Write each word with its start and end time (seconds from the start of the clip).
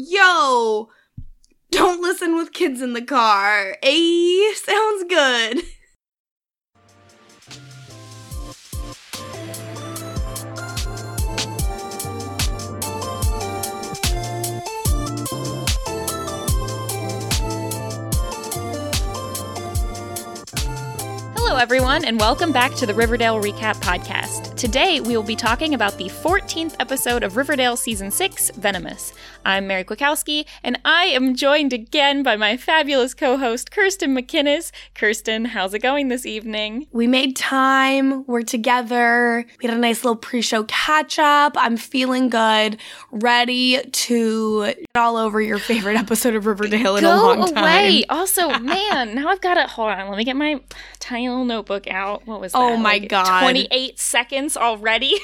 yo, 0.00 0.88
don't 1.70 2.00
listen 2.00 2.36
with 2.36 2.52
kids 2.52 2.80
in 2.80 2.92
the 2.92 3.02
car. 3.02 3.76
A 3.82 4.52
sounds 4.54 5.04
good. 5.08 5.62
Hello, 21.34 21.56
everyone, 21.56 22.04
and 22.04 22.20
welcome 22.20 22.52
back 22.52 22.74
to 22.74 22.86
the 22.86 22.94
Riverdale 22.94 23.40
Recap 23.42 23.76
Podcast. 23.76 24.47
Today, 24.58 25.00
we 25.00 25.16
will 25.16 25.22
be 25.22 25.36
talking 25.36 25.72
about 25.72 25.96
the 25.98 26.06
14th 26.08 26.74
episode 26.80 27.22
of 27.22 27.36
Riverdale 27.36 27.76
Season 27.76 28.10
6, 28.10 28.50
Venomous. 28.56 29.12
I'm 29.46 29.68
Mary 29.68 29.84
Kwiatkowski, 29.84 30.46
and 30.64 30.80
I 30.84 31.04
am 31.04 31.36
joined 31.36 31.72
again 31.72 32.24
by 32.24 32.34
my 32.34 32.56
fabulous 32.56 33.14
co 33.14 33.36
host, 33.36 33.70
Kirsten 33.70 34.16
McInnes. 34.16 34.72
Kirsten, 34.96 35.44
how's 35.44 35.74
it 35.74 35.78
going 35.78 36.08
this 36.08 36.26
evening? 36.26 36.88
We 36.90 37.06
made 37.06 37.36
time. 37.36 38.26
We're 38.26 38.42
together. 38.42 39.46
We 39.62 39.68
had 39.68 39.76
a 39.76 39.80
nice 39.80 40.02
little 40.02 40.16
pre 40.16 40.42
show 40.42 40.64
catch 40.64 41.20
up. 41.20 41.52
I'm 41.56 41.76
feeling 41.76 42.28
good, 42.28 42.78
ready 43.12 43.80
to 43.80 44.64
get 44.64 44.86
all 44.96 45.16
over 45.16 45.40
your 45.40 45.60
favorite 45.60 45.96
episode 46.00 46.34
of 46.34 46.46
Riverdale 46.46 46.96
in 46.96 47.04
a 47.04 47.08
long 47.16 47.40
Go 47.42 47.46
time. 47.46 47.58
away. 47.58 48.04
Also, 48.18 48.48
man, 48.58 49.14
now 49.14 49.28
I've 49.28 49.40
got 49.40 49.56
it. 49.56 49.68
hold 49.68 49.90
on. 49.90 50.08
Let 50.08 50.18
me 50.18 50.24
get 50.24 50.34
my 50.34 50.60
tiny 50.98 51.28
little 51.28 51.44
notebook 51.44 51.86
out. 51.86 52.26
What 52.26 52.40
was 52.40 52.52
oh 52.54 52.58
that? 52.70 52.72
Oh 52.72 52.76
my 52.76 52.94
like 52.98 53.08
God. 53.08 53.42
28 53.42 53.98
seconds 54.00 54.47
already? 54.56 55.14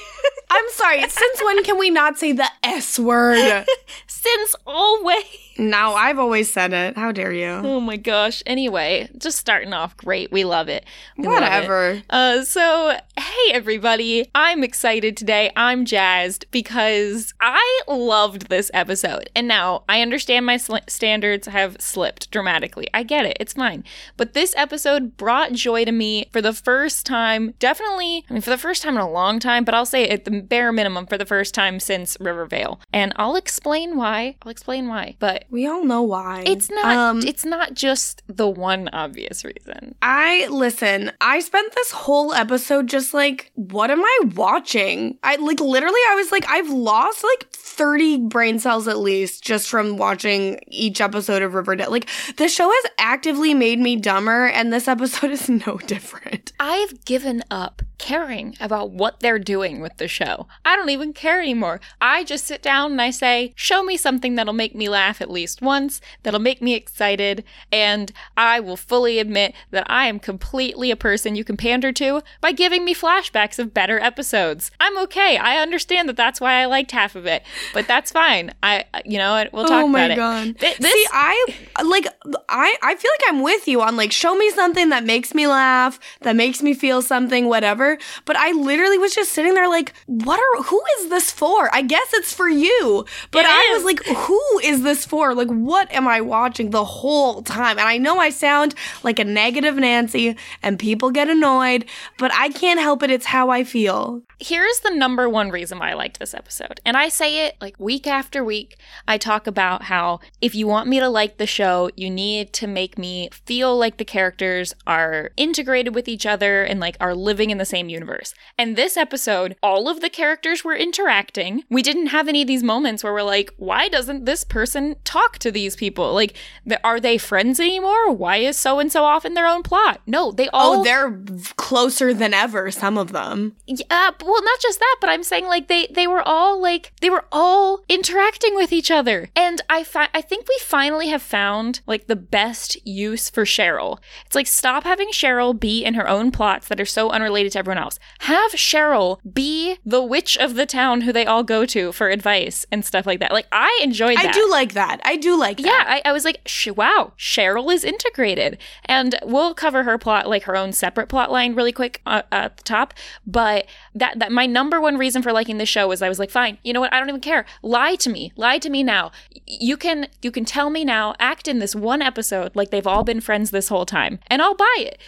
I'm 0.50 0.64
sorry. 0.70 1.00
Since 1.08 1.42
when 1.42 1.62
can 1.64 1.78
we 1.78 1.90
not 1.90 2.18
say 2.18 2.32
the 2.32 2.48
S 2.62 2.98
word? 2.98 3.64
Since 4.06 4.54
always. 4.66 5.24
No, 5.58 5.94
I've 5.94 6.18
always 6.18 6.52
said 6.52 6.72
it. 6.72 6.96
How 6.96 7.12
dare 7.12 7.32
you? 7.32 7.46
Oh 7.46 7.80
my 7.80 7.96
gosh. 7.96 8.42
Anyway, 8.46 9.08
just 9.18 9.38
starting 9.38 9.72
off 9.72 9.96
great. 9.96 10.32
We 10.32 10.44
love 10.44 10.68
it. 10.68 10.84
We 11.16 11.26
love 11.26 11.36
it. 11.36 11.40
Whatever. 11.42 12.02
Uh, 12.10 12.42
so, 12.42 12.98
hey 13.16 13.52
everybody. 13.52 14.28
I'm 14.34 14.64
excited 14.64 15.16
today. 15.16 15.50
I'm 15.56 15.84
jazzed 15.84 16.46
because 16.50 17.34
I 17.40 17.80
loved 17.88 18.48
this 18.48 18.70
episode. 18.74 19.30
And 19.34 19.46
now 19.46 19.84
I 19.88 20.00
understand 20.00 20.46
my 20.46 20.56
sl- 20.56 20.76
standards 20.88 21.46
have 21.46 21.76
slipped 21.80 22.30
dramatically. 22.30 22.88
I 22.92 23.02
get 23.02 23.26
it. 23.26 23.36
It's 23.40 23.52
fine. 23.52 23.84
But 24.16 24.32
this 24.32 24.54
episode 24.56 25.16
brought 25.16 25.52
joy 25.52 25.84
to 25.84 25.92
me 25.92 26.26
for 26.32 26.42
the 26.42 26.52
first 26.52 27.06
time. 27.06 27.54
Definitely, 27.58 28.24
I 28.28 28.34
mean, 28.34 28.42
for 28.42 28.50
the 28.50 28.58
first 28.58 28.82
time 28.82 28.94
in 28.96 29.00
a 29.00 29.10
long 29.10 29.38
time, 29.38 29.64
but 29.64 29.74
I'll 29.74 29.86
say 29.86 30.08
at 30.08 30.24
the 30.24 30.42
bare 30.42 30.72
minimum 30.72 31.06
for 31.06 31.18
the 31.18 31.26
first 31.26 31.54
time 31.54 31.80
since 31.80 32.16
Rivervale. 32.20 32.80
And 32.92 33.12
I'll 33.16 33.36
explain 33.36 33.96
why. 33.96 34.36
I'll 34.42 34.50
explain 34.50 34.88
why. 34.88 35.16
But 35.18 35.43
We 35.50 35.66
all 35.66 35.84
know 35.84 36.02
why. 36.02 36.44
it's 36.46 36.70
not 36.70 36.84
Um, 36.84 37.20
it's 37.20 37.44
not 37.44 37.74
just 37.74 38.22
the 38.26 38.48
one 38.48 38.88
obvious 38.92 39.44
reason. 39.44 39.94
I 40.02 40.46
listen, 40.48 41.12
I 41.20 41.40
spent 41.40 41.74
this 41.74 41.90
whole 41.90 42.32
episode 42.34 42.86
just 42.88 43.14
like, 43.14 43.50
what 43.54 43.90
am 43.90 44.02
I 44.02 44.18
watching? 44.34 45.18
I 45.22 45.36
like 45.36 45.60
literally 45.60 46.00
I 46.08 46.14
was 46.16 46.32
like, 46.32 46.44
I've 46.48 46.70
lost 46.70 47.24
like 47.24 47.48
30 47.52 48.18
brain 48.28 48.58
cells 48.58 48.88
at 48.88 48.98
least 48.98 49.42
just 49.44 49.68
from 49.68 49.96
watching 49.96 50.60
each 50.68 51.00
episode 51.00 51.42
of 51.42 51.54
Riverdale. 51.54 51.90
Like 51.90 52.08
the 52.36 52.48
show 52.48 52.70
has 52.70 52.92
actively 52.98 53.54
made 53.54 53.78
me 53.78 53.96
dumber 53.96 54.46
and 54.46 54.72
this 54.72 54.88
episode 54.88 55.30
is 55.32 55.48
no 55.48 55.78
different. 55.78 56.52
I've 56.60 57.04
given 57.04 57.42
up 57.50 57.82
caring 57.98 58.56
about 58.60 58.90
what 58.90 59.20
they're 59.20 59.38
doing 59.38 59.80
with 59.80 59.96
the 59.96 60.08
show. 60.08 60.46
I 60.64 60.76
don't 60.76 60.90
even 60.90 61.12
care 61.12 61.40
anymore. 61.40 61.80
I 62.00 62.24
just 62.24 62.46
sit 62.46 62.62
down 62.62 62.92
and 62.92 63.02
I 63.02 63.10
say, 63.10 63.52
show 63.56 63.82
me 63.82 63.96
something 63.96 64.34
that'll 64.34 64.52
make 64.52 64.74
me 64.74 64.88
laugh 64.88 65.20
at 65.20 65.30
least 65.30 65.62
once, 65.62 66.00
that'll 66.22 66.40
make 66.40 66.60
me 66.60 66.74
excited, 66.74 67.44
and 67.72 68.12
I 68.36 68.60
will 68.60 68.76
fully 68.76 69.18
admit 69.18 69.54
that 69.70 69.86
I 69.88 70.06
am 70.06 70.18
completely 70.18 70.90
a 70.90 70.96
person 70.96 71.36
you 71.36 71.44
can 71.44 71.56
pander 71.56 71.92
to 71.92 72.22
by 72.40 72.52
giving 72.52 72.84
me 72.84 72.94
flashbacks 72.94 73.58
of 73.58 73.74
better 73.74 73.98
episodes. 74.00 74.70
I'm 74.80 74.98
okay. 74.98 75.36
I 75.36 75.58
understand 75.58 76.08
that 76.08 76.16
that's 76.16 76.40
why 76.40 76.54
I 76.60 76.66
liked 76.66 76.90
half 76.90 77.14
of 77.16 77.26
it, 77.26 77.42
but 77.72 77.86
that's 77.86 78.10
fine. 78.10 78.52
I, 78.62 78.84
you 79.04 79.18
know, 79.18 79.32
what, 79.32 79.52
we'll 79.52 79.66
talk 79.66 79.84
oh 79.84 79.88
my 79.88 80.04
about 80.04 80.16
god. 80.16 80.46
it. 80.48 80.58
Th- 80.58 80.78
this, 80.78 80.92
See, 80.92 81.06
I 81.12 81.54
like 81.84 82.06
I 82.48 82.76
I 82.82 82.94
feel 82.96 83.10
like 83.10 83.28
I'm 83.28 83.42
with 83.42 83.66
you 83.68 83.82
on 83.82 83.96
like 83.96 84.12
show 84.12 84.34
me 84.36 84.50
something 84.50 84.88
that 84.90 85.04
makes 85.04 85.34
me 85.34 85.46
laugh, 85.46 85.98
that 86.22 86.36
makes 86.36 86.62
me 86.62 86.74
feel 86.74 87.02
something 87.02 87.48
whatever, 87.48 87.83
but 88.24 88.36
I 88.36 88.52
literally 88.52 88.98
was 88.98 89.14
just 89.14 89.32
sitting 89.32 89.54
there 89.54 89.68
like 89.68 89.92
what 90.06 90.38
are 90.40 90.62
who 90.64 90.80
is 90.98 91.08
this 91.10 91.30
for? 91.30 91.68
I 91.74 91.82
guess 91.82 92.08
it's 92.14 92.32
for 92.32 92.48
you. 92.48 93.04
But 93.30 93.44
It 93.44 93.50
I 93.50 93.60
is. 93.70 93.74
was 93.76 93.84
like 93.84 94.04
who 94.06 94.40
is 94.62 94.82
this 94.82 95.04
for? 95.04 95.34
Like 95.34 95.48
what 95.48 95.90
am 95.92 96.06
I 96.08 96.20
watching 96.20 96.70
the 96.70 96.84
whole 96.84 97.42
time? 97.42 97.78
And 97.78 97.88
I 97.88 97.98
know 97.98 98.18
I 98.18 98.30
sound 98.30 98.74
like 99.02 99.18
a 99.18 99.24
negative 99.24 99.76
Nancy 99.76 100.36
and 100.62 100.78
people 100.78 101.10
get 101.10 101.28
annoyed, 101.28 101.84
but 102.18 102.32
I 102.34 102.48
can't 102.50 102.80
help 102.80 103.02
it. 103.02 103.10
It's 103.10 103.26
how 103.26 103.50
I 103.50 103.64
feel. 103.64 104.22
here's 104.40 104.80
the 104.80 104.90
number 104.94 105.28
one 105.28 105.50
reason 105.50 105.78
why 105.78 105.90
I 105.90 105.94
liked 105.94 106.18
this 106.18 106.34
episode. 106.34 106.80
And 106.84 106.96
I 106.96 107.08
say 107.08 107.46
it 107.46 107.56
like 107.60 107.78
week 107.78 108.06
after 108.06 108.44
week. 108.44 108.76
I 109.08 109.16
talk 109.18 109.46
about 109.46 109.82
how 109.84 110.20
if 110.40 110.54
you 110.54 110.66
want 110.66 110.88
me 110.88 111.00
to 111.00 111.08
like 111.08 111.36
the 111.38 111.46
show, 111.46 111.90
you 111.96 112.10
need 112.10 112.52
to 112.54 112.66
make 112.66 112.98
me 112.98 113.28
feel 113.32 113.76
like 113.76 113.96
the 113.96 114.04
characters 114.04 114.74
are 114.86 115.30
integrated 115.36 115.94
with 115.94 116.08
each 116.08 116.26
other 116.26 116.62
and 116.62 116.78
like 116.80 116.96
are 117.00 117.14
living 117.14 117.50
in 117.50 117.58
the 117.58 117.64
same 117.64 117.73
universe. 117.82 118.34
And 118.58 118.76
this 118.76 118.96
episode, 118.96 119.56
all 119.62 119.88
of 119.88 120.00
the 120.00 120.10
characters 120.10 120.64
were 120.64 120.74
interacting. 120.76 121.64
We 121.70 121.82
didn't 121.82 122.06
have 122.06 122.28
any 122.28 122.42
of 122.42 122.48
these 122.48 122.62
moments 122.62 123.02
where 123.02 123.12
we're 123.12 123.22
like, 123.22 123.52
why 123.56 123.88
doesn't 123.88 124.24
this 124.24 124.44
person 124.44 124.96
talk 125.04 125.38
to 125.38 125.50
these 125.50 125.76
people? 125.76 126.14
Like, 126.14 126.36
are 126.82 127.00
they 127.00 127.18
friends 127.18 127.58
anymore? 127.60 128.12
Why 128.12 128.36
is 128.36 128.56
so 128.56 128.78
and 128.78 128.90
so 128.90 129.04
off 129.04 129.24
in 129.24 129.34
their 129.34 129.46
own 129.46 129.62
plot? 129.62 130.00
No, 130.06 130.30
they 130.30 130.48
oh, 130.48 130.50
all 130.52 130.74
Oh, 130.80 130.84
they're 130.84 131.20
closer 131.56 132.12
than 132.14 132.32
ever, 132.34 132.70
some 132.70 132.96
of 132.98 133.12
them. 133.12 133.56
yeah, 133.66 133.84
uh, 133.90 134.12
well, 134.24 134.42
not 134.42 134.60
just 134.60 134.78
that, 134.78 134.96
but 135.00 135.10
I'm 135.10 135.22
saying 135.22 135.46
like 135.46 135.68
they 135.68 135.86
they 135.88 136.06
were 136.06 136.22
all 136.26 136.60
like 136.60 136.92
they 137.00 137.10
were 137.10 137.24
all 137.32 137.82
interacting 137.88 138.54
with 138.54 138.72
each 138.72 138.90
other, 138.90 139.28
and 139.36 139.60
I 139.68 139.82
fi- 139.84 140.08
I 140.14 140.20
think 140.20 140.46
we 140.48 140.58
finally 140.60 141.08
have 141.08 141.22
found 141.22 141.80
like 141.86 142.06
the 142.06 142.16
best 142.16 142.76
use 142.86 143.30
for 143.30 143.44
Cheryl. 143.44 143.98
It's 144.26 144.34
like 144.34 144.46
stop 144.46 144.84
having 144.84 145.08
Cheryl 145.08 145.58
be 145.58 145.84
in 145.84 145.94
her 145.94 146.08
own 146.08 146.30
plots 146.30 146.68
that 146.68 146.80
are 146.80 146.84
so 146.84 147.10
unrelated 147.10 147.52
to 147.52 147.62
everyone 147.64 147.82
else. 147.82 147.98
Have 148.20 148.52
Cheryl 148.52 149.18
be 149.32 149.78
the 149.84 150.02
witch 150.02 150.36
of 150.36 150.54
the 150.54 150.66
town 150.66 151.00
who 151.02 151.12
they 151.12 151.24
all 151.24 151.42
go 151.42 151.64
to 151.64 151.92
for 151.92 152.10
advice 152.10 152.66
and 152.70 152.84
stuff 152.84 153.06
like 153.06 153.20
that. 153.20 153.32
Like 153.32 153.46
I 153.50 153.80
enjoyed 153.82 154.18
that. 154.18 154.26
I 154.26 154.32
do 154.32 154.50
like 154.50 154.74
that. 154.74 155.00
I 155.04 155.16
do 155.16 155.38
like 155.38 155.56
that. 155.58 155.66
Yeah, 155.66 155.84
I, 155.86 156.02
I 156.04 156.12
was 156.12 156.24
like, 156.24 156.40
Sh- 156.44 156.68
wow, 156.68 157.12
Cheryl 157.18 157.72
is 157.72 157.84
integrated. 157.84 158.58
And 158.84 159.16
we'll 159.22 159.54
cover 159.54 159.84
her 159.84 159.96
plot, 159.96 160.28
like 160.28 160.42
her 160.44 160.56
own 160.56 160.72
separate 160.72 161.08
plot 161.08 161.32
line, 161.32 161.54
really 161.54 161.72
quick 161.72 162.02
uh, 162.04 162.22
at 162.30 162.58
the 162.58 162.62
top. 162.62 162.92
But 163.26 163.66
that, 163.94 164.18
that 164.18 164.30
my 164.30 164.44
number 164.46 164.80
one 164.80 164.98
reason 164.98 165.22
for 165.22 165.32
liking 165.32 165.58
the 165.58 165.66
show 165.66 165.88
was 165.88 166.02
I 166.02 166.08
was 166.08 166.18
like, 166.18 166.30
fine, 166.30 166.58
you 166.62 166.72
know 166.72 166.80
what? 166.80 166.92
I 166.92 166.98
don't 166.98 167.08
even 167.08 167.20
care. 167.20 167.46
Lie 167.62 167.96
to 167.96 168.10
me. 168.10 168.32
Lie 168.36 168.58
to 168.58 168.68
me 168.68 168.82
now. 168.82 169.10
You 169.46 169.76
can 169.76 170.08
you 170.22 170.30
can 170.30 170.44
tell 170.44 170.68
me 170.68 170.84
now. 170.84 171.14
Act 171.18 171.48
in 171.48 171.58
this 171.58 171.74
one 171.74 172.02
episode 172.02 172.54
like 172.54 172.70
they've 172.70 172.86
all 172.86 173.04
been 173.04 173.20
friends 173.20 173.50
this 173.50 173.68
whole 173.68 173.86
time, 173.86 174.18
and 174.28 174.42
I'll 174.42 174.54
buy 174.54 174.76
it. 174.78 174.98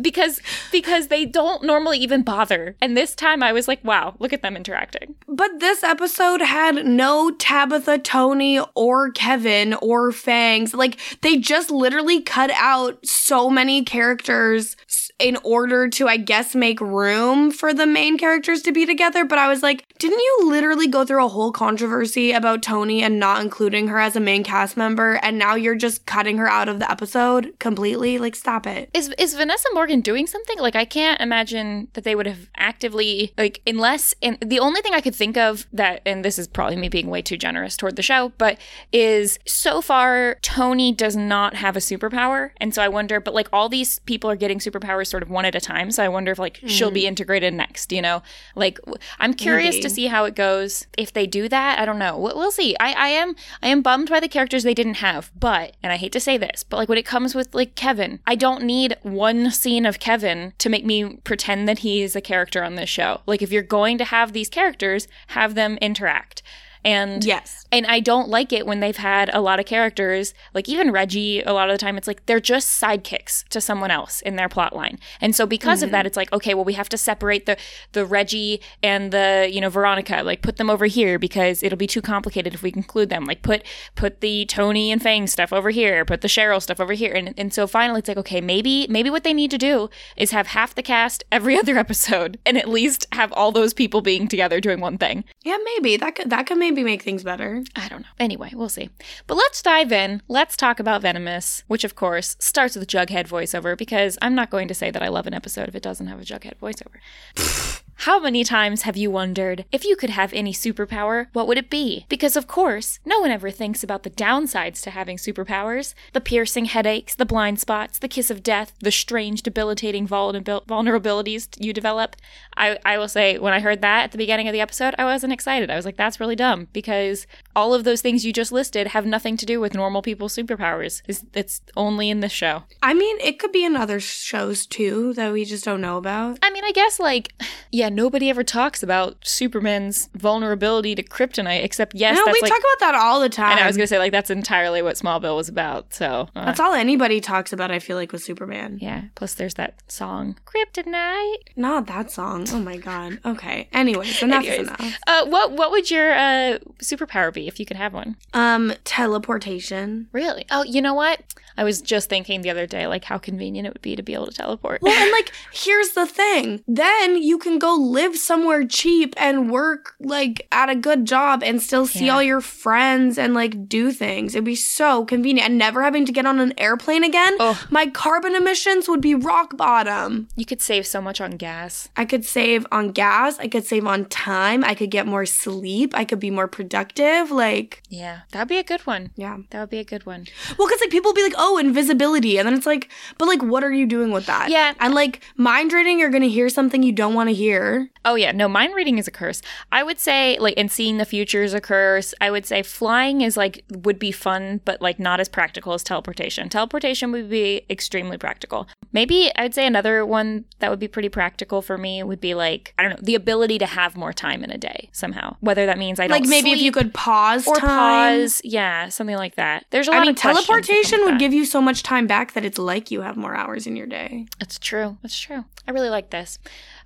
Because 0.00 0.40
because 0.72 1.08
they 1.08 1.24
don't 1.24 1.62
normally 1.62 1.98
even 1.98 2.22
bother. 2.22 2.76
And 2.80 2.96
this 2.96 3.14
time 3.14 3.42
I 3.42 3.52
was 3.52 3.68
like, 3.68 3.82
wow, 3.84 4.14
look 4.18 4.32
at 4.32 4.42
them 4.42 4.56
interacting. 4.56 5.14
But 5.26 5.60
this 5.60 5.82
episode 5.82 6.40
had 6.40 6.86
no 6.86 7.30
Tabitha, 7.30 7.98
Tony, 7.98 8.60
or 8.74 9.10
Kevin 9.12 9.74
or 9.74 10.12
Fangs. 10.12 10.74
Like, 10.74 10.98
they 11.22 11.36
just 11.36 11.70
literally 11.70 12.22
cut 12.22 12.50
out 12.54 13.04
so 13.06 13.50
many 13.50 13.84
characters 13.84 14.76
in 15.18 15.36
order 15.42 15.88
to, 15.88 16.06
I 16.08 16.16
guess, 16.16 16.54
make 16.54 16.80
room 16.80 17.50
for 17.50 17.74
the 17.74 17.86
main 17.86 18.18
characters 18.18 18.62
to 18.62 18.72
be 18.72 18.86
together. 18.86 19.24
But 19.24 19.38
I 19.38 19.48
was 19.48 19.62
like, 19.62 19.84
didn't 19.98 20.20
you 20.20 20.38
literally 20.44 20.86
go 20.86 21.04
through 21.04 21.24
a 21.24 21.28
whole 21.28 21.50
controversy 21.50 22.32
about 22.32 22.62
Tony 22.62 23.02
and 23.02 23.18
not 23.18 23.42
including 23.42 23.88
her 23.88 23.98
as 23.98 24.14
a 24.14 24.20
main 24.20 24.44
cast 24.44 24.76
member? 24.76 25.18
And 25.22 25.38
now 25.38 25.56
you're 25.56 25.74
just 25.74 26.06
cutting 26.06 26.38
her 26.38 26.48
out 26.48 26.68
of 26.68 26.78
the 26.78 26.90
episode 26.90 27.54
completely? 27.58 28.18
Like, 28.18 28.36
stop 28.36 28.66
it. 28.66 28.90
Is 28.94 29.12
is 29.18 29.34
Vanessa 29.34 29.68
Morgan 29.74 30.00
doing 30.00 30.26
something? 30.26 30.58
Like 30.58 30.76
I 30.76 30.84
can't 30.84 31.20
imagine 31.20 31.88
that 31.94 32.04
they 32.04 32.14
would 32.14 32.26
have 32.26 32.48
actively 32.56 33.32
like 33.36 33.60
unless 33.66 34.14
and 34.22 34.38
the 34.40 34.60
only 34.60 34.80
thing 34.82 34.94
I 34.94 35.00
could 35.00 35.14
think 35.14 35.36
of 35.36 35.66
that 35.72 36.00
and 36.06 36.24
this 36.24 36.38
is 36.38 36.46
probably 36.46 36.76
me 36.76 36.88
being 36.88 37.08
way 37.08 37.22
too 37.22 37.36
generous 37.36 37.76
toward 37.76 37.96
the 37.96 38.02
show, 38.02 38.32
but 38.38 38.58
is 38.92 39.38
so 39.46 39.80
far 39.80 40.36
Tony 40.42 40.92
does 40.92 41.16
not 41.16 41.54
have 41.54 41.76
a 41.76 41.80
superpower. 41.80 42.50
And 42.58 42.72
so 42.74 42.82
I 42.82 42.88
wonder 42.88 43.20
but 43.20 43.34
like 43.34 43.48
all 43.52 43.68
these 43.68 43.98
people 44.00 44.30
are 44.30 44.36
getting 44.36 44.58
superpowers 44.58 45.07
sort 45.08 45.22
of 45.22 45.30
one 45.30 45.44
at 45.44 45.54
a 45.54 45.60
time, 45.60 45.90
so 45.90 46.02
I 46.04 46.08
wonder 46.08 46.32
if 46.32 46.38
like 46.38 46.60
she'll 46.66 46.90
be 46.90 47.02
hmm. 47.02 47.08
integrated 47.08 47.54
next, 47.54 47.92
you 47.92 48.02
know? 48.02 48.22
Like 48.54 48.78
I'm 49.18 49.34
curious 49.34 49.76
Maybe. 49.76 49.82
to 49.82 49.90
see 49.90 50.06
how 50.06 50.24
it 50.24 50.34
goes. 50.34 50.86
If 50.96 51.12
they 51.12 51.26
do 51.26 51.48
that, 51.48 51.78
I 51.78 51.84
don't 51.84 51.98
know. 51.98 52.18
We'll, 52.18 52.36
we'll 52.36 52.50
see. 52.50 52.76
I 52.78 52.92
I 52.92 53.08
am 53.08 53.36
I 53.62 53.68
am 53.68 53.82
bummed 53.82 54.10
by 54.10 54.20
the 54.20 54.28
characters 54.28 54.62
they 54.62 54.74
didn't 54.74 54.94
have, 54.94 55.30
but 55.38 55.76
and 55.82 55.92
I 55.92 55.96
hate 55.96 56.12
to 56.12 56.20
say 56.20 56.36
this, 56.36 56.62
but 56.62 56.76
like 56.76 56.88
when 56.88 56.98
it 56.98 57.06
comes 57.06 57.34
with 57.34 57.54
like 57.54 57.74
Kevin, 57.74 58.20
I 58.26 58.34
don't 58.34 58.64
need 58.64 58.96
one 59.02 59.50
scene 59.50 59.86
of 59.86 59.98
Kevin 59.98 60.52
to 60.58 60.68
make 60.68 60.84
me 60.84 61.16
pretend 61.24 61.68
that 61.68 61.80
he 61.80 62.02
is 62.02 62.16
a 62.16 62.20
character 62.20 62.62
on 62.62 62.74
this 62.74 62.88
show. 62.88 63.20
Like 63.26 63.42
if 63.42 63.52
you're 63.52 63.62
going 63.62 63.98
to 63.98 64.04
have 64.04 64.32
these 64.32 64.48
characters, 64.48 65.08
have 65.28 65.54
them 65.54 65.78
interact. 65.80 66.42
And 66.84 67.24
Yes. 67.24 67.66
and 67.72 67.86
I 67.86 68.00
don't 68.00 68.28
like 68.28 68.52
it 68.52 68.66
when 68.66 68.80
they've 68.80 68.96
had 68.96 69.30
a 69.32 69.40
lot 69.40 69.60
of 69.60 69.66
characters, 69.66 70.34
like 70.54 70.68
even 70.68 70.90
Reggie, 70.90 71.42
a 71.42 71.52
lot 71.52 71.68
of 71.68 71.74
the 71.74 71.78
time 71.78 71.96
it's 71.96 72.06
like 72.06 72.24
they're 72.26 72.40
just 72.40 72.80
sidekicks 72.80 73.46
to 73.48 73.60
someone 73.60 73.90
else 73.90 74.20
in 74.22 74.36
their 74.36 74.48
plot 74.48 74.74
line. 74.74 74.98
And 75.20 75.34
so 75.34 75.46
because 75.46 75.82
of 75.82 75.90
that, 75.90 76.00
mm-hmm. 76.00 76.06
it's 76.06 76.16
like, 76.16 76.32
okay, 76.32 76.54
well, 76.54 76.64
we 76.64 76.74
have 76.74 76.88
to 76.90 76.98
separate 76.98 77.46
the 77.46 77.56
the 77.92 78.04
Reggie 78.06 78.60
and 78.82 79.12
the, 79.12 79.48
you 79.50 79.60
know, 79.60 79.70
Veronica, 79.70 80.22
like 80.22 80.42
put 80.42 80.56
them 80.56 80.70
over 80.70 80.86
here 80.86 81.18
because 81.18 81.62
it'll 81.62 81.78
be 81.78 81.86
too 81.86 82.02
complicated 82.02 82.54
if 82.54 82.62
we 82.62 82.70
conclude 82.70 83.10
them. 83.10 83.24
Like 83.24 83.42
put 83.42 83.64
put 83.94 84.20
the 84.20 84.46
Tony 84.46 84.90
and 84.92 85.02
Fang 85.02 85.26
stuff 85.26 85.52
over 85.52 85.70
here, 85.70 86.04
put 86.04 86.20
the 86.20 86.28
Cheryl 86.28 86.62
stuff 86.62 86.80
over 86.80 86.92
here. 86.92 87.12
And 87.12 87.34
and 87.36 87.52
so 87.52 87.66
finally 87.66 88.00
it's 88.00 88.08
like, 88.08 88.16
okay, 88.18 88.40
maybe 88.40 88.86
maybe 88.88 89.10
what 89.10 89.24
they 89.24 89.34
need 89.34 89.50
to 89.50 89.58
do 89.58 89.90
is 90.16 90.30
have 90.30 90.48
half 90.48 90.74
the 90.74 90.82
cast 90.82 91.24
every 91.30 91.58
other 91.58 91.78
episode 91.78 92.38
and 92.46 92.56
at 92.56 92.68
least 92.68 93.06
have 93.12 93.32
all 93.32 93.52
those 93.52 93.74
people 93.74 94.00
being 94.00 94.28
together 94.28 94.60
doing 94.60 94.80
one 94.80 94.98
thing. 94.98 95.24
Yeah, 95.44 95.58
maybe 95.64 95.96
that 95.96 96.14
could 96.14 96.30
that 96.30 96.46
could 96.46 96.58
maybe 96.70 96.84
make 96.84 97.02
things 97.02 97.24
better. 97.24 97.64
I 97.74 97.88
don't 97.88 98.02
know. 98.02 98.08
Anyway, 98.20 98.52
we'll 98.54 98.68
see. 98.68 98.90
But 99.26 99.36
let's 99.36 99.62
dive 99.62 99.90
in. 99.90 100.22
Let's 100.28 100.56
talk 100.56 100.78
about 100.78 101.02
Venomous, 101.02 101.64
which 101.66 101.84
of 101.84 101.94
course 101.94 102.36
starts 102.38 102.76
with 102.76 102.86
Jughead 102.88 103.26
voiceover 103.26 103.76
because 103.76 104.18
I'm 104.20 104.34
not 104.34 104.50
going 104.50 104.68
to 104.68 104.74
say 104.74 104.90
that 104.90 105.02
I 105.02 105.08
love 105.08 105.26
an 105.26 105.34
episode 105.34 105.68
if 105.68 105.74
it 105.74 105.82
doesn't 105.82 106.08
have 106.08 106.20
a 106.20 106.24
Jughead 106.24 106.56
voiceover. 106.60 107.82
How 108.02 108.20
many 108.20 108.44
times 108.44 108.82
have 108.82 108.96
you 108.96 109.10
wondered 109.10 109.64
if 109.72 109.84
you 109.84 109.96
could 109.96 110.10
have 110.10 110.32
any 110.32 110.52
superpower, 110.52 111.26
what 111.32 111.48
would 111.48 111.58
it 111.58 111.68
be? 111.68 112.06
Because 112.08 112.36
of 112.36 112.46
course, 112.46 113.00
no 113.04 113.18
one 113.18 113.32
ever 113.32 113.50
thinks 113.50 113.82
about 113.82 114.04
the 114.04 114.10
downsides 114.10 114.80
to 114.82 114.90
having 114.90 115.16
superpowers 115.16 115.94
the 116.12 116.20
piercing 116.20 116.66
headaches, 116.66 117.16
the 117.16 117.26
blind 117.26 117.58
spots, 117.58 117.98
the 117.98 118.06
kiss 118.06 118.30
of 118.30 118.44
death, 118.44 118.72
the 118.78 118.92
strange, 118.92 119.42
debilitating 119.42 120.06
vulnerabil- 120.06 120.64
vulnerabilities 120.66 121.48
you 121.58 121.72
develop. 121.72 122.14
I, 122.56 122.78
I 122.84 122.98
will 122.98 123.08
say, 123.08 123.36
when 123.36 123.52
I 123.52 123.58
heard 123.58 123.82
that 123.82 124.04
at 124.04 124.12
the 124.12 124.18
beginning 124.18 124.46
of 124.46 124.52
the 124.52 124.60
episode, 124.60 124.94
I 124.96 125.04
wasn't 125.04 125.32
excited. 125.32 125.68
I 125.68 125.74
was 125.74 125.84
like, 125.84 125.96
that's 125.96 126.20
really 126.20 126.36
dumb 126.36 126.68
because 126.72 127.26
all 127.56 127.74
of 127.74 127.82
those 127.82 128.00
things 128.00 128.24
you 128.24 128.32
just 128.32 128.52
listed 128.52 128.88
have 128.88 129.06
nothing 129.06 129.36
to 129.38 129.46
do 129.46 129.58
with 129.58 129.74
normal 129.74 130.02
people's 130.02 130.36
superpowers. 130.36 131.02
It's, 131.08 131.24
it's 131.34 131.62
only 131.76 132.10
in 132.10 132.20
this 132.20 132.32
show. 132.32 132.62
I 132.80 132.94
mean, 132.94 133.18
it 133.20 133.40
could 133.40 133.50
be 133.50 133.64
in 133.64 133.74
other 133.74 133.98
shows 133.98 134.66
too 134.66 135.14
that 135.14 135.32
we 135.32 135.44
just 135.44 135.64
don't 135.64 135.80
know 135.80 135.96
about. 135.96 136.38
I 136.44 136.50
mean, 136.50 136.64
I 136.64 136.70
guess 136.70 137.00
like, 137.00 137.32
yeah, 137.72 137.87
nobody 137.90 138.30
ever 138.30 138.42
talks 138.44 138.82
about 138.82 139.16
Superman's 139.22 140.08
vulnerability 140.14 140.94
to 140.94 141.02
kryptonite, 141.02 141.64
except 141.64 141.94
yes, 141.94 142.16
no, 142.16 142.24
we 142.32 142.40
like. 142.40 142.50
talk 142.50 142.58
about 142.60 142.80
that 142.80 142.94
all 142.94 143.20
the 143.20 143.28
time. 143.28 143.52
and 143.52 143.60
I 143.60 143.66
was 143.66 143.76
gonna 143.76 143.86
say 143.86 143.98
like 143.98 144.12
that's 144.12 144.30
entirely 144.30 144.82
what 144.82 144.96
Smallville 144.96 145.36
was 145.36 145.48
about. 145.48 145.92
So 145.94 146.28
uh, 146.34 146.44
That's 146.46 146.60
all 146.60 146.74
anybody 146.74 147.20
talks 147.20 147.52
about. 147.52 147.70
I 147.70 147.78
feel 147.78 147.96
like 147.96 148.12
with 148.12 148.22
Superman. 148.22 148.78
yeah. 148.80 149.04
Plus, 149.14 149.34
there's 149.34 149.54
that 149.54 149.74
song 149.90 150.36
Kryptonite. 150.46 151.36
Not 151.56 151.86
that 151.86 152.10
song. 152.10 152.46
Oh 152.52 152.58
my 152.60 152.76
god. 152.76 153.18
Okay. 153.24 153.68
Anyways, 153.72 154.22
enough 154.22 154.44
Anyways. 154.44 154.60
is 154.60 154.68
enough. 154.68 154.98
Uh, 155.06 155.26
what 155.26 155.52
what 155.52 155.70
would 155.70 155.90
your 155.90 156.12
uh 156.12 156.58
superpower 156.82 157.32
be 157.32 157.48
if 157.48 157.58
you 157.60 157.66
could 157.66 157.76
have 157.76 157.92
one? 157.94 158.16
Um, 158.34 158.72
teleportation. 158.84 160.08
Really? 160.12 160.44
Oh, 160.50 160.62
you 160.64 160.80
know 160.82 160.94
what? 160.94 161.20
I 161.56 161.64
was 161.64 161.82
just 161.82 162.08
thinking 162.08 162.42
the 162.42 162.50
other 162.50 162.66
day, 162.66 162.86
like 162.86 163.02
how 163.02 163.18
convenient 163.18 163.66
it 163.66 163.72
would 163.74 163.82
be 163.82 163.96
to 163.96 164.02
be 164.02 164.14
able 164.14 164.26
to 164.26 164.32
teleport. 164.32 164.80
Well, 164.80 164.92
and 164.96 165.10
like, 165.18 165.32
here's 165.52 165.90
the 165.90 166.06
thing. 166.06 166.62
Then 166.68 167.20
you 167.20 167.36
can 167.36 167.58
go 167.58 167.74
live 167.78 168.16
somewhere 168.16 168.66
cheap 168.66 169.14
and 169.16 169.50
work 169.50 169.94
like 170.00 170.46
at 170.52 170.68
a 170.68 170.74
good 170.74 171.04
job 171.06 171.42
and 171.42 171.62
still 171.62 171.86
see 171.86 172.06
Yeah. 172.06 172.14
all 172.14 172.22
your 172.22 172.40
friends 172.40 173.16
and 173.18 173.34
like 173.34 173.68
do 173.68 173.92
things. 173.92 174.34
It'd 174.34 174.44
be 174.44 174.54
so 174.54 175.04
convenient. 175.04 175.48
And 175.48 175.58
never 175.58 175.82
having 175.82 176.04
to 176.06 176.12
get 176.12 176.26
on 176.26 176.40
an 176.40 176.52
airplane 176.58 177.04
again. 177.04 177.36
Oh. 177.40 177.62
My 177.70 177.86
carbon 177.86 178.34
emissions 178.34 178.88
would 178.88 179.00
be 179.00 179.14
rock 179.14 179.56
bottom. 179.56 180.28
you 180.36 180.44
could 180.44 180.60
save 180.60 180.86
so 180.86 181.00
much 181.00 181.20
on 181.20 181.32
gas. 181.32 181.88
I 181.96 182.04
could 182.04 182.24
save 182.24 182.66
on 182.72 182.90
gas. 182.92 183.38
I 183.38 183.48
could 183.48 183.64
save 183.64 183.86
on 183.86 184.06
time. 184.06 184.64
I 184.64 184.74
could 184.74 184.90
get 184.90 185.06
more 185.06 185.26
sleep. 185.26 185.92
I 185.96 186.04
could 186.04 186.18
be 186.20 186.30
more 186.30 186.48
productive. 186.48 187.30
Like, 187.30 187.82
Yeah, 187.88 188.20
that'd 188.32 188.48
be 188.48 188.58
a 188.58 188.64
good 188.64 188.80
one. 188.86 189.10
yeah. 189.16 189.36
That 189.50 189.60
would 189.60 189.70
be 189.70 189.78
a 189.78 189.84
good 189.84 190.06
one. 190.06 190.26
Well, 190.58 190.66
because 190.68 190.80
like 190.80 190.90
people 190.90 191.12
be 191.14 191.22
like, 191.22 191.34
oh, 191.38 191.58
invisibility. 191.58 192.38
And 192.38 192.46
then 192.46 192.54
it's 192.54 192.66
like, 192.66 192.90
but 193.18 193.26
like, 193.28 193.42
what 193.42 193.62
are 193.64 193.72
you 193.72 193.86
doing 193.86 194.10
with 194.10 194.26
that? 194.26 194.50
Yeah. 194.50 194.74
And 194.80 194.94
like, 194.94 195.20
mind 195.36 195.72
reading, 195.72 195.98
you're 195.98 196.10
going 196.10 196.22
to 196.22 196.28
hear 196.28 196.48
something 196.48 196.82
you 196.82 196.92
don't 196.92 197.14
want 197.14 197.28
to 197.28 197.34
hear. 197.34 197.67
Oh 198.04 198.14
yeah, 198.14 198.32
no, 198.32 198.48
mind 198.48 198.74
reading 198.74 198.98
is 198.98 199.06
a 199.08 199.10
curse. 199.10 199.42
I 199.72 199.82
would 199.82 199.98
say 199.98 200.38
like 200.38 200.54
and 200.56 200.70
seeing 200.70 200.98
the 200.98 201.04
future 201.04 201.42
is 201.42 201.54
a 201.54 201.60
curse. 201.60 202.14
I 202.20 202.30
would 202.30 202.46
say 202.46 202.62
flying 202.62 203.20
is 203.20 203.36
like 203.36 203.64
would 203.70 203.98
be 203.98 204.12
fun, 204.12 204.60
but 204.64 204.80
like 204.80 204.98
not 204.98 205.20
as 205.20 205.28
practical 205.28 205.72
as 205.74 205.82
teleportation. 205.82 206.48
Teleportation 206.48 207.12
would 207.12 207.28
be 207.30 207.62
extremely 207.68 208.18
practical. 208.18 208.66
Maybe 208.92 209.30
I'd 209.36 209.54
say 209.54 209.66
another 209.66 210.04
one 210.06 210.44
that 210.60 210.70
would 210.70 210.78
be 210.80 210.88
pretty 210.88 211.08
practical 211.08 211.60
for 211.62 211.76
me 211.76 212.02
would 212.02 212.20
be 212.20 212.34
like 212.34 212.74
I 212.78 212.82
don't 212.82 212.92
know, 212.92 212.98
the 213.02 213.14
ability 213.14 213.58
to 213.58 213.66
have 213.66 213.96
more 213.96 214.12
time 214.12 214.42
in 214.44 214.50
a 214.50 214.58
day 214.58 214.88
somehow. 214.92 215.36
Whether 215.40 215.66
that 215.66 215.78
means 215.78 216.00
I 216.00 216.06
don't 216.06 216.20
Like 216.20 216.28
maybe 216.28 216.52
if 216.52 216.60
you 216.60 216.72
could 216.72 216.94
pause 216.94 217.46
or 217.46 217.56
time. 217.56 218.20
pause, 218.20 218.40
yeah, 218.44 218.88
something 218.88 219.16
like 219.16 219.34
that. 219.36 219.66
There's 219.70 219.88
a 219.88 219.90
lot 219.90 219.98
I 219.98 220.00
mean, 220.02 220.10
of 220.10 220.16
questions 220.16 220.46
that 220.46 220.52
come 220.52 220.62
teleportation 220.62 221.04
would 221.04 221.18
give 221.18 221.32
you 221.34 221.44
so 221.44 221.60
much 221.60 221.82
time 221.82 222.06
back 222.06 222.32
that 222.32 222.44
it's 222.44 222.58
like 222.58 222.90
you 222.90 223.02
have 223.02 223.16
more 223.16 223.34
hours 223.34 223.66
in 223.66 223.76
your 223.76 223.86
day. 223.86 224.26
That's 224.38 224.58
true. 224.58 224.96
That's 225.02 225.18
true. 225.18 225.44
I 225.66 225.70
really 225.72 225.90
like 225.90 226.10
this. 226.10 226.38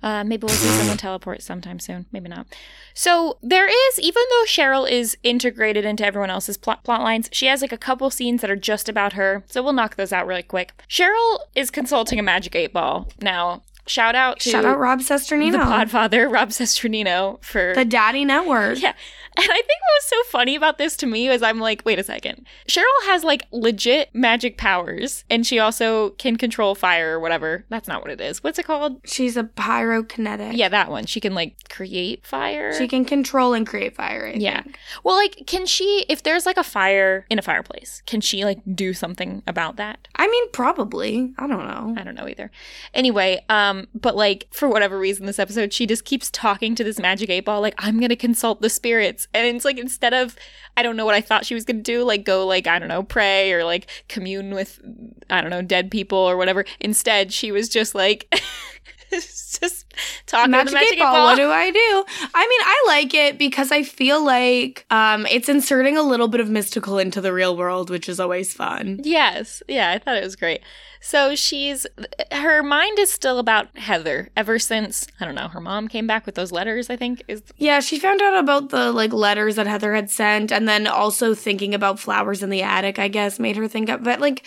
Uh, 0.03 0.23
maybe 0.23 0.45
we'll 0.45 0.55
see 0.55 0.67
someone 0.67 0.97
teleport 0.97 1.41
sometime 1.41 1.79
soon. 1.79 2.05
Maybe 2.11 2.27
not. 2.27 2.45
So 2.93 3.37
there 3.41 3.67
is, 3.67 3.99
even 3.99 4.21
though 4.29 4.43
Cheryl 4.45 4.89
is 4.89 5.17
integrated 5.23 5.85
into 5.85 6.05
everyone 6.05 6.29
else's 6.29 6.57
plot, 6.57 6.83
plot 6.83 7.01
lines, 7.01 7.29
she 7.31 7.45
has 7.47 7.61
like 7.61 7.71
a 7.71 7.77
couple 7.77 8.09
scenes 8.09 8.41
that 8.41 8.51
are 8.51 8.57
just 8.57 8.89
about 8.89 9.13
her. 9.13 9.43
So 9.47 9.63
we'll 9.63 9.73
knock 9.73 9.95
those 9.95 10.11
out 10.11 10.27
really 10.27 10.43
quick. 10.43 10.73
Cheryl 10.89 11.39
is 11.55 11.71
consulting 11.71 12.19
a 12.19 12.23
magic 12.23 12.53
eight 12.53 12.73
ball. 12.73 13.09
Now, 13.21 13.63
shout 13.87 14.13
out 14.13 14.41
to 14.41 14.49
Shout 14.49 14.65
out 14.65 14.77
Rob 14.77 14.99
the 14.99 15.05
Podfather, 15.05 16.31
Rob 16.31 16.49
Cesternino, 16.49 17.41
for 17.41 17.73
the 17.73 17.85
Daddy 17.85 18.25
Network. 18.25 18.81
yeah. 18.81 18.93
And 19.35 19.45
I 19.45 19.55
think 19.55 19.67
what 19.67 19.97
was 19.97 20.05
so 20.05 20.23
funny 20.31 20.55
about 20.55 20.77
this 20.77 20.95
to 20.97 21.05
me 21.05 21.29
was 21.29 21.41
I'm 21.41 21.59
like, 21.59 21.81
wait 21.85 21.99
a 21.99 22.03
second. 22.03 22.45
Cheryl 22.67 22.83
has 23.05 23.23
like 23.23 23.45
legit 23.51 24.13
magic 24.13 24.57
powers, 24.57 25.25
and 25.29 25.45
she 25.45 25.59
also 25.59 26.11
can 26.11 26.37
control 26.37 26.75
fire 26.75 27.15
or 27.15 27.19
whatever. 27.19 27.65
That's 27.69 27.87
not 27.87 28.01
what 28.01 28.11
it 28.11 28.21
is. 28.21 28.43
What's 28.43 28.59
it 28.59 28.65
called? 28.65 29.01
She's 29.05 29.35
a 29.37 29.43
pyrokinetic. 29.43 30.55
Yeah, 30.55 30.69
that 30.69 30.89
one. 30.89 31.05
She 31.05 31.19
can 31.19 31.33
like 31.33 31.69
create 31.69 32.25
fire. 32.25 32.73
She 32.73 32.87
can 32.87 33.05
control 33.05 33.53
and 33.53 33.65
create 33.65 33.95
fire. 33.95 34.27
I 34.27 34.37
yeah. 34.37 34.61
think. 34.61 34.77
Well, 35.03 35.15
like, 35.15 35.43
can 35.47 35.65
she, 35.65 36.05
if 36.09 36.23
there's 36.23 36.45
like 36.45 36.57
a 36.57 36.63
fire 36.63 37.25
in 37.29 37.39
a 37.39 37.41
fireplace, 37.41 38.03
can 38.05 38.21
she 38.21 38.45
like 38.45 38.59
do 38.75 38.93
something 38.93 39.43
about 39.47 39.77
that? 39.77 40.07
I 40.15 40.27
mean, 40.27 40.51
probably. 40.51 41.33
I 41.37 41.47
don't 41.47 41.65
know. 41.65 41.95
I 41.97 42.03
don't 42.03 42.15
know 42.15 42.27
either. 42.27 42.51
Anyway, 42.93 43.43
um, 43.49 43.87
but 43.93 44.15
like 44.15 44.47
for 44.51 44.69
whatever 44.69 44.97
reason, 44.97 45.25
this 45.25 45.39
episode 45.39 45.73
she 45.73 45.85
just 45.85 46.05
keeps 46.05 46.29
talking 46.31 46.75
to 46.75 46.83
this 46.83 46.99
magic 46.99 47.29
eight 47.29 47.45
ball, 47.45 47.61
like 47.61 47.75
I'm 47.77 47.99
gonna 47.99 48.15
consult 48.15 48.61
the 48.61 48.69
spirits, 48.69 49.22
and 49.33 49.55
it's 49.55 49.65
like 49.65 49.77
instead 49.77 50.13
of 50.13 50.35
I 50.75 50.83
don't 50.83 50.95
know 50.95 51.05
what 51.05 51.15
I 51.15 51.21
thought 51.21 51.45
she 51.45 51.55
was 51.55 51.65
gonna 51.65 51.81
do, 51.81 52.03
like 52.03 52.25
go 52.25 52.45
like 52.45 52.67
I 52.67 52.79
don't 52.79 52.87
know 52.87 53.03
pray 53.03 53.53
or 53.53 53.63
like 53.63 53.87
commune 54.09 54.53
with 54.53 54.79
I 55.29 55.41
don't 55.41 55.51
know 55.51 55.61
dead 55.61 55.91
people 55.91 56.17
or 56.17 56.37
whatever. 56.37 56.65
Instead, 56.79 57.31
she 57.33 57.51
was 57.51 57.69
just 57.69 57.95
like 57.95 58.33
just 59.59 59.85
talking 60.25 60.51
Magic, 60.51 60.73
magic 60.73 60.93
eight 60.93 60.99
ball, 60.99 61.25
What 61.25 61.35
do 61.35 61.49
I 61.49 61.71
do? 61.71 62.05
I 62.33 62.47
mean, 62.47 62.61
I 62.63 62.83
like 62.87 63.13
it 63.13 63.37
because 63.37 63.71
I 63.71 63.83
feel 63.83 64.23
like 64.23 64.85
um, 64.89 65.25
it's 65.27 65.49
inserting 65.49 65.97
a 65.97 66.03
little 66.03 66.27
bit 66.27 66.41
of 66.41 66.49
mystical 66.49 66.97
into 66.97 67.21
the 67.21 67.33
real 67.33 67.55
world, 67.55 67.89
which 67.89 68.09
is 68.09 68.19
always 68.19 68.53
fun. 68.53 68.99
Yes. 69.03 69.61
Yeah, 69.67 69.91
I 69.91 69.99
thought 69.99 70.17
it 70.17 70.23
was 70.23 70.35
great. 70.35 70.61
So 71.05 71.35
she's 71.35 71.85
her 72.31 72.63
mind 72.63 72.97
is 72.97 73.11
still 73.11 73.37
about 73.37 73.77
Heather 73.77 74.29
ever 74.37 74.57
since 74.57 75.05
I 75.19 75.25
don't 75.25 75.35
know, 75.35 75.49
her 75.49 75.59
mom 75.59 75.89
came 75.89 76.07
back 76.07 76.25
with 76.25 76.35
those 76.35 76.53
letters, 76.53 76.89
I 76.89 76.95
think 76.95 77.23
is 77.27 77.43
Yeah, 77.57 77.81
she 77.81 77.99
found 77.99 78.21
out 78.21 78.39
about 78.39 78.69
the 78.69 78.93
like 78.93 79.11
letters 79.11 79.57
that 79.57 79.67
Heather 79.67 79.93
had 79.93 80.09
sent, 80.09 80.49
and 80.51 80.65
then 80.65 80.87
also 80.87 81.35
thinking 81.35 81.75
about 81.75 81.99
flowers 81.99 82.41
in 82.41 82.49
the 82.49 82.61
attic. 82.61 82.99
I 82.99 83.09
guess 83.09 83.37
made 83.37 83.57
her 83.57 83.67
think 83.67 83.89
of. 83.89 84.01
But 84.03 84.21
like, 84.21 84.45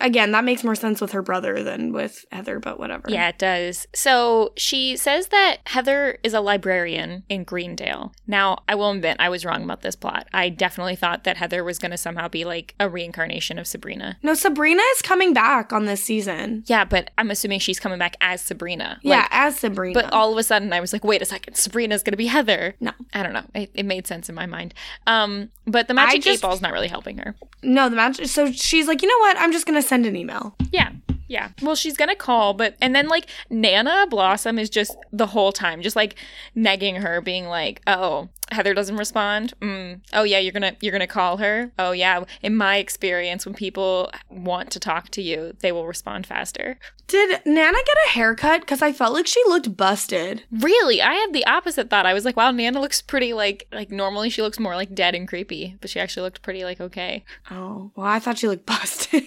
again, 0.00 0.32
that 0.32 0.44
makes 0.44 0.64
more 0.64 0.74
sense 0.74 1.02
with 1.02 1.12
her 1.12 1.20
brother 1.20 1.62
than 1.62 1.92
with 1.92 2.24
Heather. 2.32 2.58
But 2.58 2.78
whatever. 2.78 3.10
Yeah, 3.10 3.28
it 3.28 3.38
does. 3.38 3.86
So 3.94 4.54
she 4.56 4.96
says 4.96 5.28
that 5.28 5.58
Heather 5.66 6.18
is 6.22 6.32
a 6.32 6.40
librarian 6.40 7.24
in 7.28 7.44
Greendale. 7.44 8.14
Now, 8.26 8.58
I 8.66 8.74
will 8.76 8.92
admit 8.92 9.18
I 9.18 9.28
was 9.28 9.44
wrong 9.44 9.62
about 9.62 9.82
this 9.82 9.94
plot. 9.94 10.26
I 10.32 10.48
definitely 10.48 10.96
thought 10.96 11.24
that 11.24 11.36
Heather 11.36 11.62
was 11.62 11.78
going 11.78 11.90
to 11.90 11.98
somehow 11.98 12.28
be 12.28 12.46
like 12.46 12.74
a 12.80 12.88
reincarnation 12.88 13.58
of 13.58 13.66
Sabrina. 13.66 14.16
No, 14.22 14.32
Sabrina 14.32 14.82
is 14.94 15.02
coming 15.02 15.34
back 15.34 15.70
on 15.70 15.84
this 15.84 15.97
season. 16.02 16.64
Yeah, 16.66 16.84
but 16.84 17.10
I'm 17.18 17.30
assuming 17.30 17.60
she's 17.60 17.78
coming 17.80 17.98
back 17.98 18.16
as 18.20 18.40
Sabrina. 18.40 18.98
Yeah, 19.02 19.18
Like, 19.18 19.28
as 19.30 19.58
Sabrina. 19.58 19.94
but 19.94 20.12
all 20.12 20.32
of 20.32 20.38
a 20.38 20.42
sudden 20.42 20.72
I 20.72 20.80
was 20.80 20.92
like, 20.92 21.04
wait 21.04 21.22
a 21.22 21.24
second, 21.24 21.54
Sabrina's 21.54 22.02
going 22.02 22.12
to 22.12 22.16
be 22.18 22.26
Heather. 22.26 22.74
No. 22.80 22.92
I 23.14 23.22
don't 23.22 23.32
know. 23.32 23.44
It, 23.54 23.70
it 23.74 23.84
made 23.86 24.06
sense 24.06 24.28
in 24.28 24.34
my 24.34 24.46
mind. 24.46 24.74
Um, 25.06 25.50
but 25.66 25.88
the 25.88 25.94
magic 25.94 26.22
just- 26.22 26.38
eight 26.38 26.40
ball's 26.46 26.60
not 26.62 26.72
really 26.72 26.88
helping 26.88 27.18
her. 27.18 27.34
no, 27.62 27.88
the 27.88 27.96
magic. 27.96 28.26
So 28.28 28.50
she's 28.52 28.86
like, 28.88 29.02
you 29.02 29.08
know 29.08 29.18
what? 29.20 29.36
I'm 29.38 29.52
just 29.52 29.66
gonna 29.66 29.82
send 29.82 30.06
an 30.06 30.16
email. 30.16 30.54
Yeah. 30.72 30.90
Yeah. 31.26 31.50
Well, 31.60 31.74
she's 31.74 31.96
gonna 31.96 32.16
call, 32.16 32.54
but 32.54 32.74
and 32.80 32.94
then 32.96 33.08
like 33.08 33.26
Nana 33.50 34.06
Blossom 34.08 34.58
is 34.58 34.70
just 34.70 34.96
the 35.12 35.26
whole 35.26 35.52
time, 35.52 35.82
just 35.82 35.94
like 35.96 36.14
negging 36.56 37.02
her, 37.02 37.20
being 37.20 37.46
like, 37.46 37.82
"Oh, 37.86 38.28
Heather 38.50 38.74
doesn't 38.74 38.96
respond. 38.96 39.54
Mm. 39.60 40.00
Oh 40.12 40.22
yeah, 40.22 40.38
you're 40.38 40.52
gonna 40.52 40.76
you're 40.80 40.92
gonna 40.92 41.06
call 41.06 41.36
her. 41.38 41.72
Oh 41.78 41.92
yeah. 41.92 42.24
In 42.42 42.56
my 42.56 42.76
experience, 42.76 43.44
when 43.44 43.54
people 43.54 44.10
want 44.28 44.70
to 44.72 44.80
talk 44.80 45.10
to 45.10 45.22
you, 45.22 45.54
they 45.60 45.72
will 45.72 45.86
respond 45.86 46.26
faster. 46.26 46.78
Did 47.06 47.40
Nana 47.46 47.78
get 47.86 47.96
a 48.06 48.10
haircut? 48.10 48.60
Because 48.60 48.82
I 48.82 48.92
felt 48.92 49.14
like 49.14 49.26
she 49.26 49.42
looked 49.46 49.76
busted. 49.76 50.42
Really, 50.50 51.00
I 51.00 51.14
had 51.14 51.32
the 51.32 51.46
opposite 51.46 51.88
thought. 51.90 52.06
I 52.06 52.14
was 52.14 52.24
like, 52.24 52.36
wow, 52.36 52.50
Nana 52.50 52.80
looks 52.80 53.00
pretty 53.02 53.32
like 53.32 53.66
like 53.72 53.90
normally 53.90 54.30
she 54.30 54.42
looks 54.42 54.58
more 54.58 54.76
like 54.76 54.94
dead 54.94 55.14
and 55.14 55.26
creepy, 55.26 55.76
but 55.80 55.90
she 55.90 56.00
actually 56.00 56.22
looked 56.22 56.42
pretty 56.42 56.64
like 56.64 56.80
okay. 56.80 57.24
Oh 57.50 57.90
well, 57.96 58.06
I 58.06 58.18
thought 58.18 58.38
she 58.38 58.48
looked 58.48 58.66
busted. 58.66 59.24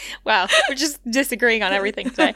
wow, 0.24 0.48
we're 0.68 0.74
just 0.74 0.98
disagreeing 1.10 1.62
on 1.62 1.72
everything 1.72 2.10
today. 2.10 2.32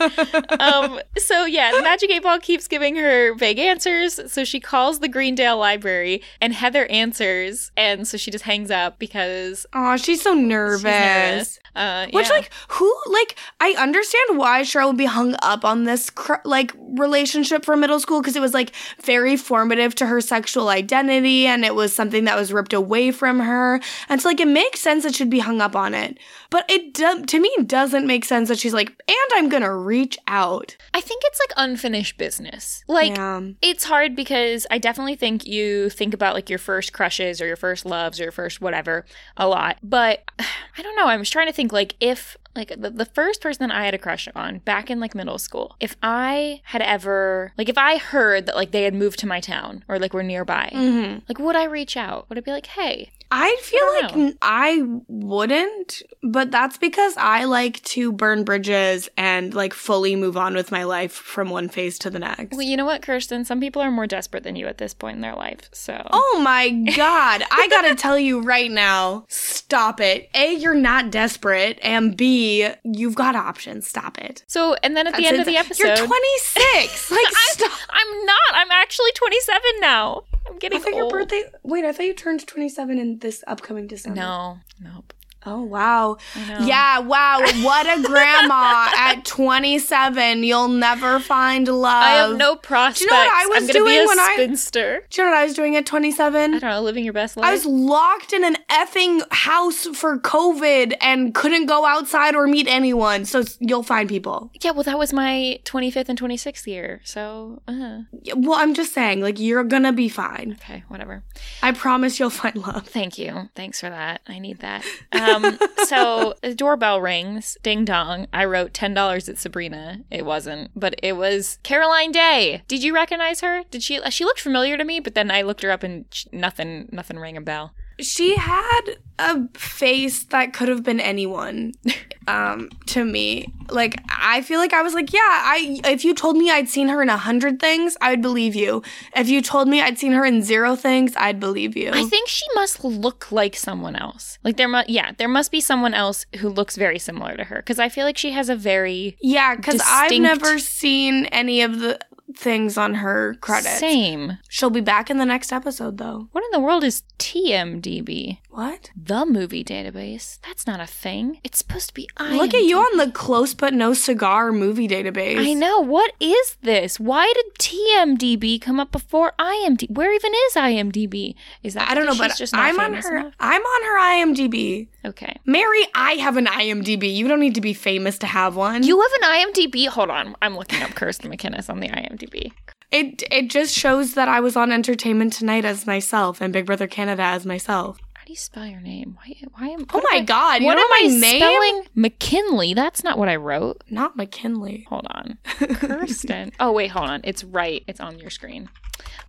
um, 0.60 1.00
so 1.18 1.44
yeah, 1.44 1.72
the 1.72 1.82
Magic 1.82 2.10
Eight 2.10 2.22
Ball 2.22 2.38
keeps 2.38 2.68
giving 2.68 2.96
her 2.96 3.34
vague 3.34 3.58
answers. 3.58 4.20
So 4.30 4.44
she 4.44 4.60
calls 4.60 5.00
the 5.00 5.08
Greendale 5.08 5.58
Library, 5.58 6.22
and 6.40 6.52
Heather 6.52 6.86
answers, 6.86 7.70
and 7.76 8.06
so 8.06 8.16
she 8.16 8.30
just 8.30 8.44
hangs 8.44 8.70
up 8.70 8.98
because 8.98 9.66
oh, 9.72 9.96
she's 9.96 10.22
so 10.22 10.34
nervous. 10.34 10.76
She's 10.76 10.84
nervous. 10.84 11.60
Uh, 11.76 12.06
Which, 12.10 12.28
yeah. 12.28 12.32
like, 12.32 12.50
who, 12.68 12.92
like, 13.06 13.36
I 13.60 13.74
understand 13.78 14.38
why 14.38 14.62
Cheryl 14.62 14.88
would 14.88 14.96
be 14.96 15.04
hung 15.04 15.36
up 15.42 15.62
on 15.62 15.84
this, 15.84 16.08
cr- 16.08 16.36
like, 16.42 16.72
relationship 16.78 17.66
from 17.66 17.80
middle 17.80 18.00
school 18.00 18.22
because 18.22 18.34
it 18.34 18.40
was, 18.40 18.54
like, 18.54 18.72
very 19.02 19.36
formative 19.36 19.94
to 19.96 20.06
her 20.06 20.22
sexual 20.22 20.70
identity 20.70 21.46
and 21.46 21.66
it 21.66 21.74
was 21.74 21.94
something 21.94 22.24
that 22.24 22.36
was 22.36 22.50
ripped 22.50 22.72
away 22.72 23.10
from 23.10 23.40
her. 23.40 23.78
And 24.08 24.22
so, 24.22 24.30
like, 24.30 24.40
it 24.40 24.48
makes 24.48 24.80
sense 24.80 25.04
that 25.04 25.14
she'd 25.14 25.28
be 25.28 25.40
hung 25.40 25.60
up 25.60 25.76
on 25.76 25.92
it. 25.92 26.18
But 26.48 26.64
it, 26.70 26.94
to 26.94 27.38
me, 27.38 27.45
doesn't 27.64 28.06
make 28.06 28.24
sense 28.24 28.48
that 28.48 28.58
she's 28.58 28.74
like, 28.74 28.88
and 29.08 29.30
I'm 29.34 29.48
gonna 29.48 29.74
reach 29.74 30.18
out. 30.26 30.76
I 30.94 31.00
think 31.00 31.22
it's 31.26 31.40
like 31.40 31.52
unfinished 31.56 32.16
business. 32.18 32.82
Like, 32.88 33.16
Yeah. 33.16 33.42
it's 33.62 33.84
hard 33.84 34.14
because 34.16 34.66
I 34.70 34.78
definitely 34.78 35.16
think 35.16 35.46
you 35.46 35.90
think 35.90 36.14
about 36.14 36.34
like 36.34 36.48
your 36.50 36.58
first 36.58 36.92
crushes 36.92 37.40
or 37.40 37.46
your 37.46 37.56
first 37.56 37.84
loves 37.86 38.18
or 38.20 38.24
your 38.24 38.32
first 38.32 38.60
whatever 38.60 39.04
a 39.36 39.46
lot. 39.48 39.78
But 39.82 40.22
I 40.78 40.82
don't 40.82 40.96
know. 40.96 41.06
I 41.06 41.16
was 41.16 41.30
trying 41.30 41.46
to 41.46 41.52
think 41.52 41.72
like 41.72 41.94
if 42.00 42.36
like 42.54 42.68
the, 42.78 42.88
the 42.90 43.04
first 43.04 43.42
person 43.42 43.68
that 43.68 43.74
I 43.76 43.84
had 43.84 43.92
a 43.92 43.98
crush 43.98 44.28
on 44.34 44.58
back 44.60 44.90
in 44.90 44.98
like 44.98 45.14
middle 45.14 45.36
school, 45.38 45.76
if 45.78 45.94
I 46.02 46.62
had 46.64 46.80
ever 46.80 47.52
like 47.58 47.68
if 47.68 47.76
I 47.76 47.98
heard 47.98 48.46
that 48.46 48.56
like 48.56 48.70
they 48.70 48.84
had 48.84 48.94
moved 48.94 49.18
to 49.20 49.26
my 49.26 49.40
town 49.40 49.84
or 49.88 49.98
like 49.98 50.14
were 50.14 50.22
nearby, 50.22 50.70
Mm-hmm. 50.72 51.18
like 51.28 51.38
would 51.38 51.56
I 51.56 51.64
reach 51.64 51.96
out? 51.96 52.28
Would 52.28 52.38
I 52.38 52.40
be 52.40 52.50
like, 52.52 52.66
hey, 52.66 53.10
I 53.30 53.56
feel 53.60 53.80
I 53.82 54.00
like 54.02 54.16
know. 54.16 54.32
I 54.42 54.82
wouldn't, 55.08 56.02
but 56.22 56.50
that's 56.50 56.78
because 56.78 57.16
I 57.16 57.44
like 57.44 57.82
to 57.84 58.12
burn 58.12 58.44
bridges 58.44 59.08
and 59.16 59.52
like 59.54 59.74
fully 59.74 60.14
move 60.16 60.36
on 60.36 60.54
with 60.54 60.70
my 60.70 60.84
life 60.84 61.12
from 61.12 61.50
one 61.50 61.68
phase 61.68 61.98
to 62.00 62.10
the 62.10 62.18
next. 62.18 62.52
well, 62.56 62.62
you 62.62 62.76
know 62.76 62.84
what, 62.84 63.02
Kirsten? 63.02 63.44
Some 63.44 63.60
people 63.60 63.82
are 63.82 63.90
more 63.90 64.06
desperate 64.06 64.44
than 64.44 64.56
you 64.56 64.66
at 64.66 64.78
this 64.78 64.94
point 64.94 65.16
in 65.16 65.22
their 65.22 65.34
life. 65.34 65.68
So 65.72 66.06
Oh 66.12 66.40
my 66.42 66.68
god, 66.96 67.42
I 67.50 67.66
gotta 67.68 67.94
tell 67.94 68.18
you 68.18 68.40
right 68.40 68.70
now, 68.70 69.24
stop 69.28 70.00
it. 70.00 70.28
A, 70.34 70.54
you're 70.54 70.74
not 70.74 71.10
desperate, 71.10 71.78
and 71.82 72.16
B, 72.16 72.68
you've 72.84 73.14
got 73.16 73.34
options. 73.34 73.86
Stop 73.88 74.18
it. 74.18 74.44
so 74.46 74.74
and 74.82 74.96
then 74.96 75.06
at 75.06 75.16
the 75.16 75.26
end 75.26 75.36
it. 75.36 75.40
of 75.40 75.46
the 75.46 75.56
episode, 75.56 75.84
You're 75.98 76.06
26. 76.06 77.10
Like, 77.16 77.34
stop. 77.50 77.70
I'm 77.90 78.24
not. 78.26 78.36
I'm 78.54 78.70
actually 78.70 79.10
27 79.14 79.60
now. 79.80 80.22
I'm 80.48 80.54
I 80.54 80.58
getting 80.58 80.80
thought 80.80 80.94
your 80.94 81.10
birthday. 81.10 81.42
Wait, 81.62 81.84
I 81.84 81.92
thought 81.92 82.06
you 82.06 82.14
turned 82.14 82.46
27 82.46 82.98
in 82.98 83.18
this 83.18 83.42
upcoming 83.46 83.86
December. 83.86 84.20
No, 84.20 84.58
nope. 84.80 85.12
Oh, 85.46 85.62
wow. 85.62 86.16
Yeah, 86.60 86.98
wow. 86.98 87.40
What 87.62 87.86
a 87.98 88.02
grandma 88.06 88.88
at 88.96 89.24
27. 89.24 90.42
You'll 90.44 90.68
never 90.68 91.18
find 91.20 91.66
love. 91.68 92.02
I 92.02 92.10
have 92.12 92.36
no 92.36 92.56
prospects. 92.56 92.98
Do 93.00 93.04
you 93.04 93.10
know 93.10 93.16
what 93.16 93.30
I 93.32 93.46
was 93.46 93.62
I'm 93.62 93.72
doing 93.72 93.84
be 93.92 93.98
a 93.98 94.06
when 94.06 94.18
I- 94.18 94.32
spinster. 94.34 95.02
Do 95.10 95.22
you 95.22 95.26
know 95.26 95.32
what 95.32 95.38
I 95.40 95.44
was 95.44 95.54
doing 95.54 95.76
at 95.76 95.86
27? 95.86 96.16
I 96.16 96.46
27? 96.46 96.60
don't 96.60 96.70
know, 96.70 96.82
living 96.82 97.04
your 97.04 97.12
best 97.12 97.36
life. 97.36 97.46
I 97.46 97.52
was 97.52 97.64
locked 97.66 98.32
in 98.32 98.44
an 98.44 98.56
effing 98.70 99.22
house 99.32 99.86
for 99.86 100.18
COVID 100.18 100.94
and 101.00 101.34
couldn't 101.34 101.66
go 101.66 101.84
outside 101.86 102.34
or 102.34 102.46
meet 102.46 102.66
anyone. 102.68 103.24
So 103.24 103.42
you'll 103.60 103.82
find 103.82 104.08
people. 104.08 104.50
yeah, 104.62 104.72
well, 104.72 104.82
that 104.84 104.98
was 104.98 105.12
my 105.12 105.60
25th 105.64 106.08
and 106.08 106.20
26th 106.20 106.66
year. 106.66 107.00
So, 107.04 107.62
uh, 107.68 108.00
Yeah, 108.22 108.34
Well, 108.36 108.58
I'm 108.58 108.74
just 108.74 108.92
saying, 108.92 109.20
like, 109.20 109.38
you're 109.38 109.64
gonna 109.64 109.92
be 109.92 110.08
fine. 110.08 110.56
okay, 110.60 110.84
whatever. 110.88 111.22
I 111.62 111.72
promise 111.72 112.18
you'll 112.18 112.30
find 112.30 112.56
love. 112.56 112.86
Thank 112.88 113.18
you. 113.18 113.48
Thanks 113.54 113.80
for 113.80 113.88
that. 113.90 114.20
I 114.26 114.38
need 114.38 114.58
that. 114.60 114.84
Um, 115.12 115.35
Um, 115.44 115.58
so 115.86 116.34
the 116.42 116.54
doorbell 116.54 117.00
rings. 117.00 117.56
Ding 117.62 117.84
dong. 117.84 118.26
I 118.32 118.44
wrote 118.44 118.72
ten 118.74 118.94
dollars 118.94 119.28
at 119.28 119.38
Sabrina. 119.38 120.00
It 120.10 120.24
wasn't, 120.24 120.70
but 120.74 120.94
it 121.02 121.16
was 121.16 121.58
Caroline 121.62 122.12
Day. 122.12 122.62
Did 122.68 122.82
you 122.82 122.94
recognize 122.94 123.40
her? 123.40 123.62
Did 123.70 123.82
she? 123.82 124.00
Uh, 124.00 124.10
she 124.10 124.24
looked 124.24 124.40
familiar 124.40 124.76
to 124.76 124.84
me, 124.84 125.00
but 125.00 125.14
then 125.14 125.30
I 125.30 125.42
looked 125.42 125.62
her 125.62 125.70
up 125.70 125.82
and 125.82 126.06
sh- 126.10 126.26
nothing. 126.32 126.88
Nothing 126.92 127.18
rang 127.18 127.36
a 127.36 127.40
bell. 127.40 127.72
She 128.00 128.36
had 128.36 128.98
a 129.18 129.48
face 129.54 130.24
that 130.24 130.52
could 130.52 130.68
have 130.68 130.82
been 130.82 131.00
anyone. 131.00 131.72
Um, 132.28 132.70
to 132.86 133.04
me, 133.04 133.52
like 133.70 134.02
I 134.10 134.42
feel 134.42 134.58
like 134.58 134.72
I 134.72 134.82
was 134.82 134.94
like, 134.94 135.12
yeah, 135.12 135.20
I. 135.22 135.80
If 135.84 136.04
you 136.04 136.12
told 136.12 136.36
me 136.36 136.50
I'd 136.50 136.68
seen 136.68 136.88
her 136.88 137.00
in 137.00 137.08
a 137.08 137.16
hundred 137.16 137.60
things, 137.60 137.96
I 138.00 138.10
would 138.10 138.20
believe 138.20 138.56
you. 138.56 138.82
If 139.14 139.28
you 139.28 139.40
told 139.40 139.68
me 139.68 139.80
I'd 139.80 139.96
seen 139.96 140.10
her 140.10 140.24
in 140.24 140.42
zero 140.42 140.74
things, 140.74 141.14
I'd 141.16 141.38
believe 141.38 141.76
you. 141.76 141.92
I 141.92 142.02
think 142.02 142.28
she 142.28 142.44
must 142.56 142.82
look 142.82 143.30
like 143.30 143.54
someone 143.54 143.94
else. 143.94 144.40
Like 144.42 144.56
there 144.56 144.66
must, 144.66 144.88
yeah, 144.88 145.12
there 145.18 145.28
must 145.28 145.52
be 145.52 145.60
someone 145.60 145.94
else 145.94 146.26
who 146.40 146.48
looks 146.48 146.74
very 146.74 146.98
similar 146.98 147.36
to 147.36 147.44
her 147.44 147.58
because 147.58 147.78
I 147.78 147.88
feel 147.88 148.04
like 148.04 148.18
she 148.18 148.32
has 148.32 148.48
a 148.48 148.56
very 148.56 149.16
yeah, 149.22 149.54
because 149.54 149.80
I've 149.86 150.10
never 150.18 150.58
seen 150.58 151.26
any 151.26 151.62
of 151.62 151.78
the 151.78 152.00
things 152.36 152.76
on 152.78 152.94
her 152.94 153.34
credits. 153.40 153.78
same. 153.78 154.38
She'll 154.48 154.70
be 154.70 154.80
back 154.80 155.10
in 155.10 155.18
the 155.18 155.24
next 155.26 155.52
episode, 155.52 155.98
though. 155.98 156.28
What 156.32 156.44
in 156.44 156.50
the 156.52 156.60
world 156.60 156.84
is 156.84 157.02
TMDB? 157.18 158.38
What? 158.50 158.90
The 158.96 159.26
movie 159.26 159.62
database? 159.64 160.38
That's 160.46 160.66
not 160.66 160.80
a 160.80 160.86
thing. 160.86 161.40
It's 161.44 161.58
supposed 161.58 161.88
to 161.88 161.94
be 161.94 162.08
IMDb. 162.18 162.36
Look 162.38 162.54
at 162.54 162.62
you 162.62 162.78
on 162.78 162.96
the 162.98 163.10
close 163.10 163.54
but 163.54 163.74
no 163.74 163.92
cigar 163.94 164.52
movie 164.52 164.88
database. 164.88 165.38
I 165.38 165.52
know. 165.52 165.80
What 165.80 166.12
is 166.20 166.56
this? 166.62 166.98
Why 166.98 167.30
did 167.34 167.54
TMDB 167.58 168.60
come 168.60 168.80
up 168.80 168.92
before 168.92 169.32
IMDb? 169.38 169.90
Where 169.90 170.12
even 170.12 170.32
is 170.48 170.54
IMDb? 170.54 171.34
Is 171.62 171.74
that 171.74 171.90
I 171.90 171.94
don't 171.94 172.06
know, 172.06 172.16
but 172.16 172.36
just 172.36 172.54
I'm 172.54 172.78
on 172.80 172.94
her. 172.94 173.16
enough? 173.18 173.34
I'm 173.40 173.62
on 173.62 173.82
her 173.84 173.98
IMDb. 174.34 174.88
Okay. 175.04 175.36
Mary, 175.44 175.86
I 175.94 176.12
have 176.14 176.36
an 176.36 176.46
IMDb. 176.46 177.14
You 177.14 177.28
don't 177.28 177.40
need 177.40 177.54
to 177.54 177.60
be 177.60 177.74
famous 177.74 178.18
to 178.18 178.26
have 178.26 178.56
one. 178.56 178.82
You 178.82 179.00
have 179.00 179.10
an 179.22 179.52
IMDb? 179.52 179.86
Hold 179.88 180.10
on. 180.10 180.34
I'm 180.42 180.56
looking 180.56 180.82
up 180.82 180.94
Kirsten 180.94 181.30
McInnes 181.30 181.68
on 181.70 181.80
the 181.80 181.88
IMDb. 181.88 182.25
It 182.34 183.22
it 183.30 183.48
just 183.50 183.74
shows 183.76 184.14
that 184.14 184.28
I 184.28 184.40
was 184.40 184.56
on 184.56 184.72
Entertainment 184.72 185.32
Tonight 185.32 185.64
as 185.64 185.86
myself 185.86 186.40
and 186.40 186.52
Big 186.52 186.66
Brother 186.66 186.86
Canada 186.86 187.22
as 187.22 187.44
myself. 187.46 187.98
How 188.14 188.24
do 188.24 188.32
you 188.32 188.36
spell 188.36 188.66
your 188.66 188.80
name? 188.80 189.16
Why? 189.24 189.34
Why 189.56 189.68
am? 189.68 189.86
Oh 189.94 190.02
my 190.12 190.18
I- 190.18 190.20
God! 190.22 190.60
You 190.60 190.66
What 190.66 190.74
know 190.76 190.82
am 190.82 190.88
my 190.90 191.02
I 191.04 191.08
name? 191.20 191.40
spelling? 191.40 191.82
McKinley. 191.94 192.74
That's 192.74 193.04
not 193.04 193.18
what 193.18 193.28
I 193.28 193.36
wrote. 193.36 193.82
Not 193.90 194.16
McKinley. 194.16 194.84
Hold 194.88 195.06
on. 195.10 195.38
Kirsten. 195.44 196.52
oh 196.60 196.72
wait, 196.72 196.88
hold 196.90 197.08
on. 197.08 197.20
It's 197.24 197.44
right. 197.44 197.84
It's 197.86 198.00
on 198.00 198.18
your 198.18 198.30
screen. 198.30 198.68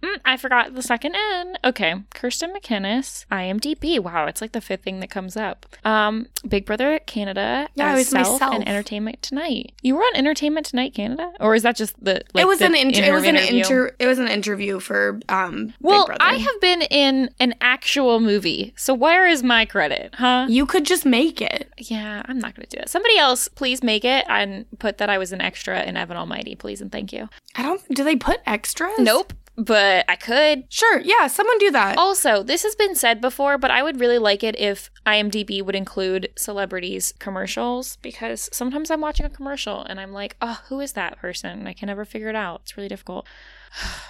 Mm, 0.03 0.19
I 0.25 0.37
forgot 0.37 0.75
the 0.75 0.81
second 0.81 1.15
N. 1.15 1.57
Okay, 1.63 1.95
Kirsten 2.13 2.53
McInnes, 2.53 3.25
IMDb. 3.31 3.99
Wow, 3.99 4.25
it's 4.25 4.41
like 4.41 4.51
the 4.51 4.61
fifth 4.61 4.83
thing 4.83 4.99
that 4.99 5.09
comes 5.09 5.35
up. 5.35 5.65
Um, 5.83 6.27
Big 6.47 6.65
Brother 6.65 6.99
Canada. 7.05 7.67
Yeah, 7.75 7.93
it 7.93 7.95
was 7.95 8.09
Self 8.09 8.39
myself. 8.39 8.53
And 8.55 8.67
Entertainment 8.67 9.21
Tonight. 9.21 9.73
You 9.81 9.95
were 9.95 10.01
on 10.01 10.15
Entertainment 10.15 10.65
Tonight 10.65 10.93
Canada, 10.93 11.31
or 11.39 11.55
is 11.55 11.63
that 11.63 11.75
just 11.75 12.01
the? 12.03 12.21
Like, 12.33 12.43
it 12.43 12.47
was 12.47 12.59
the 12.59 12.65
an 12.65 12.75
inter- 12.75 13.03
it 13.03 13.11
was 13.11 13.23
an 13.23 13.35
interview? 13.35 13.57
inter 13.59 13.95
it 13.99 14.07
was 14.07 14.19
an 14.19 14.27
interview 14.27 14.79
for 14.79 15.19
um 15.29 15.73
Well, 15.81 16.03
Big 16.03 16.17
Brother. 16.17 16.21
I 16.23 16.35
have 16.35 16.61
been 16.61 16.81
in 16.83 17.29
an 17.39 17.55
actual 17.61 18.19
movie, 18.19 18.73
so 18.75 18.93
where 18.93 19.27
is 19.27 19.43
my 19.43 19.65
credit, 19.65 20.13
huh? 20.15 20.45
you 20.49 20.65
could 20.65 20.85
just 20.85 21.05
make 21.05 21.41
it. 21.41 21.71
Yeah, 21.77 22.21
I'm 22.25 22.39
not 22.39 22.55
going 22.55 22.67
to 22.67 22.75
do 22.75 22.81
it. 22.81 22.89
Somebody 22.89 23.17
else, 23.17 23.47
please 23.47 23.83
make 23.83 24.05
it 24.05 24.25
and 24.29 24.65
put 24.79 24.97
that 24.99 25.09
I 25.09 25.17
was 25.17 25.31
an 25.31 25.41
extra 25.41 25.81
in 25.83 25.97
Evan 25.97 26.17
Almighty, 26.17 26.55
please 26.55 26.81
and 26.81 26.91
thank 26.91 27.11
you. 27.11 27.29
I 27.55 27.63
don't. 27.63 27.81
Do 27.89 28.03
they 28.03 28.15
put 28.15 28.41
extras? 28.45 28.93
Nope, 28.99 29.33
but 29.57 30.05
I 30.07 30.15
could. 30.15 30.65
Sure. 30.71 30.99
Yeah. 30.99 31.27
Someone 31.27 31.57
do 31.57 31.71
that. 31.71 31.97
Also, 31.97 32.43
this 32.43 32.63
has 32.63 32.75
been 32.75 32.95
said 32.95 33.19
before, 33.19 33.57
but 33.57 33.71
I 33.71 33.81
would 33.81 33.99
really 33.99 34.19
like 34.19 34.43
it 34.43 34.57
if 34.59 34.91
IMDb 35.05 35.63
would 35.63 35.75
include 35.75 36.29
celebrities' 36.37 37.13
commercials 37.19 37.97
because 38.03 38.49
sometimes 38.53 38.91
I'm 38.91 39.01
watching 39.01 39.25
a 39.25 39.29
commercial 39.29 39.83
and 39.83 39.99
I'm 39.99 40.13
like, 40.13 40.35
oh, 40.41 40.61
who 40.69 40.79
is 40.79 40.93
that 40.93 41.17
person? 41.17 41.65
I 41.67 41.73
can 41.73 41.87
never 41.87 42.05
figure 42.05 42.29
it 42.29 42.35
out. 42.35 42.61
It's 42.63 42.77
really 42.77 42.89
difficult. 42.89 43.25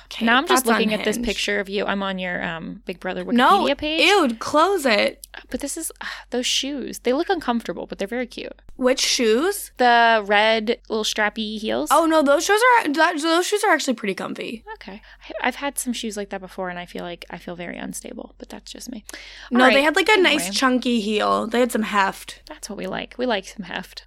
Okay, 0.06 0.26
now 0.26 0.38
I'm 0.38 0.48
just 0.48 0.66
looking 0.66 0.94
at 0.94 1.04
this 1.04 1.18
picture 1.18 1.60
of 1.60 1.68
you. 1.68 1.86
I'm 1.86 2.02
on 2.02 2.18
your 2.18 2.42
um, 2.42 2.82
Big 2.86 3.02
Brother 3.02 3.26
Wikipedia 3.26 3.34
No, 3.68 3.76
page. 3.76 4.02
ew, 4.08 4.34
close 4.40 4.86
it. 4.86 5.27
But 5.50 5.62
this 5.62 5.78
is 5.78 5.92
ah, 6.02 6.24
those 6.30 6.46
shoes. 6.46 7.00
They 7.00 7.14
look 7.14 7.30
uncomfortable, 7.30 7.86
but 7.86 7.98
they're 7.98 8.08
very 8.08 8.28
cute. 8.28 8.54
Which 8.76 9.00
shoes? 9.00 9.72
The 9.78 10.24
red 10.26 10.80
little 10.90 11.04
strappy 11.04 11.58
heels. 11.60 11.90
Oh 11.92 12.06
no, 12.06 12.22
those 12.22 12.46
shoes 12.46 12.62
are 12.78 12.90
that, 12.94 13.22
those 13.22 13.48
shoes 13.48 13.64
are 13.64 13.72
actually 13.72 13.94
pretty 13.94 14.14
comfy. 14.14 14.64
okay. 14.74 15.02
I, 15.42 15.48
I've 15.48 15.56
had 15.56 15.78
some 15.78 15.94
shoes 15.94 16.18
like 16.18 16.30
that 16.30 16.42
before, 16.42 16.70
and 16.70 16.78
I 16.78 16.86
feel 16.86 17.04
like 17.04 17.26
I 17.30 17.38
feel 17.38 17.56
very 17.56 17.78
unstable. 17.78 18.36
But 18.38 18.50
that's 18.50 18.72
just 18.72 18.92
me. 18.92 19.06
No, 19.52 19.66
All 19.66 19.72
they 19.72 19.84
had 19.84 19.96
like 19.96 20.10
a 20.10 20.18
nice 20.20 20.54
chunky 20.54 21.00
heel. 21.00 21.48
They 21.48 21.60
had 21.60 21.72
some 21.72 21.84
heft. 21.84 22.42
That's 22.46 22.70
what 22.70 22.78
we 22.78 22.88
like. 22.88 23.16
We 23.18 23.26
like 23.26 23.48
some 23.48 23.64
heft. 23.66 24.06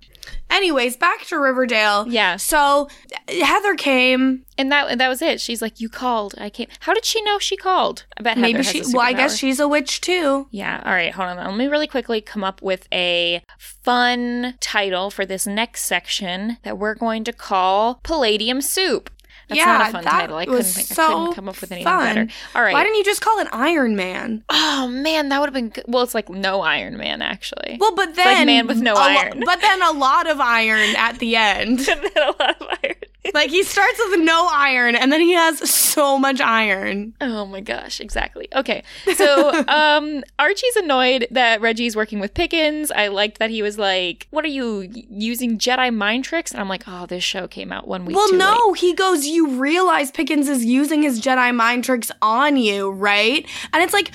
Anyways, 0.50 0.96
back 0.96 1.24
to 1.26 1.38
Riverdale. 1.38 2.06
Yeah. 2.08 2.36
So 2.36 2.88
Heather 3.28 3.74
came. 3.74 4.44
And 4.58 4.70
that 4.70 4.98
that 4.98 5.08
was 5.08 5.22
it. 5.22 5.40
She's 5.40 5.62
like, 5.62 5.80
"You 5.80 5.88
called. 5.88 6.34
I 6.36 6.50
came." 6.50 6.68
How 6.80 6.92
did 6.92 7.04
she 7.06 7.22
know 7.22 7.38
she 7.38 7.56
called? 7.56 8.04
I 8.18 8.22
bet 8.22 8.36
Maybe 8.36 8.58
Heather 8.58 8.64
she. 8.70 8.78
has 8.78 8.92
a 8.92 8.96
Well, 8.96 9.06
I 9.06 9.12
guess 9.14 9.36
she's 9.36 9.58
a 9.58 9.66
witch 9.66 10.00
too. 10.02 10.48
Yeah. 10.50 10.82
All 10.84 10.92
right. 10.92 11.12
Hold 11.14 11.28
on. 11.30 11.36
Let 11.38 11.56
me 11.56 11.66
really 11.66 11.86
quickly 11.86 12.20
come 12.20 12.44
up 12.44 12.60
with 12.60 12.86
a 12.92 13.42
fun 13.58 14.54
title 14.60 15.10
for 15.10 15.24
this 15.24 15.46
next 15.46 15.84
section 15.84 16.58
that 16.62 16.76
we're 16.78 16.94
going 16.94 17.24
to 17.24 17.32
call 17.32 18.00
Palladium 18.02 18.60
Soup. 18.60 19.08
That's 19.50 19.58
yeah, 19.58 19.78
not 19.78 19.88
a 19.88 19.92
fun 19.92 20.04
that 20.04 20.10
title. 20.10 20.36
I 20.36 20.46
couldn't 20.46 20.62
think. 20.62 20.90
I 20.92 20.94
so 20.94 21.08
couldn't 21.08 21.34
come 21.34 21.48
up 21.48 21.60
with 21.60 21.72
anything 21.72 21.84
fun. 21.84 22.04
better. 22.04 22.28
All 22.54 22.62
right. 22.62 22.72
Why 22.72 22.84
didn't 22.84 22.98
you 22.98 23.04
just 23.04 23.20
call 23.20 23.38
it 23.40 23.48
Iron 23.52 23.96
Man? 23.96 24.44
oh 24.48 24.88
man, 24.88 25.28
that 25.28 25.40
would 25.40 25.48
have 25.48 25.54
been 25.54 25.70
good. 25.70 25.84
Well, 25.88 26.02
it's 26.04 26.14
like 26.14 26.28
no 26.28 26.60
Iron 26.60 26.96
Man 26.96 27.20
actually. 27.20 27.76
Well, 27.80 27.94
but 27.96 28.08
like 28.08 28.16
then 28.16 28.46
man 28.46 28.66
with 28.68 28.80
no 28.80 28.92
a 28.92 28.94
lo- 28.94 29.00
iron. 29.00 29.42
but 29.44 29.60
then 29.60 29.82
a 29.82 29.90
lot 29.90 30.28
of 30.30 30.40
iron 30.40 30.94
at 30.96 31.18
the 31.18 31.34
end. 31.36 31.80
and 31.88 32.00
then 32.00 32.10
a 32.16 32.34
lot 32.38 32.60
of 32.60 32.66
iron. 32.82 32.94
Like 33.34 33.50
he 33.50 33.62
starts 33.62 34.00
with 34.08 34.20
no 34.20 34.48
iron, 34.52 34.94
and 34.96 35.12
then 35.12 35.20
he 35.20 35.32
has 35.32 35.68
so 35.70 36.18
much 36.18 36.40
iron. 36.40 37.14
Oh 37.20 37.46
my 37.46 37.60
gosh, 37.60 38.00
exactly. 38.00 38.48
Okay. 38.54 38.82
So 39.14 39.50
um 39.68 40.22
Archie's 40.38 40.76
annoyed 40.76 41.26
that 41.30 41.60
Reggie's 41.60 41.96
working 41.96 42.20
with 42.20 42.34
Pickens. 42.34 42.90
I 42.90 43.08
liked 43.08 43.38
that 43.38 43.50
he 43.50 43.62
was 43.62 43.78
like, 43.78 44.26
What 44.30 44.44
are 44.44 44.48
you 44.48 44.88
using 44.92 45.58
Jedi 45.58 45.94
mind 45.94 46.24
tricks? 46.24 46.52
And 46.52 46.60
I'm 46.60 46.68
like, 46.68 46.84
Oh, 46.86 47.06
this 47.06 47.24
show 47.24 47.46
came 47.46 47.72
out 47.72 47.86
one 47.86 48.04
week. 48.04 48.16
Well, 48.16 48.32
no, 48.34 48.68
late. 48.70 48.80
he 48.80 48.94
goes, 48.94 49.26
You 49.26 49.60
realize 49.60 50.10
Pickens 50.10 50.48
is 50.48 50.64
using 50.64 51.02
his 51.02 51.20
Jedi 51.20 51.54
mind 51.54 51.84
tricks 51.84 52.10
on 52.22 52.56
you, 52.56 52.90
right? 52.90 53.46
And 53.72 53.82
it's 53.82 53.92
like, 53.92 54.10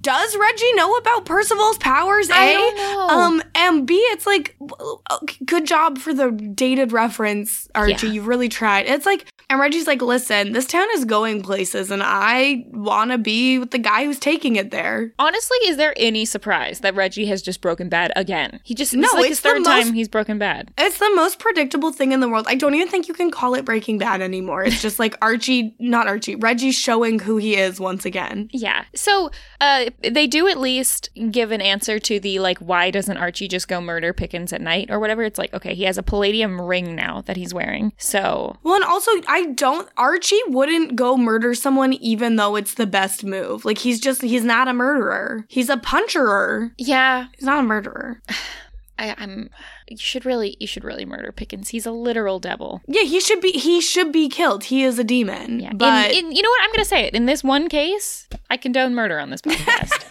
does 0.00 0.36
Reggie 0.36 0.72
know 0.74 0.94
about 0.96 1.24
Percival's 1.24 1.78
powers? 1.78 2.28
A? 2.30 2.34
I 2.34 2.52
don't 2.52 2.76
know. 2.76 3.08
Um, 3.08 3.42
and 3.54 3.86
B, 3.86 3.94
it's 3.94 4.26
like, 4.26 4.56
good 5.46 5.66
job 5.66 5.98
for 5.98 6.12
the 6.14 6.30
dated 6.30 6.92
reference, 6.92 7.68
Archie. 7.74 8.06
Yeah. 8.08 8.12
You 8.12 8.22
really 8.22 8.48
tried. 8.48 8.86
It's 8.86 9.06
like, 9.06 9.26
and 9.50 9.60
Reggie's 9.60 9.86
like, 9.86 10.00
listen, 10.00 10.52
this 10.52 10.66
town 10.66 10.86
is 10.94 11.04
going 11.04 11.42
places, 11.42 11.90
and 11.90 12.02
I 12.02 12.64
want 12.70 13.10
to 13.10 13.18
be 13.18 13.58
with 13.58 13.70
the 13.70 13.78
guy 13.78 14.04
who's 14.04 14.18
taking 14.18 14.56
it 14.56 14.70
there. 14.70 15.12
Honestly, 15.18 15.58
is 15.66 15.76
there 15.76 15.92
any 15.96 16.24
surprise 16.24 16.80
that 16.80 16.94
Reggie 16.94 17.26
has 17.26 17.42
just 17.42 17.60
broken 17.60 17.88
bad 17.88 18.12
again? 18.16 18.60
He 18.64 18.74
just 18.74 18.94
No, 18.94 19.08
like 19.12 19.20
it's 19.22 19.28
his 19.28 19.40
third 19.40 19.62
most- 19.62 19.66
time 19.66 19.92
he's 19.92 20.08
broken 20.08 20.38
bad. 20.38 20.72
It's 20.78 20.98
the 20.98 21.10
most 21.14 21.38
predictable 21.38 21.92
thing 21.92 22.12
in 22.12 22.20
the 22.20 22.28
world. 22.28 22.46
I 22.48 22.54
don't 22.54 22.74
even 22.74 22.88
think 22.88 23.08
you 23.08 23.14
can 23.14 23.30
call 23.30 23.54
it 23.54 23.64
Breaking 23.64 23.98
Bad 23.98 24.22
anymore. 24.22 24.64
It's 24.64 24.80
just 24.88 24.98
like 24.98 25.16
Archie, 25.20 25.74
not 25.78 26.06
Archie, 26.06 26.36
Reggie 26.36 26.70
showing 26.72 27.18
who 27.18 27.36
he 27.36 27.56
is 27.56 27.78
once 27.78 28.04
again. 28.06 28.48
Yeah. 28.52 28.84
So 28.94 29.30
uh, 29.62 29.90
they 30.10 30.26
do 30.26 30.48
at 30.48 30.58
least 30.58 31.08
give 31.30 31.52
an 31.52 31.60
answer 31.60 32.00
to 32.00 32.18
the 32.18 32.40
like, 32.40 32.58
why 32.58 32.90
doesn't 32.90 33.16
Archie 33.16 33.46
just 33.46 33.68
go 33.68 33.80
murder 33.80 34.12
Pickens 34.12 34.52
at 34.52 34.60
night 34.60 34.90
or 34.90 34.98
whatever? 34.98 35.22
It's 35.22 35.38
like, 35.38 35.54
okay, 35.54 35.72
he 35.72 35.84
has 35.84 35.96
a 35.96 36.02
palladium 36.02 36.60
ring 36.60 36.96
now 36.96 37.20
that 37.26 37.36
he's 37.36 37.54
wearing. 37.54 37.92
So 37.96 38.56
Well, 38.64 38.74
and 38.74 38.84
also, 38.84 39.12
I 39.28 39.46
don't. 39.54 39.88
Archie 39.96 40.40
wouldn't 40.48 40.96
go 40.96 41.16
murder 41.16 41.54
someone 41.54 41.92
even 41.92 42.34
though 42.34 42.56
it's 42.56 42.74
the 42.74 42.88
best 42.88 43.22
move. 43.22 43.64
Like, 43.64 43.78
he's 43.78 44.00
just, 44.00 44.22
he's 44.22 44.42
not 44.42 44.66
a 44.66 44.72
murderer. 44.72 45.46
He's 45.48 45.68
a 45.68 45.76
puncherer. 45.76 46.72
yeah, 46.76 47.26
He's 47.36 47.44
not 47.44 47.60
a 47.60 47.62
murderer. 47.62 48.20
I, 48.98 49.14
I'm. 49.16 49.48
You 49.88 49.96
should 49.98 50.24
really, 50.24 50.56
you 50.60 50.66
should 50.66 50.84
really 50.84 51.04
murder 51.04 51.32
Pickens. 51.32 51.68
He's 51.70 51.86
a 51.86 51.90
literal 51.92 52.38
devil. 52.38 52.80
Yeah, 52.86 53.02
he 53.02 53.20
should 53.20 53.40
be, 53.40 53.52
he 53.52 53.80
should 53.80 54.12
be 54.12 54.28
killed. 54.28 54.64
He 54.64 54.82
is 54.84 54.98
a 54.98 55.04
demon. 55.04 55.60
Yeah. 55.60 55.72
But 55.74 56.12
in, 56.12 56.26
in, 56.26 56.32
you 56.32 56.42
know 56.42 56.50
what? 56.50 56.62
I'm 56.62 56.72
gonna 56.72 56.84
say 56.84 57.04
it. 57.04 57.14
In 57.14 57.26
this 57.26 57.42
one 57.44 57.68
case, 57.68 58.28
I 58.50 58.56
condone 58.56 58.94
murder 58.94 59.18
on 59.18 59.30
this 59.30 59.42
podcast. 59.42 60.04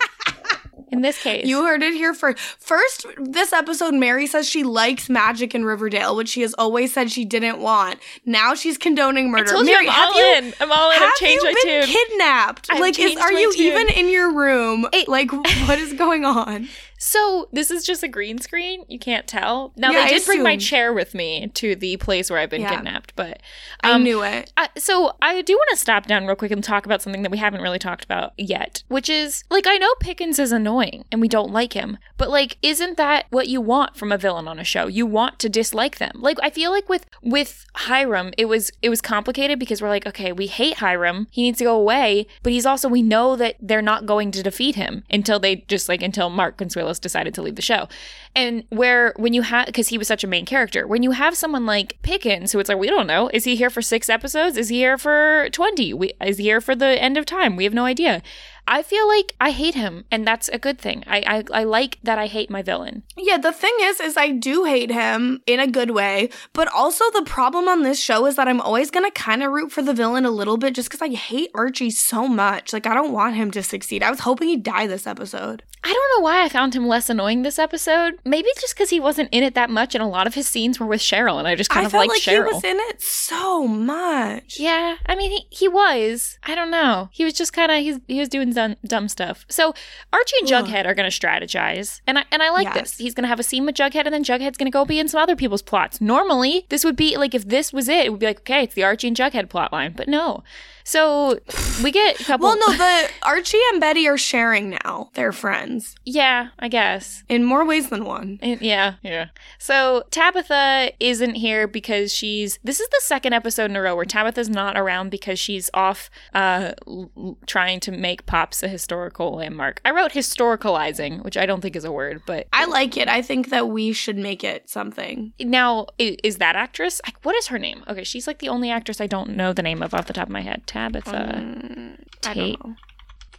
in 0.92 1.02
this 1.02 1.22
case, 1.24 1.46
you 1.46 1.66
heard 1.66 1.82
it 1.84 1.94
here 1.94 2.14
first. 2.14 2.38
First, 2.60 3.06
this 3.18 3.54
episode, 3.54 3.94
Mary 3.94 4.28
says 4.28 4.48
she 4.48 4.64
likes 4.64 5.10
magic 5.10 5.56
in 5.56 5.64
Riverdale, 5.64 6.16
which 6.16 6.28
she 6.30 6.42
has 6.42 6.54
always 6.56 6.94
said 6.94 7.10
she 7.10 7.24
didn't 7.24 7.60
want. 7.60 7.98
Now 8.26 8.54
she's 8.56 8.78
condoning 8.78 9.28
I 9.28 9.30
murder. 9.30 9.52
told 9.52 9.66
Mary, 9.66 9.86
you 9.86 9.92
I'm 9.92 10.10
all 10.10 10.18
you, 10.20 10.38
in. 10.48 10.54
I'm 10.60 10.72
all 10.72 10.92
in. 10.92 10.98
I've 10.98 11.04
Have 11.04 11.16
changed 11.16 11.44
you 11.44 11.50
my 11.54 11.62
been 11.64 11.84
tune. 11.88 11.96
kidnapped? 11.96 12.68
I've 12.70 12.80
like, 12.82 13.00
is, 13.00 13.16
are 13.18 13.32
you 13.34 13.54
tune. 13.54 13.62
even 13.68 13.90
in 13.90 14.10
your 14.10 14.34
room? 14.34 14.86
It- 14.94 15.08
like, 15.08 15.32
what 15.32 15.80
is 15.80 15.94
going 15.94 16.26
on? 16.26 16.68
So 17.04 17.50
this 17.52 17.72
is 17.72 17.84
just 17.84 18.04
a 18.04 18.08
green 18.08 18.38
screen. 18.38 18.86
You 18.88 19.00
can't 19.00 19.26
tell. 19.26 19.74
Now 19.76 19.92
Yeah, 19.92 20.02
they 20.02 20.06
I 20.06 20.10
did 20.20 20.26
bring 20.26 20.44
my 20.44 20.56
chair 20.56 20.94
with 20.94 21.16
me 21.16 21.48
to 21.56 21.76
the 21.76 21.98
place 21.98 22.30
where 22.30 22.38
I've 22.38 22.52
been 22.52 22.62
Yeah. 22.62 22.76
kidnapped, 22.76 23.16
but 23.16 23.42
I 23.82 23.94
um, 23.94 24.04
knew 24.04 24.22
it. 24.22 24.54
I, 24.56 24.70
so 24.78 25.18
I 25.20 25.42
do 25.42 25.54
want 25.54 25.70
to 25.72 25.78
stop 25.78 26.06
down 26.06 26.28
real 26.28 26.36
quick 26.36 26.52
and 26.52 26.64
talk 26.64 26.86
about 26.86 27.02
something 27.02 27.24
that 27.24 27.32
we 27.32 27.40
haven't 27.40 27.62
really 27.62 27.80
talked 27.80 28.04
about 28.04 28.34
yet, 28.38 28.84
which 28.88 29.10
is 29.10 29.44
like 29.50 29.66
I 29.66 29.78
know 29.78 29.92
Pickens 30.00 30.38
is 30.38 30.52
annoying 30.52 31.04
and 31.12 31.20
we 31.22 31.28
don't 31.28 31.52
like 31.52 31.74
him, 31.74 31.98
but 32.18 32.30
like 32.30 32.58
isn't 32.62 32.98
that 32.98 33.26
what 33.32 33.48
you 33.48 33.62
want 33.62 33.98
from 33.98 34.12
a 34.12 34.18
villain 34.20 34.48
on 34.48 34.60
a 34.60 34.64
show? 34.64 34.86
You 34.86 35.08
want 35.08 35.40
to 35.40 35.50
dislike 35.50 35.98
them. 35.98 36.12
Like 36.16 36.38
I 36.44 36.52
feel 36.52 36.70
like 36.70 36.88
with 36.88 37.08
with 37.24 37.66
Hiram, 37.74 38.32
it 38.38 38.46
was 38.46 38.70
it 38.84 38.90
was 38.90 39.02
complicated 39.02 39.58
because 39.58 39.82
we're 39.82 39.90
like, 39.90 40.06
okay, 40.06 40.32
we 40.32 40.46
hate 40.46 40.78
Hiram. 40.78 41.26
He 41.32 41.42
needs 41.42 41.58
to 41.58 41.64
go 41.64 41.76
away, 41.76 42.28
but 42.44 42.54
he's 42.54 42.68
also 42.68 42.88
we 42.88 43.02
know 43.02 43.36
that 43.38 43.56
they're 43.60 43.82
not 43.82 44.06
going 44.06 44.30
to 44.34 44.44
defeat 44.44 44.76
him 44.76 45.04
until 45.10 45.40
they 45.40 45.66
just 45.68 45.90
like 45.90 46.04
until 46.04 46.30
Mark 46.30 46.58
Decided 47.00 47.34
to 47.36 47.42
leave 47.42 47.56
the 47.56 47.62
show. 47.62 47.88
And 48.34 48.64
where 48.70 49.14
when 49.18 49.34
you 49.34 49.42
have 49.42 49.66
because 49.66 49.90
he 49.90 49.98
was 49.98 50.08
such 50.08 50.24
a 50.24 50.28
main 50.28 50.46
character, 50.46 50.88
when 50.88 51.04
you 51.04 51.12
have 51.12 51.36
someone 51.36 51.66
like 51.66 52.02
Pickens, 52.02 52.52
who 52.52 52.60
it's 52.60 52.70
like 52.70 52.78
we 52.78 52.88
don't 52.88 53.08
know, 53.08 53.30
is 53.34 53.44
he 53.44 53.56
here 53.56 53.70
for 53.70 53.82
six 53.82 54.10
episodes? 54.10 54.58
Is 54.58 54.70
he 54.70 54.78
here 54.78 54.98
for 54.98 55.50
twenty? 55.52 55.94
We, 55.94 56.14
is 56.22 56.38
he 56.38 56.46
here 56.46 56.62
for 56.62 56.76
the 56.76 57.02
end 57.02 57.18
of 57.18 57.26
time? 57.26 57.56
We 57.56 57.66
have 57.66 57.74
no 57.74 57.86
idea. 57.86 58.22
I 58.68 58.84
feel 58.84 59.08
like 59.08 59.36
I 59.42 59.52
hate 59.52 59.74
him, 59.76 60.06
and 60.12 60.26
that's 60.26 60.48
a 60.50 60.60
good 60.60 60.80
thing. 60.80 61.04
I 61.08 61.44
I, 61.52 61.62
I 61.62 61.64
like 61.66 61.98
that 62.04 62.20
I 62.20 62.28
hate 62.28 62.50
my 62.50 62.62
villain. 62.62 63.04
Yeah, 63.18 63.38
the 63.38 63.52
thing 63.52 63.74
is, 63.82 64.00
is 64.00 64.16
I 64.16 64.30
do 64.30 64.64
hate 64.64 64.92
him 64.92 65.42
in 65.46 65.60
a 65.60 65.68
good 65.68 65.92
way, 65.92 66.30
but 66.54 66.70
also 66.74 67.04
the 67.12 67.24
problem 67.24 67.68
on 67.68 67.82
this 67.82 68.00
show 68.00 68.26
is 68.28 68.36
that 68.38 68.48
I'm 68.48 68.62
always 68.62 68.92
gonna 68.92 69.12
kind 69.12 69.44
of 69.44 69.52
root 69.52 69.72
for 69.72 69.82
the 69.82 69.94
villain 69.94 70.26
a 70.26 70.32
little 70.32 70.58
bit 70.58 70.76
just 70.76 70.90
because 70.90 71.02
I 71.02 71.14
hate 71.14 71.52
Archie 71.54 71.90
so 71.90 72.28
much. 72.28 72.72
Like, 72.72 72.88
I 72.88 72.94
don't 72.94 73.12
want 73.12 73.36
him 73.36 73.52
to 73.52 73.64
succeed. 73.64 74.04
I 74.04 74.10
was 74.10 74.22
hoping 74.22 74.48
he'd 74.48 74.64
die 74.64 74.88
this 74.88 75.08
episode. 75.08 75.64
I 75.84 75.92
don't 75.92 76.20
know 76.20 76.24
why 76.24 76.44
I 76.44 76.50
found 76.50 76.76
him 76.76 76.88
less 76.88 77.10
annoying 77.10 77.42
this 77.42 77.58
episode. 77.58 78.20
Maybe 78.24 78.50
just 78.60 78.76
because 78.76 78.90
he 78.90 79.00
wasn't 79.00 79.30
in 79.32 79.44
it 79.44 79.56
that 79.56 79.70
much, 79.70 79.96
and 79.96 80.04
a 80.04 80.08
lot 80.08 80.28
of 80.28 80.36
his 80.36 80.48
scenes 80.48 80.80
were 80.80 80.86
with 80.86 81.02
Cheryl, 81.02 81.40
and 81.40 81.48
I 81.48 81.56
just 81.56 81.70
kind 81.70 81.84
I 81.84 81.86
of 81.88 81.92
felt 81.92 82.02
like 82.02 82.10
like 82.10 82.22
Cheryl. 82.22 82.48
he 82.50 82.54
was 82.54 82.64
in 82.64 82.78
it 82.80 83.02
so 83.02 83.68
much. 83.68 84.60
Yeah, 84.60 84.98
I 85.06 85.16
mean 85.16 85.32
he, 85.32 85.48
he 85.50 85.68
was. 85.68 86.38
I 86.44 86.56
don't 86.56 86.72
know. 86.72 87.10
He 87.12 87.24
was 87.24 87.34
just 87.34 87.54
kind 87.54 87.72
of 87.72 87.80
he's 87.80 88.00
he 88.08 88.20
was 88.20 88.30
doing 88.30 88.52
dumb, 88.54 88.76
dumb 88.86 89.08
stuff. 89.08 89.46
So 89.50 89.74
Archie 90.14 90.36
and 90.42 90.52
Ugh. 90.52 90.66
Jughead 90.66 90.86
are 90.86 90.94
going 90.94 91.10
to 91.10 91.18
strategize, 91.20 92.02
and 92.08 92.20
I 92.20 92.26
and 92.32 92.44
I 92.44 92.50
like 92.52 92.66
Yes. 92.66 92.76
this. 92.92 92.98
He's 92.98 93.14
going 93.14 93.24
to 93.24 93.30
have 93.30 93.40
a 93.40 93.44
scene 93.44 93.66
with 93.66 93.76
Jughead, 93.76 94.06
and 94.06 94.14
then 94.14 94.24
Jughead's 94.24 94.58
going 94.58 94.66
to 94.66 94.72
go 94.72 94.86
be 94.86 95.00
in 95.00 95.08
some 95.08 95.22
other 95.22 95.36
people's 95.36 95.62
plots. 95.62 96.00
Normally, 96.00 96.66
this 96.70 96.84
would 96.84 96.96
be 96.96 97.18
like 97.18 97.34
if 97.34 97.48
this 97.48 97.74
was 97.74 97.88
it, 97.90 98.06
it 98.06 98.10
would 98.12 98.20
be 98.20 98.26
like 98.28 98.40
okay, 98.42 98.64
it's 98.64 98.76
the 98.76 98.84
Archie 98.84 99.08
and 99.08 99.18
Jughead 99.18 99.50
plot 99.50 99.72
line, 99.74 99.94
but 99.96 100.08
no. 100.08 100.44
So 100.84 101.40
we 101.84 101.92
get 101.92 102.20
a 102.20 102.24
couple. 102.24 102.48
Well, 102.48 102.58
no, 102.60 102.78
but 102.78 103.14
Archie 103.24 103.60
and 103.72 103.80
Betty 103.82 104.08
are 104.08 104.18
sharing 104.18 104.70
now. 104.72 105.10
They're 105.14 105.32
friends 105.32 105.96
yeah, 106.06 106.50
I 106.60 106.68
guess. 106.68 107.24
in 107.30 107.44
more 107.44 107.66
ways 107.66 107.90
than 107.90 108.06
one. 108.06 108.40
Yeah, 108.42 108.96
yeah. 109.04 109.28
So 109.60 110.04
Tabitha 110.12 110.92
isn't 111.00 111.36
here 111.36 111.68
because 111.68 112.14
she's. 112.14 112.60
This 112.64 112.80
is 112.80 112.88
the 112.90 113.02
second 113.04 113.34
episode 113.34 113.70
in 113.70 113.76
a 113.76 113.82
row 113.82 113.96
where 113.96 114.06
Tabitha's 114.06 114.50
not 114.50 114.78
around 114.78 115.10
because 115.10 115.40
she's 115.40 115.70
off 115.74 116.10
uh, 116.34 116.72
l- 116.88 117.12
l- 117.18 117.38
trying 117.46 117.80
to 117.82 117.92
make 117.92 118.26
Pops 118.26 118.64
a 118.64 118.68
historical 118.68 119.36
landmark. 119.36 119.82
I 119.86 119.92
wrote 119.92 120.12
historicalizing, 120.12 121.24
which 121.24 121.38
I 121.38 121.46
don't 121.46 121.62
think 121.62 121.76
is 121.76 121.86
a 121.86 121.92
word, 121.92 122.22
but 122.26 122.48
I 122.54 122.66
like 122.66 122.98
it. 122.98 123.08
I 123.08 123.22
think 123.22 123.50
that 123.50 123.70
we 123.70 123.94
should 123.94 124.18
make 124.18 124.44
it 124.44 124.70
something. 124.70 125.34
now 125.40 125.88
i- 126.00 126.18
is 126.24 126.38
that 126.38 126.56
actress? 126.56 127.02
Like, 127.06 127.18
what 127.24 127.36
is 127.36 127.48
her 127.48 127.60
name? 127.60 127.84
Okay, 127.88 128.04
she's 128.04 128.28
like 128.28 128.40
the 128.40 128.50
only 128.50 128.70
actress 128.70 129.00
I 129.02 129.08
don't 129.08 129.36
know 129.36 129.54
the 129.54 129.64
name 129.64 129.82
of 129.82 129.94
off 129.94 130.08
the 130.08 130.14
top 130.14 130.28
of 130.28 130.32
my 130.32 130.42
head. 130.42 130.64
Tabitha. 130.72 131.12
Mm, 131.12 132.00
I 132.26 132.34
Tate. 132.34 132.58
don't 132.60 132.68
know. 132.70 132.76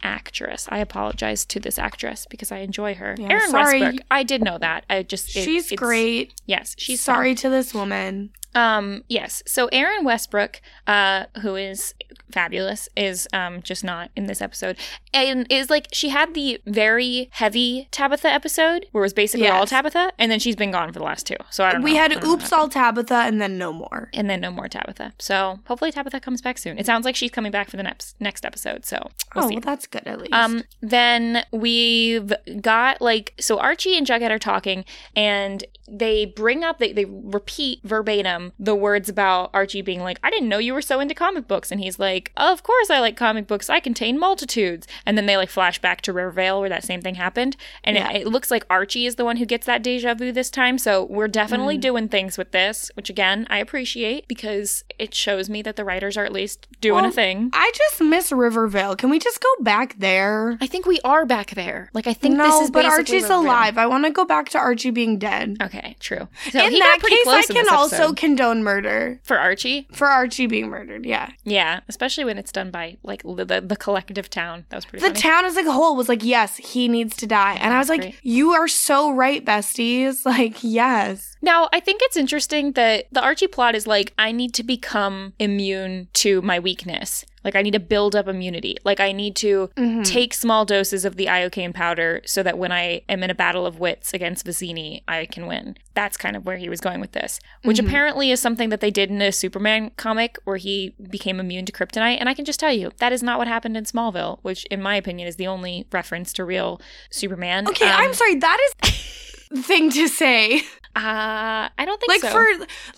actress. 0.05 0.67
I 0.69 0.79
apologize 0.79 1.45
to 1.45 1.59
this 1.59 1.79
actress 1.79 2.27
because 2.29 2.51
I 2.51 2.57
enjoy 2.57 2.93
her. 2.95 3.15
Yeah, 3.17 3.29
Erinn 3.39 3.49
sorry. 3.51 3.79
Westbrook. 3.81 4.01
I 4.11 4.23
did 4.23 4.43
know 4.43 4.57
that. 4.57 4.85
I 4.89 5.03
just 5.03 5.29
it- 5.35 5.43
She's 5.43 5.71
great. 5.71 6.33
Yes, 6.45 6.75
she's 6.77 7.03
fun. 7.03 7.15
sorry 7.15 7.35
to 7.35 7.49
this 7.49 7.73
woman. 7.73 8.31
Um, 8.55 9.03
yes. 9.07 9.43
So 9.45 9.67
Erinn 9.69 10.03
Westbrook, 10.03 10.61
uh, 10.87 11.25
who 11.41 11.55
is 11.55 11.93
fabulous, 12.31 12.89
is 12.95 13.27
um 13.33 13.61
just 13.61 13.83
not 13.83 14.11
in 14.15 14.25
this 14.27 14.41
episode. 14.41 14.77
And 15.13 15.47
is 15.49 15.69
like 15.69 15.87
she 15.91 16.09
had 16.09 16.33
the 16.33 16.61
very 16.65 17.29
heavy 17.33 17.87
Tabitha 17.91 18.27
episode 18.27 18.87
where 18.91 19.03
it 19.03 19.05
was 19.05 19.13
basically 19.13 19.47
all 19.47 19.65
Tabitha, 19.65 20.11
and 20.17 20.31
then 20.31 20.39
she's 20.39 20.55
been 20.55 20.71
gone 20.71 20.91
for 20.91 20.99
the 20.99 21.05
last 21.05 21.27
two. 21.27 21.35
So 21.49 21.63
I 21.63 21.71
don't 21.71 21.81
know. 21.81 21.85
We 21.85 21.97
I 21.97 22.03
had 22.03 22.11
don't 22.11 22.25
Oops. 22.25 22.51
All 22.51 22.69
Tabitha 22.69 23.15
and 23.15 23.41
then 23.41 23.57
no 23.57 23.73
more. 23.73 24.09
and 24.13 24.29
then 24.29 24.41
no 24.41 24.51
more 24.51 24.67
Tabitha. 24.67 25.13
So 25.19 25.59
hopefully 25.65 25.91
Tabitha 25.91 26.19
comes 26.19 26.41
back 26.41 26.57
soon. 26.57 26.77
It 26.77 26.85
sounds 26.85 27.05
like 27.05 27.15
she's 27.15 27.31
coming 27.31 27.51
back 27.51 27.69
for 27.69 27.77
the 27.77 27.83
next 27.83 28.15
next 28.19 28.45
episode. 28.45 28.85
So 28.85 29.09
we'll 29.35 29.45
oh, 29.45 29.49
see. 29.49 29.55
well, 29.55 29.61
that's 29.61 29.87
good 29.87 30.05
at 30.05 30.19
least. 30.19 30.33
Um, 30.33 30.63
then 30.81 31.45
we've 31.51 32.33
got 32.61 33.01
like 33.01 33.33
so 33.39 33.59
Archie 33.59 33.97
and 33.97 34.05
Jughead 34.05 34.31
are 34.31 34.39
talking, 34.39 34.85
and 35.15 35.63
they 35.87 36.25
bring 36.25 36.63
up 36.63 36.79
they 36.79 36.93
they 36.93 37.05
repeat 37.05 37.79
verbatim 37.83 38.42
the 38.59 38.75
words 38.75 39.09
about 39.09 39.49
Archie 39.53 39.81
being 39.81 40.01
like, 40.01 40.19
"I 40.23 40.29
didn't 40.29 40.49
know 40.49 40.57
you 40.57 40.73
were 40.73 40.81
so 40.81 40.99
into 40.99 41.13
comic 41.15 41.47
books," 41.47 41.71
and 41.71 41.79
he's 41.81 41.99
like, 41.99 42.31
of 42.37 42.63
course 42.63 42.89
I 42.89 42.99
like 42.99 43.15
comic 43.15 43.47
books. 43.47 43.69
I 43.69 43.79
contain 43.79 44.19
multitudes. 44.19 44.87
And 45.05 45.17
then 45.17 45.25
they 45.25 45.37
like 45.37 45.49
flash 45.49 45.79
back 45.79 46.01
to 46.01 46.13
Riverdale 46.13 46.59
where 46.59 46.69
that 46.69 46.83
same 46.83 47.01
thing 47.01 47.15
happened. 47.15 47.55
And 47.83 47.95
Yeah. 47.95 48.11
it, 48.11 48.21
it 48.23 48.27
looks 48.27 48.49
like 48.51 48.65
Archie 48.69 49.05
is 49.05 49.15
the 49.15 49.25
one 49.25 49.37
who 49.37 49.45
gets 49.45 49.65
that 49.67 49.83
deja 49.83 50.13
vu 50.13 50.31
this 50.31 50.49
time. 50.49 50.77
So 50.77 51.03
we're 51.03 51.27
definitely 51.27 51.77
Mm. 51.77 51.81
doing 51.81 52.07
things 52.09 52.37
with 52.37 52.51
this, 52.51 52.89
which 52.95 53.09
again, 53.09 53.45
I 53.49 53.59
appreciate 53.59 54.27
because 54.27 54.83
it 54.99 55.13
shows 55.13 55.49
me 55.49 55.61
that 55.61 55.75
the 55.75 55.83
writers 55.85 56.17
are 56.17 56.25
at 56.25 56.31
least 56.33 56.67
doing 56.81 56.95
Well, 57.01 57.05
a 57.05 57.11
thing. 57.11 57.49
I 57.53 57.71
just 57.75 58.01
miss 58.01 58.31
Rivervale. 58.31 58.95
Can 58.95 59.09
we 59.09 59.19
just 59.19 59.41
go 59.41 59.49
back 59.61 59.95
there? 59.99 60.57
I 60.61 60.67
think 60.67 60.85
we 60.85 60.99
are 61.03 61.25
back 61.25 61.51
there. 61.51 61.89
Like, 61.93 62.07
I 62.07 62.13
think 62.13 62.35
no, 62.37 62.43
this 62.45 62.61
is 62.65 62.71
but 62.71 62.85
Archie's 62.85 63.23
Riverdale. 63.23 63.41
alive. 63.41 63.77
I 63.77 63.85
want 63.87 64.05
to 64.05 64.11
go 64.11 64.25
back 64.25 64.49
to 64.49 64.57
Archie 64.57 64.91
being 64.91 65.17
dead. 65.17 65.57
Okay, 65.61 65.95
true. 65.99 66.27
So 66.51 66.59
In 66.65 66.73
that 66.79 66.99
case, 67.01 67.27
I 67.27 67.43
can 67.43 67.69
also 67.69 67.95
episode. 67.95 68.17
Condone 68.35 68.63
murder 68.63 69.19
for 69.23 69.37
Archie. 69.37 69.87
for 69.91 70.07
Archie 70.07 70.47
being 70.47 70.69
murdered. 70.69 71.05
Yeah, 71.05 71.29
Yeah, 71.43 71.79
especially 71.87 72.25
when 72.25 72.37
it's 72.37 72.51
done 72.51 72.71
by 72.71 72.97
like 73.03 73.23
the 73.23 73.61
the, 73.65 73.75
collective 73.75 74.29
town. 74.29 74.65
That 74.69 74.77
was 74.77 74.85
pretty. 74.85 75.01
the 75.01 75.09
funny. 75.09 75.21
town 75.21 75.45
as 75.45 75.57
a 75.57 75.71
whole 75.71 75.95
was 75.95 76.09
like, 76.09 76.23
"Yes, 76.23 76.57
he 76.57 76.87
needs 76.87 77.15
to 77.17 77.27
die," 77.27 77.55
and 77.61 77.73
I 77.73 77.77
was 77.79 77.89
like, 77.89 78.01
Great. 78.01 78.15
"You 78.23 78.51
are 78.51 78.67
so 78.67 79.11
right, 79.11 79.43
besties." 79.43 80.25
Like, 80.33 80.63
yes, 80.63 81.35
Now, 81.41 81.69
I 81.73 81.79
think 81.79 82.01
it's 82.03 82.17
interesting 82.17 82.71
that 82.73 83.05
the 83.11 83.21
Archie 83.21 83.45
plot 83.47 83.75
is 83.75 83.85
like, 83.85 84.13
I 84.17 84.31
need 84.31 84.53
to 84.55 84.63
become 84.63 85.33
immune 85.37 86.07
to 86.13 86.41
my 86.41 86.57
weakness. 86.59 87.25
Like, 87.43 87.55
I 87.55 87.61
need 87.61 87.71
to 87.73 87.79
build 87.79 88.15
up 88.15 88.27
immunity. 88.27 88.77
Like, 88.83 88.99
I 88.99 89.11
need 89.11 89.35
to 89.37 89.69
Mhm. 89.77 90.03
take 90.05 90.33
small 90.33 90.65
doses 90.65 91.05
of 91.05 91.15
the 91.17 91.25
iocane 91.27 91.73
powder 91.73 92.21
so 92.25 92.41
that 92.43 92.57
when 92.57 92.71
I 92.71 93.01
am 93.09 93.23
in 93.23 93.29
a 93.29 93.35
battle 93.35 93.65
of 93.65 93.79
wits 93.79 94.13
against 94.13 94.45
Vizzini, 94.45 95.01
I 95.07 95.25
can 95.25 95.45
win. 95.47 95.75
That's 95.93 96.17
kind 96.17 96.35
of 96.35 96.45
where 96.45 96.57
he 96.57 96.69
was 96.69 96.79
going 96.81 96.99
with 97.01 97.11
this, 97.11 97.39
which 97.63 97.77
Mhm. 97.77 97.87
apparently 97.87 98.31
is 98.31 98.39
something 98.39 98.69
that 98.69 98.79
they 98.81 98.91
did 98.91 99.09
in 99.09 99.21
a 99.21 99.31
Superman 99.31 99.91
comic 99.97 100.37
where 100.45 100.57
he 100.57 100.93
became 101.09 101.39
immune 101.39 101.65
to 101.65 101.71
kryptonite. 101.71 102.17
And 102.19 102.29
I 102.29 102.33
can 102.33 102.45
just 102.45 102.59
tell 102.59 102.71
you, 102.73 102.91
that 102.97 103.11
is 103.11 103.21
not 103.21 103.37
what 103.37 103.47
happened 103.47 103.75
in 103.77 103.83
Smallville, 103.85 104.39
which, 104.41 104.65
in 104.65 104.81
my 104.81 104.95
opinion, 104.95 105.27
is 105.27 105.35
the 105.35 105.47
only 105.47 105.85
reference 105.91 106.33
to 106.33 106.45
real 106.45 106.79
Superman. 107.11 107.67
Okay, 107.67 107.85
Um, 107.87 107.95
I'm 107.97 108.13
sorry. 108.13 108.35
That 108.35 108.57
is 108.83 109.63
thing 109.65 109.91
to 109.91 110.07
say. 110.07 110.61
Uh, 110.95 111.69
I 111.75 111.85
don't 111.85 111.99
think 111.99 112.09
like 112.09 112.21
so. 112.21 112.29
for 112.29 112.45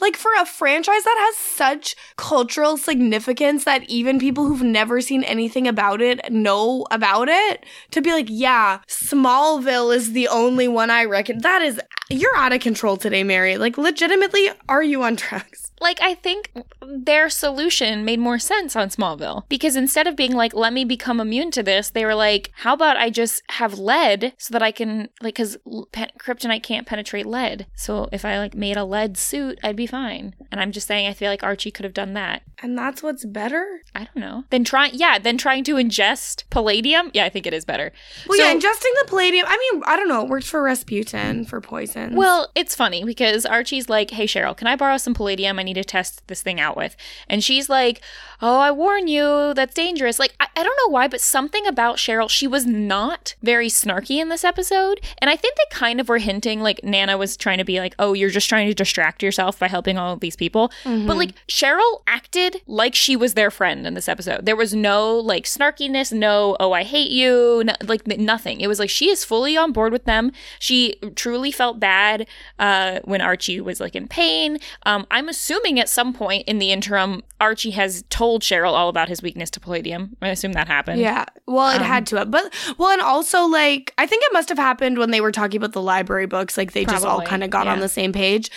like 0.01 0.17
for 0.17 0.31
a 0.41 0.45
franchise 0.45 1.03
that 1.03 1.15
has 1.17 1.37
such 1.37 1.95
cultural 2.17 2.75
significance 2.75 3.63
that 3.63 3.89
even 3.89 4.19
people 4.19 4.45
who've 4.45 4.61
never 4.61 4.99
seen 4.99 5.23
anything 5.23 5.65
about 5.65 6.01
it 6.01 6.19
know 6.29 6.85
about 6.91 7.29
it 7.29 7.65
to 7.91 8.01
be 8.01 8.11
like 8.11 8.27
yeah 8.29 8.79
smallville 8.89 9.95
is 9.95 10.11
the 10.11 10.27
only 10.27 10.67
one 10.67 10.89
i 10.89 11.05
reckon 11.05 11.39
that 11.39 11.61
is 11.61 11.79
you're 12.09 12.35
out 12.35 12.51
of 12.51 12.59
control 12.59 12.97
today 12.97 13.23
mary 13.23 13.57
like 13.57 13.77
legitimately 13.77 14.49
are 14.67 14.83
you 14.83 15.01
on 15.01 15.15
drugs 15.15 15.64
like 15.81 15.99
I 16.01 16.13
think 16.15 16.51
their 16.81 17.29
solution 17.29 18.05
made 18.05 18.19
more 18.19 18.39
sense 18.39 18.75
on 18.75 18.89
Smallville 18.89 19.43
because 19.49 19.75
instead 19.75 20.07
of 20.07 20.15
being 20.15 20.31
like 20.33 20.53
let 20.53 20.73
me 20.73 20.85
become 20.85 21.19
immune 21.19 21.51
to 21.51 21.63
this 21.63 21.89
they 21.89 22.05
were 22.05 22.15
like 22.15 22.51
how 22.55 22.73
about 22.73 22.97
I 22.97 23.09
just 23.09 23.43
have 23.51 23.77
lead 23.77 24.33
so 24.37 24.51
that 24.53 24.61
I 24.63 24.71
can 24.71 25.09
like 25.21 25.35
cuz 25.35 25.57
pe- 25.91 26.07
kryptonite 26.19 26.63
can't 26.63 26.87
penetrate 26.87 27.25
lead. 27.25 27.67
So 27.75 28.09
if 28.11 28.23
I 28.25 28.37
like 28.37 28.55
made 28.55 28.77
a 28.77 28.83
lead 28.85 29.17
suit 29.17 29.59
I'd 29.63 29.75
be 29.75 29.87
fine. 29.87 30.33
And 30.51 30.61
I'm 30.61 30.71
just 30.71 30.87
saying 30.87 31.07
I 31.07 31.13
feel 31.13 31.29
like 31.29 31.43
Archie 31.43 31.71
could 31.71 31.83
have 31.83 31.93
done 31.93 32.13
that. 32.13 32.43
And 32.61 32.77
that's 32.77 33.03
what's 33.03 33.25
better? 33.25 33.81
I 33.93 34.05
don't 34.05 34.17
know. 34.17 34.45
Then 34.49 34.63
trying 34.63 34.91
yeah 34.93 35.19
then 35.19 35.37
trying 35.37 35.63
to 35.65 35.75
ingest 35.75 36.43
palladium? 36.49 37.11
Yeah 37.13 37.25
I 37.25 37.29
think 37.29 37.45
it 37.45 37.53
is 37.53 37.65
better. 37.65 37.91
Well 38.27 38.37
So- 38.37 38.43
yeah 38.45 38.53
ingesting 38.55 38.93
the 39.01 39.05
palladium 39.07 39.45
i 39.47 39.57
mean 39.57 39.81
i 39.85 39.95
don't 39.97 40.07
know 40.07 40.23
it 40.23 40.29
works 40.29 40.47
for 40.47 40.61
rasputin 40.63 41.45
for 41.45 41.59
poison 41.61 42.15
Well, 42.15 42.49
it's 42.55 42.75
funny 42.75 43.03
because 43.03 43.45
Archie's 43.45 43.89
like, 43.89 44.11
"Hey 44.11 44.25
Cheryl, 44.25 44.55
can 44.55 44.67
I 44.67 44.75
borrow 44.75 44.97
some 44.97 45.13
palladium? 45.13 45.59
I 45.59 45.63
need 45.65 45.73
to 45.73 45.83
test 45.83 46.25
this 46.27 46.41
thing 46.41 46.59
out 46.59 46.77
with." 46.77 46.95
And 47.27 47.43
she's 47.43 47.69
like, 47.69 48.01
"Oh, 48.41 48.59
I 48.59 48.71
warn 48.71 49.07
you, 49.07 49.53
that's 49.55 49.73
dangerous." 49.73 50.19
Like, 50.19 50.35
I, 50.39 50.47
I 50.55 50.63
don't 50.63 50.77
know 50.85 50.91
why, 50.91 51.07
but 51.07 51.21
something 51.21 51.65
about 51.67 51.97
Cheryl, 51.97 52.29
she 52.29 52.47
was 52.47 52.65
not 52.65 53.35
very 53.41 53.67
snarky 53.67 54.17
in 54.21 54.29
this 54.29 54.43
episode, 54.43 55.01
and 55.19 55.29
I 55.29 55.35
think 55.35 55.55
they 55.55 55.63
kind 55.75 55.99
of 55.99 56.07
were 56.09 56.19
hinting 56.19 56.61
like 56.61 56.83
Nana 56.83 57.17
was 57.17 57.35
trying 57.35 57.57
to 57.57 57.65
be 57.65 57.79
like, 57.79 57.95
"Oh, 57.99 58.13
you're 58.13 58.29
just 58.29 58.49
trying 58.49 58.67
to 58.67 58.73
distract 58.73 59.23
yourself 59.23 59.59
by 59.59 59.67
helping 59.67 59.97
all 59.97 60.13
of 60.13 60.19
these 60.19 60.35
people." 60.35 60.71
But 61.07 61.17
like 61.17 61.31
Cheryl 61.47 62.01
acted 62.07 62.61
like 62.67 62.95
she 62.95 63.15
was 63.15 63.33
their 63.33 63.51
friend 63.51 63.85
in 63.87 63.93
this 63.95 64.07
episode. 64.07 64.45
There 64.45 64.55
was 64.55 64.73
no 64.73 65.17
like 65.17 65.45
snarkiness, 65.45 66.11
no 66.13 66.55
"Oh, 66.59 66.71
I 66.73 66.83
hate 66.83 67.11
you," 67.11 67.63
no, 67.65 67.73
like 67.85 68.05
nothing. 68.07 68.61
It 68.61 68.67
was 68.67 68.79
like 68.79 68.89
she 68.89 69.09
is 69.09 69.23
fully 69.25 69.57
on 69.57 69.71
board 69.71 69.91
with 69.91 70.05
them. 70.05 70.31
She 70.59 70.95
truly 71.15 71.51
felt 71.51 71.79
bad 71.79 72.27
uh, 72.59 72.99
when 73.03 73.21
Archie 73.21 73.61
was 73.61 73.79
like 73.79 73.95
in 73.95 74.07
pain. 74.07 74.57
Um, 74.85 75.05
I'm 75.09 75.27
assuming 75.29 75.54
at 75.79 75.89
some 75.89 76.13
point 76.13 76.47
in 76.47 76.59
the 76.59 76.71
interim, 76.71 77.21
Archie 77.41 77.71
has 77.71 78.03
told 78.09 78.41
Cheryl 78.43 78.73
all 78.73 78.87
about 78.89 79.09
his 79.09 79.21
weakness 79.21 79.49
to 79.51 79.59
palladium. 79.59 80.15
I 80.21 80.29
assume 80.29 80.53
that 80.53 80.67
happened. 80.67 80.99
Yeah. 81.01 81.25
Well, 81.47 81.69
it 81.71 81.77
Um, 81.81 81.83
had 81.83 82.07
to 82.07 82.17
have. 82.17 82.31
But 82.31 82.53
well, 82.77 82.89
and 82.91 83.01
also 83.01 83.45
like 83.45 83.93
I 83.97 84.05
think 84.07 84.23
it 84.23 84.31
must 84.33 84.49
have 84.49 84.57
happened 84.57 84.97
when 84.97 85.11
they 85.11 85.21
were 85.21 85.31
talking 85.31 85.57
about 85.57 85.73
the 85.73 85.81
library 85.81 86.25
books. 86.27 86.57
Like 86.57 86.73
they 86.73 86.85
just 86.85 87.05
all 87.05 87.21
kind 87.21 87.43
of 87.43 87.49
got 87.49 87.67
on 87.67 87.79
the 87.79 87.89
same 87.89 88.13
page. 88.13 88.49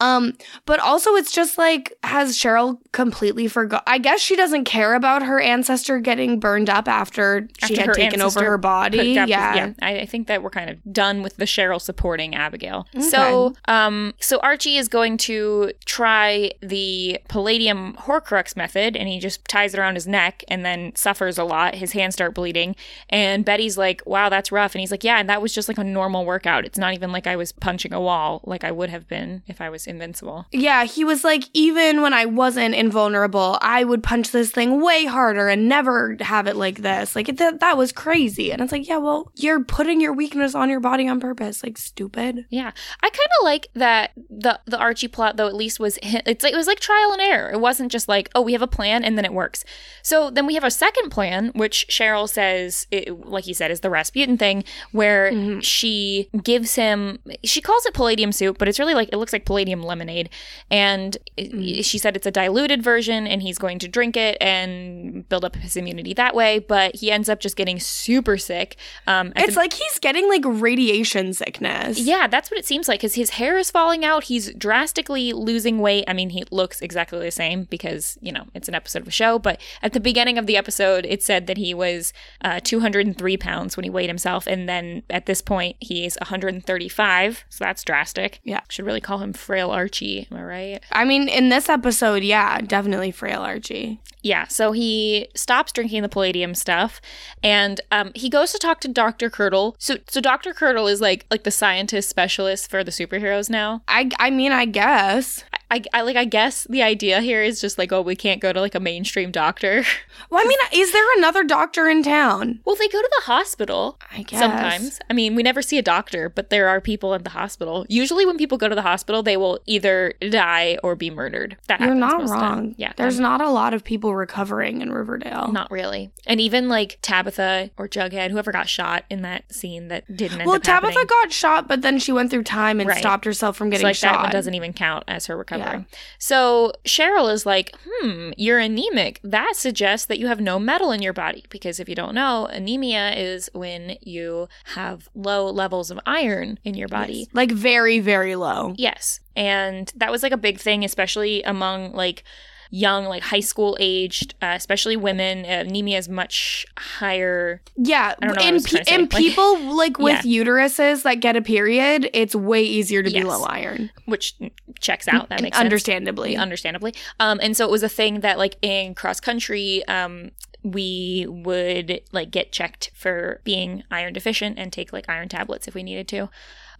Um, 0.00 0.34
but 0.66 0.80
also 0.80 1.14
it's 1.16 1.32
just 1.32 1.58
like 1.58 1.92
has 2.04 2.36
Cheryl 2.38 2.78
completely 2.92 3.48
forgot? 3.48 3.82
I 3.86 3.98
guess 3.98 4.20
she 4.20 4.36
doesn't 4.36 4.64
care 4.64 4.94
about 4.94 5.22
her 5.22 5.40
ancestor 5.40 5.98
getting 5.98 6.38
burned 6.40 6.70
up 6.70 6.88
after, 6.88 7.48
she 7.66 7.76
had 7.76 7.94
taken 7.94 8.20
over 8.22 8.44
her 8.44 8.58
body. 8.58 9.18
up- 9.18 9.28
Yeah. 9.28 9.72
I, 9.82 10.00
I 10.00 10.06
think 10.06 10.26
that 10.28 10.42
we're 10.42 10.50
kind 10.50 10.70
of 10.70 10.78
done 10.92 11.22
with 11.22 11.36
the 11.36 11.44
Cheryl 11.44 11.80
supporting 11.80 12.34
Abigail. 12.34 12.86
So, 13.00 13.54
um, 13.66 14.14
so 14.20 14.38
Archie 14.40 14.76
is 14.76 14.88
going 14.88 15.16
to 15.18 15.72
try 15.84 16.30
the 16.60 17.20
palladium 17.28 17.94
Horcrux 17.94 18.56
method, 18.56 18.96
and 18.96 19.08
he 19.08 19.18
just 19.18 19.44
ties 19.46 19.74
it 19.74 19.80
around 19.80 19.94
his 19.94 20.06
neck, 20.06 20.44
and 20.48 20.64
then 20.64 20.94
suffers 20.94 21.38
a 21.38 21.44
lot. 21.44 21.74
His 21.74 21.92
hands 21.92 22.14
start 22.14 22.34
bleeding, 22.34 22.76
and 23.08 23.44
Betty's 23.44 23.76
like, 23.78 24.02
"Wow, 24.06 24.28
that's 24.28 24.52
rough." 24.52 24.74
And 24.74 24.80
he's 24.80 24.90
like, 24.90 25.04
"Yeah, 25.04 25.18
and 25.18 25.28
that 25.28 25.42
was 25.42 25.54
just 25.54 25.68
like 25.68 25.78
a 25.78 25.84
normal 25.84 26.24
workout. 26.24 26.64
It's 26.64 26.78
not 26.78 26.94
even 26.94 27.12
like 27.12 27.26
I 27.26 27.36
was 27.36 27.52
punching 27.52 27.92
a 27.92 28.00
wall, 28.00 28.40
like 28.44 28.64
I 28.64 28.70
would 28.70 28.90
have 28.90 29.06
been 29.08 29.42
if 29.46 29.60
I 29.60 29.70
was 29.70 29.86
invincible." 29.86 30.46
Yeah, 30.52 30.84
he 30.84 31.04
was 31.04 31.24
like, 31.24 31.44
even 31.54 32.02
when 32.02 32.12
I 32.12 32.26
wasn't 32.26 32.74
invulnerable, 32.74 33.58
I 33.60 33.84
would 33.84 34.02
punch 34.02 34.30
this 34.30 34.50
thing 34.50 34.82
way 34.82 35.04
harder 35.04 35.48
and 35.48 35.68
never 35.68 36.16
have 36.20 36.46
it 36.46 36.56
like 36.56 36.78
this. 36.78 37.14
Like, 37.16 37.36
that 37.36 37.60
that 37.60 37.76
was 37.76 37.92
crazy. 37.92 38.52
And 38.52 38.60
it's 38.62 38.72
like, 38.72 38.88
yeah, 38.88 38.98
well, 38.98 39.30
you're 39.36 39.62
putting 39.64 40.00
your 40.00 40.12
weakness 40.12 40.54
on 40.54 40.68
your 40.68 40.80
body 40.80 41.08
on 41.08 41.20
purpose. 41.20 41.62
Like, 41.62 41.78
stupid. 41.78 42.46
Yeah, 42.50 42.70
I 43.02 43.10
kind 43.10 43.28
of 43.40 43.44
like 43.44 43.68
that 43.74 44.12
the 44.28 44.60
the 44.66 44.78
Archie 44.78 45.08
plot 45.08 45.36
though. 45.36 45.46
At 45.46 45.54
least 45.54 45.80
was 45.80 45.98
it's 46.30 46.42
like 46.44 46.52
it 46.52 46.56
was 46.56 46.66
like 46.66 46.80
trial 46.80 47.12
and 47.12 47.20
error. 47.20 47.50
It 47.50 47.60
wasn't 47.60 47.90
just 47.92 48.08
like 48.08 48.28
oh 48.34 48.40
we 48.42 48.52
have 48.52 48.62
a 48.62 48.66
plan 48.66 49.04
and 49.04 49.16
then 49.18 49.24
it 49.24 49.32
works. 49.32 49.64
So 50.02 50.30
then 50.30 50.46
we 50.46 50.54
have 50.54 50.64
a 50.64 50.70
second 50.70 51.10
plan, 51.10 51.50
which 51.54 51.86
Cheryl 51.90 52.28
says, 52.28 52.86
it, 52.90 53.26
like 53.26 53.46
you 53.46 53.54
said, 53.54 53.70
is 53.70 53.80
the 53.80 53.90
Rasputin 53.90 54.38
thing, 54.38 54.64
where 54.92 55.30
Mhm. 55.30 55.62
she 55.62 56.28
gives 56.42 56.74
him 56.76 57.18
she 57.44 57.60
calls 57.60 57.84
it 57.86 57.94
palladium 57.94 58.32
soup, 58.32 58.56
but 58.58 58.68
it's 58.68 58.78
really 58.78 58.94
like 58.94 59.08
it 59.12 59.16
looks 59.16 59.32
like 59.32 59.44
palladium 59.44 59.82
lemonade, 59.82 60.30
and 60.70 61.16
it- 61.36 61.52
Mm. 61.52 61.84
she 61.84 61.98
said 61.98 62.16
it's 62.16 62.26
a 62.26 62.30
diluted 62.30 62.82
version, 62.82 63.26
and 63.26 63.42
he's 63.42 63.58
going 63.58 63.78
to 63.80 63.88
drink 63.88 64.16
it 64.16 64.36
and 64.40 65.28
build 65.28 65.44
up 65.44 65.56
his 65.56 65.76
immunity 65.76 66.14
that 66.14 66.34
way. 66.34 66.58
But 66.60 66.96
he 66.96 67.10
ends 67.10 67.28
up 67.28 67.40
just 67.40 67.56
getting 67.56 67.80
super 67.80 68.36
sick. 68.38 68.76
Um, 69.06 69.28
at 69.28 69.34
the 69.36 69.42
It's 69.44 69.56
like 69.56 69.72
he's 69.72 69.98
getting 69.98 70.28
like 70.28 70.42
radiation 70.44 71.32
sickness. 71.32 71.98
yeah, 71.98 72.26
that's 72.26 72.50
what 72.50 72.58
it 72.58 72.66
seems 72.66 72.88
like 72.88 73.00
because 73.00 73.14
his 73.14 73.30
hair 73.30 73.58
is 73.58 73.70
falling 73.70 74.04
out. 74.04 74.24
He's 74.24 74.52
drastically 74.54 75.32
losing 75.32 75.78
weight. 75.80 76.04
I 76.06 76.12
mean, 76.12 76.19
he 76.28 76.44
looks 76.50 76.82
exactly 76.82 77.18
the 77.20 77.30
same 77.30 77.64
because, 77.64 78.18
you 78.20 78.32
know, 78.32 78.44
it's 78.54 78.68
an 78.68 78.74
episode 78.74 79.00
of 79.00 79.08
a 79.08 79.12
show. 79.12 79.38
But 79.38 79.58
at 79.82 79.94
the 79.94 80.00
beginning 80.00 80.36
of 80.36 80.46
the 80.46 80.58
episode, 80.58 81.06
it 81.06 81.22
said 81.22 81.46
that 81.46 81.56
he 81.56 81.72
was 81.72 82.12
uh, 82.42 82.60
203 82.62 83.36
pounds 83.38 83.76
when 83.76 83.84
he 83.84 83.90
weighed 83.90 84.10
himself. 84.10 84.46
And 84.46 84.68
then 84.68 85.02
at 85.08 85.24
this 85.24 85.40
point, 85.40 85.76
he's 85.80 86.16
135. 86.20 87.44
So 87.48 87.64
that's 87.64 87.82
drastic. 87.82 88.40
Yeah. 88.44 88.60
Should 88.68 88.84
really 88.84 89.00
call 89.00 89.18
him 89.18 89.32
Frail 89.32 89.70
Archie. 89.70 90.28
Am 90.30 90.36
I 90.36 90.42
right? 90.42 90.84
I 90.92 91.06
mean, 91.06 91.28
in 91.28 91.48
this 91.48 91.70
episode, 91.70 92.22
yeah, 92.22 92.60
definitely 92.60 93.10
frail 93.10 93.40
Archie. 93.40 94.00
Yeah, 94.22 94.46
so 94.48 94.72
he 94.72 95.28
stops 95.34 95.72
drinking 95.72 96.02
the 96.02 96.08
palladium 96.08 96.54
stuff, 96.54 97.00
and 97.42 97.80
um, 97.90 98.12
he 98.14 98.28
goes 98.28 98.52
to 98.52 98.58
talk 98.58 98.80
to 98.80 98.88
Doctor 98.88 99.30
Curdle. 99.30 99.76
So, 99.78 99.96
so 100.08 100.20
Doctor 100.20 100.52
Curdle 100.52 100.86
is 100.86 101.00
like 101.00 101.24
like 101.30 101.44
the 101.44 101.50
scientist 101.50 102.08
specialist 102.08 102.70
for 102.70 102.84
the 102.84 102.90
superheroes 102.90 103.48
now. 103.48 103.82
I, 103.88 104.10
I 104.18 104.30
mean, 104.30 104.52
I 104.52 104.66
guess. 104.66 105.44
I, 105.70 105.82
I 105.94 106.02
like 106.02 106.16
I 106.16 106.24
guess 106.24 106.64
the 106.68 106.82
idea 106.82 107.20
here 107.20 107.42
is 107.42 107.60
just 107.60 107.78
like 107.78 107.92
oh 107.92 108.00
we 108.02 108.16
can't 108.16 108.40
go 108.40 108.52
to 108.52 108.60
like 108.60 108.74
a 108.74 108.80
mainstream 108.80 109.30
doctor. 109.30 109.84
Well, 110.28 110.42
I 110.44 110.46
mean, 110.46 110.58
is 110.72 110.92
there 110.92 111.04
another 111.16 111.42
doctor 111.44 111.88
in 111.88 112.02
town? 112.02 112.60
well, 112.64 112.76
they 112.76 112.86
go 112.88 113.00
to 113.00 113.10
the 113.18 113.24
hospital 113.24 113.98
I 114.14 114.22
guess. 114.22 114.38
sometimes. 114.38 115.00
I 115.08 115.12
mean, 115.14 115.34
we 115.34 115.42
never 115.42 115.62
see 115.62 115.78
a 115.78 115.82
doctor, 115.82 116.28
but 116.28 116.50
there 116.50 116.68
are 116.68 116.80
people 116.80 117.14
at 117.14 117.24
the 117.24 117.30
hospital. 117.30 117.86
Usually, 117.88 118.26
when 118.26 118.36
people 118.36 118.58
go 118.58 118.68
to 118.68 118.74
the 118.74 118.82
hospital, 118.82 119.22
they 119.22 119.36
will 119.38 119.58
either 119.66 120.12
die 120.30 120.78
or 120.84 120.94
be 120.94 121.08
murdered. 121.10 121.56
That 121.68 121.80
You're 121.80 121.88
happens 121.94 122.00
not 122.00 122.20
most 122.20 122.30
of 122.32 122.38
time. 122.38 122.52
wrong. 122.58 122.74
Yeah, 122.76 122.92
There's 122.96 123.14
I'm- 123.16 123.22
not 123.22 123.40
a 123.40 123.48
lot 123.48 123.72
of 123.72 123.82
people 123.82 124.14
recovering 124.14 124.82
in 124.82 124.92
Riverdale. 124.92 125.50
not 125.52 125.70
really. 125.70 126.12
And 126.26 126.38
even 126.40 126.68
like 126.68 126.98
Tabitha 127.02 127.70
or 127.78 127.88
Jughead, 127.88 128.30
whoever 128.30 128.52
got 128.52 128.68
shot 128.68 129.04
in 129.10 129.22
that 129.22 129.52
scene 129.52 129.88
that 129.88 130.04
didn't 130.14 130.40
end 130.42 130.48
well, 130.48 130.60
Tabitha 130.60 130.92
happening. 130.92 131.06
got 131.06 131.32
shot, 131.32 131.66
but 131.66 131.80
then 131.82 131.98
she 131.98 132.12
went 132.12 132.30
through 132.30 132.44
time 132.44 132.78
and 132.78 132.88
Right. 132.88 132.98
stopped 132.98 133.24
herself 133.24 133.56
from 133.56 133.68
so 133.68 133.70
getting 133.72 133.86
like 133.86 133.96
shot. 133.96 134.12
that 134.12 134.22
one 134.24 134.32
doesn't 134.32 134.54
even 134.54 134.72
count 134.74 135.04
as 135.08 135.26
her 135.26 135.36
recovery. 135.36 135.59
Remembering. 135.60 135.86
So 136.18 136.72
Cheryl 136.84 137.32
is 137.32 137.46
like, 137.46 137.74
hmm, 137.86 138.30
you're 138.36 138.58
anemic. 138.58 139.20
That 139.22 139.54
suggests 139.56 140.06
that 140.06 140.18
you 140.18 140.26
have 140.26 140.40
no 140.40 140.58
metal 140.58 140.92
in 140.92 141.02
your 141.02 141.12
body. 141.12 141.44
Because 141.50 141.80
if 141.80 141.88
you 141.88 141.94
don't 141.94 142.14
know, 142.14 142.46
anemia 142.46 143.12
is 143.16 143.50
when 143.52 143.96
you 144.00 144.48
have 144.74 145.08
low 145.14 145.50
levels 145.50 145.90
of 145.90 146.00
iron 146.06 146.58
in 146.64 146.74
your 146.74 146.88
body. 146.88 147.20
Yes. 147.20 147.28
Like 147.32 147.50
very, 147.52 148.00
very 148.00 148.36
low. 148.36 148.74
Yes. 148.76 149.20
And 149.36 149.92
that 149.96 150.10
was 150.10 150.22
like 150.22 150.32
a 150.32 150.36
big 150.36 150.58
thing, 150.58 150.84
especially 150.84 151.42
among 151.42 151.92
like 151.92 152.24
young, 152.70 153.04
like 153.06 153.22
high 153.22 153.40
school 153.40 153.76
aged, 153.80 154.34
uh, 154.40 154.52
especially 154.56 154.96
women. 154.96 155.44
Uh, 155.44 155.64
anemia 155.68 155.98
is 155.98 156.08
much 156.08 156.64
higher. 156.78 157.60
Yeah, 157.76 158.14
I 158.20 158.26
don't 158.26 158.28
know 158.28 158.40
what 158.40 158.42
I 158.44 158.48
in, 158.48 158.54
was 158.54 158.64
trying 158.64 158.84
to 158.84 158.88
say. 158.90 158.94
in 158.94 159.00
Like- 159.02 159.10
people 159.10 159.76
like 159.76 159.98
with 160.06 160.24
Yeah. 160.24 160.42
uteruses 160.44 161.02
that 161.02 161.16
get 161.16 161.36
a 161.36 161.42
period, 161.42 162.08
it's 162.14 162.34
way 162.34 162.62
easier 162.62 163.02
to 163.02 163.10
Yes. 163.10 163.22
be 163.22 163.28
low 163.28 163.42
iron. 163.44 163.90
which 164.06 164.34
checks 164.80 165.06
out. 165.06 165.28
That 165.28 165.40
makes 165.42 165.56
sense. 165.56 165.64
understandably. 165.64 166.36
understandably. 166.36 166.94
Um, 167.20 167.38
and 167.42 167.56
so 167.56 167.64
it 167.64 167.70
was 167.70 167.82
a 167.84 167.88
thing 167.88 168.20
that 168.20 168.38
like 168.38 168.56
in 168.62 168.94
cross 168.94 169.20
country, 169.20 169.84
um, 169.86 170.32
we 170.62 171.26
would 171.28 172.00
like 172.12 172.30
get 172.30 172.52
checked 172.52 172.90
for 172.94 173.40
being 173.44 173.82
iron 173.90 174.12
deficient 174.12 174.58
and 174.58 174.72
take 174.72 174.92
like 174.92 175.08
iron 175.08 175.28
tablets 175.28 175.66
if 175.68 175.74
we 175.74 175.82
needed 175.82 176.06
to. 176.08 176.28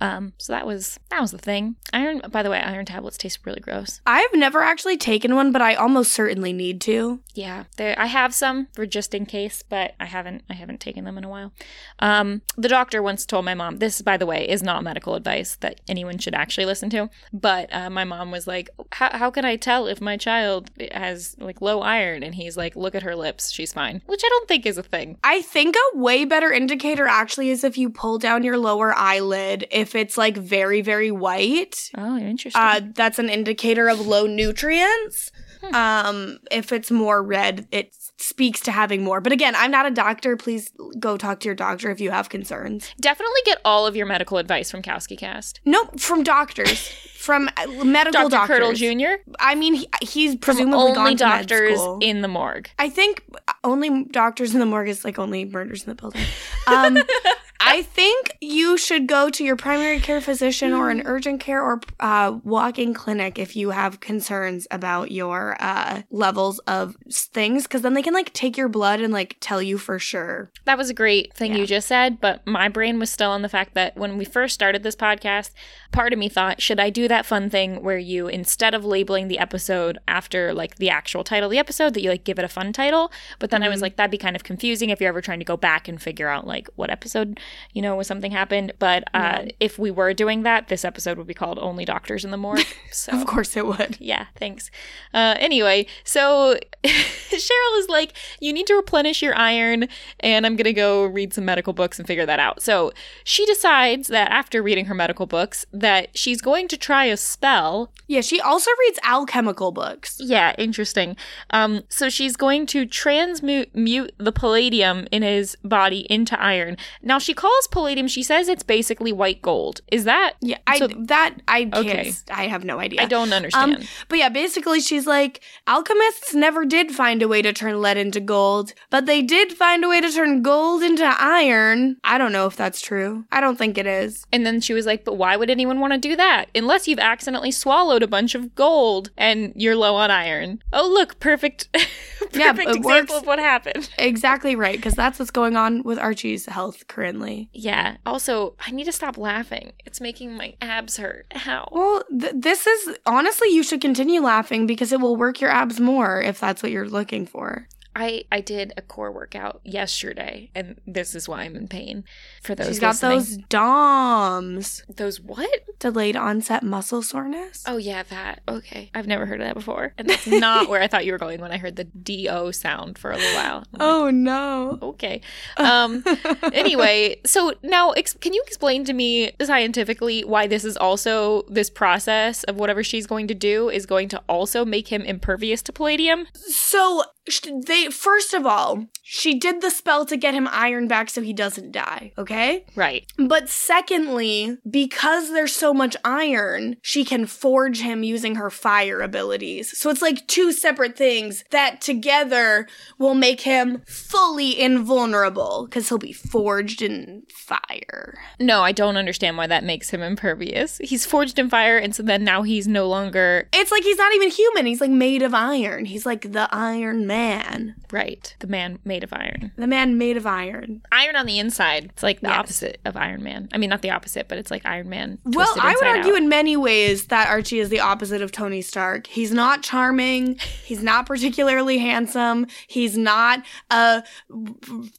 Um, 0.00 0.32
so 0.38 0.52
that 0.52 0.66
was 0.66 0.98
that 1.10 1.20
was 1.20 1.30
the 1.30 1.38
thing. 1.38 1.76
Iron. 1.92 2.22
By 2.30 2.42
the 2.42 2.50
way, 2.50 2.60
iron 2.60 2.86
tablets 2.86 3.18
taste 3.18 3.40
really 3.44 3.60
gross. 3.60 4.00
I've 4.06 4.32
never 4.32 4.62
actually 4.62 4.96
taken 4.96 5.34
one, 5.34 5.52
but 5.52 5.62
I 5.62 5.74
almost 5.74 6.12
certainly 6.12 6.52
need 6.52 6.80
to. 6.82 7.20
Yeah, 7.34 7.64
there, 7.76 7.94
I 7.98 8.06
have 8.06 8.34
some 8.34 8.68
for 8.72 8.86
just 8.86 9.14
in 9.14 9.26
case, 9.26 9.62
but 9.62 9.94
I 10.00 10.06
haven't 10.06 10.42
I 10.48 10.54
haven't 10.54 10.80
taken 10.80 11.04
them 11.04 11.18
in 11.18 11.24
a 11.24 11.28
while. 11.28 11.52
Um, 11.98 12.42
the 12.56 12.68
doctor 12.68 13.02
once 13.02 13.26
told 13.26 13.44
my 13.44 13.54
mom 13.54 13.78
this, 13.78 14.00
by 14.00 14.16
the 14.16 14.26
way, 14.26 14.48
is 14.48 14.62
not 14.62 14.82
medical 14.82 15.14
advice 15.14 15.56
that 15.56 15.80
anyone 15.88 16.18
should 16.18 16.34
actually 16.34 16.66
listen 16.66 16.88
to. 16.90 17.10
But 17.32 17.72
uh, 17.72 17.90
my 17.90 18.04
mom 18.04 18.30
was 18.30 18.46
like, 18.46 18.70
"How 18.92 19.16
how 19.16 19.30
can 19.30 19.44
I 19.44 19.56
tell 19.56 19.86
if 19.86 20.00
my 20.00 20.16
child 20.16 20.70
has 20.92 21.36
like 21.38 21.60
low 21.60 21.80
iron?" 21.80 22.22
And 22.22 22.34
he's 22.34 22.56
like, 22.56 22.74
"Look 22.74 22.94
at 22.94 23.02
her 23.02 23.14
lips; 23.14 23.50
she's 23.50 23.72
fine," 23.72 24.02
which 24.06 24.22
I 24.24 24.28
don't 24.28 24.48
think 24.48 24.64
is 24.64 24.78
a 24.78 24.82
thing. 24.82 25.18
I 25.22 25.42
think 25.42 25.76
a 25.76 25.98
way 25.98 26.24
better 26.24 26.50
indicator 26.50 27.06
actually 27.06 27.50
is 27.50 27.64
if 27.64 27.76
you 27.76 27.90
pull 27.90 28.18
down 28.18 28.42
your 28.42 28.56
lower 28.56 28.96
eyelid. 28.96 29.66
If 29.70 29.89
it's 29.94 30.16
like 30.18 30.36
very, 30.36 30.80
very 30.82 31.10
white, 31.10 31.90
Oh, 31.96 32.16
interesting. 32.16 32.60
uh, 32.60 32.80
that's 32.94 33.18
an 33.18 33.28
indicator 33.28 33.88
of 33.88 34.06
low 34.06 34.26
nutrients. 34.26 35.30
Hmm. 35.62 35.74
Um, 35.74 36.38
if 36.50 36.72
it's 36.72 36.90
more 36.90 37.22
red, 37.22 37.68
it 37.70 37.94
speaks 38.16 38.60
to 38.60 38.72
having 38.72 39.02
more. 39.02 39.20
But 39.20 39.32
again, 39.32 39.54
I'm 39.54 39.70
not 39.70 39.84
a 39.86 39.90
doctor. 39.90 40.36
Please 40.36 40.70
go 40.98 41.16
talk 41.18 41.40
to 41.40 41.46
your 41.46 41.54
doctor 41.54 41.90
if 41.90 42.00
you 42.00 42.10
have 42.10 42.28
concerns. 42.30 42.90
Definitely 43.00 43.40
get 43.44 43.58
all 43.64 43.86
of 43.86 43.94
your 43.94 44.06
medical 44.06 44.38
advice 44.38 44.70
from 44.70 44.80
Kowski 44.82 45.18
Cast. 45.18 45.60
Nope, 45.66 46.00
from 46.00 46.22
doctors, 46.22 46.88
from 47.14 47.50
uh, 47.58 47.84
medical 47.84 48.28
Dr. 48.28 48.30
doctors. 48.30 48.56
Curdle 48.56 48.72
Jr. 48.72 49.22
I 49.38 49.54
mean, 49.54 49.74
he, 49.74 49.88
he's 50.02 50.32
From 50.32 50.38
presumably 50.40 50.78
only 50.78 50.94
gone 50.94 51.16
to 51.18 51.24
med 51.26 51.46
doctors 51.46 51.80
in 52.00 52.22
the 52.22 52.28
morgue. 52.28 52.70
I 52.78 52.88
think 52.88 53.22
only 53.62 54.04
doctors 54.04 54.54
in 54.54 54.60
the 54.60 54.66
morgue 54.66 54.88
is 54.88 55.04
like 55.04 55.18
only 55.18 55.44
murders 55.44 55.82
in 55.84 55.90
the 55.90 55.94
building. 55.94 56.22
Um, 56.66 56.96
I 57.62 57.82
think 57.82 58.36
you 58.40 58.78
should 58.78 59.06
go 59.06 59.28
to 59.30 59.44
your 59.44 59.54
primary 59.56 60.00
care 60.00 60.20
physician 60.20 60.72
or 60.72 60.88
an 60.88 61.02
urgent 61.04 61.40
care 61.40 61.62
or 61.62 61.80
uh, 62.00 62.38
walk-in 62.42 62.94
clinic 62.94 63.38
if 63.38 63.54
you 63.54 63.70
have 63.70 64.00
concerns 64.00 64.66
about 64.70 65.10
your 65.12 65.56
uh, 65.60 66.02
levels 66.10 66.58
of 66.60 66.96
things, 67.10 67.64
because 67.64 67.82
then 67.82 67.92
they 67.92 68.02
can 68.02 68.14
like 68.14 68.32
take 68.32 68.56
your 68.56 68.68
blood 68.68 69.00
and 69.00 69.12
like 69.12 69.36
tell 69.40 69.60
you 69.60 69.76
for 69.76 69.98
sure. 69.98 70.50
That 70.64 70.78
was 70.78 70.88
a 70.88 70.94
great 70.94 71.34
thing 71.34 71.52
Yeah. 71.52 71.58
you 71.58 71.66
just 71.66 71.86
said, 71.86 72.20
but 72.20 72.46
my 72.46 72.68
brain 72.68 72.98
was 72.98 73.10
still 73.10 73.30
on 73.30 73.42
the 73.42 73.48
fact 73.48 73.74
that 73.74 73.96
when 73.96 74.16
we 74.16 74.24
first 74.24 74.54
started 74.54 74.82
this 74.82 74.96
podcast, 74.96 75.50
part 75.92 76.12
of 76.14 76.18
me 76.18 76.28
thought, 76.30 76.62
should 76.62 76.80
I 76.80 76.88
do 76.88 77.08
that 77.08 77.26
fun 77.26 77.50
thing 77.50 77.82
where 77.82 77.98
you, 77.98 78.26
instead 78.26 78.72
of 78.74 78.84
labeling 78.86 79.28
the 79.28 79.38
episode 79.38 79.98
after 80.08 80.54
like 80.54 80.76
the 80.76 80.88
actual 80.88 81.24
title 81.24 81.48
of 81.48 81.52
the 81.52 81.58
episode, 81.58 81.92
that 81.94 82.02
you 82.02 82.08
like 82.10 82.24
give 82.24 82.38
it 82.38 82.44
a 82.44 82.48
fun 82.48 82.72
title? 82.72 83.12
But 83.38 83.50
then 83.50 83.62
I 83.62 83.68
was 83.68 83.82
like, 83.82 83.96
that'd 83.96 84.10
be 84.10 84.18
kind 84.18 84.34
of 84.34 84.44
confusing 84.44 84.88
if 84.88 84.98
you're 85.00 85.08
ever 85.10 85.20
trying 85.20 85.40
to 85.40 85.44
go 85.44 85.58
back 85.58 85.88
and 85.88 86.00
figure 86.00 86.28
out 86.28 86.46
like 86.46 86.68
what 86.76 86.88
episode, 86.90 87.38
you 87.72 87.82
know, 87.82 87.96
when 87.96 88.04
something 88.04 88.30
happened. 88.32 88.72
But 88.78 89.04
uh, 89.14 89.46
if 89.60 89.78
we 89.78 89.90
were 89.90 90.12
doing 90.14 90.42
that, 90.42 90.68
this 90.68 90.84
episode 90.84 91.18
would 91.18 91.26
be 91.26 91.34
called 91.34 91.58
Only 91.58 91.84
Doctors 91.84 92.24
in 92.24 92.30
the 92.30 92.36
Morgue. 92.36 92.64
So 92.92 93.12
Of 93.12 93.24
course, 93.26 93.56
it 93.56 93.66
would. 93.66 93.96
yeah, 94.00 94.26
thanks. 94.36 94.68
Uh, 95.14 95.36
anyway, 95.38 95.86
so 96.02 96.56
Cheryl 96.84 97.78
is 97.78 97.88
like, 97.88 98.14
you 98.40 98.52
need 98.52 98.66
to 98.66 98.74
replenish 98.74 99.22
your 99.22 99.36
iron, 99.36 99.86
and 100.20 100.44
I'm 100.44 100.56
gonna 100.56 100.72
go 100.72 101.04
read 101.04 101.32
some 101.32 101.44
medical 101.44 101.72
books 101.72 101.98
and 101.98 102.06
figure 102.08 102.26
that 102.26 102.40
out. 102.40 102.62
So 102.62 102.92
she 103.22 103.46
decides 103.46 104.08
that 104.08 104.30
after 104.30 104.60
reading 104.62 104.86
her 104.86 104.94
medical 104.94 105.26
books, 105.26 105.64
that 105.72 106.16
she's 106.18 106.40
going 106.40 106.66
to 106.68 106.76
try 106.76 107.04
a 107.04 107.16
spell. 107.16 107.92
Yeah, 108.08 108.22
she 108.22 108.40
also 108.40 108.70
reads 108.80 108.98
alchemical 109.04 109.70
books. 109.70 110.16
Yeah, 110.20 110.54
interesting. 110.58 111.16
Um, 111.50 111.82
so 111.88 112.08
she's 112.08 112.36
going 112.36 112.66
to 112.66 112.86
transmute 112.86 113.74
mute 113.74 114.12
the 114.18 114.32
palladium 114.32 115.06
in 115.12 115.22
his 115.22 115.56
body 115.62 116.06
into 116.10 116.40
iron. 116.40 116.76
Now 117.02 117.18
she 117.18 117.34
calls 117.40 117.66
palladium. 117.68 118.06
She 118.08 118.22
says 118.22 118.48
it's 118.48 118.62
basically 118.62 119.12
white 119.12 119.40
gold. 119.42 119.80
Is 119.90 120.04
that? 120.04 120.34
Yeah, 120.40 120.58
I 120.66 120.78
So- 120.78 120.88
that 120.88 121.34
I 121.48 121.64
can't. 121.64 121.76
Okay. 121.86 122.12
I 122.30 122.46
have 122.48 122.64
no 122.64 122.78
idea. 122.78 123.02
I 123.02 123.06
don't 123.06 123.32
understand. 123.32 123.76
Um, 123.76 123.82
but 124.08 124.18
yeah, 124.18 124.28
basically, 124.28 124.80
she's 124.80 125.06
like, 125.06 125.40
alchemists 125.66 126.34
never 126.34 126.64
did 126.64 126.92
find 126.92 127.22
a 127.22 127.28
way 127.28 127.40
to 127.42 127.52
turn 127.52 127.80
lead 127.80 127.96
into 127.96 128.20
gold, 128.20 128.74
but 128.90 129.06
they 129.06 129.22
did 129.22 129.52
find 129.52 129.84
a 129.84 129.88
way 129.88 130.00
to 130.00 130.10
turn 130.12 130.42
gold 130.42 130.82
into 130.82 131.04
iron. 131.18 131.96
I 132.04 132.18
don't 132.18 132.32
know 132.32 132.46
if 132.46 132.56
that's 132.56 132.80
true. 132.80 133.24
I 133.32 133.40
don't 133.40 133.56
think 133.56 133.78
it 133.78 133.86
is. 133.86 134.26
And 134.32 134.44
then 134.44 134.60
she 134.60 134.74
was 134.74 134.84
like, 134.86 135.04
but 135.04 135.14
why 135.14 135.36
would 135.36 135.50
anyone 135.50 135.80
want 135.80 135.92
to 135.94 135.98
do 135.98 136.16
that? 136.16 136.46
Unless 136.54 136.86
you've 136.88 136.98
accidentally 136.98 137.50
swallowed 137.52 138.02
a 138.02 138.06
bunch 138.08 138.34
of 138.34 138.54
gold 138.54 139.10
and 139.16 139.52
you're 139.56 139.76
low 139.76 139.94
on 139.96 140.10
iron. 140.10 140.62
Oh, 140.72 140.88
look, 140.88 141.18
perfect, 141.20 141.68
perfect 141.72 142.36
Yeah, 142.36 142.50
example 142.52 142.82
works. 142.84 143.12
of 143.14 143.26
what 143.26 143.38
happened. 143.38 143.88
Exactly 143.98 144.54
right, 144.56 144.76
because 144.76 144.94
that's 144.94 145.18
what's 145.18 145.30
going 145.30 145.56
on 145.56 145.82
with 145.82 145.98
Archie's 145.98 146.46
health 146.46 146.86
currently. 146.88 147.29
Yeah. 147.52 147.96
Also, 148.06 148.54
I 148.66 148.70
need 148.70 148.84
to 148.84 148.92
stop 148.92 149.16
laughing. 149.18 149.72
It's 149.84 150.00
making 150.00 150.36
my 150.36 150.54
abs 150.60 150.96
hurt. 150.96 151.26
How? 151.32 151.68
Well, 151.72 152.02
th- 152.18 152.34
this 152.34 152.66
is 152.66 152.96
honestly, 153.06 153.48
you 153.48 153.62
should 153.62 153.80
continue 153.80 154.20
laughing 154.20 154.66
because 154.66 154.92
it 154.92 155.00
will 155.00 155.16
work 155.16 155.40
your 155.40 155.50
abs 155.50 155.80
more 155.80 156.20
if 156.20 156.40
that's 156.40 156.62
what 156.62 156.72
you're 156.72 156.88
looking 156.88 157.26
for. 157.26 157.66
I 157.96 158.24
I 158.30 158.40
did 158.40 158.72
a 158.76 158.82
core 158.82 159.10
workout 159.12 159.60
yesterday, 159.64 160.50
and 160.54 160.80
this 160.86 161.14
is 161.14 161.28
why 161.28 161.42
I'm 161.42 161.56
in 161.56 161.68
pain. 161.68 162.04
For 162.42 162.54
those 162.54 162.68
She's 162.68 162.78
got 162.80 162.90
listening. 163.02 163.18
those 163.18 163.36
DOMS, 163.48 164.82
those 164.96 165.20
what? 165.20 165.50
delayed 165.78 166.14
onset 166.16 166.62
muscle 166.62 167.02
soreness. 167.02 167.64
Oh 167.66 167.76
yeah, 167.78 168.02
that. 168.04 168.40
Okay, 168.48 168.90
I've 168.94 169.06
never 169.06 169.26
heard 169.26 169.40
of 169.40 169.46
that 169.46 169.54
before, 169.54 169.92
and 169.98 170.08
that's 170.08 170.26
not 170.26 170.68
where 170.68 170.82
I 170.82 170.86
thought 170.86 171.04
you 171.06 171.12
were 171.12 171.18
going 171.18 171.40
when 171.40 171.52
I 171.52 171.56
heard 171.58 171.76
the 171.76 171.84
do 171.84 172.52
sound 172.52 172.98
for 172.98 173.10
a 173.10 173.16
little 173.16 173.34
while. 173.34 173.56
I'm 173.72 173.78
like, 173.78 173.80
Oh 173.80 174.10
no. 174.10 174.78
okay. 174.82 175.20
Um. 175.56 176.04
anyway, 176.52 177.20
so 177.24 177.54
now 177.62 177.90
ex- 177.92 178.14
can 178.14 178.32
you 178.34 178.42
explain 178.46 178.84
to 178.84 178.92
me 178.92 179.32
scientifically 179.42 180.22
why 180.24 180.46
this 180.46 180.64
is 180.64 180.76
also 180.76 181.42
this 181.48 181.70
process 181.70 182.44
of 182.44 182.56
whatever 182.56 182.82
she's 182.82 183.06
going 183.06 183.26
to 183.28 183.34
do 183.34 183.68
is 183.70 183.86
going 183.86 184.08
to 184.10 184.22
also 184.28 184.64
make 184.64 184.88
him 184.88 185.02
impervious 185.02 185.62
to 185.62 185.72
palladium? 185.72 186.26
So 186.34 187.04
sh- 187.28 187.40
first 187.88 188.34
of 188.34 188.44
all, 188.46 188.86
she 189.12 189.36
did 189.36 189.60
the 189.60 189.70
spell 189.70 190.06
to 190.06 190.16
get 190.16 190.34
him 190.34 190.46
iron 190.52 190.86
back 190.86 191.10
so 191.10 191.20
he 191.20 191.32
doesn't 191.32 191.72
die, 191.72 192.12
okay? 192.16 192.64
Right. 192.76 193.04
But 193.18 193.48
secondly, 193.48 194.56
because 194.70 195.32
there's 195.32 195.52
so 195.52 195.74
much 195.74 195.96
iron, 196.04 196.76
she 196.80 197.04
can 197.04 197.26
forge 197.26 197.80
him 197.80 198.04
using 198.04 198.36
her 198.36 198.50
fire 198.50 199.00
abilities. 199.00 199.76
So 199.76 199.90
it's 199.90 200.00
like 200.00 200.28
two 200.28 200.52
separate 200.52 200.96
things 200.96 201.42
that 201.50 201.80
together 201.80 202.68
will 203.00 203.16
make 203.16 203.40
him 203.40 203.82
fully 203.84 204.60
invulnerable 204.60 205.66
cuz 205.72 205.88
he'll 205.88 205.98
be 205.98 206.12
forged 206.12 206.80
in 206.80 207.24
fire. 207.34 208.16
No, 208.38 208.62
I 208.62 208.70
don't 208.70 208.96
understand 208.96 209.36
why 209.36 209.48
that 209.48 209.64
makes 209.64 209.90
him 209.90 210.02
impervious. 210.02 210.78
He's 210.78 211.04
forged 211.04 211.36
in 211.40 211.50
fire, 211.50 211.78
and 211.78 211.92
so 211.92 212.04
then 212.04 212.22
now 212.22 212.42
he's 212.42 212.68
no 212.68 212.86
longer 212.86 213.48
It's 213.52 213.72
like 213.72 213.82
he's 213.82 213.98
not 213.98 214.14
even 214.14 214.30
human. 214.30 214.66
He's 214.66 214.80
like 214.80 214.92
made 214.92 215.22
of 215.22 215.34
iron. 215.34 215.86
He's 215.86 216.06
like 216.06 216.30
the 216.30 216.48
Iron 216.52 217.08
Man. 217.08 217.74
right. 217.90 218.36
The 218.38 218.46
man 218.46 218.78
made 218.84 218.99
of 219.02 219.12
iron. 219.12 219.52
The 219.56 219.66
man 219.66 219.98
made 219.98 220.16
of 220.16 220.26
iron. 220.26 220.82
Iron 220.92 221.16
on 221.16 221.26
the 221.26 221.38
inside. 221.38 221.86
It's 221.86 222.02
like 222.02 222.20
the 222.20 222.28
Yes. 222.28 222.38
opposite 222.38 222.80
of 222.84 222.96
Iron 222.96 223.22
Man. 223.22 223.48
I 223.52 223.58
mean, 223.58 223.70
not 223.70 223.82
the 223.82 223.90
opposite, 223.90 224.28
but 224.28 224.38
it's 224.38 224.50
like 224.50 224.64
Iron 224.66 224.88
Man. 224.88 225.18
Well, 225.24 225.52
I 225.60 225.74
would 225.74 225.86
argue 225.86 226.12
out. 226.12 226.18
in 226.18 226.28
many 226.28 226.56
ways 226.56 227.06
that 227.06 227.28
Archie 227.28 227.58
is 227.60 227.68
the 227.68 227.80
opposite 227.80 228.22
of 228.22 228.32
Tony 228.32 228.62
Stark. 228.62 229.06
He's 229.06 229.32
not 229.32 229.62
charming. 229.62 230.38
He's 230.64 230.82
not 230.82 231.06
particularly 231.06 231.78
handsome. 231.78 232.46
He's 232.68 232.96
not 232.98 233.42
a 233.70 234.02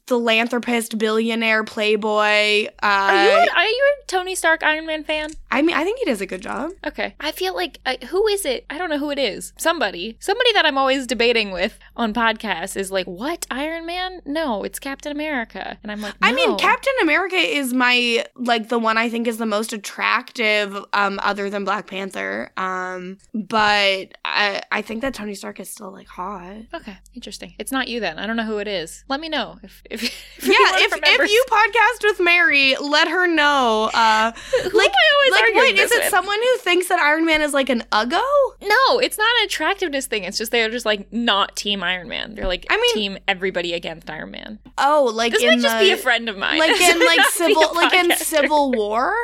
philanthropist, 0.06 0.98
billionaire, 0.98 1.64
playboy. 1.64 2.66
Uh, 2.66 2.70
Are 2.82 3.24
you 3.24 3.30
a, 3.30 3.54
are 3.56 3.64
you 3.66 3.94
a 4.02 4.06
Tony 4.06 4.34
Stark 4.34 4.62
Iron 4.62 4.86
Man 4.86 5.04
fan? 5.04 5.30
I 5.50 5.62
mean, 5.62 5.76
I 5.76 5.84
think 5.84 5.98
he 5.98 6.04
does 6.04 6.20
a 6.20 6.26
good 6.26 6.42
job. 6.42 6.70
Okay. 6.86 7.14
I 7.20 7.32
feel 7.32 7.54
like 7.54 7.78
uh, 7.86 7.96
who 8.08 8.26
is 8.28 8.44
it? 8.44 8.64
I 8.70 8.78
don't 8.78 8.90
know 8.90 8.98
who 8.98 9.10
it 9.10 9.18
is. 9.18 9.52
Somebody. 9.58 10.16
Somebody 10.20 10.52
that 10.54 10.66
I'm 10.66 10.78
always 10.78 11.06
debating 11.06 11.50
with 11.50 11.78
on 11.96 12.12
podcasts 12.14 12.76
is 12.76 12.90
like, 12.90 13.06
"What? 13.06 13.46
Iron 13.50 13.86
Man? 13.86 13.91
No, 14.24 14.62
it's 14.64 14.78
Captain 14.78 15.12
America." 15.12 15.78
And 15.82 15.90
I'm 15.92 16.00
like, 16.00 16.14
I 16.22 16.32
mean, 16.32 16.56
Captain 16.58 16.92
America 17.02 17.36
is 17.36 17.72
my 17.72 18.24
like 18.36 18.68
the 18.68 18.78
one 18.78 18.96
I 18.98 19.08
think 19.08 19.26
is 19.26 19.38
the 19.38 19.46
most 19.46 19.72
attractive 19.72 20.76
um, 20.92 21.18
other 21.22 21.48
than 21.50 21.64
Black 21.64 21.86
Panther. 21.86 22.50
Um, 22.56 23.18
but 23.34 24.14
I, 24.24 24.62
I 24.70 24.82
think 24.82 25.02
that 25.02 25.14
Tony 25.14 25.34
Stark 25.34 25.60
is 25.60 25.70
still 25.70 25.90
like 25.92 26.06
hot. 26.08 26.56
Okay, 26.74 26.96
interesting. 27.14 27.54
It's 27.58 27.72
not 27.72 27.88
you 27.88 28.00
then. 28.00 28.18
I 28.18 28.26
don't 28.26 28.36
know 28.36 28.44
who 28.44 28.58
it 28.58 28.68
is. 28.68 29.04
Let 29.08 29.20
me 29.20 29.28
know 29.28 29.58
if 29.62 29.82
if, 29.90 30.02
if 30.38 30.46
Yeah, 30.46 30.54
if, 30.58 30.92
remembers. 30.92 31.26
if 31.26 31.30
you 31.30 31.44
podcast 31.50 32.04
with 32.08 32.20
Mary, 32.20 32.76
let 32.80 33.08
her 33.08 33.26
know. 33.26 33.90
Uh, 33.94 34.32
like, 34.72 34.92
I 34.92 35.14
always 35.14 35.32
like 35.32 35.54
wait, 35.54 35.78
is 35.78 35.90
it 35.92 36.00
with? 36.00 36.10
someone 36.10 36.38
who 36.38 36.56
thinks 36.58 36.88
that 36.88 36.98
Iron 37.00 37.24
Man 37.26 37.42
is 37.42 37.52
like 37.52 37.68
an 37.68 37.82
uggo? 37.92 38.20
No, 38.62 38.98
it's 38.98 39.18
not 39.18 39.28
an 39.40 39.46
attractiveness 39.46 40.06
thing. 40.06 40.24
It's 40.24 40.38
just 40.38 40.50
they're 40.52 40.70
just 40.70 40.86
like 40.86 41.12
not 41.12 41.56
Team 41.56 41.82
Iron 41.82 42.08
Man. 42.08 42.34
They're 42.34 42.46
like 42.46 42.66
I 42.70 42.76
mean- 42.76 42.94
Team 42.94 43.18
everybody 43.28 43.71
against 43.74 44.08
Iron 44.10 44.30
Man. 44.30 44.58
Oh, 44.78 45.10
like 45.14 45.32
This 45.32 45.42
in 45.42 45.48
might 45.50 45.60
just 45.62 45.78
the, 45.78 45.84
be 45.84 45.90
a 45.92 45.96
friend 45.96 46.28
of 46.28 46.36
mine. 46.36 46.58
like 46.58 46.80
in 46.80 46.98
like 47.00 47.16
not 47.16 47.16
be 47.16 47.22
a 47.22 47.30
civil, 47.30 47.74
like 47.74 47.92
in. 47.92 48.16
Civil 48.16 48.72
War. 48.72 49.14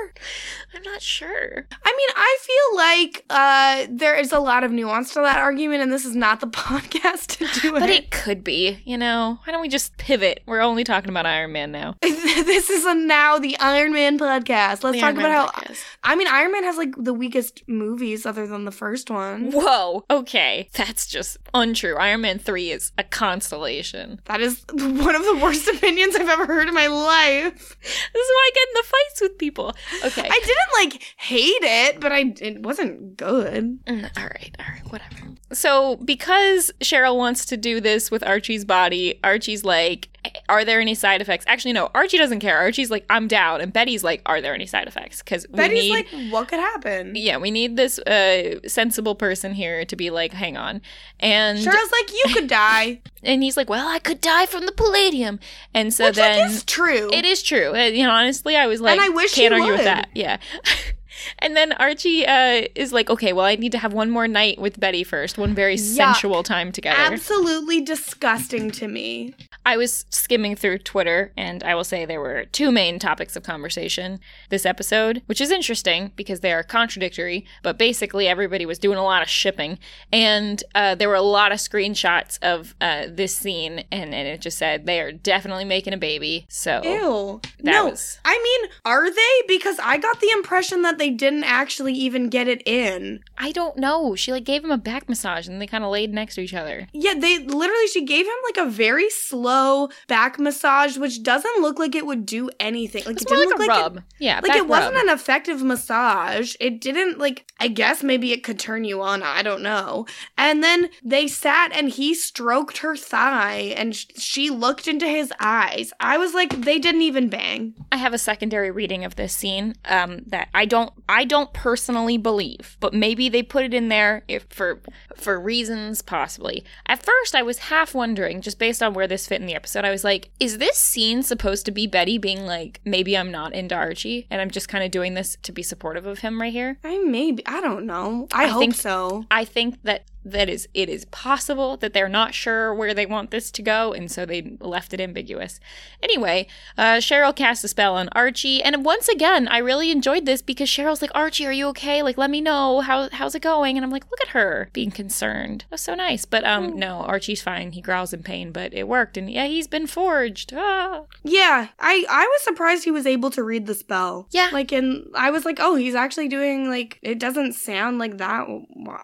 I'm 0.75 0.83
not 0.83 1.01
sure. 1.01 1.67
I 1.85 1.95
mean, 1.97 2.09
I 2.15 2.39
feel 2.43 2.77
like 2.77 3.25
uh, 3.31 3.87
there 3.91 4.15
is 4.17 4.33
a 4.33 4.39
lot 4.39 4.65
of 4.65 4.71
nuance 4.71 5.15
to 5.15 5.21
that 5.21 5.39
argument, 5.39 5.83
and 5.83 5.91
this 5.91 6.05
is 6.05 6.15
not 6.15 6.41
the 6.41 6.47
podcast 6.49 7.39
to 7.39 7.61
do 7.61 7.75
it. 7.77 7.81
But 7.81 7.89
it 7.91 8.11
could 8.11 8.45
be, 8.45 8.79
you 8.85 8.99
know. 8.99 9.39
Why 9.45 9.53
don't 9.53 9.63
we 9.63 9.69
just 9.69 9.97
pivot? 9.97 10.43
We're 10.47 10.61
only 10.61 10.85
talking 10.85 11.09
about 11.11 11.25
Iron 11.27 11.53
Man 11.53 11.73
now. 11.73 11.97
this 12.03 12.69
is 12.71 12.85
a 12.85 12.95
now 12.95 13.39
the 13.39 13.59
Iron 13.59 13.93
Man 13.95 14.19
podcast. 14.19 14.85
Let's 14.85 14.97
The 14.97 15.01
talk 15.01 15.15
about 15.15 15.55
how. 15.55 15.75
I 16.05 16.17
mean, 16.17 16.29
Iron 16.29 16.53
Man 16.53 16.65
has 16.65 16.77
like 16.77 16.95
the 16.99 17.15
weakest 17.15 17.63
movies 17.67 18.27
other 18.27 18.47
than 18.47 18.65
the 18.67 18.71
first 18.73 19.11
one. 19.11 19.51
Whoa. 19.51 20.05
Okay, 20.11 20.69
that's 20.75 21.07
just 21.07 21.39
untrue. 21.55 21.97
Iron 21.97 22.23
Man 22.23 22.39
three 22.39 22.71
is 22.71 22.93
a 22.99 23.05
constellation. 23.05 24.21
That 24.27 24.41
is 24.41 24.65
one 24.73 25.15
of 25.15 25.25
the 25.25 25.39
worst 25.43 25.69
opinions 25.75 26.17
I've 26.17 26.29
ever 26.29 26.47
heard 26.47 26.69
in 26.69 26.75
my 26.75 26.87
life. 26.87 27.77
This 27.81 28.23
is 28.23 28.31
why 28.31 28.51
I 28.51 28.51
get 28.55 28.69
in 28.69 28.75
the 28.75 28.85
fights 28.85 29.21
with 29.21 29.39
people. 29.39 29.75
Okay. 30.05 30.29
I 30.29 30.41
didn't 30.41 30.93
like 30.93 31.15
hate 31.17 31.63
it, 31.63 32.01
but 32.01 32.13
I 32.13 32.35
it 32.41 32.63
wasn't 32.63 33.17
good. 33.17 33.85
Mm, 33.85 34.11
all 34.19 34.25
right, 34.25 34.57
all 34.59 34.67
right, 34.73 34.93
whatever. 34.93 35.17
So, 35.53 35.97
because 35.97 36.71
Cheryl 36.81 37.17
wants 37.17 37.47
to 37.47 37.57
do 37.57 37.81
this 37.81 38.11
with 38.11 38.23
Archie's 38.23 38.65
body, 38.67 39.19
Archie's 39.25 39.65
like, 39.65 40.09
"Are 40.49 40.65
there 40.65 40.81
any 40.81 40.95
side 40.95 41.21
effects?" 41.21 41.45
Actually, 41.49 41.73
no. 41.75 41.91
Archie 41.95 42.19
doesn't 42.19 42.41
care. 42.41 42.59
Archie's 42.59 42.91
like, 42.91 43.05
"I'm 43.11 43.29
down," 43.29 43.61
and 43.61 43.73
Betty's 43.73 44.03
like, 44.05 44.23
"Are 44.27 44.41
there 44.41 44.55
any 44.55 44.67
side 44.67 44.87
effects?" 44.89 45.19
Because 45.23 45.47
Betty's 45.47 45.85
need, 45.85 45.93
like, 45.93 46.33
what 46.33 46.49
could 46.49 46.61
happen? 46.61 47.13
yeah, 47.15 47.37
we 47.39 47.51
need 47.51 47.77
this 47.77 47.99
uh, 48.01 48.61
sensible 48.67 49.15
person 49.15 49.55
here 49.55 49.85
to 49.85 49.97
be 49.97 50.11
like, 50.11 50.33
"Hang 50.33 50.57
on," 50.57 50.81
and 51.21 51.59
Cheryl's 51.59 51.93
like, 51.93 52.13
you 52.13 52.35
could 52.35 52.49
die, 52.49 53.01
and 53.23 53.43
he's 53.43 53.57
like, 53.57 53.69
"Well, 53.69 53.89
I 53.89 53.99
could 53.99 54.21
die 54.21 54.47
from 54.47 54.67
the 54.67 54.73
palladium," 54.73 55.39
and 55.75 55.93
so 55.93 56.07
which 56.07 56.17
then 56.17 56.41
like 56.41 56.51
is 56.51 56.65
true. 56.65 57.11
it 57.13 57.25
is 57.25 57.43
true. 57.43 57.71
Uh, 57.75 57.85
You 57.87 58.05
know, 58.05 58.11
honestly, 58.13 58.57
I 58.57 58.67
was 58.67 58.81
like, 58.81 58.93
and 58.93 59.01
I 59.01 59.09
wish 59.09 59.35
can't 59.35 59.55
argue 59.55 59.73
with 59.73 59.85
that. 59.85 60.09
Yeah. 60.15 60.39
and 61.39 61.57
then 61.57 61.73
Archie 61.73 62.27
uh, 62.27 62.67
is 62.75 62.93
like, 62.93 63.11
okay, 63.11 63.33
well, 63.33 63.47
I 63.47 63.57
need 63.57 63.73
to 63.73 63.79
have 63.79 63.93
one 63.93 64.11
more 64.11 64.29
night 64.29 64.59
with 64.59 64.79
Betty 64.81 65.05
first, 65.05 65.39
one 65.39 65.55
very 65.55 65.77
Yuck. 65.77 65.97
sensual 65.97 66.43
time 66.43 66.73
together. 66.73 66.99
Absolutely 66.99 67.81
disgusting 67.81 68.71
to 68.73 68.89
me. 68.89 69.35
I 69.67 69.77
was 69.77 70.07
skimming 70.11 70.57
through 70.57 70.79
Twitter, 70.79 71.33
and 71.37 71.63
I 71.63 71.75
will 71.75 71.85
say 71.85 72.05
there 72.05 72.21
were 72.21 72.47
two 72.47 72.73
main 72.73 72.99
topics 72.99 73.37
of 73.37 73.43
conversation 73.43 74.21
this 74.49 74.65
episode, 74.65 75.23
which 75.27 75.41
is 75.41 75.51
interesting 75.51 76.13
because 76.17 76.41
they 76.41 76.53
are 76.53 76.63
contradictory, 76.63 77.45
but 77.63 77.79
basically 77.79 78.27
everybody 78.29 78.65
was 78.65 78.79
doing 78.79 78.99
a 78.99 79.05
lot 79.05 79.23
of 79.23 79.29
shipping. 79.29 79.79
And 80.13 80.63
uh, 80.75 80.95
there 80.95 81.09
were 81.09 81.15
a 81.15 81.23
lot 81.23 81.53
of 81.53 81.59
screenshots 81.59 82.39
of 82.43 82.75
uh, 82.81 83.07
this 83.09 83.37
scene, 83.37 83.85
and, 83.93 84.15
and 84.15 84.29
it 84.29 84.41
just 84.41 84.59
said 84.59 84.87
they 84.87 85.01
are 85.01 85.13
definitely 85.13 85.65
making 85.65 85.93
a 85.93 85.99
baby. 85.99 86.47
So. 86.49 86.81
Ew. 86.85 87.41
No, 87.63 87.91
was- 87.91 88.21
I 88.25 88.39
mean, 88.43 88.71
are 88.85 89.11
they? 89.11 89.43
Because 89.47 89.79
I 89.83 89.99
got 89.99 90.21
the 90.21 90.31
impression 90.31 90.83
that 90.83 90.99
they 90.99 91.08
didn't 91.11 91.45
actually 91.45 91.95
even 91.95 92.29
get 92.29 92.49
it 92.49 92.63
in. 92.67 93.21
I 93.37 93.53
don't 93.53 93.77
know. 93.77 94.15
She 94.15 94.33
like 94.33 94.45
gave 94.45 94.65
him 94.65 94.71
a 94.71 94.79
back 94.79 95.09
massage 95.09 95.47
and 95.49 95.61
they 95.61 95.67
kind 95.67 95.85
of 95.85 95.91
laid 95.91 96.13
next 96.13 96.35
to 96.37 96.41
each 96.41 96.55
other. 96.55 96.89
Yeah, 96.93 97.15
they 97.15 97.39
literally, 97.39 97.87
she 97.89 98.05
gave 98.05 98.27
him 98.27 98.35
like 98.45 98.67
a 98.67 98.71
very 98.71 99.11
slow 99.11 99.89
back 100.07 100.39
massage, 100.39 100.97
which 100.99 101.23
doesn't 101.23 101.61
look 101.63 101.79
like 101.79 101.95
it 101.95 102.07
would 102.07 102.27
do 102.27 102.51
anything. 102.61 103.05
Like, 103.05 103.17
It's 103.17 103.23
it 103.23 103.29
didn't 103.29 103.51
like 103.51 103.59
a 103.59 103.59
look 103.59 103.69
like 103.69 103.83
rub. 103.83 104.03
yeah, 104.19 104.41
like, 104.43 104.57
it 104.57 104.67
wasn't 104.69 104.97
an 104.97 105.09
effective 105.09 105.63
massage. 105.63 106.55
It 106.61 106.81
didn't, 106.81 107.19
like, 107.19 107.51
I 107.61 107.69
guess 107.69 108.03
maybe 108.03 108.33
it 108.33 108.45
could 108.45 108.59
turn 108.59 108.85
you 108.85 109.01
on. 109.03 109.23
I 109.23 109.43
don't 109.43 109.63
know. 109.63 110.07
And 110.37 110.63
then 110.63 110.91
they 111.03 111.27
sat 111.29 111.73
and 111.73 111.89
he 111.89 112.15
stroked 112.15 112.79
her 112.79 112.97
thigh 112.97 113.75
and 113.77 113.95
sh- 113.95 114.07
she 114.17 114.51
looked 114.51 114.89
into 114.89 115.07
his 115.07 115.33
eyes. 115.41 115.93
I 116.01 116.19
was 116.19 116.35
like, 116.35 116.63
they 116.63 116.79
didn't 116.79 117.03
even 117.03 117.29
bang. 117.29 117.75
I 117.93 117.97
have 117.97 118.15
a 118.15 118.19
secondary 118.19 118.71
reading 118.71 119.05
of 119.05 119.17
this 119.17 119.35
scene 119.35 119.75
um, 119.85 120.21
that 120.27 120.49
I 120.55 120.65
don't 120.67 120.93
I 121.09 121.25
don't 121.25 121.53
personally 121.53 122.17
believe, 122.17 122.77
but 122.81 122.95
maybe 122.95 123.29
they 123.29 123.43
put 123.43 123.65
it 123.65 123.75
in 123.75 123.89
there 123.89 124.25
if 124.29 124.47
for 124.51 124.81
for 125.17 125.39
reasons 125.39 126.01
possibly. 126.03 126.65
At 126.87 127.03
first, 127.03 127.35
I 127.35 127.43
was 127.43 127.59
half 127.59 127.95
wondering, 127.95 128.41
just 128.41 128.59
based 128.59 128.83
on 128.83 128.95
where 128.95 129.07
this 129.07 129.27
fit 129.27 129.41
in 129.41 129.47
the 129.47 129.55
episode, 129.55 129.85
I 129.85 129.91
was 129.91 130.05
like, 130.05 130.31
is 130.41 130.59
this 130.59 130.79
scene 130.79 131.23
supposed 131.23 131.67
to 131.67 131.73
be 131.73 131.87
Betty 131.87 132.19
being 132.19 132.47
like, 132.47 132.81
maybe 132.85 133.17
I'm 133.17 133.31
not 133.31 133.53
into 133.55 133.75
Archie, 133.75 134.27
and 134.31 134.41
I'm 134.41 134.51
just 134.51 134.69
kind 134.69 134.85
of 134.85 134.91
doing 134.91 135.15
this 135.15 135.37
to 135.43 135.53
be 135.53 135.63
supportive 135.63 136.07
of 136.07 136.21
him 136.21 136.41
right 136.41 136.53
here? 136.53 136.79
I 136.85 136.99
maybe, 136.99 137.47
I 137.47 137.61
don't 137.61 137.87
know. 137.87 138.29
I, 138.33 138.45
I 138.45 138.47
hope 138.49 138.61
think- 138.61 138.75
so. 138.75 139.25
I 139.31 139.45
think 139.45 139.83
that 139.83 140.05
that 140.33 140.49
is 140.49 140.69
it 140.75 140.89
is 140.89 141.05
possible 141.07 141.77
that 141.79 141.93
they're 141.93 142.09
not 142.09 142.35
sure 142.35 142.75
where 142.75 142.95
they 142.95 143.07
want 143.07 143.31
this 143.31 143.51
to 143.53 143.63
go, 143.63 143.93
and 143.93 144.11
so 144.11 144.25
they 144.25 144.57
left 144.61 144.93
it 144.95 145.01
ambiguous. 145.01 145.61
Anyway, 146.03 146.47
uh, 146.77 146.97
Cheryl 146.97 147.35
cast 147.35 147.65
a 147.65 147.69
spell 147.69 147.95
on 147.97 148.09
Archie, 148.13 148.63
and 148.63 148.85
once 148.85 149.09
again, 149.09 149.49
I 149.49 149.59
really 149.59 149.91
enjoyed 149.91 150.27
this 150.27 150.43
because 150.43 150.69
Cheryl's 150.69 151.03
like, 151.03 151.11
"Archie, 151.15 151.47
are 151.47 151.53
you 151.53 151.67
okay? 151.69 152.03
Like, 152.03 152.19
let 152.19 152.31
me 152.31 152.41
know 152.41 152.81
how 152.81 153.09
how's 153.11 153.35
it 153.35 153.43
going." 153.43 153.77
And 153.77 153.85
I'm 153.85 153.91
like, 153.91 154.11
"Look 154.11 154.21
at 154.21 154.29
her 154.29 154.71
being 154.73 154.91
concerned. 154.91 155.65
That's 155.71 155.83
so 155.83 155.95
nice." 155.95 156.25
But 156.25 156.45
um, 156.45 156.79
no, 156.79 157.01
Archie's 157.01 157.43
fine. 157.43 157.73
He 157.73 157.81
growls 157.81 158.13
in 158.13 158.23
pain, 158.23 158.53
but 158.53 158.73
it 158.75 158.89
worked, 158.89 159.17
and 159.17 159.31
yeah, 159.31 159.47
he's 159.47 159.69
been 159.69 159.87
forged. 159.87 160.53
Ah. 160.57 161.03
Yeah, 161.25 161.69
I 161.79 162.05
I 162.09 162.27
was 162.27 162.43
surprised 162.43 162.85
he 162.85 162.91
was 162.91 163.07
able 163.07 163.31
to 163.31 163.43
read 163.43 163.67
the 163.67 163.75
spell. 163.75 164.29
Yeah. 164.31 164.51
like 164.53 164.73
and 164.73 165.07
I 165.15 165.31
was 165.31 165.45
like, 165.45 165.59
oh, 165.61 165.75
he's 165.75 165.95
actually 165.95 166.29
doing 166.29 166.69
like 166.69 166.99
it 167.03 167.19
doesn't 167.19 167.55
sound 167.55 167.99
like 167.99 168.19
that. 168.19 168.47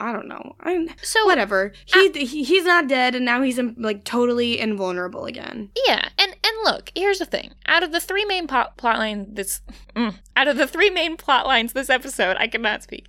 I 0.00 0.12
don't 0.12 0.28
know. 0.28 0.56
I 0.60 0.86
So 1.02 1.13
whatever. 1.24 1.72
He, 1.86 2.10
he 2.10 2.44
he's 2.44 2.64
not 2.64 2.88
dead, 2.88 3.14
and 3.14 3.24
now 3.24 3.42
he's 3.42 3.58
um, 3.58 3.74
like 3.78 4.04
totally 4.04 4.58
invulnerable 4.58 5.26
again. 5.26 5.70
Yeah, 5.86 6.08
and 6.18 6.32
and 6.32 6.56
look, 6.64 6.90
here's 6.94 7.18
the 7.18 7.26
thing. 7.26 7.52
Out 7.66 7.82
of 7.82 7.92
the 7.92 8.00
three 8.00 8.24
main 8.24 8.46
plot 8.46 8.76
plotline 8.76 9.34
this 9.34 9.60
mm, 9.96 10.14
out 10.36 10.48
of 10.48 10.56
the 10.56 10.66
three 10.66 10.90
main 10.90 11.16
plot 11.16 11.46
lines 11.46 11.72
this 11.72 11.90
episode, 11.90 12.36
I 12.38 12.46
cannot 12.46 12.82
speak. 12.82 13.08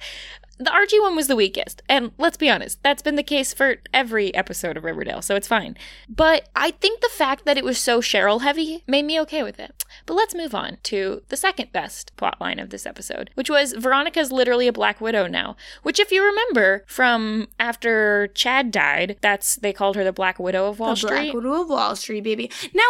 The 0.57 0.71
Archie 0.71 1.01
one 1.01 1.15
was 1.17 1.27
the 1.27 1.35
weakest, 1.35 1.81
and 1.89 2.11
let's 2.17 2.37
be 2.37 2.49
honest, 2.49 2.81
that's 2.81 3.01
been 3.01 3.15
the 3.15 3.23
case 3.23 3.53
for 3.53 3.77
every 3.93 4.33
episode 4.33 4.77
of 4.77 4.85
Riverdale, 4.85 5.21
so 5.21 5.35
it's 5.35 5.49
fine. 5.49 5.75
But 6.07 6.47
I 6.55 6.71
think 6.71 7.01
the 7.01 7.09
fact 7.09 7.43
that 7.43 7.57
it 7.57 7.65
was 7.65 7.77
so 7.77 7.99
Cheryl 7.99 8.41
heavy 8.41 8.83
made 8.87 9.03
me 9.03 9.19
okay 9.21 9.43
with 9.43 9.59
it. 9.59 9.83
But 10.05 10.13
let's 10.13 10.33
move 10.33 10.55
on 10.55 10.77
to 10.83 11.23
the 11.27 11.35
second 11.35 11.73
best 11.73 12.15
plot 12.15 12.39
line 12.39 12.59
of 12.59 12.69
this 12.69 12.85
episode, 12.85 13.31
which 13.35 13.49
was 13.49 13.73
Veronica's 13.73 14.31
literally 14.31 14.67
a 14.67 14.73
Black 14.73 15.01
Widow 15.01 15.27
now. 15.27 15.57
Which, 15.83 15.99
if 15.99 16.11
you 16.11 16.23
remember 16.23 16.85
from 16.87 17.47
after 17.59 18.27
Chad 18.27 18.71
died, 18.71 19.17
that's 19.21 19.55
they 19.55 19.73
called 19.73 19.97
her 19.97 20.03
the 20.05 20.13
Black 20.13 20.39
Widow 20.39 20.67
of 20.67 20.79
Wall 20.79 20.95
Street. 20.95 21.09
the 21.09 21.15
Street. 21.15 21.31
Black 21.33 21.43
Widow 21.43 21.61
of 21.63 21.69
Wall 21.69 21.95
Street, 21.97 22.23
baby. 22.23 22.49
Now, 22.73 22.89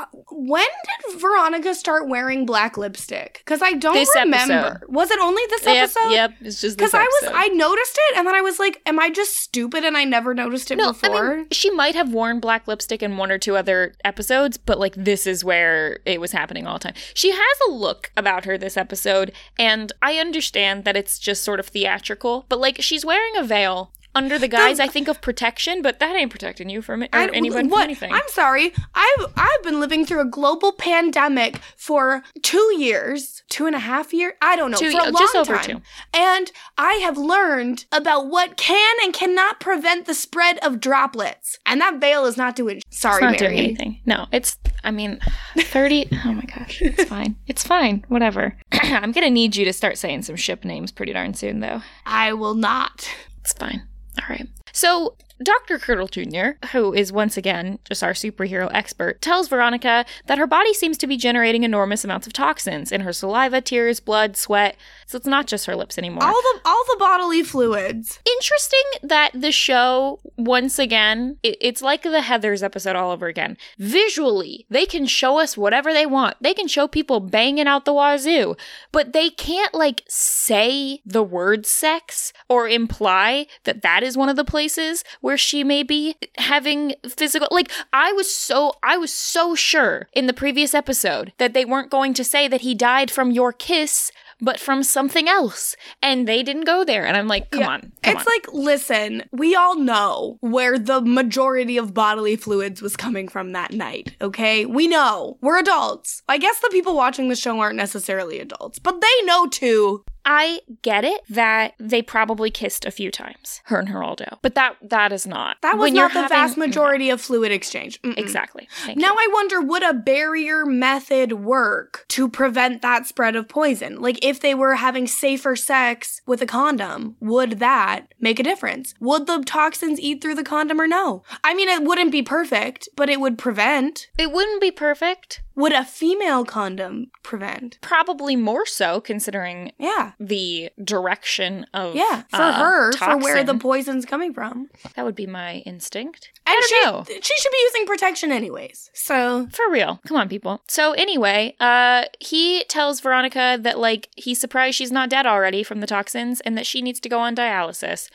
uh, 0.00 0.04
when 0.30 0.66
did 1.10 1.20
Veronica 1.20 1.74
start 1.74 2.08
wearing 2.08 2.46
black 2.46 2.76
lipstick? 2.78 3.42
Because 3.44 3.62
I 3.62 3.72
don't 3.74 3.94
This 3.94 4.10
remember. 4.14 4.54
episode. 4.54 4.84
Was 4.88 5.10
it 5.10 5.18
only 5.20 5.42
this 5.50 5.64
Yep, 5.64 5.76
episode? 5.76 6.10
yep. 6.12 6.30
It's 6.40 6.60
just 6.60 6.78
this 6.78 6.90
Because 6.90 6.94
I 6.94 7.02
was. 7.04 7.32
I 7.34 7.48
noticed 7.48 7.98
it, 8.10 8.16
and 8.18 8.26
then 8.26 8.34
I 8.34 8.40
was 8.40 8.58
like, 8.58 8.80
"Am 8.86 8.98
I 9.00 9.10
just 9.10 9.36
stupid?" 9.36 9.84
And 9.84 9.96
I 9.96 10.04
never 10.04 10.34
noticed 10.34 10.70
it 10.70 10.76
no, 10.76 10.92
before. 10.92 11.32
I 11.32 11.36
mean, 11.38 11.46
she 11.50 11.70
might 11.70 11.94
have 11.94 12.12
worn 12.12 12.40
black 12.40 12.68
lipstick 12.68 13.02
in 13.02 13.16
one 13.16 13.30
or 13.30 13.38
two 13.38 13.56
other 13.56 13.94
episodes, 14.04 14.56
but 14.56 14.78
like 14.78 14.94
this 14.94 15.26
is 15.26 15.44
where 15.44 16.00
it 16.04 16.20
was 16.20 16.32
happening 16.32 16.66
all 16.66 16.74
the 16.74 16.80
time. 16.84 16.94
She 17.14 17.30
has 17.30 17.58
a 17.68 17.72
look 17.72 18.10
about 18.16 18.44
her 18.44 18.56
this 18.58 18.76
episode, 18.76 19.32
and 19.58 19.92
I 20.02 20.18
understand 20.18 20.84
that 20.84 20.96
it's 20.96 21.18
just 21.18 21.42
sort 21.42 21.60
of 21.60 21.66
theatrical, 21.66 22.46
but 22.48 22.58
like 22.58 22.80
she's 22.82 23.04
wearing 23.04 23.36
a 23.36 23.42
veil 23.42 23.92
under 24.18 24.38
the 24.38 24.48
guise, 24.48 24.78
I 24.80 24.86
think, 24.88 25.08
of 25.08 25.20
protection, 25.20 25.80
but 25.82 25.98
that 26.00 26.14
ain't 26.16 26.30
protecting 26.30 26.68
you 26.68 26.82
from 26.82 27.02
it 27.02 27.10
or 27.14 27.18
I- 27.20 27.26
anyone 27.32 27.68
what? 27.68 27.78
from 27.78 27.84
anything. 27.84 28.12
I'm 28.12 28.28
sorry. 28.28 28.72
I've 28.94 29.26
I've 29.36 29.62
been 29.62 29.80
living 29.80 30.04
through 30.04 30.20
a 30.20 30.24
global 30.26 30.72
pandemic 30.72 31.58
for 31.76 32.22
two 32.42 32.74
years, 32.78 33.42
two 33.48 33.66
and 33.66 33.74
a 33.76 33.78
half 33.78 34.12
years. 34.12 34.34
I 34.42 34.56
don't 34.56 34.70
know 34.72 34.78
Two- 34.78 34.90
for 34.90 34.98
a 34.98 35.04
long 35.04 35.14
just 35.16 35.36
over 35.36 35.54
time, 35.56 35.64
two. 35.64 35.80
and 36.12 36.50
I 36.76 36.94
have 36.94 37.16
learned 37.16 37.84
about 37.92 38.26
what 38.28 38.56
can 38.56 38.96
and 39.02 39.14
cannot 39.14 39.60
prevent 39.60 40.06
the 40.06 40.14
spread 40.14 40.58
of 40.58 40.80
droplets. 40.80 41.58
And 41.64 41.80
that 41.80 42.00
veil 42.00 42.24
is 42.26 42.36
not 42.36 42.56
doing. 42.56 42.82
Sorry, 42.90 43.14
it's 43.16 43.22
not 43.22 43.40
Mary. 43.40 43.54
doing 43.54 43.58
anything. 43.64 44.00
No, 44.04 44.26
it's. 44.32 44.58
I 44.84 44.90
mean, 44.90 45.20
thirty. 45.56 46.08
oh 46.24 46.32
my 46.32 46.44
gosh, 46.44 46.82
it's 46.82 47.04
fine. 47.08 47.36
It's 47.46 47.62
fine. 47.64 48.04
Whatever. 48.08 48.56
I'm 48.72 49.12
gonna 49.12 49.30
need 49.30 49.56
you 49.56 49.64
to 49.64 49.72
start 49.72 49.96
saying 49.98 50.22
some 50.22 50.36
ship 50.36 50.64
names 50.64 50.92
pretty 50.92 51.12
darn 51.12 51.34
soon, 51.34 51.60
though. 51.60 51.82
I 52.06 52.32
will 52.32 52.54
not. 52.54 53.08
It's 53.40 53.52
fine. 53.52 53.87
All 54.20 54.26
right. 54.28 54.48
So 54.72 55.16
Dr. 55.42 55.78
Curdle 55.78 56.08
Jr., 56.08 56.66
who 56.72 56.92
is 56.92 57.12
once 57.12 57.36
again 57.36 57.78
just 57.84 58.02
our 58.02 58.12
superhero 58.12 58.70
expert, 58.72 59.20
tells 59.22 59.48
Veronica 59.48 60.04
that 60.26 60.38
her 60.38 60.46
body 60.46 60.74
seems 60.74 60.98
to 60.98 61.06
be 61.06 61.16
generating 61.16 61.62
enormous 61.64 62.04
amounts 62.04 62.26
of 62.26 62.32
toxins 62.32 62.90
in 62.90 63.02
her 63.02 63.12
saliva, 63.12 63.60
tears, 63.60 64.00
blood, 64.00 64.36
sweat. 64.36 64.76
So 65.06 65.16
it's 65.16 65.26
not 65.26 65.46
just 65.46 65.66
her 65.66 65.76
lips 65.76 65.96
anymore. 65.98 66.24
All 66.24 66.32
the 66.54 66.60
all 66.64 66.84
the 66.88 66.96
bodily 66.98 67.42
fluids. 67.42 68.18
Interesting 68.26 68.82
that 69.02 69.30
the 69.34 69.52
show, 69.52 70.20
once 70.36 70.78
again, 70.78 71.38
it- 71.42 71.56
it's 71.60 71.82
like 71.82 72.02
the 72.02 72.20
Heathers 72.20 72.62
episode 72.62 72.96
all 72.96 73.10
over 73.10 73.26
again. 73.26 73.56
Visually, 73.78 74.66
they 74.70 74.86
can 74.86 75.06
show 75.06 75.38
us 75.38 75.56
whatever 75.56 75.92
they 75.92 76.06
want. 76.06 76.36
They 76.40 76.54
can 76.54 76.68
show 76.68 76.86
people 76.88 77.20
banging 77.20 77.66
out 77.66 77.84
the 77.84 77.92
wazoo, 77.92 78.56
but 78.92 79.12
they 79.12 79.30
can't 79.30 79.72
like 79.74 80.02
say 80.08 81.00
the 81.06 81.22
word 81.22 81.66
sex 81.66 82.32
or 82.48 82.68
imply 82.68 83.46
that 83.64 83.82
that 83.82 84.02
is 84.02 84.16
one 84.16 84.28
of 84.28 84.36
the 84.36 84.44
places 84.44 85.04
where 85.20 85.27
she 85.36 85.62
may 85.64 85.82
be 85.82 86.16
having 86.36 86.94
physical 87.08 87.48
like 87.50 87.70
I 87.92 88.12
was 88.12 88.34
so 88.34 88.74
I 88.82 88.96
was 88.96 89.12
so 89.12 89.54
sure 89.54 90.08
in 90.12 90.26
the 90.26 90.32
previous 90.32 90.74
episode 90.74 91.32
that 91.38 91.54
they 91.54 91.64
weren't 91.64 91.90
going 91.90 92.14
to 92.14 92.24
say 92.24 92.48
that 92.48 92.62
he 92.62 92.74
died 92.74 93.10
from 93.10 93.30
your 93.30 93.52
kiss 93.52 94.10
but 94.40 94.60
from 94.60 94.84
something 94.84 95.26
else 95.28 95.74
and 96.00 96.28
they 96.28 96.44
didn't 96.44 96.64
go 96.64 96.84
there 96.84 97.04
and 97.04 97.16
I'm 97.16 97.26
like 97.26 97.50
come 97.50 97.60
Yeah. 97.62 97.68
on 97.70 97.80
come 98.04 98.16
it's 98.16 98.26
on. 98.26 98.32
like, 98.32 98.46
listen, 98.52 99.24
we 99.32 99.56
all 99.56 99.76
know 99.76 100.38
where 100.40 100.78
the 100.78 101.00
majority 101.00 101.76
of 101.76 101.92
bodily 101.92 102.36
fluids 102.36 102.80
was 102.80 102.96
coming 102.96 103.26
from 103.26 103.50
that 103.52 103.72
night, 103.72 104.14
okay? 104.22 104.64
We 104.64 104.86
know. 104.86 105.38
We're 105.40 105.58
adults. 105.58 106.22
I 106.28 106.38
guess 106.38 106.60
the 106.60 106.68
people 106.70 106.94
watching 106.94 107.28
the 107.28 107.34
show 107.34 107.58
aren't 107.58 107.74
necessarily 107.76 108.38
adults, 108.38 108.78
but 108.78 109.00
they 109.00 109.26
know 109.26 109.48
too. 109.48 110.04
I 110.30 110.60
get 110.82 111.04
it 111.04 111.22
that 111.30 111.72
they 111.80 112.02
probably 112.02 112.50
kissed 112.50 112.84
a 112.84 112.90
few 112.90 113.10
times, 113.10 113.62
her 113.64 113.78
and 113.78 113.88
Geraldo, 113.88 114.38
but 114.42 114.54
that 114.56 114.76
that 114.82 115.10
is 115.10 115.26
not. 115.26 115.56
That 115.62 115.78
was 115.78 115.84
When 115.88 115.94
not 115.94 116.12
the 116.12 116.20
having- 116.22 116.36
vast 116.36 116.56
majority 116.58 117.08
of 117.08 117.18
fluid 117.22 117.50
exchange. 117.50 118.00
Mm-mm. 118.02 118.18
Exactly. 118.18 118.68
Thank 118.84 118.98
Now 118.98 119.12
you. 119.12 119.16
I 119.18 119.28
wonder 119.32 119.60
would 119.62 119.82
a 119.82 119.94
barrier 119.94 120.66
method 120.66 121.32
work 121.32 122.04
to 122.08 122.28
prevent 122.28 122.82
that 122.82 123.06
spread 123.06 123.36
of 123.36 123.48
poison? 123.48 124.02
Like 124.02 124.22
if 124.22 124.38
they 124.40 124.54
were 124.54 124.74
having 124.74 125.06
safer 125.06 125.56
sex 125.56 126.20
with 126.26 126.42
a 126.42 126.46
condom, 126.46 127.16
would 127.20 127.52
that 127.60 128.12
make 128.20 128.38
a 128.38 128.42
difference? 128.42 128.92
Would 129.00 129.26
the 129.26 129.42
toxins 129.46 129.98
eat 129.98 130.20
through 130.20 130.34
the 130.34 130.44
condom 130.44 130.78
or 130.78 130.86
no? 130.86 131.22
I 131.42 131.54
mean 131.54 131.70
it 131.70 131.82
wouldn't 131.82 132.12
be 132.12 132.22
perfect, 132.22 132.86
but 132.96 133.08
it 133.08 133.18
would 133.18 133.38
prevent. 133.38 134.08
it 134.18 134.30
wouldn't 134.30 134.60
be 134.60 134.70
perfect. 134.72 135.40
Would 135.58 135.72
a 135.72 135.84
female 135.84 136.44
condom 136.44 137.10
prevent? 137.24 137.78
Probably 137.80 138.36
more 138.36 138.64
so, 138.64 139.00
considering 139.00 139.72
Yeah. 139.78 140.12
the 140.20 140.70
direction 140.82 141.66
of 141.74 141.94
Yeah, 141.96 142.22
for 142.30 142.36
uh, 142.42 142.52
her, 142.52 142.92
for 142.92 143.16
where 143.18 143.42
the 143.42 143.54
poison's 143.58 144.06
coming 144.06 144.32
from. 144.32 144.70
that 144.94 145.04
would 145.04 145.16
be 145.16 145.26
my 145.26 145.56
instinct. 145.66 146.30
And 146.46 146.54
I 146.56 146.66
she, 146.68 146.74
don't 146.84 147.08
know. 147.08 147.14
she 147.20 147.34
should 147.40 147.50
be 147.52 147.62
using 147.68 147.86
protection 147.86 148.30
anyways. 148.32 148.90
So, 148.94 149.48
For 149.52 149.68
real. 149.70 150.00
Come 150.06 150.16
on, 150.16 150.28
people. 150.28 150.62
So 150.68 150.92
anyway, 150.92 151.56
uh 151.60 152.04
he 152.20 152.64
tells 152.68 153.00
Veronica 153.00 153.58
that 153.60 153.78
like 153.78 154.08
he's 154.16 154.40
surprised 154.40 154.76
she's 154.76 154.92
not 154.92 155.10
dead 155.10 155.26
already 155.26 155.62
from 155.64 155.80
the 155.80 155.86
toxins 155.88 156.40
and 156.42 156.56
that 156.56 156.66
she 156.66 156.82
needs 156.82 157.00
to 157.00 157.08
go 157.08 157.18
on 157.18 157.34
dialysis. 157.34 158.08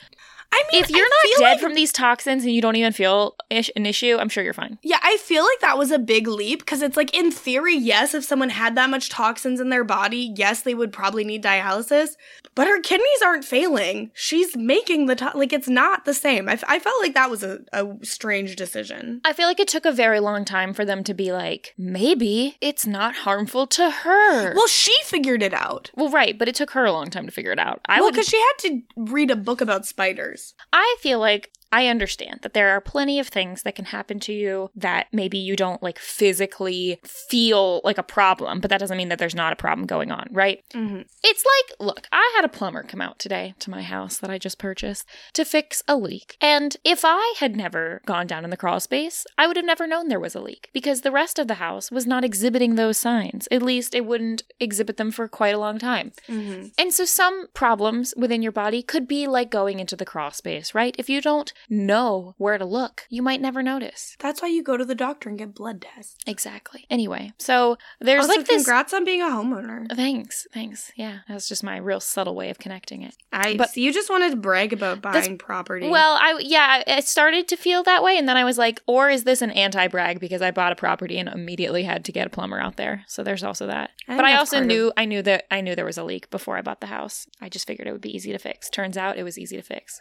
I 0.54 0.62
mean, 0.72 0.82
If 0.82 0.90
you're 0.90 1.04
I 1.04 1.10
not 1.32 1.38
dead 1.40 1.44
like 1.54 1.60
from 1.60 1.74
these 1.74 1.90
toxins 1.92 2.44
and 2.44 2.52
you 2.52 2.62
don't 2.62 2.76
even 2.76 2.92
feel 2.92 3.34
ish- 3.50 3.70
an 3.74 3.86
issue, 3.86 4.16
I'm 4.20 4.28
sure 4.28 4.44
you're 4.44 4.52
fine. 4.52 4.78
Yeah, 4.82 4.98
I 5.02 5.16
feel 5.16 5.42
like 5.42 5.60
that 5.60 5.76
was 5.76 5.90
a 5.90 5.98
big 5.98 6.28
leap 6.28 6.60
because 6.60 6.80
it's 6.80 6.96
like, 6.96 7.12
in 7.14 7.30
theory, 7.32 7.74
yes, 7.76 8.14
if 8.14 8.24
someone 8.24 8.50
had 8.50 8.76
that 8.76 8.88
much 8.90 9.08
toxins 9.08 9.60
in 9.60 9.70
their 9.70 9.82
body, 9.84 10.32
yes, 10.36 10.62
they 10.62 10.74
would 10.74 10.92
probably 10.92 11.24
need 11.24 11.42
dialysis, 11.42 12.10
but 12.54 12.68
her 12.68 12.80
kidneys 12.80 13.22
aren't 13.24 13.44
failing. 13.44 14.10
She's 14.14 14.56
making 14.56 15.06
the, 15.06 15.16
to- 15.16 15.32
like, 15.34 15.52
it's 15.52 15.68
not 15.68 16.04
the 16.04 16.14
same. 16.14 16.48
I, 16.48 16.52
f- 16.52 16.64
I 16.68 16.78
felt 16.78 17.02
like 17.02 17.14
that 17.14 17.30
was 17.30 17.42
a, 17.42 17.58
a 17.72 17.86
strange 18.02 18.54
decision. 18.54 19.20
I 19.24 19.32
feel 19.32 19.46
like 19.48 19.58
it 19.60 19.68
took 19.68 19.84
a 19.84 19.92
very 19.92 20.20
long 20.20 20.44
time 20.44 20.72
for 20.72 20.84
them 20.84 21.02
to 21.04 21.14
be 21.14 21.32
like, 21.32 21.74
maybe 21.76 22.56
it's 22.60 22.86
not 22.86 23.14
harmful 23.16 23.66
to 23.68 23.90
her. 23.90 24.54
Well, 24.54 24.66
she 24.68 24.94
figured 25.04 25.42
it 25.42 25.54
out. 25.54 25.90
Well, 25.96 26.10
right, 26.10 26.38
but 26.38 26.48
it 26.48 26.54
took 26.54 26.70
her 26.72 26.84
a 26.84 26.92
long 26.92 27.10
time 27.10 27.26
to 27.26 27.32
figure 27.32 27.50
it 27.52 27.58
out. 27.58 27.80
I 27.86 28.00
well, 28.00 28.10
because 28.10 28.28
she 28.28 28.38
had 28.38 28.68
to 28.68 28.82
read 28.96 29.30
a 29.30 29.36
book 29.36 29.60
about 29.60 29.86
spiders. 29.86 30.43
I 30.72 30.96
feel 31.00 31.18
like 31.18 31.50
I 31.74 31.88
understand 31.88 32.38
that 32.42 32.54
there 32.54 32.70
are 32.70 32.80
plenty 32.80 33.18
of 33.18 33.26
things 33.26 33.64
that 33.64 33.74
can 33.74 33.86
happen 33.86 34.20
to 34.20 34.32
you 34.32 34.70
that 34.76 35.08
maybe 35.10 35.38
you 35.38 35.56
don't 35.56 35.82
like 35.82 35.98
physically 35.98 37.00
feel 37.02 37.80
like 37.82 37.98
a 37.98 38.04
problem, 38.04 38.60
but 38.60 38.70
that 38.70 38.78
doesn't 38.78 38.96
mean 38.96 39.08
that 39.08 39.18
there's 39.18 39.34
not 39.34 39.52
a 39.52 39.56
problem 39.56 39.84
going 39.84 40.12
on, 40.12 40.28
right? 40.30 40.62
Mm-hmm. 40.72 41.00
It's 41.24 41.44
like, 41.44 41.80
look, 41.80 42.06
I 42.12 42.32
had 42.36 42.44
a 42.44 42.48
plumber 42.48 42.84
come 42.84 43.00
out 43.00 43.18
today 43.18 43.54
to 43.58 43.70
my 43.70 43.82
house 43.82 44.18
that 44.18 44.30
I 44.30 44.38
just 44.38 44.56
purchased 44.56 45.04
to 45.32 45.44
fix 45.44 45.82
a 45.88 45.96
leak. 45.96 46.36
And 46.40 46.76
if 46.84 47.00
I 47.04 47.34
had 47.38 47.56
never 47.56 48.02
gone 48.06 48.28
down 48.28 48.44
in 48.44 48.50
the 48.50 48.56
crawl 48.56 48.78
space, 48.78 49.26
I 49.36 49.48
would 49.48 49.56
have 49.56 49.66
never 49.66 49.88
known 49.88 50.06
there 50.06 50.20
was 50.20 50.36
a 50.36 50.40
leak 50.40 50.70
because 50.72 51.00
the 51.00 51.10
rest 51.10 51.40
of 51.40 51.48
the 51.48 51.54
house 51.54 51.90
was 51.90 52.06
not 52.06 52.22
exhibiting 52.22 52.76
those 52.76 52.98
signs. 52.98 53.48
At 53.50 53.62
least 53.62 53.96
it 53.96 54.06
wouldn't 54.06 54.44
exhibit 54.60 54.96
them 54.96 55.10
for 55.10 55.26
quite 55.26 55.56
a 55.56 55.58
long 55.58 55.80
time. 55.80 56.12
Mm-hmm. 56.28 56.68
And 56.78 56.94
so 56.94 57.04
some 57.04 57.48
problems 57.52 58.14
within 58.16 58.42
your 58.42 58.52
body 58.52 58.80
could 58.80 59.08
be 59.08 59.26
like 59.26 59.50
going 59.50 59.80
into 59.80 59.96
the 59.96 60.04
crawl 60.04 60.30
space, 60.30 60.72
right? 60.72 60.94
If 61.00 61.10
you 61.10 61.20
don't 61.20 61.52
know 61.68 62.34
where 62.38 62.58
to 62.58 62.64
look, 62.64 63.04
you 63.08 63.22
might 63.22 63.40
never 63.40 63.62
notice. 63.62 64.16
That's 64.20 64.42
why 64.42 64.48
you 64.48 64.62
go 64.62 64.76
to 64.76 64.84
the 64.84 64.94
doctor 64.94 65.28
and 65.28 65.38
get 65.38 65.54
blood 65.54 65.80
tests. 65.82 66.16
Exactly. 66.26 66.86
Anyway, 66.90 67.32
so 67.38 67.76
there's 68.00 68.24
also, 68.24 68.36
like 68.38 68.46
this. 68.46 68.64
congrats 68.64 68.92
on 68.92 69.04
being 69.04 69.22
a 69.22 69.26
homeowner. 69.26 69.86
Thanks, 69.94 70.46
thanks. 70.52 70.92
Yeah, 70.96 71.18
that's 71.28 71.48
just 71.48 71.62
my 71.64 71.76
real 71.76 72.00
subtle 72.00 72.34
way 72.34 72.50
of 72.50 72.58
connecting 72.58 73.02
it. 73.02 73.14
I 73.32 73.56
But- 73.56 73.70
see. 73.70 73.82
You 73.84 73.92
just 73.92 74.10
wanted 74.10 74.30
to 74.30 74.36
brag 74.36 74.72
about 74.72 75.02
buying 75.02 75.38
property. 75.38 75.88
Well, 75.88 76.16
I 76.20 76.38
yeah, 76.40 76.82
it 76.86 77.04
started 77.06 77.48
to 77.48 77.56
feel 77.56 77.82
that 77.84 78.02
way, 78.02 78.16
and 78.18 78.28
then 78.28 78.36
I 78.36 78.44
was 78.44 78.58
like, 78.58 78.80
or 78.86 79.10
is 79.10 79.24
this 79.24 79.42
an 79.42 79.50
anti-brag 79.50 80.20
because 80.20 80.40
I 80.42 80.50
bought 80.50 80.72
a 80.72 80.76
property 80.76 81.18
and 81.18 81.28
immediately 81.28 81.82
had 81.82 82.04
to 82.06 82.12
get 82.12 82.26
a 82.26 82.30
plumber 82.30 82.58
out 82.60 82.76
there? 82.76 83.04
So 83.08 83.22
there's 83.22 83.44
also 83.44 83.66
that. 83.66 83.90
I 84.08 84.16
but 84.16 84.24
I 84.24 84.36
also 84.36 84.56
part 84.56 84.62
of- 84.62 84.68
knew 84.68 84.92
I 84.96 85.04
knew 85.04 85.22
that 85.22 85.44
I 85.50 85.60
knew 85.60 85.74
there 85.74 85.84
was 85.84 85.98
a 85.98 86.04
leak 86.04 86.30
before 86.30 86.56
I 86.56 86.62
bought 86.62 86.80
the 86.80 86.86
house. 86.86 87.26
I 87.40 87.48
just 87.48 87.66
figured 87.66 87.86
it 87.88 87.92
would 87.92 88.00
be 88.00 88.14
easy 88.14 88.32
to 88.32 88.38
fix. 88.38 88.70
Turns 88.70 88.96
out 88.96 89.18
it 89.18 89.22
was 89.22 89.38
easy 89.38 89.56
to 89.56 89.62
fix. 89.62 90.00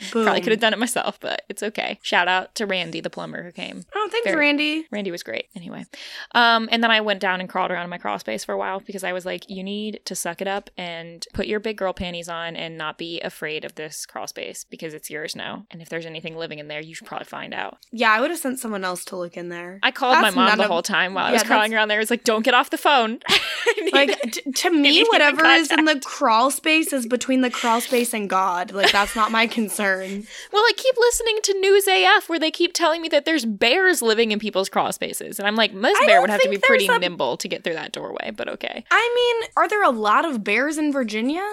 Probably 0.10 0.40
could 0.40 0.52
have 0.52 0.60
done 0.60 0.72
it 0.72 0.78
myself, 0.84 1.18
but 1.20 1.42
it's 1.48 1.62
okay. 1.62 1.98
Shout 2.02 2.28
out 2.28 2.54
to 2.56 2.66
Randy, 2.66 3.00
the 3.00 3.10
plumber 3.10 3.42
who 3.42 3.52
came. 3.52 3.84
Oh, 3.94 4.08
thanks, 4.10 4.26
Very- 4.26 4.36
Randy. 4.38 4.86
Randy 4.90 5.10
was 5.10 5.22
great. 5.22 5.46
Anyway, 5.56 5.84
um, 6.34 6.68
and 6.70 6.82
then 6.82 6.90
I 6.90 7.00
went 7.00 7.20
down 7.20 7.40
and 7.40 7.48
crawled 7.48 7.70
around 7.70 7.84
in 7.84 7.90
my 7.90 7.98
crawl 7.98 8.18
space 8.18 8.44
for 8.44 8.52
a 8.52 8.58
while 8.58 8.80
because 8.80 9.02
I 9.04 9.12
was 9.12 9.24
like, 9.24 9.48
you 9.48 9.62
need 9.64 10.00
to 10.04 10.14
suck 10.14 10.40
it 10.40 10.48
up 10.48 10.68
and 10.76 11.26
put 11.32 11.46
your 11.46 11.60
big 11.60 11.76
girl 11.78 11.92
panties 11.92 12.28
on 12.28 12.54
and 12.56 12.76
not 12.76 12.98
be 12.98 13.20
afraid 13.20 13.64
of 13.64 13.74
this 13.76 14.04
crawl 14.06 14.26
space 14.26 14.64
because 14.68 14.92
it's 14.94 15.08
yours 15.10 15.34
now. 15.34 15.64
And 15.70 15.80
if 15.80 15.88
there's 15.88 16.06
anything 16.06 16.36
living 16.36 16.58
in 16.58 16.68
there, 16.68 16.80
you 16.80 16.94
should 16.94 17.06
probably 17.06 17.24
find 17.26 17.54
out. 17.54 17.78
Yeah, 17.90 18.10
I 18.12 18.20
would 18.20 18.30
have 18.30 18.38
sent 18.38 18.58
someone 18.58 18.84
else 18.84 19.04
to 19.06 19.16
look 19.16 19.36
in 19.36 19.48
there. 19.48 19.78
I 19.82 19.90
called 19.90 20.16
That's 20.16 20.34
my 20.36 20.48
mom 20.48 20.58
the 20.58 20.66
whole 20.68 20.82
time 20.82 21.14
while 21.14 21.26
I 21.26 21.32
was 21.32 21.42
crawling 21.42 21.70
that's- 21.70 21.78
around 21.78 21.88
there. 21.88 22.00
It's 22.00 22.10
like, 22.10 22.24
don't 22.24 22.44
get 22.44 22.54
off 22.54 22.70
the 22.70 22.78
phone. 22.78 23.20
Like 23.92 24.20
t- 24.32 24.52
to 24.52 24.70
me 24.70 25.04
whatever 25.10 25.44
is 25.44 25.70
in 25.70 25.84
the 25.84 26.00
crawl 26.00 26.50
space 26.50 26.92
is 26.92 27.06
between 27.06 27.40
the 27.42 27.50
crawl 27.50 27.80
space 27.80 28.12
and 28.12 28.28
god 28.28 28.72
like 28.72 28.90
that's 28.92 29.14
not 29.14 29.30
my 29.30 29.46
concern 29.46 30.26
well, 30.52 30.62
keep 30.76 30.94
listening 30.98 31.38
to 31.44 31.60
News 31.60 31.86
AF 31.88 32.28
where 32.28 32.38
they 32.38 32.50
keep 32.50 32.72
telling 32.74 33.00
me 33.02 33.08
that 33.08 33.24
there's 33.24 33.44
bears 33.44 34.02
living 34.02 34.32
in 34.32 34.38
people's 34.38 34.68
crawl 34.68 34.92
spaces, 34.92 35.38
and 35.38 35.46
I'm 35.48 35.56
like, 35.56 35.72
most 35.72 36.00
I 36.02 36.06
bear 36.06 36.20
would 36.20 36.30
have 36.30 36.40
to 36.42 36.48
be 36.48 36.58
pretty 36.58 36.86
a- 36.86 36.98
nimble 36.98 37.36
to 37.38 37.48
get 37.48 37.64
through 37.64 37.74
that 37.74 37.92
doorway, 37.92 38.30
but 38.36 38.48
okay. 38.48 38.84
i 38.90 39.12
mean 39.14 39.50
are 39.56 39.68
there 39.68 39.82
a 39.84 39.90
lot 39.90 40.24
of 40.24 40.42
bears 40.44 40.78
in 40.78 40.92
virginia 40.92 41.44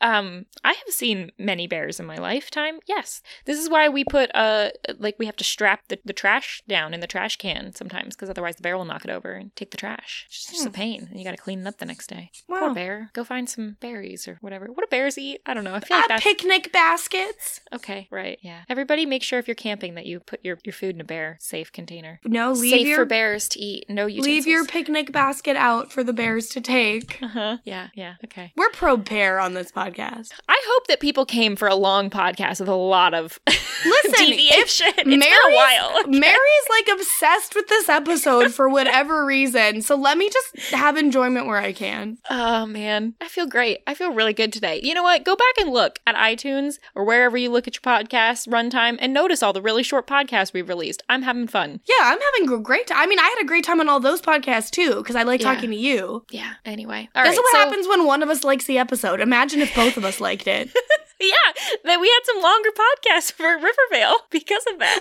Um, 0.00 0.46
I 0.62 0.72
have 0.72 0.88
seen 0.94 1.30
many 1.38 1.66
bears 1.66 1.98
in 1.98 2.06
my 2.06 2.16
lifetime. 2.16 2.78
Yes, 2.86 3.22
this 3.44 3.58
is 3.58 3.68
why 3.68 3.88
we 3.88 4.04
put 4.04 4.30
uh 4.34 4.70
like 4.98 5.16
we 5.18 5.26
have 5.26 5.36
to 5.36 5.44
strap 5.44 5.80
the, 5.88 5.98
the 6.04 6.12
trash 6.12 6.62
down 6.68 6.94
in 6.94 7.00
the 7.00 7.06
trash 7.06 7.36
can 7.36 7.74
sometimes 7.74 8.14
because 8.14 8.30
otherwise 8.30 8.56
the 8.56 8.62
bear 8.62 8.76
will 8.76 8.84
knock 8.84 9.04
it 9.04 9.10
over 9.10 9.32
and 9.32 9.54
take 9.56 9.70
the 9.70 9.76
trash. 9.76 10.26
It's 10.28 10.50
just 10.50 10.66
a 10.66 10.70
pain, 10.70 11.08
and 11.10 11.18
you 11.18 11.24
got 11.24 11.32
to 11.32 11.42
clean 11.42 11.60
it 11.60 11.66
up 11.66 11.78
the 11.78 11.86
next 11.86 12.08
day. 12.08 12.30
Poor 12.48 12.68
Hmm. 12.68 12.74
Bear. 12.74 13.10
Go 13.14 13.24
find 13.24 13.48
some 13.48 13.76
berries 13.80 14.26
or 14.28 14.38
whatever. 14.40 14.66
What 14.66 14.82
do 14.84 14.86
bears 14.90 15.18
eat? 15.18 15.40
I 15.46 15.54
don't 15.54 15.64
know. 15.64 15.74
I 15.74 15.80
feel 15.80 15.96
like 15.98 16.10
uh, 16.10 16.18
picnic 16.20 16.72
baskets 16.72 17.60
okay. 17.72 18.08
Right? 18.10 18.38
Yeah. 18.42 18.62
Everybody, 18.68 19.06
make 19.06 19.22
sure 19.22 19.38
if 19.38 19.46
you're 19.48 19.54
camping 19.54 19.94
that 19.94 20.06
you 20.06 20.20
put 20.20 20.40
your 20.44 20.58
your 20.64 20.72
food 20.72 20.94
in 20.94 21.00
a 21.00 21.04
bear 21.04 21.36
safe 21.40 21.72
container. 21.72 22.20
no 22.24 22.52
leave 22.52 22.70
safe 22.72 22.86
your 22.86 22.98
for 22.98 23.04
bears 23.04 23.48
to 23.50 23.60
eat. 23.60 23.84
No 23.88 24.06
utensils. 24.06 24.26
leave 24.26 24.46
your 24.46 24.64
picnic 24.64 25.12
basket 25.12 25.56
out 25.56 25.92
for 25.92 26.02
the 26.04 26.12
bears 26.12 26.48
to 26.50 26.60
take 26.60 27.18
Uh 27.22 27.28
huh. 27.28 27.56
Yeah. 27.64 27.88
Yeah. 27.94 28.14
Okay. 28.24 28.52
we're 28.56 28.70
pro 28.70 28.96
bear 28.96 29.38
on 29.40 29.54
this 29.54 29.70
podcast 29.72 30.30
I 30.48 30.60
hope 30.66 30.86
that 30.88 31.00
people 31.00 31.24
came 31.26 31.56
for 31.56 31.68
a 31.68 31.74
long 31.74 32.10
podcast 32.10 32.60
with 32.60 32.68
a 32.68 32.74
lot 32.74 33.14
of 33.14 33.38
Listen, 33.84 34.12
deviation. 34.26 34.86
It's 34.88 35.02
been 35.04 35.14
a 35.14 35.16
Mary's- 35.18 35.56
while. 35.56 36.06
mary's 36.08 36.66
like 36.70 36.88
obsessed 36.98 37.54
with 37.54 37.68
this 37.68 37.88
episode 37.88 38.52
for 38.52 38.68
whatever 38.68 39.24
reason 39.24 39.82
so 39.82 39.94
let 39.96 40.16
me 40.18 40.30
just 40.30 40.70
have 40.72 40.96
enjoyment 40.96 41.46
where 41.46 41.58
i 41.58 41.72
can 41.72 42.18
Oh 42.30 42.66
man, 42.66 43.14
I 43.20 43.28
feel 43.28 43.46
great. 43.46 43.80
I 43.86 43.94
feel 43.94 44.12
really 44.12 44.32
good 44.32 44.52
today. 44.52 44.80
You 44.82 44.94
know 44.94 45.02
what? 45.02 45.24
Go 45.24 45.36
back 45.36 45.54
and 45.60 45.70
look 45.70 45.98
at 46.06 46.14
iTunes 46.16 46.78
or 46.94 47.04
wherever 47.04 47.36
you 47.36 47.50
look 47.50 47.66
at 47.68 47.74
your 47.76 47.82
podcast 47.82 48.50
runtime 48.54 48.96
and 49.00 49.12
notice 49.12 49.42
all 49.42 49.52
the 49.52 49.60
really 49.60 49.82
short 49.82 50.06
podcasts 50.06 50.52
we've 50.52 50.68
released. 50.68 51.02
I'm 51.08 51.22
having 51.22 51.46
fun. 51.48 51.80
yeah 51.88 52.04
i'm 52.10 52.18
having 52.28 52.52
a 52.56 52.62
great 52.62 52.86
time 52.86 52.98
i 52.98 53.06
mean 53.06 53.18
i 53.18 53.28
had 53.36 53.42
a 53.42 53.46
great 53.46 53.64
time 53.64 53.80
on 53.80 53.88
all 53.88 54.00
those 54.00 54.22
podcasts 54.22 54.70
too 54.70 54.94
because 54.96 55.16
i 55.16 55.22
like 55.24 55.40
Yeah. 55.40 55.52
talking 55.52 55.70
to 55.70 55.76
you 55.76 56.24
Yeah. 56.30 56.52
Anyway, 56.64 57.08
all 57.14 57.24
This 57.24 57.30
right. 57.30 57.32
is 57.32 57.38
what 57.38 57.52
so- 57.52 57.58
happens 57.58 57.88
when 57.88 58.06
one 58.06 58.22
of 58.22 58.28
us 58.30 58.44
likes 58.44 58.64
the 58.66 58.78
episode. 58.78 59.20
Imagine 59.20 59.60
if 59.60 59.74
both 59.74 59.96
of 59.96 60.04
us 60.04 60.20
liked 60.20 60.46
it. 60.46 60.70
Yeah, 61.20 61.52
that 61.84 62.00
we 62.00 62.08
had 62.08 62.20
some 62.24 62.42
longer 62.42 62.68
podcasts 62.70 63.32
for 63.32 63.46
Rivervale 63.56 64.16
because 64.30 64.64
of 64.72 64.78
that. 64.80 65.00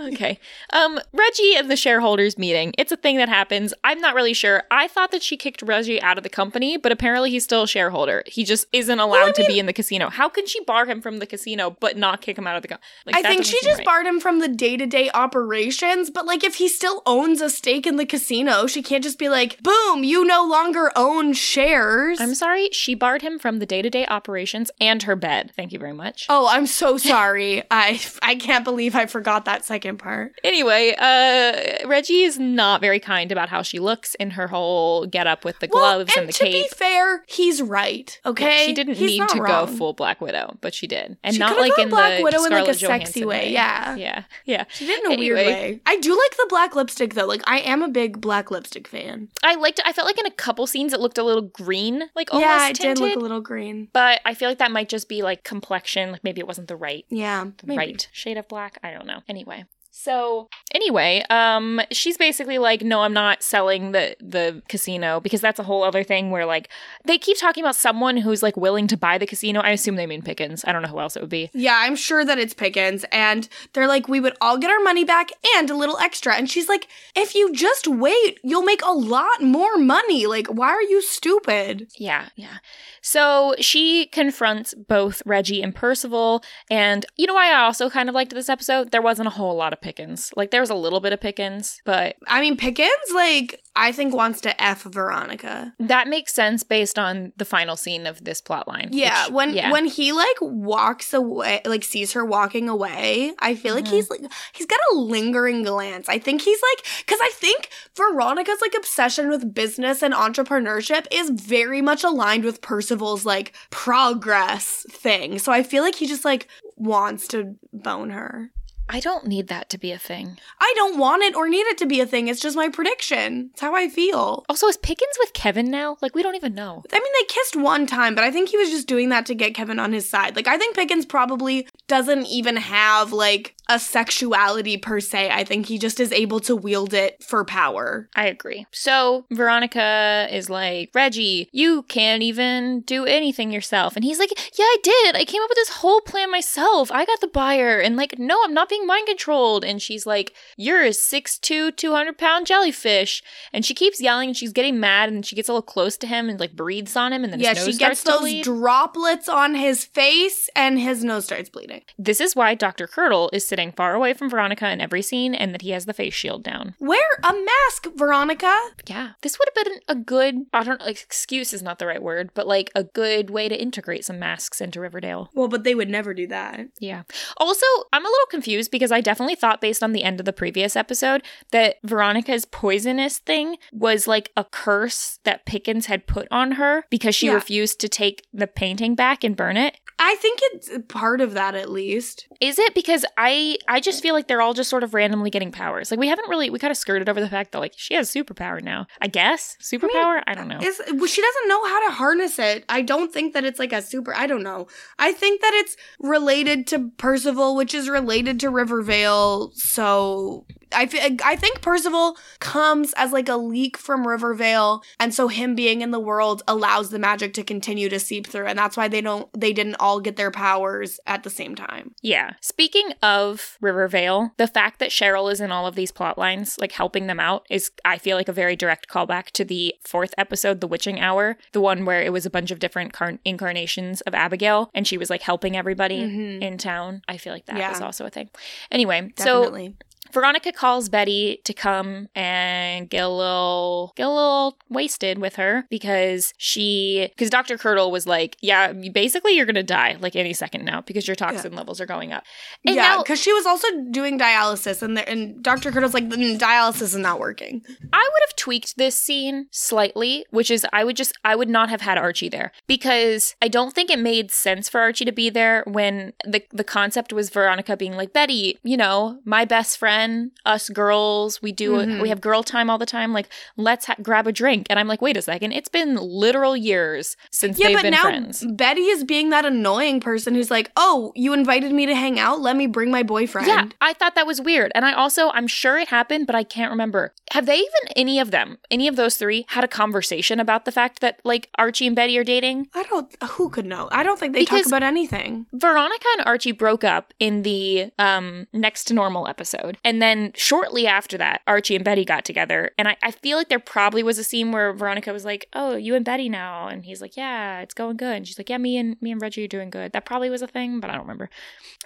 okay. 0.12 0.38
Um, 0.72 1.00
Reggie 1.12 1.54
and 1.56 1.70
the 1.70 1.76
shareholders 1.76 2.36
meeting. 2.36 2.74
It's 2.76 2.92
a 2.92 2.96
thing 2.96 3.16
that 3.16 3.28
happens. 3.28 3.72
I'm 3.84 4.00
not 4.00 4.14
really 4.14 4.34
sure. 4.34 4.64
I 4.70 4.88
thought 4.88 5.12
that 5.12 5.22
she 5.22 5.36
kicked 5.36 5.62
Reggie 5.62 6.02
out 6.02 6.18
of 6.18 6.24
the 6.24 6.28
company, 6.30 6.76
but 6.76 6.92
apparently 6.92 7.30
he's 7.30 7.44
still 7.44 7.62
a 7.62 7.68
shareholder. 7.68 8.22
He 8.26 8.44
just 8.44 8.66
isn't 8.72 8.98
allowed 8.98 9.12
Well, 9.12 9.28
I 9.28 9.32
to 9.32 9.42
mean- 9.42 9.50
be 9.50 9.58
in 9.60 9.66
the 9.66 9.72
casino. 9.72 10.10
How 10.10 10.28
can 10.28 10.46
she 10.46 10.62
bar 10.64 10.84
him 10.84 11.00
from 11.00 11.20
the 11.20 11.26
casino 11.26 11.76
but 11.80 11.96
not 11.96 12.20
kick 12.20 12.36
him 12.36 12.46
out 12.46 12.56
of 12.56 12.62
the 12.62 12.68
company? 12.68 12.86
Like, 13.06 13.14
I 13.16 13.22
think 13.22 13.44
she 13.44 13.56
just 13.62 13.78
right. 13.78 13.86
barred 13.86 14.06
him 14.06 14.20
from 14.20 14.40
the 14.40 14.48
day 14.48 14.76
to 14.76 14.86
day 14.86 15.10
operations, 15.14 16.10
but 16.10 16.26
like 16.26 16.44
if 16.44 16.56
he 16.56 16.68
still 16.68 17.02
owns 17.06 17.40
a 17.40 17.48
stake 17.48 17.86
in 17.86 17.96
the 17.96 18.06
casino, 18.06 18.66
she 18.66 18.82
can't 18.82 19.02
just 19.04 19.18
be 19.18 19.28
like, 19.28 19.62
boom, 19.62 20.04
you 20.04 20.24
no 20.24 20.44
longer 20.44 20.90
own 20.96 21.32
shares. 21.32 22.20
I'm 22.20 22.34
sorry, 22.34 22.68
she 22.72 22.94
barred 22.94 23.22
him 23.22 23.38
from 23.38 23.58
the 23.58 23.66
day-to-day 23.66 24.06
operations 24.06 24.70
and 24.80 25.02
her 25.04 25.16
bed. 25.20 25.52
Thank 25.56 25.72
you 25.72 25.78
very 25.78 25.92
much. 25.92 26.26
oh, 26.28 26.48
I'm 26.50 26.66
so 26.66 26.96
sorry. 26.98 27.62
I 27.70 28.00
I 28.22 28.34
can't 28.34 28.64
believe 28.64 28.94
I 28.96 29.06
forgot 29.06 29.44
that 29.44 29.64
second 29.64 29.98
part. 29.98 30.32
Anyway, 30.44 30.94
uh 30.98 31.86
Reggie 31.88 32.22
is 32.22 32.38
not 32.38 32.80
very 32.80 33.00
kind 33.00 33.30
about 33.32 33.48
how 33.48 33.62
she 33.62 33.78
looks 33.78 34.14
in 34.16 34.30
her 34.30 34.48
whole 34.48 35.06
get 35.06 35.26
up 35.26 35.44
with 35.44 35.58
the 35.60 35.66
gloves 35.68 36.10
well, 36.14 36.20
and, 36.22 36.28
the 36.28 36.32
to 36.32 36.44
cape. 36.44 36.52
be 36.52 36.68
fair, 36.76 37.24
he's 37.28 37.62
right. 37.62 38.18
Okay, 38.26 38.66
She 38.66 38.72
didn't 38.72 38.94
He's 38.94 39.18
need 39.18 39.28
to 39.28 39.40
wrong. 39.42 39.66
go 39.66 39.72
full 39.76 39.92
Black 39.92 40.20
Widow, 40.20 40.56
but 40.60 40.74
she 40.74 40.86
did, 40.86 41.16
and 41.22 41.34
She 41.34 41.38
not 41.38 41.58
like 41.58 41.78
in 41.78 41.88
Black 41.88 42.18
the 42.18 42.24
Widow 42.24 42.44
in, 42.44 42.52
like, 42.52 42.68
a 42.68 42.74
Scarlett 42.74 43.00
sexy 43.06 43.20
Johansson 43.20 43.28
way, 43.28 43.52
yeah. 43.52 43.96
yeah, 43.96 44.24
yeah. 44.44 44.64
She 44.70 44.86
did 44.86 45.04
in 45.04 45.12
a 45.12 45.16
weird 45.16 45.36
way. 45.36 45.80
I 45.86 45.96
do 45.98 46.10
like 46.10 46.36
the 46.36 46.46
black 46.48 46.74
lipstick 46.74 47.14
though. 47.14 47.26
Like 47.26 47.42
I 47.46 47.58
am 47.60 47.82
a 47.82 47.88
big 47.88 48.20
black 48.20 48.50
lipstick 48.50 48.88
fan. 48.88 49.28
I 49.42 49.54
liked. 49.56 49.78
It. 49.78 49.86
I 49.86 49.92
felt 49.92 50.06
like 50.06 50.18
in 50.18 50.26
a 50.26 50.30
couple 50.30 50.66
scenes 50.66 50.92
it 50.92 51.00
looked 51.00 51.18
a 51.18 51.22
little 51.22 51.42
green, 51.42 52.04
like 52.14 52.32
almost 52.32 52.46
yeah, 52.48 52.68
it 52.68 52.76
tinted. 52.76 52.96
did 52.96 53.02
look 53.02 53.16
a 53.16 53.20
little 53.20 53.40
green. 53.40 53.88
but 53.92 54.20
I 54.24 54.34
feel 54.34 54.48
like 54.48 54.58
that 54.58 54.70
might 54.70 54.88
just 54.88 55.08
be 55.10 55.20
like 55.22 55.44
complexion. 55.44 56.12
Like 56.12 56.24
maybe 56.24 56.40
it 56.40 56.46
wasn't 56.46 56.68
the 56.68 56.76
right 56.76 57.04
Yeah, 57.10 57.44
the 57.58 57.66
maybe. 57.66 57.76
right 57.78 58.08
shade 58.12 58.38
of 58.38 58.48
black. 58.48 58.78
I 58.82 58.90
don't 58.92 59.06
know. 59.06 59.20
Anyway. 59.28 59.64
So 59.90 60.48
anyway, 60.72 61.24
um, 61.30 61.80
she's 61.90 62.16
basically 62.16 62.58
like, 62.58 62.82
no, 62.82 63.00
I'm 63.02 63.12
not 63.12 63.42
selling 63.42 63.92
the 63.92 64.16
the 64.20 64.62
casino 64.68 65.20
because 65.20 65.40
that's 65.40 65.58
a 65.58 65.62
whole 65.62 65.82
other 65.82 66.02
thing 66.02 66.30
where 66.30 66.46
like 66.46 66.68
they 67.04 67.18
keep 67.18 67.38
talking 67.38 67.64
about 67.64 67.76
someone 67.76 68.16
who's 68.16 68.42
like 68.42 68.56
willing 68.56 68.86
to 68.86 68.96
buy 68.96 69.18
the 69.18 69.26
casino. 69.26 69.60
I 69.60 69.70
assume 69.70 69.96
they 69.96 70.06
mean 70.06 70.22
Pickens. 70.22 70.64
I 70.66 70.72
don't 70.72 70.82
know 70.82 70.88
who 70.88 71.00
else 71.00 71.16
it 71.16 71.20
would 71.20 71.30
be. 71.30 71.50
Yeah, 71.52 71.76
I'm 71.78 71.96
sure 71.96 72.24
that 72.24 72.38
it's 72.38 72.54
Pickens. 72.54 73.04
And 73.12 73.48
they're 73.72 73.88
like, 73.88 74.08
we 74.08 74.20
would 74.20 74.36
all 74.40 74.58
get 74.58 74.70
our 74.70 74.80
money 74.80 75.04
back 75.04 75.30
and 75.56 75.68
a 75.70 75.76
little 75.76 75.98
extra. 75.98 76.34
And 76.34 76.48
she's 76.48 76.68
like, 76.68 76.86
if 77.16 77.34
you 77.34 77.52
just 77.52 77.88
wait, 77.88 78.38
you'll 78.42 78.62
make 78.62 78.82
a 78.82 78.92
lot 78.92 79.42
more 79.42 79.76
money. 79.76 80.26
Like, 80.26 80.46
why 80.46 80.68
are 80.68 80.82
you 80.82 81.02
stupid? 81.02 81.88
Yeah, 81.96 82.28
yeah. 82.36 82.58
So 83.02 83.54
she 83.58 84.06
confronts 84.06 84.74
both 84.74 85.22
Reggie 85.24 85.62
and 85.62 85.74
Percival, 85.74 86.42
and 86.70 87.06
you 87.16 87.26
know 87.26 87.34
why 87.34 87.50
I 87.50 87.62
also 87.62 87.88
kind 87.88 88.08
of 88.08 88.14
liked 88.14 88.32
this 88.32 88.48
episode? 88.48 88.90
There 88.90 89.02
wasn't 89.02 89.28
a 89.28 89.30
whole 89.30 89.56
lot 89.56 89.72
of 89.72 89.79
Pickens. 89.82 90.30
Like 90.36 90.50
there 90.50 90.60
was 90.60 90.70
a 90.70 90.74
little 90.74 91.00
bit 91.00 91.12
of 91.12 91.20
Pickens, 91.20 91.80
but 91.84 92.16
I 92.26 92.40
mean, 92.40 92.56
Pickens, 92.56 92.88
like, 93.14 93.60
I 93.76 93.92
think 93.92 94.14
wants 94.14 94.40
to 94.42 94.62
F 94.62 94.82
Veronica. 94.82 95.72
that 95.78 96.08
makes 96.08 96.34
sense 96.34 96.62
based 96.64 96.98
on 96.98 97.32
the 97.36 97.44
final 97.44 97.76
scene 97.76 98.06
of 98.06 98.24
this 98.24 98.40
plot 98.40 98.66
line. 98.68 98.88
Yeah, 98.92 99.26
which- 99.26 99.32
when 99.34 99.54
yeah. 99.54 99.70
when 99.72 99.86
he 99.86 100.12
like 100.12 100.36
walks 100.40 101.12
away, 101.14 101.60
like 101.64 101.84
sees 101.84 102.12
her 102.12 102.24
walking 102.24 102.68
away, 102.68 103.32
I 103.38 103.54
feel 103.54 103.74
like 103.74 103.84
Mhm. 103.86 103.90
he's 103.92 104.10
like 104.10 104.20
he's 104.52 104.66
got 104.66 104.80
a 104.92 104.96
lingering 104.96 105.62
glance. 105.62 106.08
I 106.08 106.18
think 106.18 106.42
he's 106.42 106.60
like 106.60 106.86
because 106.98 107.18
I 107.22 107.30
think 107.34 107.68
Veronica's 107.96 108.60
like 108.60 108.74
obsession 108.76 109.28
with 109.28 109.54
business 109.54 110.02
and 110.02 110.12
entrepreneurship 110.14 111.06
is 111.10 111.30
very 111.30 111.80
much 111.80 112.04
aligned 112.04 112.44
with 112.44 112.60
Percival's 112.60 113.24
like 113.24 113.54
progress 113.70 114.84
thing. 114.90 115.38
So 115.38 115.52
I 115.52 115.62
feel 115.62 115.82
like 115.82 115.94
he 115.94 116.06
just 116.06 116.24
like 116.24 116.48
wants 116.76 117.28
to 117.28 117.54
bone 117.72 118.10
her. 118.10 118.50
I 118.92 118.98
don't 118.98 119.26
need 119.26 119.46
that 119.48 119.70
to 119.70 119.78
be 119.78 119.92
a 119.92 119.98
thing. 119.98 120.36
I 120.60 120.72
don't 120.74 120.98
want 120.98 121.22
it 121.22 121.36
or 121.36 121.48
need 121.48 121.66
it 121.68 121.78
to 121.78 121.86
be 121.86 122.00
a 122.00 122.06
thing. 122.06 122.26
It's 122.26 122.40
just 122.40 122.56
my 122.56 122.68
prediction. 122.68 123.50
It's 123.52 123.60
how 123.60 123.74
I 123.74 123.88
feel. 123.88 124.44
Also, 124.48 124.66
is 124.66 124.76
Pickens 124.76 125.16
with 125.20 125.32
Kevin 125.32 125.70
now? 125.70 125.96
Like 126.02 126.14
we 126.14 126.24
don't 126.24 126.34
even 126.34 126.54
know. 126.54 126.82
I 126.92 126.98
mean, 126.98 127.12
they 127.20 127.26
kissed 127.28 127.54
one 127.54 127.86
time, 127.86 128.16
but 128.16 128.24
I 128.24 128.32
think 128.32 128.48
he 128.48 128.58
was 128.58 128.70
just 128.70 128.88
doing 128.88 129.10
that 129.10 129.26
to 129.26 129.34
get 129.34 129.54
Kevin 129.54 129.78
on 129.78 129.92
his 129.92 130.08
side. 130.08 130.34
Like, 130.34 130.48
I 130.48 130.58
think 130.58 130.74
Pickens 130.74 131.06
probably 131.06 131.68
doesn't 131.86 132.26
even 132.26 132.56
have, 132.56 133.12
like, 133.12 133.54
a 133.70 133.78
sexuality 133.78 134.76
per 134.76 135.00
se. 135.00 135.30
I 135.30 135.44
think 135.44 135.66
he 135.66 135.78
just 135.78 136.00
is 136.00 136.12
able 136.12 136.40
to 136.40 136.56
wield 136.56 136.92
it 136.92 137.22
for 137.22 137.44
power. 137.44 138.08
I 138.16 138.26
agree. 138.26 138.66
So 138.72 139.24
Veronica 139.30 140.26
is 140.30 140.50
like, 140.50 140.90
Reggie, 140.94 141.48
you 141.52 141.84
can't 141.84 142.22
even 142.22 142.80
do 142.82 143.04
anything 143.06 143.52
yourself. 143.52 143.94
And 143.94 144.04
he's 144.04 144.18
like, 144.18 144.32
Yeah, 144.58 144.64
I 144.64 144.76
did. 144.82 145.16
I 145.16 145.24
came 145.24 145.40
up 145.42 145.48
with 145.48 145.56
this 145.56 145.68
whole 145.76 146.00
plan 146.00 146.30
myself. 146.30 146.90
I 146.90 147.04
got 147.04 147.20
the 147.20 147.28
buyer. 147.28 147.78
And 147.78 147.96
like, 147.96 148.18
no, 148.18 148.38
I'm 148.44 148.52
not 148.52 148.68
being 148.68 148.86
mind 148.86 149.06
controlled. 149.06 149.64
And 149.64 149.80
she's 149.80 150.04
like, 150.04 150.34
You're 150.56 150.82
a 150.82 150.90
6'2, 150.90 151.76
200 151.76 152.18
pound 152.18 152.46
jellyfish. 152.46 153.22
And 153.52 153.64
she 153.64 153.74
keeps 153.74 154.00
yelling 154.00 154.30
and 154.30 154.36
she's 154.36 154.52
getting 154.52 154.80
mad 154.80 155.08
and 155.08 155.24
she 155.24 155.36
gets 155.36 155.48
a 155.48 155.52
little 155.52 155.62
close 155.62 155.96
to 155.98 156.06
him 156.08 156.28
and 156.28 156.40
like 156.40 156.56
breathes 156.56 156.96
on 156.96 157.12
him. 157.12 157.22
And 157.22 157.32
then 157.32 157.38
yeah, 157.40 157.50
his 157.54 157.60
she 157.60 157.70
nose 157.70 157.78
gets 157.78 158.02
those 158.02 158.42
droplets 158.42 159.28
on 159.28 159.54
his 159.54 159.84
face 159.84 160.48
and 160.56 160.80
his 160.80 161.04
nose 161.04 161.26
starts 161.26 161.48
bleeding. 161.48 161.82
this 161.98 162.20
is 162.20 162.34
why 162.34 162.54
Dr. 162.54 162.86
Curdle 162.86 163.30
is 163.32 163.46
sitting 163.46 163.59
far 163.72 163.94
away 163.94 164.14
from 164.14 164.30
Veronica 164.30 164.70
in 164.70 164.80
every 164.80 165.02
scene 165.02 165.34
and 165.34 165.52
that 165.54 165.62
he 165.62 165.70
has 165.70 165.84
the 165.86 165.92
face 165.92 166.14
shield 166.14 166.42
down. 166.42 166.74
Wear 166.80 167.00
a 167.22 167.32
mask, 167.32 167.86
Veronica. 167.96 168.54
Yeah, 168.86 169.10
this 169.22 169.38
would 169.38 169.48
have 169.54 169.64
been 169.64 169.80
a 169.88 169.94
good, 169.94 170.34
I 170.52 170.62
don't 170.64 170.80
know, 170.80 170.86
excuse 170.86 171.52
is 171.52 171.62
not 171.62 171.78
the 171.78 171.86
right 171.86 172.02
word, 172.02 172.30
but 172.34 172.46
like 172.46 172.70
a 172.74 172.84
good 172.84 173.30
way 173.30 173.48
to 173.48 173.60
integrate 173.60 174.04
some 174.04 174.18
masks 174.18 174.60
into 174.60 174.80
Riverdale. 174.80 175.30
Well, 175.34 175.48
but 175.48 175.64
they 175.64 175.74
would 175.74 175.90
never 175.90 176.14
do 176.14 176.26
that. 176.28 176.60
Yeah. 176.80 177.02
Also, 177.36 177.66
I'm 177.92 178.04
a 178.04 178.08
little 178.08 178.26
confused 178.30 178.70
because 178.70 178.90
I 178.92 179.00
definitely 179.00 179.34
thought, 179.34 179.60
based 179.60 179.82
on 179.82 179.92
the 179.92 180.02
end 180.04 180.20
of 180.20 180.26
the 180.26 180.32
previous 180.32 180.76
episode, 180.76 181.22
that 181.52 181.76
Veronica's 181.84 182.44
poisonous 182.44 183.18
thing 183.18 183.56
was 183.72 184.06
like 184.06 184.30
a 184.36 184.44
curse 184.44 185.18
that 185.24 185.44
Pickens 185.46 185.86
had 185.86 186.06
put 186.06 186.26
on 186.30 186.52
her 186.52 186.84
because 186.90 187.14
she 187.14 187.26
Yeah. 187.26 187.34
refused 187.34 187.80
to 187.80 187.88
take 187.88 188.24
the 188.32 188.46
painting 188.46 188.94
back 188.94 189.24
and 189.24 189.36
burn 189.36 189.56
it. 189.56 189.76
I 190.02 190.14
think 190.14 190.38
it's 190.42 190.70
part 190.88 191.20
of 191.20 191.34
that 191.34 191.54
at 191.54 191.70
least. 191.70 192.26
Is 192.40 192.58
it 192.58 192.74
because 192.74 193.04
I 193.18 193.58
I 193.68 193.80
just 193.80 194.02
feel 194.02 194.14
like 194.14 194.28
they're 194.28 194.40
all 194.40 194.54
just 194.54 194.70
sort 194.70 194.82
of 194.82 194.94
randomly 194.94 195.28
getting 195.28 195.52
powers. 195.52 195.90
Like 195.90 196.00
we 196.00 196.08
haven't 196.08 196.28
really 196.30 196.48
we 196.48 196.58
kind 196.58 196.70
of 196.70 196.78
skirted 196.78 197.10
over 197.10 197.20
the 197.20 197.28
fact 197.28 197.52
that 197.52 197.58
like 197.58 197.74
she 197.76 197.92
has 197.94 198.10
superpower 198.10 198.62
now. 198.62 198.86
I 199.02 199.08
guess 199.08 199.58
superpower. 199.60 200.22
I, 200.26 200.34
don't 200.34 200.48
know. 200.48 200.58
Is 200.58 200.80
well, 200.92 201.06
she 201.06 201.20
doesn't 201.20 201.48
know 201.48 201.68
how 201.68 201.86
to 201.86 201.94
harness 201.94 202.38
it. 202.38 202.64
I 202.70 202.80
don't 202.80 203.12
think 203.12 203.34
that 203.34 203.44
it's 203.44 203.58
like 203.58 203.74
a 203.74 203.82
super. 203.82 204.14
I 204.14 204.26
don't 204.26 204.42
know. 204.42 204.68
I 204.98 205.12
think 205.12 205.42
that 205.42 205.52
it's 205.52 205.76
related 206.00 206.66
to 206.68 206.90
Percival, 206.96 207.54
which 207.54 207.74
is 207.74 207.90
related 207.90 208.40
to 208.40 208.48
Rivervale. 208.48 209.52
So 209.54 210.46
I 210.72 211.16
I 211.24 211.36
think 211.36 211.60
Percival 211.62 212.16
comes 212.38 212.92
as 212.96 213.12
like 213.12 213.28
a 213.28 213.36
leak 213.36 213.76
from 213.76 214.06
Rivervale, 214.06 214.82
and 214.98 215.14
so 215.14 215.28
him 215.28 215.54
being 215.54 215.80
in 215.82 215.90
the 215.90 216.00
world 216.00 216.42
allows 216.48 216.90
the 216.90 216.98
magic 216.98 217.34
to 217.34 217.42
continue 217.42 217.88
to 217.88 217.98
seep 218.00 218.26
through, 218.26 218.46
and 218.46 218.58
that's 218.58 218.76
why 218.76 218.88
they 218.88 219.00
don't 219.00 219.28
they 219.38 219.52
didn't 219.52 219.76
all 219.80 220.00
get 220.00 220.16
their 220.16 220.30
powers 220.30 221.00
at 221.06 221.22
the 221.22 221.30
same 221.30 221.54
time. 221.54 221.94
Yeah. 222.02 222.32
Speaking 222.40 222.92
of 223.02 223.56
Rivervale, 223.60 224.32
the 224.36 224.46
fact 224.46 224.78
that 224.80 224.90
Cheryl 224.90 225.30
is 225.32 225.40
in 225.40 225.52
all 225.52 225.66
of 225.66 225.74
these 225.74 225.92
plot 225.92 226.18
lines, 226.18 226.56
like 226.60 226.72
helping 226.72 227.06
them 227.06 227.20
out, 227.20 227.46
is 227.50 227.70
I 227.84 227.98
feel 227.98 228.16
like 228.16 228.28
a 228.28 228.32
very 228.32 228.56
direct 228.56 228.88
callback 228.88 229.26
to 229.32 229.44
the 229.44 229.74
fourth 229.84 230.14
episode, 230.18 230.60
The 230.60 230.66
Witching 230.68 231.00
Hour, 231.00 231.36
the 231.52 231.60
one 231.60 231.84
where 231.84 232.02
it 232.02 232.12
was 232.12 232.26
a 232.26 232.30
bunch 232.30 232.50
of 232.50 232.58
different 232.58 232.92
car- 232.92 233.18
incarnations 233.24 234.00
of 234.02 234.14
Abigail, 234.14 234.70
and 234.74 234.86
she 234.86 234.98
was 234.98 235.10
like 235.10 235.22
helping 235.22 235.56
everybody 235.56 236.00
Mhm. 236.02 236.42
in 236.42 236.58
town. 236.58 237.02
I 237.08 237.16
feel 237.16 237.32
like 237.32 237.46
that 237.46 237.56
Yeah. 237.56 237.70
was 237.70 237.80
also 237.80 238.04
a 238.06 238.10
thing. 238.10 238.30
Anyway, 238.70 239.12
so 239.16 239.40
Definitely. 239.42 239.76
Veronica 240.12 240.52
calls 240.52 240.88
Betty 240.88 241.40
to 241.44 241.52
come 241.52 242.08
and 242.14 242.88
get 242.88 243.04
a 243.04 243.08
little 243.08 243.92
get 243.96 244.06
a 244.06 244.10
little 244.10 244.58
wasted 244.68 245.18
with 245.18 245.36
her 245.36 245.66
because 245.70 246.32
she 246.38 247.08
because 247.10 247.30
Dr. 247.30 247.58
Curdle 247.58 247.90
was 247.90 248.06
like, 248.06 248.36
yeah, 248.40 248.72
basically 248.72 249.32
you're 249.32 249.46
gonna 249.46 249.62
die 249.62 249.96
like 250.00 250.16
any 250.16 250.32
second 250.32 250.64
now 250.64 250.80
because 250.80 251.06
your 251.06 251.14
toxin 251.14 251.54
levels 251.54 251.80
are 251.80 251.86
going 251.86 252.12
up. 252.12 252.24
And 252.64 252.76
yeah, 252.76 252.98
because 252.98 253.20
she 253.20 253.32
was 253.32 253.46
also 253.46 253.68
doing 253.90 254.18
dialysis, 254.18 254.82
and 254.82 254.96
there, 254.96 255.08
and 255.08 255.42
Dr. 255.42 255.70
Curdle's 255.70 255.94
like, 255.94 256.08
"Mm, 256.08 256.38
dialysis 256.38 256.82
is 256.82 256.96
not 256.96 257.20
working. 257.20 257.62
I 257.92 258.08
would 258.12 258.22
have 258.28 258.36
tweaked 258.36 258.76
this 258.76 258.96
scene 258.96 259.46
slightly, 259.50 260.24
which 260.30 260.50
is 260.50 260.66
I 260.72 260.84
would 260.84 260.96
just 260.96 261.16
I 261.24 261.36
would 261.36 261.48
not 261.48 261.70
have 261.70 261.80
had 261.80 261.98
Archie 261.98 262.28
there 262.28 262.52
because 262.66 263.34
I 263.42 263.48
don't 263.48 263.74
think 263.74 263.90
it 263.90 263.98
made 263.98 264.30
sense 264.30 264.68
for 264.68 264.80
Archie 264.80 265.04
to 265.04 265.12
be 265.12 265.30
there 265.30 265.64
when 265.66 266.12
the 266.24 266.42
the 266.50 266.64
concept 266.64 267.12
was 267.12 267.30
Veronica 267.30 267.76
being 267.76 267.96
like 267.96 268.12
Betty, 268.12 268.58
you 268.62 268.76
know, 268.76 269.20
my 269.24 269.44
best 269.44 269.78
friend 269.78 269.99
men, 270.00 270.30
us 270.46 270.68
girls, 270.68 271.40
we 271.42 271.52
do 271.52 271.68
Mhm. 271.72 272.00
we 272.02 272.08
have 272.08 272.20
girl 272.20 272.42
time 272.42 272.70
all 272.70 272.78
the 272.78 272.86
time. 272.98 273.12
Like, 273.12 273.28
let's 273.56 273.84
ha- 273.86 273.96
grab 274.02 274.26
a 274.26 274.32
drink. 274.32 274.66
And 274.70 274.78
I'm 274.78 274.88
like, 274.88 275.02
wait 275.02 275.16
a 275.16 275.22
second, 275.22 275.52
it's 275.52 275.68
been 275.68 275.96
literal 275.96 276.56
years 276.56 277.16
since 277.30 277.58
Yeah, 277.58 277.68
they've 277.68 277.76
but 277.78 277.82
been 277.82 277.92
now 278.00 278.02
friends. 278.02 278.44
Betty 278.62 278.86
is 278.94 279.04
being 279.04 279.30
that 279.30 279.44
annoying 279.44 280.00
person 280.00 280.34
who's 280.34 280.50
like, 280.50 280.70
"Oh, 280.76 281.12
you 281.14 281.32
invited 281.32 281.72
me 281.72 281.84
to 281.86 281.94
hang 281.94 282.18
out. 282.18 282.40
Let 282.40 282.56
me 282.56 282.66
bring 282.66 282.90
my 282.90 283.02
boyfriend." 283.02 283.46
Yeah, 283.48 283.66
I 283.80 283.92
thought 283.92 284.14
that 284.14 284.26
was 284.26 284.40
weird. 284.40 284.70
And 284.74 284.84
I 284.84 284.92
also, 284.92 285.30
I'm 285.30 285.46
sure 285.46 285.76
it 285.78 285.88
happened, 285.88 286.26
but 286.26 286.36
I 286.36 286.44
can't 286.44 286.70
remember. 286.70 287.02
Have 287.36 287.46
they 287.46 287.58
even, 287.58 287.82
any 287.96 288.18
of 288.24 288.30
them, 288.36 288.58
any 288.70 288.86
of 288.88 288.96
those 288.96 289.16
three, 289.16 289.44
had 289.56 289.64
a 289.64 289.68
conversation 289.82 290.40
about 290.40 290.64
the 290.64 290.72
fact 290.72 291.00
that, 291.00 291.20
like, 291.24 291.48
Archie 291.58 291.86
and 291.86 291.96
Betty 291.96 292.16
are 292.18 292.24
dating? 292.24 292.68
I 292.74 292.82
don't. 292.90 293.08
Who 293.34 293.50
could 293.54 293.66
know? 293.66 293.88
I 293.92 294.02
don't 294.02 294.18
think 294.18 294.32
they 294.34 294.40
Because- 294.40 294.62
talk 294.62 294.66
about 294.78 294.82
anything. 294.82 295.46
Veronica 295.52 296.06
and 296.16 296.26
Archie 296.26 296.52
broke 296.52 296.84
up 296.84 297.12
in 297.18 297.42
the 297.42 297.90
um, 297.98 298.46
next 298.52 298.84
to 298.84 298.94
normal 298.94 299.26
episode. 299.28 299.78
And 299.84 299.89
then 300.02 300.32
shortly 300.34 300.86
after 300.86 301.16
that, 301.16 301.40
Archie 301.46 301.74
and 301.74 301.84
Betty 301.84 302.04
got 302.04 302.26
together. 302.26 302.72
And 302.76 302.86
I, 302.86 302.96
I 303.02 303.10
feel 303.12 303.38
like 303.38 303.48
there 303.48 303.58
probably 303.58 304.02
was 304.02 304.18
a 304.18 304.24
scene 304.24 304.52
where 304.52 304.74
Veronica 304.74 305.10
was 305.12 305.24
like, 305.24 305.48
Oh, 305.54 305.74
you 305.74 305.94
and 305.94 306.04
Betty 306.04 306.28
now. 306.28 306.68
And 306.68 306.84
he's 306.84 307.00
like, 307.00 307.16
Yeah, 307.16 307.60
it's 307.60 307.72
going 307.72 307.96
good. 307.96 308.16
And 308.16 308.28
she's 308.28 308.38
like, 308.38 308.50
Yeah, 308.50 308.58
me 308.58 308.76
and 308.76 308.96
me 309.00 309.10
and 309.10 309.22
Reggie 309.22 309.44
are 309.44 309.48
doing 309.48 309.70
good. 309.70 309.92
That 309.92 310.04
probably 310.04 310.28
was 310.28 310.42
a 310.42 310.46
thing, 310.46 310.80
but 310.80 310.90
I 310.90 310.92
don't 310.92 311.02
remember. 311.02 311.30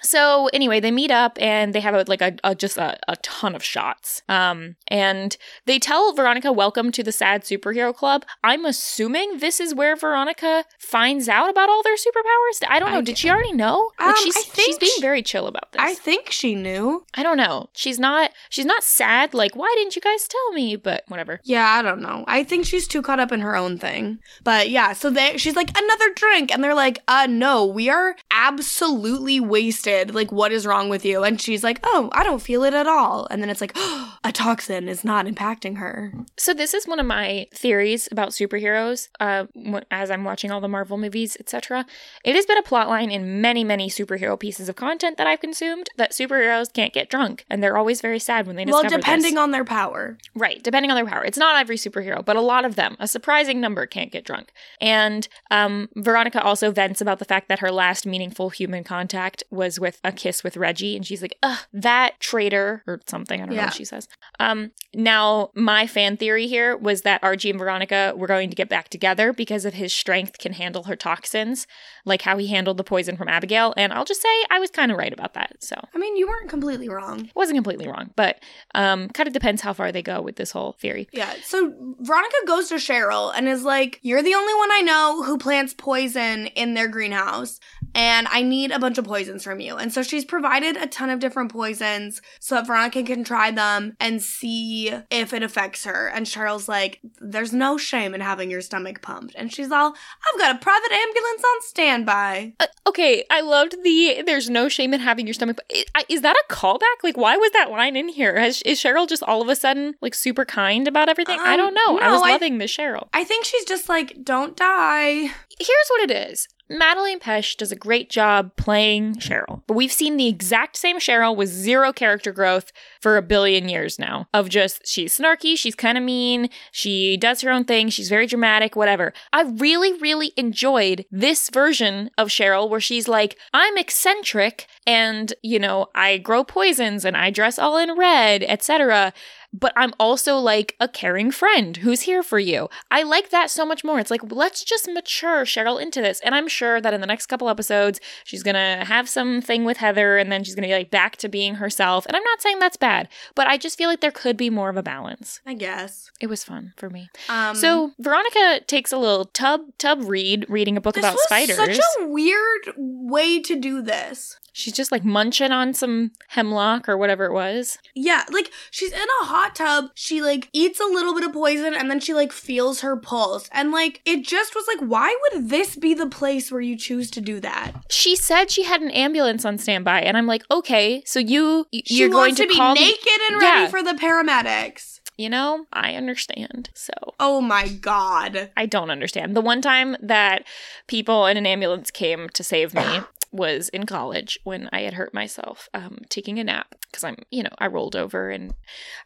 So 0.02 0.48
anyway, 0.52 0.80
they 0.80 0.90
meet 0.90 1.10
up 1.10 1.38
and 1.40 1.72
they 1.74 1.80
have 1.80 1.94
a, 1.94 2.04
like 2.08 2.20
a, 2.20 2.36
a 2.42 2.54
just 2.54 2.76
a, 2.76 2.98
a 3.08 3.16
ton 3.16 3.54
of 3.54 3.62
shots. 3.62 4.22
Um, 4.28 4.76
and 4.88 5.36
they 5.66 5.78
tell 5.78 6.12
Veronica, 6.12 6.52
"Welcome 6.52 6.90
to 6.92 7.02
the 7.02 7.12
Sad 7.12 7.42
Superhero 7.44 7.94
Club." 7.94 8.24
I'm 8.42 8.64
assuming 8.64 9.38
this 9.38 9.60
is 9.60 9.74
where 9.74 9.94
Veronica 9.96 10.64
finds 10.78 11.28
out 11.28 11.48
about 11.48 11.68
all 11.68 11.82
their 11.82 11.96
superpowers. 11.96 12.66
I 12.68 12.78
don't 12.80 12.90
know. 12.90 12.98
I- 12.98 13.02
Did 13.02 13.18
she 13.18 13.30
already 13.30 13.52
know? 13.52 13.90
Um, 13.98 14.14
she's 14.22 14.36
I 14.36 14.40
think 14.42 14.66
she's 14.66 14.78
being 14.78 14.92
very 15.00 15.22
chill 15.22 15.46
about 15.46 15.72
this. 15.72 15.80
I 15.82 15.94
think 15.94 16.30
she 16.30 16.54
knew. 16.54 17.04
I 17.14 17.22
don't 17.22 17.36
know. 17.36 17.68
She's 17.74 17.93
not 17.98 18.30
she's 18.48 18.64
not 18.64 18.84
sad 18.84 19.34
like 19.34 19.56
why 19.56 19.72
didn't 19.76 19.96
you 19.96 20.02
guys 20.02 20.28
tell 20.28 20.52
me? 20.52 20.76
But 20.76 21.04
whatever. 21.08 21.40
Yeah, 21.44 21.66
I 21.66 21.82
don't 21.82 22.02
know. 22.02 22.24
I 22.26 22.44
think 22.44 22.66
she's 22.66 22.86
too 22.86 23.02
caught 23.02 23.20
up 23.20 23.32
in 23.32 23.40
her 23.40 23.56
own 23.56 23.78
thing. 23.78 24.18
But 24.42 24.70
yeah, 24.70 24.92
so 24.92 25.10
they 25.10 25.36
she's 25.36 25.56
like 25.56 25.70
another 25.76 26.12
drink 26.14 26.52
and 26.52 26.62
they're 26.62 26.74
like, 26.74 27.00
"Uh 27.08 27.26
no, 27.28 27.66
we 27.66 27.88
are 27.88 28.16
absolutely 28.30 29.40
wasted. 29.40 30.14
Like 30.14 30.32
what 30.32 30.52
is 30.52 30.66
wrong 30.66 30.88
with 30.88 31.04
you?" 31.04 31.22
And 31.24 31.40
she's 31.40 31.64
like, 31.64 31.80
"Oh, 31.84 32.08
I 32.12 32.24
don't 32.24 32.42
feel 32.42 32.64
it 32.64 32.74
at 32.74 32.86
all." 32.86 33.26
And 33.30 33.42
then 33.42 33.50
it's 33.50 33.60
like, 33.60 33.76
"A 34.24 34.32
toxin 34.32 34.88
is 34.88 35.04
not 35.04 35.26
impacting 35.26 35.78
her." 35.78 36.12
So 36.36 36.54
this 36.54 36.74
is 36.74 36.86
one 36.86 37.00
of 37.00 37.06
my 37.06 37.46
theories 37.52 38.08
about 38.10 38.30
superheroes. 38.30 39.08
Uh, 39.20 39.46
as 39.90 40.10
I'm 40.10 40.24
watching 40.24 40.50
all 40.50 40.60
the 40.60 40.68
Marvel 40.68 40.98
movies, 40.98 41.36
etc., 41.38 41.86
it 42.24 42.34
has 42.34 42.46
been 42.46 42.58
a 42.58 42.62
plotline 42.62 43.12
in 43.12 43.40
many, 43.40 43.64
many 43.64 43.88
superhero 43.88 44.38
pieces 44.38 44.68
of 44.68 44.76
content 44.76 45.16
that 45.18 45.26
I've 45.26 45.40
consumed 45.40 45.90
that 45.96 46.12
superheroes 46.12 46.72
can't 46.72 46.92
get 46.92 47.10
drunk, 47.10 47.44
and 47.48 47.62
they're 47.62 47.76
always 47.84 48.00
very 48.00 48.18
sad 48.18 48.46
when 48.46 48.56
they 48.56 48.64
Well, 48.64 48.82
depending 48.82 49.34
this. 49.34 49.38
on 49.38 49.50
their 49.50 49.64
power. 49.64 50.16
Right, 50.34 50.62
depending 50.62 50.90
on 50.90 50.94
their 50.96 51.04
power. 51.04 51.22
It's 51.22 51.36
not 51.36 51.60
every 51.60 51.76
superhero, 51.76 52.24
but 52.24 52.34
a 52.34 52.40
lot 52.40 52.64
of 52.64 52.76
them, 52.76 52.96
a 52.98 53.06
surprising 53.06 53.60
number, 53.60 53.84
can't 53.84 54.10
get 54.10 54.24
drunk. 54.24 54.52
And 54.80 55.28
um, 55.50 55.90
Veronica 55.94 56.42
also 56.42 56.70
vents 56.70 57.02
about 57.02 57.18
the 57.18 57.26
fact 57.26 57.48
that 57.48 57.58
her 57.58 57.70
last 57.70 58.06
meaningful 58.06 58.48
human 58.48 58.84
contact 58.84 59.42
was 59.50 59.78
with 59.78 60.00
a 60.02 60.12
kiss 60.12 60.42
with 60.42 60.56
Reggie, 60.56 60.96
and 60.96 61.06
she's 61.06 61.20
like, 61.20 61.36
"Ugh, 61.42 61.58
that 61.74 62.18
traitor," 62.20 62.82
or 62.86 63.00
something. 63.06 63.42
I 63.42 63.44
don't 63.44 63.54
know 63.54 63.62
what 63.64 63.74
she 63.74 63.84
says. 63.84 64.08
Um, 64.40 64.70
now, 64.94 65.50
my 65.54 65.86
fan 65.86 66.16
theory 66.16 66.46
here 66.46 66.74
was 66.76 67.02
that 67.02 67.22
Archie 67.22 67.50
and 67.50 67.58
Veronica 67.58 68.14
were 68.16 68.26
going 68.26 68.48
to 68.48 68.56
get 68.56 68.70
back 68.70 68.88
together 68.88 69.32
because 69.34 69.66
of 69.66 69.74
his 69.74 69.92
strength 69.92 70.38
can 70.38 70.54
handle 70.54 70.84
her 70.84 70.96
toxins, 70.96 71.66
like 72.06 72.22
how 72.22 72.38
he 72.38 72.46
handled 72.46 72.78
the 72.78 72.84
poison 72.84 73.16
from 73.18 73.28
Abigail. 73.28 73.74
And 73.76 73.92
I'll 73.92 74.06
just 74.06 74.22
say 74.22 74.28
I 74.50 74.58
was 74.58 74.70
kind 74.70 74.90
of 74.90 74.96
right 74.96 75.12
about 75.12 75.34
that. 75.34 75.56
So 75.62 75.76
I 75.94 75.98
mean, 75.98 76.16
you 76.16 76.26
weren't 76.26 76.48
completely 76.48 76.88
wrong. 76.88 77.28
wasn't 77.34 77.56
completely 77.56 77.73
wrong, 77.76 78.10
but 78.16 78.42
um, 78.74 79.08
kind 79.10 79.26
of 79.26 79.32
depends 79.32 79.62
how 79.62 79.72
far 79.72 79.92
they 79.92 80.02
go 80.02 80.20
with 80.20 80.36
this 80.36 80.50
whole 80.50 80.72
theory. 80.72 81.08
Yeah, 81.12 81.34
so 81.42 81.72
Veronica 82.00 82.36
goes 82.46 82.68
to 82.68 82.76
Cheryl 82.76 83.32
and 83.34 83.48
is 83.48 83.64
like, 83.64 84.00
You're 84.02 84.22
the 84.22 84.34
only 84.34 84.54
one 84.54 84.72
I 84.72 84.80
know 84.80 85.22
who 85.24 85.38
plants 85.38 85.74
poison 85.74 86.46
in 86.48 86.74
their 86.74 86.88
greenhouse, 86.88 87.60
and 87.94 88.26
I 88.30 88.42
need 88.42 88.70
a 88.70 88.78
bunch 88.78 88.98
of 88.98 89.04
poisons 89.04 89.44
from 89.44 89.60
you. 89.60 89.76
And 89.76 89.92
so 89.92 90.02
she's 90.02 90.24
provided 90.24 90.76
a 90.76 90.86
ton 90.86 91.10
of 91.10 91.20
different 91.20 91.52
poisons 91.52 92.20
so 92.40 92.56
that 92.56 92.66
Veronica 92.66 93.02
can 93.02 93.24
try 93.24 93.50
them 93.50 93.96
and 94.00 94.22
see 94.22 94.92
if 95.10 95.32
it 95.32 95.42
affects 95.42 95.84
her. 95.84 96.08
And 96.08 96.26
Cheryl's 96.26 96.68
like, 96.68 97.00
There's 97.20 97.52
no 97.52 97.76
shame 97.78 98.14
in 98.14 98.20
having 98.20 98.50
your 98.50 98.60
stomach 98.60 99.02
pumped. 99.02 99.34
And 99.36 99.52
she's 99.52 99.70
all, 99.70 99.88
I've 100.32 100.40
got 100.40 100.56
a 100.56 100.58
private 100.58 100.92
ambulance 100.92 101.42
on 101.44 101.62
standby. 101.62 102.54
Uh, 102.60 102.66
okay, 102.88 103.24
I 103.30 103.40
loved 103.40 103.76
the 103.82 104.22
"there's 104.26 104.48
no 104.50 104.68
shame 104.68 104.92
in 104.94 105.00
having 105.00 105.26
your 105.26 105.34
stomach." 105.34 105.58
I- 105.72 105.84
I- 105.94 106.04
Is 106.08 106.22
that 106.22 106.36
a 106.36 106.52
callback? 106.52 107.02
Like, 107.02 107.16
why 107.16 107.36
was 107.36 107.50
that 107.52 107.70
line 107.70 107.96
in 107.96 108.08
here? 108.08 108.38
Has, 108.38 108.62
is 108.62 108.80
Cheryl 108.80 109.08
just 109.08 109.22
all 109.22 109.42
of 109.42 109.48
a 109.48 109.56
sudden 109.56 109.94
like 110.00 110.14
super 110.14 110.44
kind 110.44 110.86
about 110.88 111.08
everything? 111.08 111.38
I 111.40 111.52
Um, 111.54 111.58
don't 111.58 111.74
know. 111.74 111.98
I 111.98 112.10
was 112.12 112.22
I- 112.22 112.30
loving 112.30 112.58
this 112.58 112.76
Cheryl. 112.76 113.08
I 113.12 113.24
think 113.24 113.44
she's 113.44 113.64
just 113.64 113.88
like, 113.88 114.24
Don't 114.24 114.56
die. 114.56 115.30
Here's 115.58 115.88
what 115.90 116.10
it 116.10 116.30
is. 116.30 116.48
Madelaine 116.70 117.20
Petsch 117.20 117.56
does 117.56 117.70
a 117.70 117.76
great 117.76 118.08
job 118.08 118.56
playing 118.56 119.16
Cheryl, 119.16 119.62
but 119.66 119.74
we've 119.74 119.92
seen 119.92 120.16
the 120.16 120.28
exact 120.28 120.76
same 120.76 120.98
Cheryl 120.98 121.36
with 121.36 121.50
zero 121.50 121.92
character 121.92 122.32
growth 122.32 122.72
for 123.00 123.16
a 123.16 123.22
billion 123.22 123.68
years 123.68 123.98
now. 123.98 124.28
Of 124.32 124.48
just, 124.48 124.86
she's 124.86 125.18
snarky, 125.18 125.58
she's 125.58 125.74
kind 125.74 125.98
of 125.98 126.04
mean, 126.04 126.48
she 126.72 127.18
does 127.18 127.42
her 127.42 127.50
own 127.50 127.64
thing, 127.64 127.90
she's 127.90 128.08
very 128.08 128.26
dramatic, 128.26 128.76
whatever. 128.76 129.12
I 129.32 129.42
really, 129.42 129.92
really 129.98 130.32
enjoyed 130.36 131.04
this 131.10 131.50
version 131.50 132.10
of 132.16 132.28
Cheryl 132.28 132.70
where 132.70 132.80
she's 132.80 133.08
like, 133.08 133.36
I'm 133.52 133.76
eccentric 133.76 134.66
and, 134.86 135.34
you 135.42 135.58
know, 135.58 135.88
I 135.94 136.16
grow 136.16 136.44
poisons 136.44 137.04
and 137.04 137.16
I 137.16 137.28
dress 137.28 137.58
all 137.58 137.76
in 137.76 137.96
red, 137.96 138.42
etc 138.42 139.12
but 139.54 139.72
I'm 139.76 139.94
also 140.00 140.36
like 140.36 140.74
a 140.80 140.88
caring 140.88 141.30
friend 141.30 141.76
who's 141.76 142.02
here 142.02 142.24
for 142.24 142.40
you. 142.40 142.68
I 142.90 143.04
like 143.04 143.30
that 143.30 143.50
so 143.50 143.64
much 143.64 143.84
more. 143.84 144.00
It's 144.00 144.10
like, 144.10 144.32
let's 144.32 144.64
just 144.64 144.88
mature 144.90 145.44
Cheryl 145.44 145.80
into 145.80 146.02
this. 146.02 146.20
And 146.20 146.34
I'm 146.34 146.48
sure 146.48 146.80
that 146.80 146.92
in 146.92 147.00
the 147.00 147.06
next 147.06 147.26
couple 147.26 147.48
episodes, 147.48 148.00
she's 148.24 148.42
going 148.42 148.54
to 148.54 148.84
have 148.84 149.08
something 149.08 149.64
with 149.64 149.76
Heather 149.76 150.18
and 150.18 150.32
then 150.32 150.42
she's 150.42 150.56
going 150.56 150.64
to 150.64 150.68
be 150.68 150.76
like 150.76 150.90
back 150.90 151.16
to 151.18 151.28
being 151.28 151.54
herself. 151.54 152.04
And 152.06 152.16
I'm 152.16 152.24
not 152.24 152.42
saying 152.42 152.58
that's 152.58 152.76
bad, 152.76 153.08
but 153.36 153.46
I 153.46 153.56
just 153.56 153.78
feel 153.78 153.88
like 153.88 154.00
there 154.00 154.10
could 154.10 154.36
be 154.36 154.50
more 154.50 154.70
of 154.70 154.76
a 154.76 154.82
balance. 154.82 155.40
I 155.46 155.54
guess. 155.54 156.10
It 156.20 156.26
was 156.26 156.42
fun 156.42 156.72
for 156.76 156.90
me. 156.90 157.08
Um, 157.28 157.54
so 157.54 157.92
Veronica 158.00 158.60
takes 158.66 158.90
a 158.92 158.98
little 158.98 159.26
tub 159.26 159.60
tub 159.78 160.02
read 160.02 160.46
reading 160.48 160.76
a 160.76 160.80
book 160.80 160.96
this 160.96 161.02
about 161.02 161.14
was 161.14 161.22
spiders. 161.22 161.56
such 161.56 161.78
a 162.00 162.08
weird 162.08 162.74
way 162.76 163.40
to 163.40 163.54
do 163.54 163.82
this. 163.82 164.38
She's 164.56 164.72
just 164.72 164.92
like 164.92 165.04
munching 165.04 165.50
on 165.50 165.74
some 165.74 166.12
hemlock 166.28 166.88
or 166.88 166.96
whatever 166.96 167.24
it 167.26 167.32
was. 167.32 167.76
Yeah, 167.94 168.22
like 168.30 168.50
she's 168.70 168.92
in 168.92 168.98
a 169.22 169.24
hot 169.26 169.56
tub. 169.56 169.86
She 169.94 170.22
like 170.22 170.48
eats 170.52 170.78
a 170.78 170.84
little 170.84 171.12
bit 171.12 171.24
of 171.24 171.32
poison 171.32 171.74
and 171.74 171.90
then 171.90 171.98
she 171.98 172.14
like 172.14 172.30
feels 172.30 172.80
her 172.82 172.96
pulse. 172.96 173.48
And 173.52 173.72
like 173.72 174.00
it 174.04 174.24
just 174.24 174.54
was 174.54 174.64
like, 174.68 174.78
why 174.88 175.14
would 175.32 175.48
this 175.48 175.74
be 175.74 175.92
the 175.92 176.06
place 176.08 176.52
where 176.52 176.60
you 176.60 176.76
choose 176.78 177.10
to 177.10 177.20
do 177.20 177.40
that? 177.40 177.72
She 177.90 178.14
said 178.14 178.50
she 178.50 178.62
had 178.62 178.80
an 178.80 178.92
ambulance 178.92 179.44
on 179.44 179.58
standby, 179.58 180.02
and 180.02 180.16
I'm 180.16 180.26
like, 180.28 180.44
okay, 180.50 181.02
so 181.04 181.18
you 181.18 181.66
y- 181.72 181.82
you're 181.86 182.08
going 182.08 182.36
to, 182.36 182.42
to, 182.44 182.48
be 182.48 182.54
call 182.56 182.74
naked 182.74 183.20
and 183.30 183.40
ready 183.40 183.62
Yeah. 183.62 183.68
for 183.68 183.82
the 183.82 183.92
paramedics. 183.94 185.00
you 185.16 185.28
know, 185.28 185.66
I 185.72 185.94
understand. 185.94 186.70
So 186.74 186.92
Oh 187.20 187.40
my 187.40 187.68
god. 187.68 188.50
I 188.56 188.66
don't 188.66 188.90
understand. 188.90 189.36
The 189.36 189.40
one 189.40 189.60
time 189.62 189.96
that 190.02 190.44
people 190.88 191.26
in 191.26 191.36
an 191.36 191.46
ambulance 191.46 191.90
came 191.90 192.28
to 192.30 192.42
save 192.42 192.74
me 192.74 193.00
was 193.34 193.68
in 193.70 193.84
college 193.84 194.38
when 194.44 194.68
I 194.72 194.82
had 194.82 194.94
hurt 194.94 195.12
myself 195.12 195.68
um, 195.74 195.98
taking 196.08 196.38
a 196.38 196.44
nap 196.44 196.76
because 196.86 197.02
I'm, 197.02 197.16
you 197.30 197.42
know, 197.42 197.50
I 197.58 197.66
rolled 197.66 197.96
over 197.96 198.30
and 198.30 198.54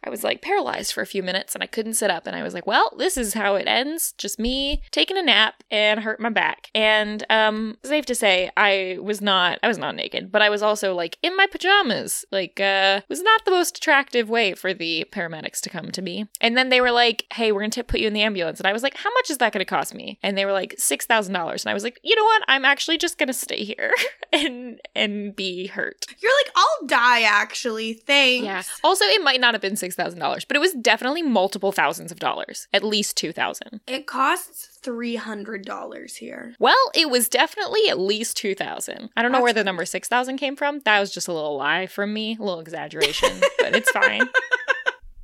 I 0.03 0.11
was 0.11 0.23
like 0.23 0.43
paralyzed 0.43 0.93
for 0.93 1.01
a 1.01 1.07
few 1.07 1.23
minutes 1.23 1.55
and 1.55 1.63
I 1.63 1.67
couldn't 1.67 1.95
sit 1.95 2.11
up. 2.11 2.27
And 2.27 2.35
I 2.35 2.43
was 2.43 2.53
like, 2.53 2.67
well, 2.67 2.93
this 2.97 3.17
is 3.17 3.33
how 3.33 3.55
it 3.55 3.67
ends. 3.67 4.13
Just 4.19 4.37
me 4.37 4.83
taking 4.91 5.17
a 5.17 5.23
nap 5.23 5.63
and 5.71 6.01
hurt 6.01 6.19
my 6.19 6.29
back. 6.29 6.69
And 6.75 7.25
um, 7.31 7.77
safe 7.83 8.05
to 8.05 8.15
say, 8.15 8.51
I 8.55 8.99
was 9.01 9.19
not, 9.21 9.57
I 9.63 9.67
was 9.67 9.79
not 9.79 9.95
naked, 9.95 10.31
but 10.31 10.43
I 10.43 10.51
was 10.51 10.61
also 10.61 10.93
like 10.93 11.17
in 11.23 11.35
my 11.35 11.47
pajamas. 11.47 12.23
Like, 12.31 12.59
uh, 12.59 13.01
was 13.09 13.23
not 13.23 13.45
the 13.45 13.51
most 13.51 13.77
attractive 13.77 14.29
way 14.29 14.53
for 14.53 14.73
the 14.73 15.07
paramedics 15.11 15.59
to 15.61 15.69
come 15.69 15.89
to 15.91 16.01
me. 16.03 16.27
And 16.39 16.55
then 16.55 16.69
they 16.69 16.81
were 16.81 16.91
like, 16.91 17.25
hey, 17.33 17.51
we're 17.51 17.61
going 17.61 17.71
to 17.71 17.83
put 17.83 17.99
you 17.99 18.07
in 18.07 18.13
the 18.13 18.21
ambulance. 18.21 18.59
And 18.59 18.67
I 18.67 18.73
was 18.73 18.83
like, 18.83 18.97
how 18.97 19.11
much 19.15 19.31
is 19.31 19.39
that 19.39 19.51
going 19.51 19.65
to 19.65 19.65
cost 19.65 19.95
me? 19.95 20.19
And 20.21 20.37
they 20.37 20.45
were 20.45 20.53
like, 20.53 20.75
$6,000. 20.77 21.29
And 21.29 21.67
I 21.67 21.73
was 21.73 21.83
like, 21.83 21.99
you 22.03 22.15
know 22.15 22.23
what? 22.23 22.43
I'm 22.47 22.65
actually 22.65 22.99
just 22.99 23.17
going 23.17 23.27
to 23.27 23.33
stay 23.33 23.63
here 23.63 23.91
and 24.33 24.79
and 24.95 25.35
be 25.35 25.67
hurt. 25.67 26.05
You're 26.19 26.31
like, 26.45 26.53
I'll 26.55 26.87
die 26.87 27.21
actually. 27.21 27.93
Thanks. 27.93 28.45
Yeah. 28.45 28.63
Also, 28.83 29.05
it 29.05 29.23
might 29.23 29.39
not 29.41 29.53
have 29.53 29.61
been 29.61 29.73
$6,000, 29.73 30.45
but 30.47 30.55
it 30.55 30.59
was 30.59 30.73
definitely 30.73 31.21
multiple 31.21 31.71
thousands 31.71 32.11
of 32.11 32.19
dollars. 32.19 32.67
At 32.73 32.83
least 32.83 33.17
2000 33.17 33.81
It 33.87 34.05
costs 34.07 34.79
$300 34.83 36.15
here. 36.17 36.55
Well, 36.59 36.91
it 36.93 37.09
was 37.09 37.29
definitely 37.29 37.89
at 37.89 37.99
least 37.99 38.37
2000 38.37 39.09
I 39.15 39.21
don't 39.21 39.31
know 39.31 39.41
where 39.41 39.53
the 39.53 39.63
number 39.63 39.85
6000 39.85 40.37
came 40.37 40.55
from. 40.55 40.79
That 40.85 40.99
was 40.99 41.11
just 41.11 41.27
a 41.27 41.33
little 41.33 41.57
lie 41.57 41.87
from 41.87 42.13
me, 42.13 42.37
a 42.39 42.43
little 42.43 42.59
exaggeration, 42.59 43.29
but 43.59 43.75
it's 43.75 43.91
fine. 43.91 44.21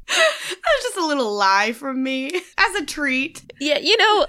That's 0.08 0.84
just 0.84 0.98
a 0.98 1.06
little 1.06 1.34
lie 1.34 1.74
from 1.74 2.04
me 2.04 2.32
as 2.58 2.76
a 2.76 2.86
treat. 2.86 3.52
Yeah, 3.60 3.80
you 3.80 3.98
know, 3.98 4.28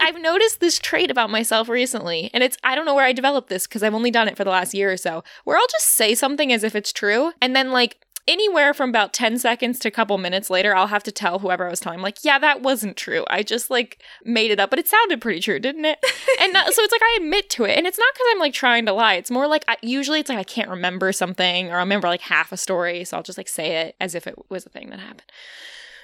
I've 0.00 0.20
noticed 0.20 0.60
this 0.60 0.78
trait 0.78 1.10
about 1.10 1.30
myself 1.30 1.68
recently, 1.68 2.30
and 2.34 2.42
it's 2.42 2.56
I 2.62 2.74
don't 2.74 2.86
know 2.86 2.94
where 2.94 3.04
I 3.04 3.12
developed 3.12 3.48
this 3.48 3.66
because 3.66 3.82
I've 3.82 3.94
only 3.94 4.10
done 4.10 4.28
it 4.28 4.36
for 4.36 4.44
the 4.44 4.50
last 4.50 4.74
year 4.74 4.92
or 4.92 4.96
so, 4.96 5.24
where 5.44 5.56
I'll 5.56 5.66
just 5.70 5.90
say 5.90 6.14
something 6.14 6.52
as 6.52 6.64
if 6.64 6.74
it's 6.74 6.92
true, 6.92 7.32
and 7.40 7.56
then 7.56 7.70
like 7.70 7.96
anywhere 8.28 8.74
from 8.74 8.90
about 8.90 9.12
10 9.12 9.38
seconds 9.38 9.78
to 9.80 9.88
a 9.88 9.90
couple 9.90 10.18
minutes 10.18 10.50
later, 10.50 10.76
I'll 10.76 10.86
have 10.86 11.02
to 11.04 11.12
tell 11.12 11.38
whoever 11.38 11.66
I 11.66 11.70
was 11.70 11.80
telling, 11.80 12.00
like, 12.00 12.18
yeah, 12.22 12.38
that 12.38 12.62
wasn't 12.62 12.96
true. 12.96 13.24
I 13.28 13.42
just 13.42 13.70
like 13.70 14.02
made 14.24 14.50
it 14.50 14.60
up, 14.60 14.70
but 14.70 14.78
it 14.78 14.86
sounded 14.86 15.20
pretty 15.20 15.40
true, 15.40 15.58
didn't 15.58 15.86
it? 15.86 15.98
and 16.40 16.54
uh, 16.54 16.70
so 16.70 16.82
it's 16.82 16.92
like 16.92 17.02
I 17.02 17.18
admit 17.22 17.50
to 17.50 17.64
it. 17.64 17.76
And 17.76 17.86
it's 17.86 17.98
not 17.98 18.08
because 18.14 18.26
I'm 18.30 18.38
like 18.38 18.52
trying 18.52 18.86
to 18.86 18.92
lie. 18.92 19.14
It's 19.14 19.30
more 19.30 19.48
like 19.48 19.64
I, 19.66 19.76
usually 19.82 20.20
it's 20.20 20.28
like 20.28 20.38
I 20.38 20.44
can't 20.44 20.68
remember 20.68 21.10
something 21.12 21.70
or 21.70 21.76
I 21.76 21.80
remember 21.80 22.06
like 22.06 22.20
half 22.20 22.52
a 22.52 22.56
story. 22.56 23.04
So 23.04 23.16
I'll 23.16 23.22
just 23.22 23.38
like 23.38 23.48
say 23.48 23.78
it 23.86 23.96
as 23.98 24.14
if 24.14 24.26
it 24.26 24.36
was 24.50 24.66
a 24.66 24.68
thing 24.68 24.90
that 24.90 25.00
happened. 25.00 25.32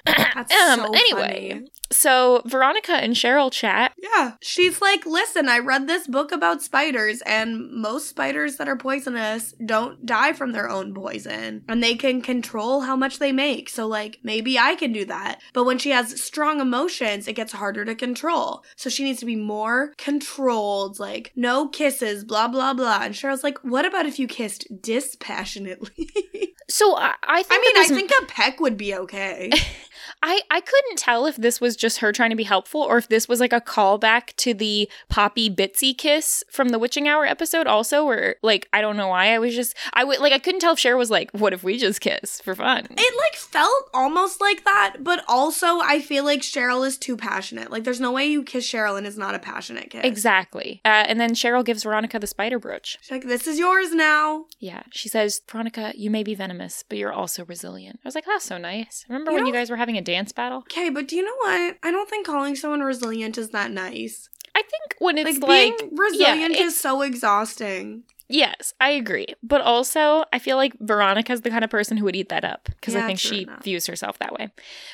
That's 0.05 0.53
um, 0.69 0.79
so 0.79 0.93
anyway, 0.93 1.49
funny. 1.51 1.71
so 1.91 2.41
Veronica 2.45 2.93
and 2.93 3.15
Cheryl 3.15 3.51
chat. 3.51 3.93
Yeah. 3.97 4.33
She's 4.41 4.81
like, 4.81 5.05
listen, 5.05 5.49
I 5.49 5.59
read 5.59 5.87
this 5.87 6.07
book 6.07 6.31
about 6.31 6.61
spiders, 6.61 7.21
and 7.25 7.71
most 7.71 8.09
spiders 8.09 8.57
that 8.57 8.67
are 8.67 8.75
poisonous 8.75 9.53
don't 9.65 10.05
die 10.05 10.33
from 10.33 10.51
their 10.51 10.69
own 10.69 10.93
poison. 10.93 11.63
And 11.67 11.81
they 11.81 11.95
can 11.95 12.21
control 12.21 12.81
how 12.81 12.95
much 12.95 13.19
they 13.19 13.31
make. 13.31 13.69
So, 13.69 13.87
like, 13.87 14.19
maybe 14.23 14.59
I 14.59 14.75
can 14.75 14.91
do 14.91 15.05
that. 15.05 15.39
But 15.53 15.65
when 15.65 15.77
she 15.77 15.91
has 15.91 16.21
strong 16.21 16.59
emotions, 16.59 17.27
it 17.27 17.33
gets 17.33 17.53
harder 17.53 17.85
to 17.85 17.95
control. 17.95 18.63
So 18.75 18.89
she 18.89 19.03
needs 19.03 19.19
to 19.19 19.25
be 19.25 19.35
more 19.35 19.93
controlled, 19.97 20.99
like, 20.99 21.31
no 21.35 21.67
kisses, 21.67 22.23
blah, 22.23 22.47
blah, 22.47 22.73
blah. 22.73 22.99
And 23.03 23.13
Cheryl's 23.13 23.43
like, 23.43 23.57
what 23.63 23.85
about 23.85 24.05
if 24.05 24.19
you 24.19 24.27
kissed 24.27 24.67
dispassionately? 24.81 26.09
So 26.67 26.97
I, 26.97 27.13
I 27.23 27.43
think 27.43 27.61
I 27.61 27.61
mean, 27.61 27.77
I 27.77 27.95
think 27.95 28.11
a 28.23 28.25
peck 28.25 28.59
would 28.59 28.75
be 28.75 28.95
okay. 28.95 29.51
I, 30.21 30.41
I 30.51 30.61
couldn't 30.61 30.97
tell 30.97 31.25
if 31.25 31.35
this 31.35 31.59
was 31.61 31.75
just 31.75 31.99
her 31.99 32.11
trying 32.11 32.29
to 32.31 32.35
be 32.35 32.43
helpful 32.43 32.81
or 32.81 32.97
if 32.97 33.07
this 33.07 33.27
was 33.27 33.39
like 33.39 33.53
a 33.53 33.61
callback 33.61 34.35
to 34.37 34.53
the 34.53 34.89
Poppy 35.09 35.49
Bitsy 35.49 35.97
kiss 35.97 36.43
from 36.49 36.69
the 36.69 36.79
Witching 36.79 37.07
Hour 37.07 37.25
episode 37.25 37.67
also 37.67 38.05
where 38.05 38.35
like 38.41 38.67
I 38.73 38.81
don't 38.81 38.97
know 38.97 39.07
why 39.07 39.33
I 39.33 39.39
was 39.39 39.55
just 39.55 39.75
I 39.93 40.03
would 40.03 40.19
like 40.19 40.33
I 40.33 40.39
couldn't 40.39 40.61
tell 40.61 40.73
if 40.73 40.79
Cher 40.79 40.97
was 40.97 41.11
like 41.11 41.31
what 41.31 41.53
if 41.53 41.63
we 41.63 41.77
just 41.77 42.01
kiss 42.01 42.41
for 42.41 42.55
fun. 42.55 42.87
It 42.89 43.17
like 43.17 43.35
felt 43.35 43.89
almost 43.93 44.41
like 44.41 44.63
that, 44.65 44.97
but 45.01 45.23
also 45.27 45.79
I 45.81 46.01
feel 46.01 46.23
like 46.23 46.41
Cheryl 46.41 46.85
is 46.85 46.97
too 46.97 47.15
passionate. 47.17 47.71
Like 47.71 47.83
there's 47.83 47.99
no 48.01 48.11
way 48.11 48.25
you 48.25 48.43
kiss 48.43 48.69
Cheryl 48.69 48.97
and 48.97 49.05
it's 49.05 49.17
not 49.17 49.35
a 49.35 49.39
passionate 49.39 49.89
kiss. 49.91 50.01
Exactly. 50.03 50.81
Uh, 50.83 51.05
and 51.07 51.19
then 51.19 51.33
Cheryl 51.35 51.63
gives 51.63 51.83
Veronica 51.83 52.17
the 52.17 52.27
spider 52.27 52.57
brooch. 52.57 52.97
She's 53.01 53.11
like, 53.11 53.23
this 53.25 53.45
is 53.45 53.59
yours 53.59 53.93
now. 53.93 54.45
Yeah. 54.59 54.83
She 54.91 55.07
says, 55.07 55.41
Veronica, 55.47 55.93
you 55.95 56.09
may 56.09 56.23
be 56.23 56.33
venomous, 56.33 56.83
but 56.87 56.97
you're 56.97 57.13
also 57.13 57.45
resilient. 57.45 57.99
I 58.03 58.07
was 58.07 58.15
like, 58.15 58.25
that's 58.25 58.45
so 58.45 58.57
nice. 58.57 59.05
Remember 59.07 59.31
You 59.31 59.37
when 59.37 59.45
you 59.45 59.53
guys 59.53 59.69
were 59.69 59.75
having 59.75 59.84
a 59.97 60.01
dance 60.01 60.31
battle? 60.31 60.59
Okay, 60.59 60.89
but 60.89 61.07
do 61.07 61.15
you 61.15 61.23
know 61.23 61.35
what? 61.41 61.77
I 61.83 61.91
don't 61.91 62.09
think 62.09 62.25
calling 62.25 62.55
someone 62.55 62.81
resilient 62.81 63.37
is 63.37 63.51
that 63.51 63.71
nice. 63.71 64.29
I 64.55 64.61
think 64.63 64.95
when 64.99 65.17
it's 65.17 65.39
like, 65.39 65.73
like, 65.81 65.89
resilient 65.91 66.53
it's- 66.53 66.73
is 66.73 66.79
so 66.79 67.01
exhausting. 67.01 68.03
Yes, 68.27 68.73
I 68.81 68.89
agree. 68.89 69.27
But 69.43 69.61
also, 69.61 70.23
I 70.33 70.39
feel 70.39 70.57
like 70.57 70.73
Veronica's 70.79 71.41
the 71.41 71.51
kind 71.51 71.63
of 71.63 71.69
person 71.69 71.95
who 71.97 72.05
would 72.05 72.15
eat 72.15 72.29
that 72.29 72.43
up 72.43 72.65
because 72.65 72.95
I 72.95 73.05
think 73.05 73.19
she 73.19 73.43
enough. 73.43 73.63
views 73.63 73.85
herself 73.85 74.17
that 74.17 74.33
way. 74.33 74.49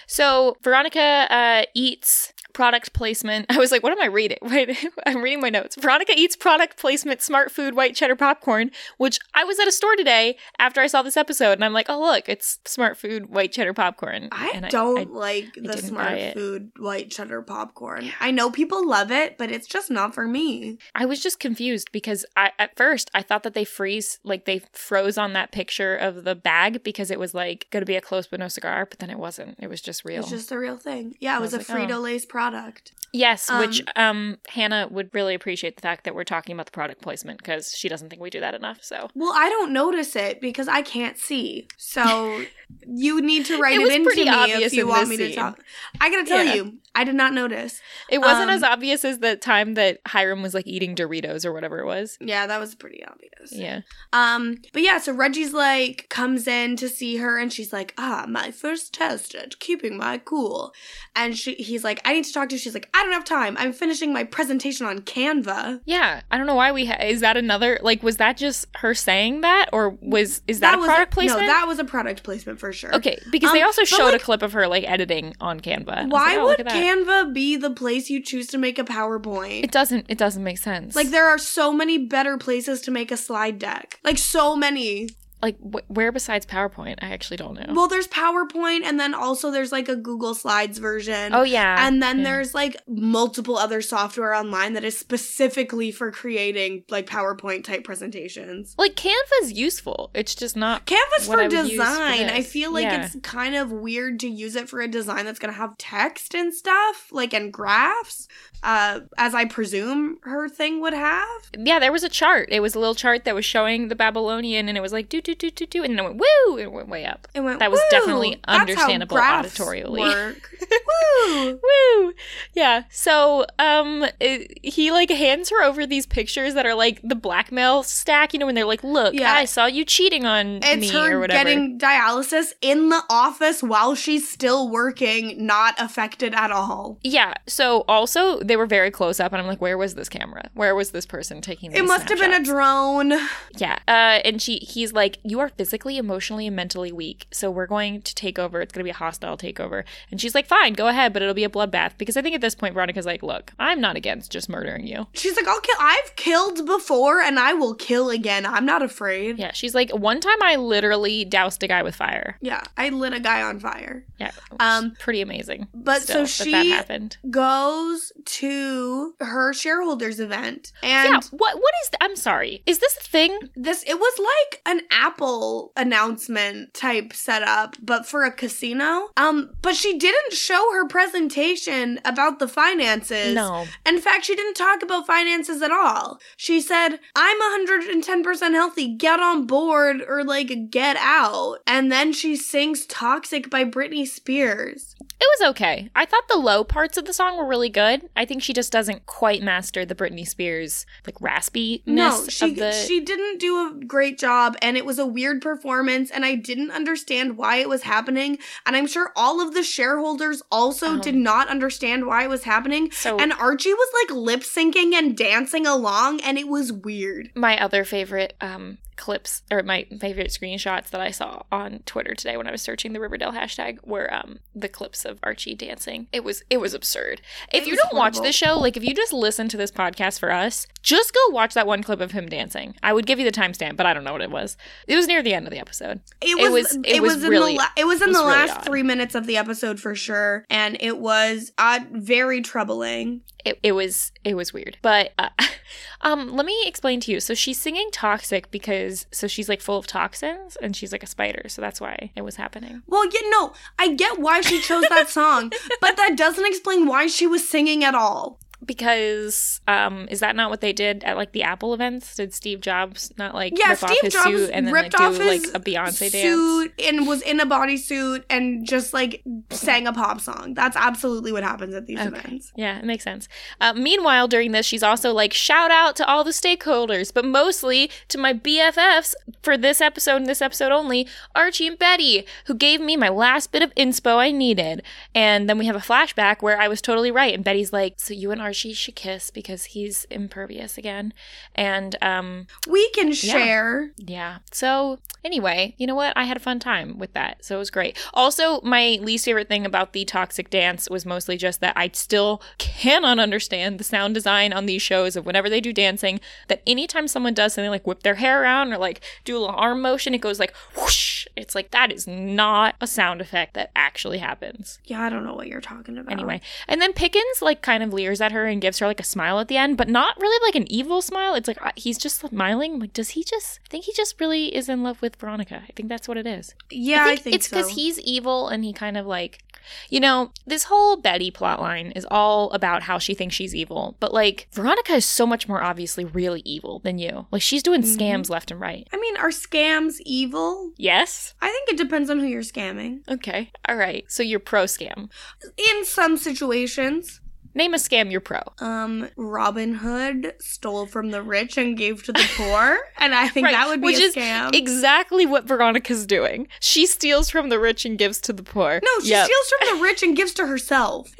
So, 0.06 0.58
Veronica 0.64 1.28
uh, 1.30 1.64
eats 1.74 2.34
product 2.54 2.94
placement. 2.94 3.46
I 3.50 3.58
was 3.58 3.72
like, 3.72 3.84
what 3.84 3.92
am 3.92 4.02
I 4.02 4.08
reading? 4.08 4.38
Wait, 4.42 4.78
I'm 5.06 5.22
reading 5.22 5.42
my 5.42 5.50
notes. 5.50 5.76
Veronica 5.76 6.14
eats 6.16 6.36
product 6.36 6.78
placement 6.78 7.22
smart 7.22 7.52
food 7.52 7.76
white 7.76 7.96
cheddar 7.96 8.16
popcorn, 8.16 8.72
which 8.98 9.20
I 9.34 9.44
was 9.44 9.60
at 9.60 9.68
a 9.68 9.72
store 9.72 9.96
today 9.96 10.38
after 10.60 10.82
I 10.82 10.88
saw 10.88 11.02
this 11.02 11.18
episode 11.18 11.54
and 11.54 11.64
I'm 11.64 11.74
like, 11.74 11.88
oh, 11.90 12.00
look, 12.00 12.28
it's 12.30 12.60
smart 12.66 12.98
food 12.98 13.30
white 13.30 13.52
cheddar 13.52 13.74
popcorn. 13.74 14.30
I 14.32 14.68
don't 14.70 15.00
I- 15.00 15.04
like 15.04 15.54
the 15.56 15.78
smart 15.78 16.34
food 16.34 16.72
white 16.78 17.12
cheddar 17.12 17.42
popcorn. 17.42 18.12
I 18.20 18.32
know 18.32 18.52
people 18.52 18.88
love 18.88 19.12
it, 19.12 19.38
but 19.38 19.52
it's 19.52 19.68
just 19.68 19.90
not 19.90 20.14
for 20.14 20.28
me. 20.28 20.78
I 20.96 21.06
was 21.06 21.22
just 21.22 21.40
confused 21.40 21.92
because 21.92 22.26
I 22.36 22.52
at 22.60 22.76
first 22.76 23.10
I 23.14 23.22
thought 23.22 23.44
that 23.44 23.54
they 23.54 23.66
freeze 23.66 24.20
like 24.24 24.46
they 24.46 24.62
froze 24.74 25.18
on 25.18 25.34
that 25.34 25.52
picture 25.52 25.96
of 25.96 26.24
the 26.24 26.36
bag 26.36 26.84
because 26.84 27.12
it 27.12 27.20
was 27.20 27.34
like 27.34 27.68
going 27.72 27.82
to 27.82 27.86
be 27.86 27.96
a 27.96 28.02
close 28.02 28.28
but 28.28 28.40
no 28.40 28.48
cigar, 28.48 28.86
but 28.86 29.00
then 29.00 29.10
it 29.10 29.20
wasn't. 29.20 29.58
It 29.60 29.68
was 29.70 29.82
just 29.82 30.06
real. 30.06 30.22
It's 30.22 30.30
just 30.30 30.50
the 30.50 30.60
real 30.60 30.78
thing. 30.78 31.16
Yeah, 31.20 31.38
it 31.38 31.42
was, 31.42 31.54
was 31.54 31.70
a 31.70 31.74
like, 31.74 31.82
oh. 31.82 31.94
Frito 31.94 32.02
Lay's 32.02 32.26
product 32.26 32.41
product 32.42 32.92
yes, 33.14 33.50
which 33.60 33.82
um, 33.96 34.06
um 34.12 34.38
Hannah 34.50 34.88
would 34.90 35.10
really 35.14 35.36
appreciate 35.36 35.76
the 35.76 35.82
fact 35.82 36.04
that 36.06 36.16
we're 36.16 36.24
talking 36.24 36.54
about 36.54 36.66
the 36.66 36.72
product 36.72 37.02
placement 37.02 37.38
because 37.40 37.76
she 37.76 37.90
doesn't 37.90 38.10
think 38.10 38.22
we 38.22 38.30
do 38.30 38.40
that 38.40 38.54
enough. 38.54 38.80
So 38.82 39.10
Well, 39.16 39.34
I 39.36 39.50
don't 39.50 39.72
notice 39.74 40.16
it 40.16 40.42
because 40.42 40.68
I 40.68 40.82
can't 40.82 41.18
see. 41.18 41.68
So 41.78 42.44
you 42.88 43.22
need 43.22 43.46
to 43.46 43.60
write 43.60 43.80
It 43.80 43.82
it, 43.82 43.94
into 43.94 44.16
me 44.16 44.64
if 44.64 44.74
you 44.74 44.88
want 44.88 45.10
me 45.10 45.18
to 45.18 45.26
scene. 45.28 45.36
talk. 45.36 45.60
I 46.00 46.10
gotta 46.10 46.26
tell 46.26 46.44
Yeah. 46.44 46.54
you, 46.56 46.78
I 46.96 47.04
did 47.04 47.16
not 47.16 47.34
notice. 47.34 47.82
it 48.10 48.20
wasn't 48.20 48.50
Um, 48.50 48.56
as 48.56 48.64
obvious 48.64 49.04
as 49.06 49.20
the 49.20 49.36
time 49.36 49.74
that 49.76 50.00
Hiram 50.08 50.42
was 50.42 50.54
like 50.54 50.68
eating 50.68 50.96
Doritos 50.96 51.46
or 51.46 51.54
whatever 51.54 51.80
it 51.80 51.86
was. 51.86 52.18
Yeah, 52.22 52.48
that 52.48 52.60
was 52.60 52.76
pretty 52.76 53.04
obvious. 53.06 53.52
Yeah. 53.52 53.82
Um, 54.14 54.58
but 54.74 54.82
yeah, 54.82 54.98
so 55.00 55.14
Reggie's 55.14 55.54
like 55.54 56.08
comes 56.10 56.48
in 56.48 56.76
to 56.78 56.88
see 56.90 57.18
her 57.18 57.38
and 57.38 57.52
she's 57.52 57.72
like, 57.74 57.94
ah, 57.98 58.26
my 58.28 58.52
first 58.52 58.94
test 58.94 59.36
at 59.36 59.60
keeping 59.60 59.98
my 59.98 60.18
cool. 60.18 60.74
And 61.16 61.38
she 61.38 61.56
he's 61.56 61.84
like, 61.84 62.00
I 62.06 62.14
need 62.14 62.26
to 62.26 62.34
talk 62.34 62.50
to 62.50 62.56
you. 62.56 62.60
She's 62.60 62.74
like, 62.74 62.90
I 62.94 63.01
don't 63.04 63.12
have 63.14 63.26
time. 63.26 63.56
I'm 63.58 63.74
finishing 63.74 64.14
my 64.14 64.24
presentation 64.24 64.86
on 64.86 65.00
Canva. 65.00 65.82
Yeah, 65.86 66.22
I 66.32 66.38
don't 66.38 66.48
know 66.48 66.56
why 66.56 66.72
we 66.72 66.86
ha- 66.86 66.98
is 67.02 67.22
that 67.22 67.38
another 67.38 67.80
like 67.82 68.04
was 68.04 68.18
that 68.18 68.38
just 68.38 68.68
her 68.78 68.94
saying 68.94 69.42
that 69.42 69.70
or 69.74 69.98
was 70.02 70.42
is 70.48 70.60
that, 70.62 70.76
a 70.76 70.78
was 70.78 70.88
product 70.88 71.14
placement? 71.14 71.42
No, 71.42 71.48
that 71.48 71.68
was 71.68 71.80
a 71.80 71.84
product 71.84 72.24
placement 72.24 72.60
for 72.60 72.72
sure. 72.74 72.94
Okay, 72.96 73.20
because 73.32 73.52
they 73.54 73.62
Um, 73.62 73.68
also 73.68 73.84
showed 73.84 74.06
like- 74.12 74.16
a 74.22 74.24
clip 74.24 74.42
of 74.42 74.54
her 74.54 74.68
like 74.68 74.84
editing 74.90 75.34
on 75.40 75.60
Canva. 75.60 75.90
I 75.98 76.06
Why 76.06 76.26
like, 76.36 76.38
oh, 76.38 76.46
would 76.48 76.58
that. 76.60 76.68
Canva 76.68 77.34
be 77.34 77.56
the 77.58 77.72
place 77.72 78.10
you 78.10 78.22
choose 78.22 78.48
to 78.48 78.58
make 78.58 78.78
a 78.80 78.84
PowerPoint? 78.84 79.64
It 79.64 79.72
doesn't. 79.72 80.06
It 80.10 80.18
doesn't 80.18 80.44
make 80.44 80.58
sense. 80.58 80.96
Like 80.96 81.10
there 81.10 81.28
are 81.28 81.38
so 81.38 81.72
many 81.74 81.98
better 81.98 82.38
places 82.38 82.82
to 82.82 82.92
make 82.92 83.12
a 83.12 83.18
slide 83.18 83.60
deck. 83.60 84.00
Like 84.04 84.18
so 84.18 84.56
many. 84.56 85.10
Like 85.42 85.58
wh- 85.60 85.90
where 85.90 86.12
besides 86.12 86.46
PowerPoint? 86.46 86.96
I 87.02 87.12
actually 87.12 87.38
don't 87.38 87.56
know. 87.56 87.74
Well, 87.74 87.88
there's 87.88 88.08
PowerPoint 88.08 88.84
and 88.84 89.00
then 89.00 89.14
also 89.14 89.52
there's 89.52 89.72
like 89.72 89.90
a 89.90 89.96
Google 89.96 90.34
Slides 90.36 90.78
version. 90.78 91.34
oh 91.34 91.44
yeah, 91.44 91.88
And 91.88 92.02
then 92.02 92.20
yeah. 92.20 92.24
there's 92.26 92.54
like 92.54 92.78
multiple 92.88 93.58
other 93.58 93.82
software 93.82 94.34
online 94.34 94.74
that 94.74 94.84
is 94.84 94.98
specifically 94.98 95.92
for 95.92 96.12
creating 96.12 96.84
like 96.90 97.08
PowerPoint 97.08 97.64
type 97.64 97.84
presentations. 97.84 98.76
like 98.78 98.96
Canva's 98.96 99.52
useful. 99.54 100.12
It's 100.14 100.36
just 100.36 100.56
not. 100.56 100.86
Canva's 100.86 101.28
for 101.28 101.40
I 101.40 101.44
use 101.46 101.54
for 101.54 101.68
design. 101.70 102.30
I 102.30 102.42
feel 102.44 102.72
like 102.72 102.84
Yeah. 102.84 103.06
it's 103.06 103.16
kind 103.24 103.56
of 103.56 103.72
weird 103.72 104.20
to 104.22 104.28
use 104.28 104.56
it 104.56 104.70
for 104.70 104.82
a 104.82 104.88
design 104.88 105.26
that's 105.26 105.40
going 105.40 105.54
to 105.54 105.58
have 105.60 105.78
text 105.78 106.36
and 106.36 106.54
stuff, 106.54 107.08
like 107.12 107.34
and 107.34 107.52
graphs, 107.52 108.28
uh, 108.64 109.02
as 109.18 109.34
I 109.34 109.46
presume 109.46 110.20
her 110.24 110.48
thing 110.48 110.82
would 110.82 110.94
have. 110.94 111.28
Yeah, 111.58 111.80
there 111.80 111.92
was 111.92 112.04
a 112.04 112.10
chart. 112.10 112.50
It 112.52 112.60
was 112.60 112.76
a 112.76 112.80
little 112.80 112.96
chart 112.96 113.26
that 113.26 113.36
was 113.36 113.46
showing 113.46 113.88
the 113.88 113.96
Babylonium, 113.96 114.68
and 114.68 114.78
it 114.78 114.82
was 114.82 114.94
like 114.94 115.10
do 115.10 115.22
do 115.22 115.34
do 115.36 115.50
do 115.52 115.66
do, 115.66 115.84
and 115.84 115.98
then 115.98 116.06
it 116.06 116.08
went 116.08 116.18
woo, 116.20 116.58
and 116.58 116.62
it 116.66 116.72
went 116.72 116.90
way 116.90 117.06
up. 117.06 117.28
It 117.34 117.42
went. 117.42 117.60
That 117.60 117.72
was 117.72 117.80
"Woo, 117.80 117.98
definitely 118.00 118.40
that's 118.46 118.56
how 118.56 118.62
understandable 118.62 119.18
auditorially." 119.18 120.00
Work. 120.00 120.50
Woo! 121.26 121.60
Woo! 121.62 122.14
Yeah. 122.54 122.84
So, 122.90 123.46
um, 123.60 124.06
it, 124.20 124.60
he 124.64 124.92
like 124.92 125.10
hands 125.10 125.50
her 125.50 125.64
over 125.64 125.86
these 125.86 126.06
pictures 126.06 126.54
that 126.54 126.66
are 126.66 126.76
like 126.76 127.00
the 127.04 127.16
blackmail 127.16 127.84
stack. 127.84 128.34
You 128.34 128.40
know, 128.40 128.46
when 128.46 128.56
they're 128.56 128.66
like, 128.66 128.84
"Look, 128.84 129.14
Yeah. 129.14 129.34
I 129.34 129.46
saw 129.46 129.66
you 129.66 129.86
cheating 129.86 130.26
on 130.26 130.60
It's 130.64 130.92
me 130.92 130.98
or 130.98 131.20
whatever." 131.20 131.44
getting 131.44 131.80
dialysis 131.80 132.54
in 132.62 132.90
the 132.90 133.02
office 133.10 133.64
while 133.64 133.96
she's 133.96 134.30
still 134.30 134.70
working, 134.70 135.46
not 135.46 135.76
affected 135.80 136.34
at 136.34 136.52
all. 136.52 137.00
Yeah. 137.04 137.34
So 137.48 137.84
also 137.88 138.40
they 138.52 138.58
were 138.58 138.66
very 138.66 138.92
close 138.92 139.22
up, 139.22 139.32
and 139.32 139.42
I'm 139.42 139.48
like, 139.48 139.62
where 139.62 139.78
was 139.78 139.96
this 139.96 140.10
camera? 140.10 140.50
Where 140.56 140.76
was 140.76 140.92
this 140.92 141.06
person 141.06 141.40
taking? 141.40 141.72
It 141.72 141.86
must 141.86 142.10
have 142.10 142.20
been 142.20 142.34
a 142.34 142.44
drone. 142.44 143.14
Yeah. 143.56 143.80
Uh, 143.88 144.20
and 144.26 144.42
she, 144.42 144.58
he's 144.58 144.92
like, 144.92 145.20
you 145.24 145.40
are 145.40 145.48
physically, 145.48 145.98
emotionally, 145.98 146.48
and 146.48 146.56
mentally 146.56 146.92
weak, 146.92 147.28
so 147.32 147.50
we're 147.50 147.66
going 147.66 148.02
to 148.02 148.14
take 148.14 148.38
over. 148.38 148.60
It's 148.60 148.74
going 148.74 148.82
to 148.82 148.84
be 148.84 148.90
a 148.90 148.94
hostile 148.94 149.38
takeover. 149.38 149.86
And 150.10 150.20
she's 150.20 150.36
like, 150.36 150.48
fine, 150.48 150.74
go 150.74 150.88
ahead, 150.88 151.14
but 151.14 151.22
it'll 151.22 151.34
be 151.34 151.46
a 151.46 151.50
bloodbath 151.50 151.94
because 151.98 152.18
I 152.18 152.22
think 152.22 152.36
at 152.36 152.42
this 152.42 152.56
point 152.56 152.74
Veronica's 152.74 153.06
like, 153.06 153.24
look, 153.24 153.54
I'm 153.58 153.80
not 153.80 153.96
against 153.96 154.34
just 154.34 154.50
murdering 154.50 154.86
you. 154.86 155.08
She's 155.14 155.38
like, 155.38 155.48
I'll 155.48 155.62
kill. 155.62 155.78
I've 155.80 156.16
killed 156.18 156.66
before, 156.66 157.22
and 157.22 157.40
I 157.40 157.54
will 157.54 157.74
kill 157.74 158.10
again. 158.10 158.46
I'm 158.46 158.66
not 158.66 158.84
afraid. 158.84 159.40
Yeah. 159.40 159.54
She's 159.54 159.74
like, 159.74 159.92
one 159.92 160.20
time 160.20 160.42
I 160.44 160.58
literally 160.58 161.24
doused 161.24 161.64
a 161.64 161.70
guy 161.70 161.84
with 161.84 161.96
fire. 161.96 162.36
Yeah, 162.42 162.64
I 162.76 162.90
lit 162.90 163.14
a 163.14 163.22
guy 163.22 163.42
on 163.44 163.62
fire. 163.62 164.06
Yeah. 164.22 164.32
Um, 164.60 164.94
pretty 165.00 165.22
amazing. 165.22 165.68
But 165.74 166.04
so 166.04 166.14
that 166.14 166.20
that 166.20 166.28
she 166.30 166.70
happened. 166.70 167.18
goes 167.30 168.12
to 168.26 169.14
her 169.20 169.54
shareholders 169.54 170.20
event, 170.20 170.72
and 170.84 171.10
yeah. 171.10 171.20
What? 171.32 171.56
What 171.56 171.74
is? 171.84 171.90
I'm 172.02 172.16
sorry. 172.16 172.64
Is 172.66 172.80
this 172.80 172.98
a 172.98 173.04
thing? 173.04 173.38
this 173.56 173.84
it 173.84 173.96
was 173.96 174.20
like 174.20 174.62
an 174.66 174.82
Apple 174.92 175.72
announcement 175.76 176.74
type 176.74 177.14
setup, 177.14 177.76
but 177.82 178.06
for 178.06 178.24
a 178.24 178.32
casino. 178.32 179.10
Um, 179.18 179.52
but 179.62 179.76
she 179.76 179.98
didn't 179.98 180.34
show 180.34 180.72
her 180.74 180.88
presentation 180.88 182.00
about 182.06 182.40
the 182.40 182.48
finances. 182.48 183.34
No. 183.34 183.66
In 183.86 184.00
fact, 184.00 184.26
she 184.26 184.36
didn't 184.36 184.56
talk 184.56 184.82
about 184.82 185.08
finances 185.08 185.62
at 185.62 185.72
all. 185.72 186.20
She 186.38 186.62
said, 186.62 187.00
I'm 187.16 187.68
110% 187.68 188.52
healthy, 188.52 188.96
get 188.96 189.20
on 189.20 189.46
board 189.46 190.02
or 190.08 190.24
like 190.24 190.70
get 190.70 190.98
out. 190.98 191.60
And 191.68 191.92
then 191.92 192.14
she 192.14 192.36
sings 192.36 192.86
Toxic 192.86 193.50
by 193.50 193.64
Britney 193.66 194.08
Spears. 194.12 194.96
It 195.00 195.28
was 195.40 195.50
okay. 195.52 195.90
I 195.96 196.06
thought 196.06 196.28
the 196.28 196.38
low 196.38 196.64
parts 196.64 196.98
of 196.98 197.06
the 197.06 197.14
song 197.14 197.38
were 197.38 197.48
really 197.48 197.70
good. 197.70 198.10
I 198.16 198.26
think 198.26 198.42
she 198.42 198.54
just 198.54 198.72
doesn't 198.72 199.06
quite 199.06 199.42
master 199.44 199.86
the 199.86 199.94
Britney 199.96 200.28
Spears 200.28 200.86
like 201.06 201.16
raspiness 201.20 201.82
No, 201.86 202.26
she 202.28 202.52
of 202.52 202.56
the. 202.58 202.72
she 202.72 203.00
didn't 203.00 203.40
do 203.40 203.68
a 203.68 203.86
great 203.86 204.18
job 204.18 204.56
and 204.62 204.78
it 204.78 204.86
was 204.86 204.98
a 205.00 205.06
weird 205.06 205.42
performance 205.42 206.10
and 206.12 206.26
I 206.26 206.36
didn't 206.36 206.72
understand 206.72 207.38
why 207.38 207.58
it 207.58 207.70
was 207.70 207.84
happening 207.84 208.38
and 208.66 208.76
I'm 208.76 208.88
sure 208.88 209.12
all 209.16 209.40
of 209.46 209.54
the 209.54 209.64
shareholders 209.64 210.42
also 210.52 210.94
Um, 210.94 211.02
did 211.02 211.16
not 211.16 211.48
understand 211.50 212.06
why 212.06 212.24
it 212.24 212.30
was 212.30 212.44
happening 212.44 212.92
so 212.92 213.18
and 213.18 213.32
Archie 213.34 213.74
was 213.74 213.90
like 214.02 214.18
lip 214.18 214.42
syncing 214.42 214.94
and 214.94 215.16
dancing 215.16 215.66
along 215.68 216.20
and 216.22 216.38
it 216.38 216.48
was 216.48 216.72
weird. 216.74 217.30
my 217.36 217.60
other 217.62 217.84
favorite 217.84 218.34
um, 218.42 218.78
clips 219.02 219.42
or 219.52 219.62
my 219.64 219.86
favorite 220.00 220.28
screenshots 220.30 220.90
that 220.92 221.02
I 221.02 221.12
saw 221.12 221.42
on 221.52 221.80
Twitter 221.86 222.14
today 222.16 222.38
when 222.38 222.48
I 222.48 222.52
was 222.52 222.62
searching 222.62 222.94
the 222.94 223.00
Riverdale 223.02 223.34
hashtag 223.34 223.86
were 223.86 224.14
um, 224.14 224.40
the 224.56 224.70
clips 224.70 225.04
of 225.04 225.20
Archie 225.24 225.56
dancing. 225.56 226.08
It 226.14 226.24
was 226.24 226.44
it 226.50 226.58
was 226.62 226.74
absurd. 226.74 227.22
If 227.52 227.68
you 227.68 227.76
don't 227.76 227.94
watch 227.96 228.20
this 228.22 228.36
show, 228.36 228.58
like 228.58 228.78
if 228.78 228.84
you 228.86 228.94
just 228.94 229.12
listen 229.12 229.50
to 229.50 229.58
this 229.58 229.72
podcast 229.72 230.20
for 230.20 230.32
us, 230.32 230.68
just 230.84 231.14
go 231.14 231.20
watch 231.34 231.54
that 231.56 231.68
one 231.68 231.84
clip 231.84 232.00
of 232.00 232.12
him 232.12 232.30
dancing. 232.30 232.76
I 232.82 232.94
would 232.94 233.06
give 233.06 233.20
you 233.20 233.26
the 233.26 233.32
timestamp, 233.32 233.76
but 233.76 233.86
I 233.86 233.94
don't 233.94 234.04
know 234.04 234.14
what 234.14 234.22
it 234.22 234.32
was. 234.32 234.56
It 234.88 234.96
was 234.96 235.08
near 235.08 235.22
the 235.22 235.34
end 235.34 235.48
of 235.48 235.52
the 235.52 235.60
episode. 235.60 236.00
It 236.22 236.30
It 236.38 236.52
was 236.52 236.52
was- 236.52 236.76
it, 236.78 236.86
it 236.98 237.02
was, 237.02 237.16
was 237.16 237.24
in 237.26 237.30
really- 237.32 237.54
the 237.54 237.58
la- 237.60 237.68
it 237.76 237.86
was 237.86 238.02
in 238.02 238.10
it 238.10 238.12
was 238.12 238.18
the 238.20 238.24
really 238.26 238.36
last 238.48 238.58
odd. 238.60 238.66
3 238.66 238.84
minutes 238.84 239.16
of 239.16 239.26
the 239.28 239.38
episode 239.38 239.80
for 239.80 239.96
sure 239.96 240.46
and 240.50 240.78
it 240.80 240.98
was 241.00 241.52
uh, 241.58 241.80
very 241.92 242.42
troubling. 242.42 243.22
It, 243.46 243.60
it 243.64 243.72
was 243.74 244.12
it 244.24 244.36
was 244.36 244.54
weird, 244.54 244.78
but 244.82 245.14
uh, 245.18 245.30
um, 246.02 246.36
let 246.36 246.46
me 246.46 246.64
explain 246.66 247.00
to 247.02 247.12
you. 247.12 247.20
So 247.20 247.34
she's 247.34 247.60
singing 247.60 247.90
"Toxic" 247.92 248.52
because 248.52 249.06
so 249.12 249.28
she's 249.28 249.50
like 249.50 249.62
full 249.62 249.78
of 249.78 249.88
toxins 249.88 250.56
and 250.58 250.76
she's 250.76 250.92
like 250.92 251.04
a 251.04 251.08
spider, 251.08 251.48
so 251.48 251.62
that's 251.62 251.82
why 251.82 252.12
it 252.16 252.22
was 252.22 252.36
happening. 252.36 252.84
Well, 252.88 253.06
yeah, 253.06 253.28
no, 253.30 253.54
I 253.80 253.94
get 253.94 254.20
why 254.20 254.42
she 254.42 254.62
chose 254.62 254.86
that 254.90 255.10
song, 255.10 255.52
but 255.82 255.98
that 255.98 256.18
doesn't 256.18 256.46
explain 256.46 256.86
why 256.86 257.08
she 257.08 257.28
was 257.28 257.48
singing 257.48 257.84
at 257.84 257.96
all. 257.96 258.40
Because 258.66 259.60
um, 259.68 260.08
is 260.12 260.20
that 260.20 260.36
not 260.36 260.50
what 260.50 260.62
they 260.62 260.72
did 260.74 261.04
at 261.04 261.18
like 261.18 261.32
the 261.32 261.44
Apple 261.44 261.74
events? 261.74 262.16
Did 262.16 262.34
Steve 262.34 262.62
Jobs 262.62 263.12
not 263.18 263.34
like 263.34 263.58
Yeah, 263.58 263.70
rip 263.70 263.84
off 263.84 263.90
Steve 263.90 264.02
his 264.04 264.14
Jobs 264.14 264.26
suit 264.28 264.50
and 264.54 264.68
then 264.68 264.74
ripped 264.74 264.94
like, 264.94 265.02
off 265.02 265.18
do 265.18 265.24
like 265.28 265.42
a 265.56 265.60
Beyonce 265.60 266.12
dance? 266.12 266.14
suit 266.14 266.74
and 266.80 267.08
was 267.08 267.22
in 267.24 267.40
a 267.40 267.46
bodysuit 267.46 268.24
and 268.30 268.68
just 268.68 268.94
like 268.94 269.24
sang 269.50 269.88
a 269.88 269.94
pop 269.94 270.22
song. 270.22 270.54
That's 270.54 270.78
absolutely 270.78 271.32
what 271.32 271.44
happens 271.44 271.74
at 271.74 271.88
these 271.88 272.00
Okay. 272.00 272.08
events. 272.08 272.52
Yeah, 272.56 272.78
it 272.78 272.86
makes 272.86 273.04
sense. 273.04 273.28
Uh, 273.60 273.74
meanwhile, 273.74 274.28
during 274.28 274.52
this, 274.52 274.66
she's 274.68 274.84
also 274.84 275.12
like, 275.12 275.34
shout 275.34 275.72
out 275.72 275.96
to 275.96 276.06
all 276.08 276.24
the 276.24 276.30
stakeholders, 276.32 277.12
but 277.12 277.26
mostly 277.26 277.90
to 278.10 278.18
my 278.20 278.32
BFFs 278.34 279.16
for 279.42 279.58
this 279.58 279.82
episode 279.82 280.18
and 280.18 280.28
this 280.28 280.42
episode 280.42 280.72
only, 280.72 281.08
Archie 281.34 281.66
and 281.68 281.80
Betty, 281.80 282.26
who 282.46 282.54
gave 282.54 282.80
me 282.80 282.96
my 282.96 283.10
last 283.10 283.52
bit 283.52 283.64
of 283.64 283.74
inspo 283.76 284.18
I 284.18 284.30
needed. 284.32 284.84
And 285.16 285.50
then 285.50 285.58
we 285.58 285.66
have 285.66 285.76
a 285.76 285.80
flashback 285.80 286.42
where 286.42 286.60
I 286.62 286.68
was 286.68 286.80
totally 286.82 287.10
right. 287.10 287.34
And 287.34 287.44
Betty's 287.44 287.74
like, 287.74 287.96
so 287.98 288.14
you 288.14 288.30
and 288.32 288.40
Archie 288.40 288.51
should 288.54 288.96
kiss 288.96 289.30
because 289.30 289.66
he's 289.66 290.06
impervious 290.06 290.78
again. 290.78 291.14
And 291.56 291.96
um, 292.02 292.48
We 292.68 292.90
can 292.92 293.12
share. 293.14 293.92
yeah. 293.98 294.40
So 294.52 295.00
anyway, 295.24 295.76
you 295.78 295.88
know 295.88 295.96
what? 295.96 296.16
I 296.18 296.24
had 296.26 296.38
a 296.38 296.42
fun 296.42 296.60
time 296.60 296.98
with 296.98 297.14
that. 297.14 297.44
So 297.46 297.56
it 297.56 297.60
was 297.60 297.70
great. 297.72 297.98
Also, 298.14 298.62
my 298.62 299.00
least 299.02 299.26
favorite 299.26 299.48
thing 299.48 299.66
about 299.66 299.94
the 299.94 300.06
toxic 300.06 300.50
dance 300.50 300.90
was 300.90 301.06
mostly 301.06 301.38
just 301.38 301.62
that 301.62 301.78
I 301.78 301.90
still 301.94 302.42
cannot 302.58 303.20
understand 303.20 303.80
the 303.80 303.84
sound 303.84 304.14
design 304.14 304.54
on 304.54 304.66
these 304.66 304.82
shows 304.82 305.16
of 305.16 305.26
whenever 305.26 305.50
they 305.50 305.62
do 305.62 305.74
dancing, 305.74 306.20
that 306.48 306.62
anytime 306.66 307.08
someone 307.08 307.34
does 307.34 307.54
something 307.54 307.72
like 307.72 307.86
whip 307.88 308.04
their 308.04 308.16
hair 308.16 308.42
around 308.44 308.74
or 308.74 308.78
like 308.78 309.02
do 309.24 309.38
a 309.38 309.40
little 309.40 309.56
arm 309.56 309.82
motion, 309.82 310.14
it 310.14 310.22
goes 310.22 310.40
like 310.40 310.54
whoosh. 310.76 311.28
It's 311.36 311.56
like 311.56 311.72
that 311.72 311.92
is 311.92 312.08
not 312.08 312.76
a 312.82 312.88
sound 312.88 313.22
effect 313.22 313.54
that 313.54 313.72
actually 313.76 314.18
happens. 314.18 314.80
Yeah, 314.86 315.02
I 315.02 315.10
don't 315.10 315.24
know 315.24 315.34
what 315.36 315.48
you're 315.48 315.62
talking 315.62 315.98
about. 315.98 316.12
Anyway, 316.12 316.42
and 316.68 316.82
then 316.82 316.94
Pickens 316.94 317.42
like 317.42 317.62
kind 317.62 317.84
of 317.84 317.94
leers 317.94 318.22
at 318.22 318.32
her 318.32 318.41
and 318.46 318.62
gives 318.62 318.80
her 318.80 318.88
like 318.88 319.00
a 319.00 319.04
smile 319.04 319.40
at 319.40 319.48
the 319.48 319.58
end, 319.58 319.78
but 319.78 319.90
not 319.90 320.20
really 320.20 320.48
like 320.48 320.56
an 320.56 320.72
evil 320.72 321.02
smile. 321.02 321.34
It's 321.36 321.48
like 321.48 321.62
uh, 321.66 321.72
he's 321.76 321.98
just 321.98 322.20
smiling. 322.20 322.80
Like, 322.80 322.94
does 322.94 323.10
he 323.10 323.24
just? 323.24 323.60
I 323.66 323.70
think 323.70 323.86
he 323.86 323.94
just 323.94 324.20
really 324.20 324.56
is 324.56 324.70
in 324.70 324.84
love 324.84 325.02
with 325.02 325.16
Veronica. 325.18 325.64
I 325.68 325.72
think 325.76 325.90
that's 325.90 326.08
what 326.08 326.18
it 326.18 326.28
is. 326.28 326.54
yeah, 326.70 327.06
I 327.08 327.16
think, 327.16 327.36
it's 327.36 327.48
so. 327.50 327.58
because 327.58 327.72
he's 327.72 328.00
evil 328.00 328.48
and 328.48 328.64
he 328.64 328.74
kind 328.74 328.98
of 328.98 329.06
like, 329.06 329.44
you 329.90 330.00
know, 330.00 330.32
this 330.46 330.66
whole 330.66 330.98
Betty 330.98 331.32
plotline 331.32 331.92
is 331.96 332.06
all 332.10 332.50
about 332.52 332.84
how 332.84 332.98
she 332.98 333.14
thinks 333.14 333.36
she's 333.36 333.54
evil, 333.56 333.96
but 334.00 334.14
like 334.14 334.48
Veronica 334.54 334.94
is 334.94 335.06
so 335.06 335.26
much 335.26 335.48
more 335.48 335.62
obviously 335.64 336.04
really 336.04 336.42
evil 336.46 336.80
than 336.80 336.98
you. 336.98 337.28
Like 337.32 337.42
she's 337.42 337.64
doing 337.64 337.82
Mhm. 337.84 337.96
scams 337.98 338.30
left 338.30 338.52
and 338.52 338.60
right. 338.60 338.88
I 338.92 338.98
mean, 338.98 339.18
are 339.18 339.30
scams 339.30 339.96
evil? 340.06 340.72
Yes. 340.78 341.36
I 341.42 341.50
think 341.52 341.70
it 341.70 341.78
depends 341.78 342.10
on 342.10 342.20
who 342.20 342.26
you're 342.26 342.42
scamming. 342.42 343.08
Okay. 343.08 343.52
All 343.70 343.76
right. 343.76 344.04
So 344.10 344.24
you're 344.24 344.40
pro 344.40 344.64
scam. 344.66 345.10
In 345.58 345.86
some 345.86 346.18
situations, 346.18 347.21
Name 347.54 347.74
a 347.74 347.78
scam 347.78 348.12
you're 348.12 348.22
pro. 348.22 348.40
um, 348.60 349.10
Robin 349.18 349.74
Hood 349.76 350.34
stole 350.40 350.86
from 350.86 351.12
the 351.12 351.22
rich 351.22 351.58
and 351.58 351.78
gave 351.78 352.04
to 352.04 352.14
the 352.14 352.28
poor, 352.36 352.80
and 353.00 353.14
I 353.14 353.28
think 353.28 353.46
Right, 353.46 353.52
that 353.54 353.68
would 353.68 353.82
be 353.82 353.86
which 353.88 354.00
a 354.00 354.04
is 354.04 354.16
scam. 354.16 354.54
Exactly 354.56 355.26
what 355.26 355.46
Veronica's 355.46 356.06
doing. 356.06 356.48
She 356.60 356.86
steals 356.86 357.30
from 357.30 357.50
the 357.50 357.60
rich 357.60 357.86
and 357.86 357.98
gives 357.98 358.20
to 358.22 358.34
the 358.34 358.44
poor. 358.44 358.80
no, 358.84 359.00
she 359.04 359.10
Yep. 359.10 359.26
steals 359.26 359.54
from 359.60 359.78
the 359.78 359.84
rich 359.88 360.04
and 360.04 360.16
gives 360.16 360.34
to 360.34 360.48
herself. 360.48 361.10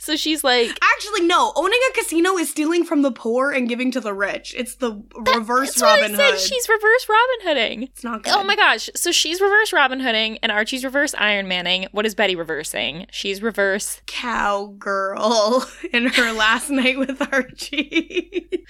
So 0.00 0.16
she's 0.16 0.44
like, 0.44 0.68
Actually, 0.94 1.26
no. 1.26 1.52
Owning 1.56 1.78
a 1.90 1.94
casino 1.94 2.36
is 2.36 2.50
stealing 2.50 2.84
from 2.84 3.00
the 3.02 3.10
poor 3.10 3.50
and 3.52 3.68
giving 3.68 3.90
to 3.92 4.00
the 4.00 4.12
rich. 4.12 4.54
It's 4.56 4.74
the 4.76 5.02
reverse 5.16 5.70
that's 5.74 5.82
what 5.82 6.00
Robin. 6.02 6.14
Hood. 6.14 6.38
She's 6.38 6.68
reverse 6.68 7.06
Robin 7.08 7.46
Hooding. 7.48 7.82
it's 7.84 8.04
not 8.04 8.22
good. 8.22 8.34
Oh 8.36 8.44
my 8.44 8.54
gosh. 8.54 8.90
So 8.94 9.10
she's 9.12 9.40
reverse 9.40 9.72
Robin 9.72 10.00
Hooding 10.00 10.38
and 10.42 10.52
Archie's 10.52 10.84
reverse 10.84 11.14
Iron 11.18 11.48
Manning. 11.48 11.86
What 11.92 12.04
is 12.04 12.14
Betty 12.14 12.36
reversing? 12.36 13.06
She's 13.10 13.40
reverse. 13.42 14.02
Cowgirl 14.06 15.51
in 15.92 16.06
her 16.06 16.32
last 16.32 16.70
night 16.70 16.98
with 16.98 17.20
Archie. 17.32 18.64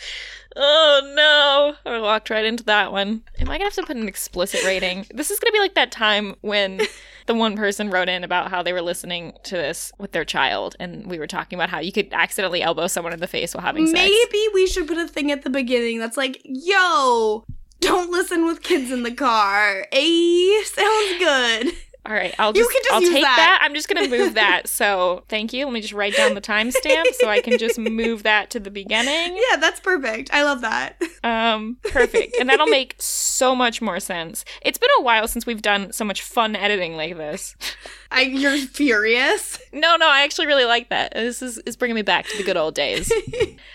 Oh 0.54 1.12
no. 1.84 1.90
I 1.90 2.00
walked 2.00 2.30
right 2.30 2.44
into 2.44 2.64
that 2.64 2.92
one. 2.92 3.22
Am 3.38 3.48
I 3.48 3.58
going 3.58 3.60
to 3.60 3.64
have 3.64 3.74
to 3.74 3.82
put 3.84 3.96
an 3.96 4.08
explicit 4.08 4.64
rating? 4.64 5.06
This 5.14 5.30
is 5.30 5.38
going 5.38 5.50
to 5.50 5.56
be 5.56 5.60
like 5.60 5.74
that 5.74 5.92
time 5.92 6.34
when 6.40 6.80
the 7.26 7.34
one 7.34 7.56
person 7.56 7.90
wrote 7.90 8.08
in 8.08 8.24
about 8.24 8.50
how 8.50 8.62
they 8.62 8.72
were 8.72 8.82
listening 8.82 9.32
to 9.44 9.56
this 9.56 9.92
with 9.98 10.12
their 10.12 10.24
child 10.24 10.74
and 10.80 11.06
we 11.06 11.18
were 11.18 11.26
talking 11.26 11.58
about 11.58 11.68
how 11.68 11.78
you 11.78 11.92
could 11.92 12.08
accidentally 12.12 12.62
elbow 12.62 12.86
someone 12.86 13.12
in 13.12 13.20
the 13.20 13.26
face 13.26 13.54
while 13.54 13.64
having 13.64 13.86
sex. 13.86 13.98
Maybe 13.98 14.48
we 14.52 14.66
should 14.66 14.88
put 14.88 14.98
a 14.98 15.06
thing 15.06 15.30
at 15.30 15.42
the 15.42 15.50
beginning 15.50 15.98
that's 16.00 16.16
like, 16.16 16.40
yo, 16.44 17.44
don't 17.80 18.10
listen 18.10 18.46
with 18.46 18.62
kids 18.62 18.90
in 18.90 19.02
the 19.02 19.12
car. 19.12 19.86
Hey, 19.92 20.62
sounds 20.64 21.18
good. 21.18 21.72
All 22.04 22.12
right, 22.12 22.34
I'll 22.38 22.52
just, 22.52 22.68
just 22.70 22.92
I'll 22.92 23.00
take 23.00 23.22
that. 23.22 23.36
that. 23.36 23.60
I'm 23.62 23.74
just 23.74 23.88
gonna 23.88 24.08
move 24.08 24.34
that. 24.34 24.62
So 24.72 25.22
thank 25.28 25.52
you. 25.52 25.64
Let 25.66 25.72
me 25.74 25.80
just 25.80 25.92
write 25.92 26.16
down 26.16 26.34
the 26.34 26.40
timestamp 26.40 27.04
so 27.14 27.28
I 27.28 27.40
can 27.40 27.58
just 27.58 27.78
move 27.78 28.22
that 28.24 28.50
to 28.50 28.60
the 28.60 28.70
beginning. 28.70 29.36
Yeah, 29.36 29.56
that's 29.58 29.78
perfect. 29.80 30.30
I 30.32 30.42
love 30.42 30.62
that. 30.62 31.00
Um, 31.22 31.76
perfect, 31.84 32.36
and 32.40 32.48
that'll 32.48 32.66
make 32.66 32.96
so 32.98 33.54
much 33.54 33.80
more 33.80 34.00
sense. 34.00 34.44
It's 34.62 34.78
been 34.78 34.88
a 34.98 35.02
while 35.02 35.28
since 35.28 35.46
we've 35.46 35.62
done 35.62 35.92
so 35.92 36.04
much 36.04 36.22
fun 36.22 36.56
editing 36.56 36.96
like 36.96 37.16
this. 37.16 37.54
I, 38.10 38.22
you're 38.22 38.56
furious. 38.58 39.58
No, 39.72 39.96
no, 39.96 40.08
I 40.08 40.22
actually 40.24 40.46
really 40.46 40.64
like 40.64 40.88
that. 40.90 41.12
This 41.14 41.42
is 41.42 41.58
is 41.58 41.76
bringing 41.76 41.94
me 41.94 42.02
back 42.02 42.26
to 42.26 42.36
the 42.36 42.42
good 42.44 42.56
old 42.56 42.74
days. 42.74 43.12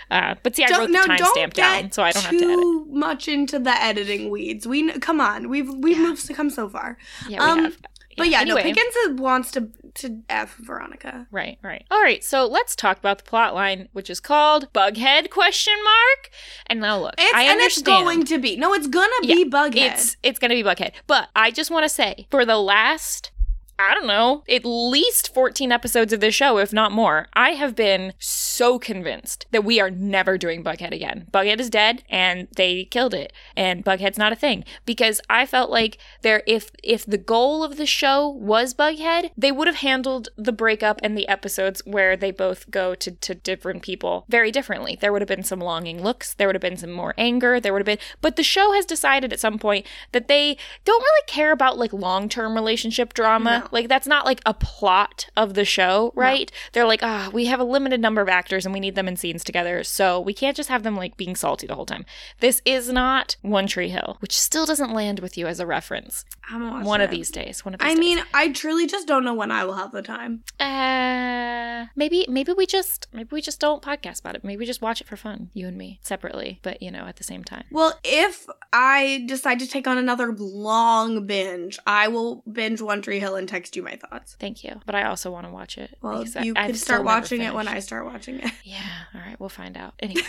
Uh, 0.09 0.36
but 0.41 0.55
see, 0.55 0.63
I 0.63 0.67
wrote 0.67 0.78
Don't, 0.89 0.91
the 0.93 1.05
now, 1.05 1.17
don't 1.17 1.36
timestamp 1.36 1.53
down, 1.53 1.91
so 1.91 2.01
I 2.01 2.11
don't 2.13 2.23
have 2.23 2.32
to 2.32 2.38
edit. 2.38 2.49
too 2.61 2.86
much 2.89 3.28
into 3.28 3.59
the 3.59 3.71
editing 3.84 4.30
weeds. 4.30 4.65
We 4.65 4.89
come 4.99 5.19
on, 5.19 5.49
we've 5.49 5.69
we've 5.69 5.97
Yeah. 5.97 6.03
moved 6.03 6.34
come 6.34 6.49
so 6.49 6.69
far. 6.69 6.97
Yeah, 7.28 7.43
we 7.43 7.51
um, 7.51 7.63
have. 7.65 7.78
But 8.18 8.30
yeah, 8.30 8.41
anyway. 8.41 8.63
no, 8.63 8.74
Pickens 8.74 9.20
wants 9.20 9.51
to 9.51 9.70
to 9.95 10.22
f 10.30 10.55
Veronica. 10.57 11.28
Right, 11.32 11.57
right. 11.63 11.86
All 11.89 12.01
right, 12.01 12.24
so 12.24 12.45
let's 12.47 12.76
talk 12.76 12.97
about 12.97 13.20
the 13.20 13.24
plot 13.24 13.53
line, 13.53 13.89
which 13.93 14.09
is 14.09 14.20
called 14.20 14.72
Bughead 14.74 15.30
question 15.30 15.76
mark. 15.84 16.30
And 16.65 16.82
now 16.82 16.99
look, 16.99 17.13
It's, 17.18 17.34
I 17.34 17.43
and 17.43 17.59
it's 17.61 17.82
going 17.82 18.26
to 18.26 18.38
be 18.39 18.57
no, 18.57 18.74
it's 18.74 18.88
gonna 18.88 19.22
be 19.22 19.49
Bughead. 19.49 19.76
It's 19.76 20.18
it's 20.24 20.39
gonna 20.39 20.55
be 20.55 20.63
Bughead. 20.63 20.93
But 21.05 21.30
I 21.36 21.51
just 21.51 21.72
want 21.72 21.84
to 21.84 21.89
say, 21.89 22.28
for 22.32 22.43
the 22.43 22.57
last, 22.57 23.32
I 23.80 23.93
don't 23.93 24.07
know, 24.07 24.43
at 24.49 24.65
least 24.65 25.34
14 25.36 25.71
episodes 25.71 26.11
of 26.11 26.19
this 26.19 26.34
show, 26.34 26.57
if 26.57 26.73
not 26.73 26.91
more, 26.91 27.28
I 27.34 27.51
have 27.51 27.75
been 27.75 28.13
so 28.17 28.80
convinced 28.80 29.45
that 29.51 29.63
we 29.63 29.80
are 29.80 29.91
never 29.91 30.36
doing 30.36 30.63
Bughead 30.63 30.93
again. 30.93 31.28
Bughead 31.32 31.59
is 31.59 31.69
dead, 31.69 32.03
and 32.09 32.47
they 32.55 32.86
killed 32.86 33.13
it, 33.13 33.32
and 33.55 33.86
Bughead's 33.86 34.17
not 34.17 34.34
a 34.34 34.36
thing 34.36 34.63
because 34.86 35.21
I 35.30 35.45
felt 35.45 35.69
like 35.69 35.99
there, 36.23 36.41
if 36.47 36.71
if 36.84 37.05
the 37.05 37.19
goal 37.19 37.63
of 37.63 37.78
the 37.78 37.86
show 37.86 38.28
was 38.28 38.73
Bughead, 38.73 39.30
they 39.38 39.51
would 39.51 39.67
have 39.67 39.78
handled 39.78 40.30
the 40.36 40.51
breakup 40.51 40.99
and 41.03 41.15
the 41.15 41.28
episodes 41.28 41.84
where 41.86 42.17
they 42.17 42.32
both 42.32 42.71
go 42.71 42.95
to 42.95 43.11
to 43.11 43.36
different 43.36 43.84
people 43.84 44.25
very 44.28 44.51
differently. 44.51 44.97
There 44.99 45.13
would 45.13 45.21
have 45.21 45.30
been 45.30 45.43
some 45.43 45.59
longing 45.59 46.01
looks, 46.01 46.34
there 46.34 46.47
would 46.47 46.55
have 46.55 46.61
been 46.61 46.78
some 46.78 46.91
more 46.91 47.13
anger, 47.15 47.59
there 47.59 47.73
would 47.73 47.82
have 47.82 47.97
been, 47.99 48.05
but 48.21 48.38
the 48.38 48.43
show 48.43 48.73
has 48.73 48.86
decided 48.86 49.32
at 49.32 49.39
some 49.39 49.59
point 49.59 49.86
that 50.13 50.28
they 50.28 50.57
don't 50.84 51.01
really 51.03 51.28
care 51.28 51.51
about 51.51 51.78
like 51.78 51.93
long 51.93 52.28
term 52.28 52.55
relationship 52.55 53.13
drama. 53.13 53.66
Like 53.72 53.88
that's 53.88 54.07
not 54.07 54.26
like 54.26 54.41
a 54.45 54.53
plot 54.53 55.30
of 55.36 55.53
the 55.53 55.65
show, 55.65 56.11
right? 56.15 56.51
They're 56.74 56.86
like, 56.88 57.01
ah, 57.03 57.30
we 57.34 57.45
have 57.45 57.59
a 57.59 57.63
limited 57.63 58.01
number 58.01 58.22
of 58.22 58.30
actors 58.30 58.65
and 58.65 58.74
we 58.74 58.80
need 58.80 58.95
them 58.95 59.07
in 59.07 59.15
scenes 59.18 59.43
together, 59.43 59.84
so 59.84 60.20
we 60.20 60.34
can't 60.34 60.55
just 60.57 60.70
have 60.70 60.84
them 60.84 60.95
like 60.95 61.18
being 61.18 61.36
salty 61.36 61.68
the 61.68 61.76
whole 61.76 61.86
time. 61.86 62.05
This 62.39 62.61
is 62.65 62.89
not 62.89 63.36
One 63.41 63.68
Tree 63.68 63.89
Hill, 63.89 64.18
which 64.20 64.38
still 64.38 64.65
doesn't 64.65 64.93
land 64.93 65.20
with 65.20 65.38
you 65.38 65.47
as 65.47 65.59
a 65.59 65.65
reference. 65.65 66.26
I'm 66.49 66.61
gonna 66.61 66.72
watch 66.78 66.86
One 66.86 67.01
of 67.01 67.09
these 67.11 67.30
days. 67.32 67.65
One 67.65 67.74
of 67.74 67.80
these 67.80 67.86
I 67.88 67.93
days. 67.93 67.99
mean, 67.99 68.20
I 68.34 68.49
truly 68.49 68.88
just 68.88 69.07
don't 69.07 69.24
know 69.24 69.34
when 69.34 69.51
I 69.51 69.65
will 69.65 69.74
have 69.76 69.91
the 69.91 70.01
time. 70.01 70.43
Uh, 70.59 71.86
maybe 71.95 72.26
maybe 72.30 72.53
we 72.53 72.65
just 72.65 73.07
maybe 73.13 73.30
we 73.32 73.41
just 73.41 73.59
don't 73.59 73.82
podcast 73.82 74.20
about 74.22 74.36
it. 74.36 74.43
Maybe 74.43 74.57
we 74.57 74.65
just 74.65 74.82
watch 74.82 75.01
it 75.01 75.07
for 75.07 75.18
fun, 75.18 75.49
you 75.53 75.68
and 75.68 75.78
me, 75.78 75.99
separately, 76.03 76.59
but 76.63 76.82
you 76.82 76.91
know, 76.91 77.05
at 77.05 77.18
the 77.18 77.24
same 77.24 77.43
time. 77.43 77.65
Well, 77.72 77.99
if 78.03 78.45
I 78.72 79.24
decide 79.28 79.59
to 79.59 79.68
take 79.68 79.88
on 79.88 79.97
another 79.97 80.34
long 80.38 81.26
binge, 81.26 81.78
I 81.86 82.07
will 82.07 82.43
binge 82.51 82.82
One 82.82 83.01
Tree 83.01 83.20
Hill 83.20 83.36
and 83.36 83.47
text 83.58 83.76
you 83.76 83.84
my 83.84 83.95
thoughts. 83.95 84.36
Thank 84.39 84.64
you, 84.64 84.80
but 84.86 84.95
I 84.95 85.03
also 85.03 85.32
want 85.32 85.45
to 85.47 85.51
watch 85.51 85.78
it. 85.78 85.97
Well, 86.01 86.24
I- 86.36 86.43
you 86.43 86.53
I've 86.55 86.68
can 86.68 86.76
start 86.76 87.03
watching 87.03 87.41
it 87.41 87.53
when 87.53 87.68
I 87.68 87.80
start 87.80 88.05
watching 88.05 88.39
it. 88.39 88.51
Yeah, 88.64 88.78
all 89.14 89.22
right, 89.22 89.39
we'll 89.39 89.49
find 89.49 89.76
out. 89.78 89.93
Anyway, 90.01 90.22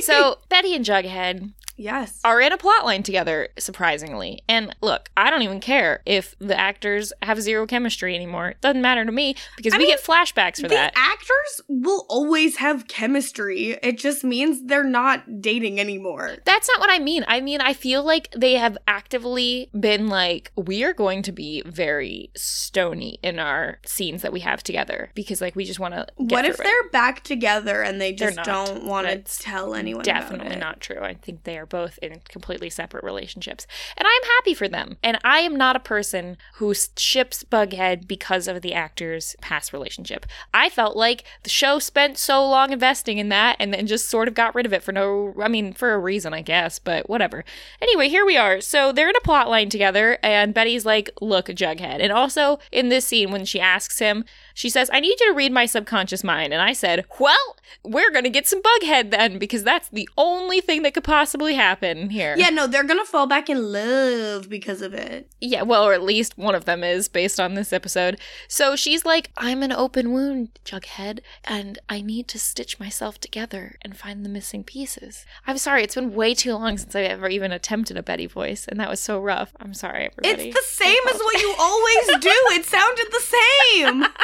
so 0.00 0.38
Betty 0.48 0.74
and 0.74 0.84
Jughead 0.84 1.52
yes. 1.76 2.20
are 2.24 2.40
in 2.40 2.52
a 2.52 2.58
plot 2.58 2.84
line 2.84 3.02
together, 3.02 3.48
surprisingly. 3.58 4.42
And 4.48 4.74
look, 4.80 5.10
I 5.16 5.30
don't 5.30 5.42
even 5.42 5.60
care 5.60 6.02
if 6.06 6.34
the 6.38 6.58
actors 6.58 7.12
have 7.22 7.40
zero 7.40 7.66
chemistry 7.66 8.14
anymore. 8.14 8.48
It 8.50 8.60
doesn't 8.60 8.82
matter 8.82 9.04
to 9.04 9.12
me 9.12 9.36
because 9.56 9.74
I 9.74 9.78
we 9.78 9.84
mean, 9.84 9.92
get 9.96 10.02
flashbacks 10.04 10.56
for 10.56 10.62
the 10.62 10.74
that. 10.74 10.92
actors 10.96 11.60
will 11.68 12.06
always 12.08 12.56
have 12.56 12.88
chemistry. 12.88 13.78
It 13.82 13.98
just 13.98 14.24
means 14.24 14.64
they're 14.66 14.84
not 14.84 15.40
dating 15.40 15.80
anymore. 15.80 16.36
That's 16.44 16.68
not 16.68 16.80
what 16.80 16.90
I 16.90 16.98
mean. 16.98 17.24
I 17.28 17.40
mean, 17.40 17.60
I 17.60 17.72
feel 17.72 18.02
like 18.02 18.30
they 18.36 18.54
have 18.54 18.76
actively 18.86 19.70
been 19.78 20.08
like, 20.08 20.52
we 20.56 20.84
are 20.84 20.92
going 20.92 21.22
to 21.22 21.32
be 21.32 21.62
very 21.64 22.30
stony 22.36 23.18
in 23.22 23.38
our 23.38 23.78
scenes 23.86 24.22
that 24.22 24.32
we 24.32 24.40
have 24.40 24.62
together 24.62 25.10
because, 25.14 25.40
like, 25.40 25.56
we 25.56 25.64
just 25.64 25.80
want 25.80 25.94
to. 25.94 26.06
What 26.16 26.44
if 26.44 26.56
they're 26.56 26.88
back 26.90 27.22
together 27.22 27.82
and 27.82 28.00
they 28.00 28.12
just 28.12 28.38
don't 28.44 28.84
want 28.84 29.06
to 29.06 29.18
tell 29.42 29.74
anyone? 29.74 30.02
about 30.02 30.04
Definitely 30.04 30.56
it? 30.56 30.58
not 30.58 30.80
true. 30.80 31.00
I 31.00 31.14
think 31.14 31.44
they 31.44 31.58
are 31.58 31.66
both 31.72 31.98
in 32.02 32.20
completely 32.28 32.68
separate 32.70 33.02
relationships. 33.02 33.66
And 33.96 34.06
I'm 34.06 34.30
happy 34.36 34.52
for 34.52 34.68
them. 34.68 34.98
And 35.02 35.18
I 35.24 35.38
am 35.38 35.56
not 35.56 35.74
a 35.74 35.80
person 35.80 36.36
who 36.56 36.74
ships 36.96 37.42
Bughead 37.42 38.06
because 38.06 38.46
of 38.46 38.60
the 38.60 38.74
actor's 38.74 39.34
past 39.40 39.72
relationship. 39.72 40.26
I 40.52 40.68
felt 40.68 40.96
like 40.96 41.24
the 41.42 41.50
show 41.50 41.78
spent 41.78 42.18
so 42.18 42.46
long 42.46 42.72
investing 42.72 43.16
in 43.16 43.30
that 43.30 43.56
and 43.58 43.72
then 43.72 43.86
just 43.86 44.10
sort 44.10 44.28
of 44.28 44.34
got 44.34 44.54
rid 44.54 44.66
of 44.66 44.74
it 44.74 44.82
for 44.82 44.92
no, 44.92 45.32
I 45.42 45.48
mean, 45.48 45.72
for 45.72 45.94
a 45.94 45.98
reason, 45.98 46.34
I 46.34 46.42
guess, 46.42 46.78
but 46.78 47.08
whatever. 47.08 47.42
Anyway, 47.80 48.10
here 48.10 48.26
we 48.26 48.36
are. 48.36 48.60
So 48.60 48.92
they're 48.92 49.08
in 49.08 49.16
a 49.16 49.20
plot 49.20 49.48
line 49.48 49.70
together, 49.70 50.18
and 50.22 50.52
Betty's 50.52 50.84
like, 50.84 51.10
Look, 51.20 51.46
Jughead. 51.46 52.00
And 52.00 52.12
also 52.12 52.58
in 52.70 52.90
this 52.90 53.06
scene, 53.06 53.30
when 53.30 53.46
she 53.46 53.60
asks 53.60 53.98
him, 53.98 54.26
she 54.54 54.68
says, 54.68 54.90
I 54.92 55.00
need 55.00 55.18
you 55.18 55.28
to 55.28 55.34
read 55.34 55.52
my 55.52 55.64
subconscious 55.64 56.22
mind. 56.22 56.52
And 56.52 56.60
I 56.60 56.74
said, 56.74 57.06
Well, 57.18 57.56
we're 57.82 58.10
going 58.10 58.24
to 58.24 58.30
get 58.30 58.46
some 58.46 58.60
Bughead 58.60 59.10
then, 59.10 59.38
because 59.38 59.64
that's 59.64 59.88
the 59.88 60.08
only 60.18 60.60
thing 60.60 60.82
that 60.82 60.92
could 60.92 61.04
possibly 61.04 61.51
happen 61.54 62.10
here. 62.10 62.34
Yeah, 62.36 62.50
no, 62.50 62.66
they're 62.66 62.84
gonna 62.84 63.04
fall 63.04 63.26
back 63.26 63.48
in 63.50 63.72
love 63.72 64.48
because 64.48 64.82
of 64.82 64.92
it. 64.94 65.30
Yeah, 65.40 65.62
well, 65.62 65.84
or 65.86 65.92
at 65.94 66.02
least 66.02 66.36
one 66.38 66.54
of 66.54 66.64
them 66.64 66.82
is 66.84 67.08
based 67.08 67.38
on 67.40 67.54
this 67.54 67.72
episode. 67.72 68.18
So 68.48 68.76
she's 68.76 69.04
like, 69.04 69.30
I'm 69.36 69.62
an 69.62 69.72
open 69.72 70.12
wound, 70.12 70.58
Jughead, 70.64 71.20
and 71.44 71.78
I 71.88 72.00
need 72.00 72.28
to 72.28 72.38
stitch 72.38 72.78
myself 72.80 73.18
together 73.20 73.76
and 73.82 73.96
find 73.96 74.24
the 74.24 74.28
missing 74.28 74.64
pieces. 74.64 75.24
I'm 75.46 75.58
sorry, 75.58 75.82
it's 75.82 75.94
been 75.94 76.14
way 76.14 76.34
too 76.34 76.52
long 76.54 76.78
since 76.78 76.94
I've 76.94 77.06
ever 77.10 77.28
even 77.28 77.52
attempted 77.52 77.96
a 77.96 78.02
Betty 78.02 78.26
voice, 78.26 78.66
and 78.68 78.78
that 78.80 78.88
was 78.90 79.00
so 79.00 79.20
rough. 79.20 79.52
I'm 79.60 79.74
sorry, 79.74 80.10
everybody. 80.12 80.48
It's 80.50 80.56
the 80.56 80.84
same 80.84 80.98
as 81.12 81.18
what 81.18 81.42
you 81.42 81.54
always 81.58 82.06
do. 82.20 82.30
It 82.54 82.64
sounded 82.64 83.06
the 83.10 83.20
same. 83.20 84.04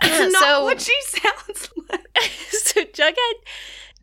That's 0.00 0.20
uh, 0.20 0.28
not 0.28 0.42
So- 0.42 0.64
what 0.64 0.80
she 0.80 0.94
sounds 1.06 1.70
like. 1.90 2.06
so 2.50 2.82
Jughead 2.84 3.34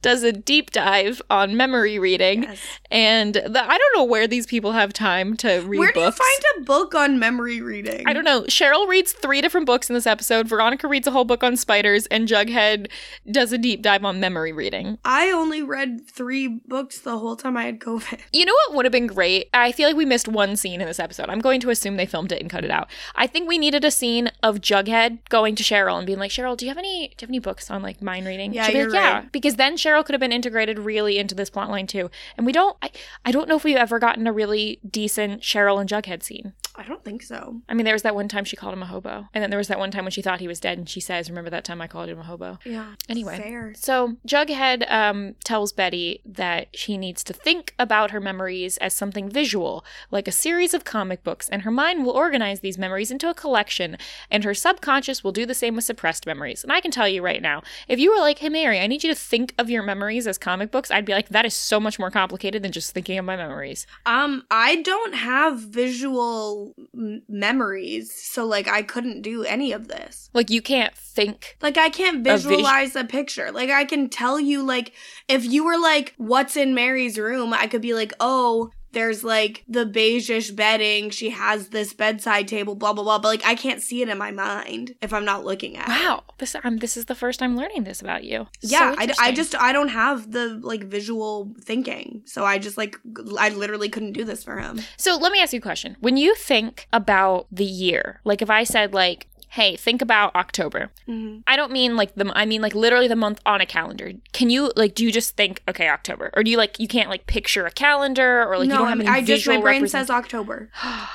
does 0.05 0.21
a 0.21 0.31
deep 0.31 0.69
dive 0.69 1.19
on 1.31 1.57
memory 1.57 1.97
reading, 1.97 2.43
Yes. 2.43 2.59
and 2.91 3.33
the, 3.33 3.63
I 3.63 3.75
don't 3.77 3.95
know 3.97 4.03
where 4.03 4.27
these 4.27 4.45
people 4.45 4.73
have 4.73 4.93
time 4.93 5.35
to 5.37 5.61
read 5.61 5.79
Where 5.79 5.91
do 5.91 5.99
you 6.01 6.11
find 6.11 6.41
a 6.57 6.61
book 6.61 6.93
on 6.93 7.17
memory 7.17 7.59
reading? 7.59 8.03
I 8.05 8.13
don't 8.13 8.23
know. 8.23 8.41
Cheryl 8.43 8.87
reads 8.87 9.13
three 9.13 9.41
different 9.41 9.65
books 9.65 9.89
in 9.89 9.95
this 9.95 10.05
episode. 10.05 10.47
Veronica 10.47 10.87
reads 10.87 11.07
a 11.07 11.11
whole 11.11 11.25
book 11.25 11.43
on 11.43 11.57
spiders, 11.57 12.05
and 12.07 12.27
Jughead 12.27 12.87
does 13.31 13.51
a 13.51 13.57
deep 13.57 13.81
dive 13.81 14.05
on 14.05 14.19
memory 14.19 14.51
reading. 14.51 14.99
I 15.03 15.31
only 15.31 15.63
read 15.63 16.07
three 16.07 16.47
books 16.47 16.99
the 16.99 17.17
whole 17.17 17.35
time 17.35 17.57
I 17.57 17.63
had 17.63 17.79
COVID. 17.79 18.19
You 18.31 18.45
know 18.45 18.53
what 18.67 18.75
would 18.75 18.85
have 18.85 18.91
been 18.91 19.07
great? 19.07 19.49
I 19.55 19.71
feel 19.71 19.87
like 19.87 19.97
we 19.97 20.05
missed 20.05 20.27
one 20.27 20.55
scene 20.55 20.81
in 20.81 20.87
this 20.87 20.99
episode. 20.99 21.29
I'm 21.29 21.39
going 21.39 21.59
to 21.61 21.69
assume 21.71 21.95
they 21.97 22.05
filmed 22.05 22.31
it 22.31 22.41
and 22.41 22.49
cut 22.49 22.63
it 22.63 22.69
out. 22.69 22.89
I 23.15 23.25
think 23.25 23.47
we 23.47 23.57
needed 23.57 23.83
a 23.83 23.89
scene 23.91 24.29
of 24.43 24.57
Jughead 24.57 25.27
going 25.29 25.55
to 25.55 25.63
Cheryl 25.63 25.97
and 25.97 26.05
being 26.05 26.19
like, 26.19 26.29
"Cheryl, 26.31 26.55
do 26.55 26.65
you 26.65 26.69
have 26.69 26.77
any 26.77 27.07
do 27.07 27.13
you 27.13 27.25
have 27.25 27.29
any 27.29 27.39
books 27.39 27.71
on 27.71 27.81
like 27.81 28.01
mind 28.01 28.27
reading?" 28.27 28.53
Yeah, 28.53 28.65
She'd 28.67 28.73
be 28.73 28.79
you're 28.79 28.89
like, 28.89 28.99
"Yeah," 28.99 29.23
because 29.31 29.55
then 29.55 29.77
Cheryl 29.77 29.94
could 30.03 30.13
have 30.13 30.19
been 30.19 30.31
integrated 30.31 30.79
really 30.79 31.17
into 31.17 31.35
this 31.35 31.49
plot 31.49 31.69
line 31.69 31.87
too. 31.87 32.09
And 32.37 32.45
we 32.45 32.51
don't. 32.51 32.77
I, 32.81 32.91
I 33.23 33.31
don't 33.31 33.47
know 33.47 33.55
if 33.55 33.63
we've 33.63 33.75
ever 33.75 33.99
gotten 33.99 34.27
a 34.27 34.33
really 34.33 34.79
decent 34.89 35.41
Cheryl 35.41 35.79
and 35.79 35.89
Jughead 35.89 36.23
scene. 36.23 36.53
I 36.77 36.83
don't 36.83 37.03
think 37.03 37.23
so. 37.23 37.61
I 37.69 37.73
mean, 37.73 37.85
there 37.85 37.95
was 37.95 38.01
that 38.01 38.15
one 38.15 38.27
time 38.27 38.43
she 38.43 38.57
called 38.57 38.73
him 38.73 38.83
a 38.83 38.87
hobo, 38.87 39.27
and 39.33 39.41
then 39.41 39.49
there 39.49 39.57
was 39.57 39.69
that 39.69 39.79
one 39.79 39.91
time 39.91 40.03
when 40.03 40.11
she 40.11 40.21
thought 40.21 40.41
he 40.41 40.47
was 40.47 40.59
dead, 40.59 40.77
and 40.77 40.89
she 40.89 40.99
says, 40.99 41.29
"Remember 41.29 41.49
that 41.49 41.63
time 41.63 41.81
I 41.81 41.87
called 41.87 42.09
him 42.09 42.19
a 42.19 42.23
hobo?" 42.23 42.59
Yeah. 42.65 42.95
Anyway. 43.07 43.37
Fair. 43.37 43.73
So 43.75 44.17
Jughead 44.27 44.89
um, 44.91 45.35
tells 45.43 45.71
Betty 45.71 46.21
that 46.25 46.67
she 46.75 46.97
needs 46.97 47.23
to 47.25 47.33
think 47.33 47.73
about 47.79 48.11
her 48.11 48.19
memories 48.19 48.77
as 48.77 48.93
something 48.93 49.29
visual, 49.29 49.85
like 50.11 50.27
a 50.27 50.33
series 50.33 50.73
of 50.73 50.83
comic 50.83 51.23
books, 51.23 51.47
and 51.49 51.61
her 51.61 51.71
mind 51.71 52.05
will 52.05 52.11
organize 52.11 52.59
these 52.59 52.77
memories 52.77 53.11
into 53.11 53.29
a 53.29 53.33
collection, 53.33 53.97
and 54.29 54.43
her 54.43 54.53
subconscious 54.53 55.23
will 55.23 55.31
do 55.31 55.45
the 55.45 55.53
same 55.53 55.75
with 55.75 55.85
suppressed 55.85 56.25
memories. 56.25 56.63
And 56.63 56.71
I 56.71 56.81
can 56.81 56.91
tell 56.91 57.07
you 57.07 57.21
right 57.21 57.41
now, 57.41 57.63
if 57.87 57.99
you 57.99 58.11
were 58.11 58.19
like, 58.19 58.39
"Hey 58.39 58.49
Mary, 58.49 58.79
I 58.79 58.87
need 58.87 59.03
you 59.03 59.09
to 59.09 59.19
think 59.19 59.53
of 59.57 59.69
your 59.69 59.74
memories 59.84 60.28
as 60.28 60.38
comic 60.38 60.71
books," 60.71 60.91
I'd 60.91 61.05
be 61.05 61.13
like, 61.13 61.30
"That 61.30 61.45
is 61.45 61.53
so 61.53 61.80
much 61.80 61.97
more 61.99 62.11
complicated 62.11 62.63
than 62.63 62.71
just 62.71 62.93
thinking 62.93 63.17
of 63.17 63.26
my 63.26 63.36
memories." 63.36 63.86
Um, 64.05 64.43
I 64.51 64.78
don't 64.78 65.15
have 65.15 65.59
visual 65.59 66.73
m- 66.93 67.21
memories, 67.28 68.13
so 68.13 68.45
like 68.45 68.67
I 68.67 68.82
couldn't 68.84 69.21
do 69.21 69.43
any 69.43 69.71
of 69.71 69.88
this. 69.88 70.30
Like 70.34 70.49
you 70.49 70.61
can't 70.61 70.95
think. 70.95 71.57
Like 71.61 71.78
I 71.78 71.89
can't 71.89 72.17
A 72.17 72.21
vis- 72.34 72.43
visualize 72.43 72.95
a 72.95 73.03
picture. 73.03 73.51
Like 73.51 73.69
I 73.69 73.86
can 73.86 74.09
tell 74.09 74.39
you 74.39 74.63
like 74.63 74.93
if 75.28 75.45
you 75.45 75.63
were 75.65 75.78
like 75.78 76.13
what's 76.17 76.57
in 76.57 76.73
Mary's 76.76 77.17
room, 77.17 77.53
I 77.53 77.67
could 77.67 77.82
be 77.82 77.93
like, 77.93 78.13
"Oh, 78.19 78.71
there's 78.95 79.23
like 79.23 79.63
the 79.67 79.85
beigeish 79.85 80.55
bedding. 80.55 81.11
She 81.11 81.29
has 81.29 81.69
this 81.69 81.93
bedside 81.93 82.47
table, 82.47 82.73
blah 82.73 82.93
blah 82.93 83.03
blah." 83.03 83.19
But 83.19 83.27
like 83.27 83.45
I 83.45 83.53
can't 83.53 83.83
see 83.83 84.01
it 84.01 84.09
in 84.09 84.17
my 84.17 84.31
mind 84.31 84.95
if 85.03 85.13
I'm 85.13 85.25
not 85.25 85.45
looking 85.45 85.77
at 85.77 85.87
it. 85.87 85.89
Wow, 85.89 86.23
this 86.39 86.55
um, 86.63 86.77
this 86.77 86.97
is 86.97 87.05
the 87.05 87.13
first 87.13 87.43
I'm 87.43 87.55
learning 87.55 87.83
this 87.83 88.01
about 88.01 88.23
you. 88.23 88.47
Yeah, 88.61 88.93
So 88.93 88.97
I, 88.99 89.27
I 89.27 89.31
just 89.31 89.53
I 89.55 89.71
don't 89.71 89.89
have 89.89 90.31
the 90.31 90.59
like 90.63 90.85
visual 90.85 91.53
thinking, 91.61 92.23
so 92.25 92.43
I 92.43 92.57
just 92.57 92.77
like 92.77 92.95
I 93.37 93.49
literally 93.49 93.89
couldn't 93.89 94.13
do 94.13 94.23
this 94.23 94.43
for 94.43 94.57
him. 94.57 94.81
So 94.97 95.17
let 95.17 95.31
me 95.31 95.39
ask 95.39 95.53
you 95.53 95.59
a 95.59 95.61
question. 95.61 95.97
When 95.99 96.17
you 96.17 96.33
think 96.33 96.87
about 96.91 97.47
the 97.51 97.65
year, 97.65 98.21
like 98.23 98.41
if 98.41 98.49
I 98.49 98.63
said 98.63 98.93
like, 98.93 99.27
"Hey, 99.55 99.75
think 99.75 100.01
about 100.01 100.35
October." 100.35 100.91
Mhm. 101.07 101.43
I 101.47 101.55
don't 101.55 101.71
mean 101.71 101.95
like 101.95 102.13
the 102.15 102.31
I 102.35 102.45
mean 102.45 102.61
like 102.61 102.75
literally 102.75 103.07
the 103.07 103.15
month 103.15 103.39
on 103.45 103.61
a 103.61 103.65
calendar. 103.65 104.11
Can 104.33 104.49
you 104.49 104.71
like 104.75 104.95
do 104.95 105.03
you 105.03 105.11
just 105.11 105.35
think 105.35 105.61
okay, 105.67 105.87
October? 105.89 106.29
Or 106.35 106.43
do 106.43 106.51
you 106.51 106.57
like 106.57 106.79
you 106.79 106.87
can't 106.87 107.09
like 107.09 107.25
picture 107.27 107.65
a 107.65 107.71
calendar 107.71 108.43
or 108.47 108.57
like 108.57 108.67
no, 108.69 108.75
you 108.75 108.79
don't 108.79 108.87
I, 108.87 108.89
have 108.91 108.99
any 108.99 109.09
I 109.09 109.21
just 109.23 109.47
my 109.47 109.57
brain 109.57 109.81
represent- 109.81 110.07
says 110.07 110.09
October. 110.09 110.69
wow, 110.83 111.07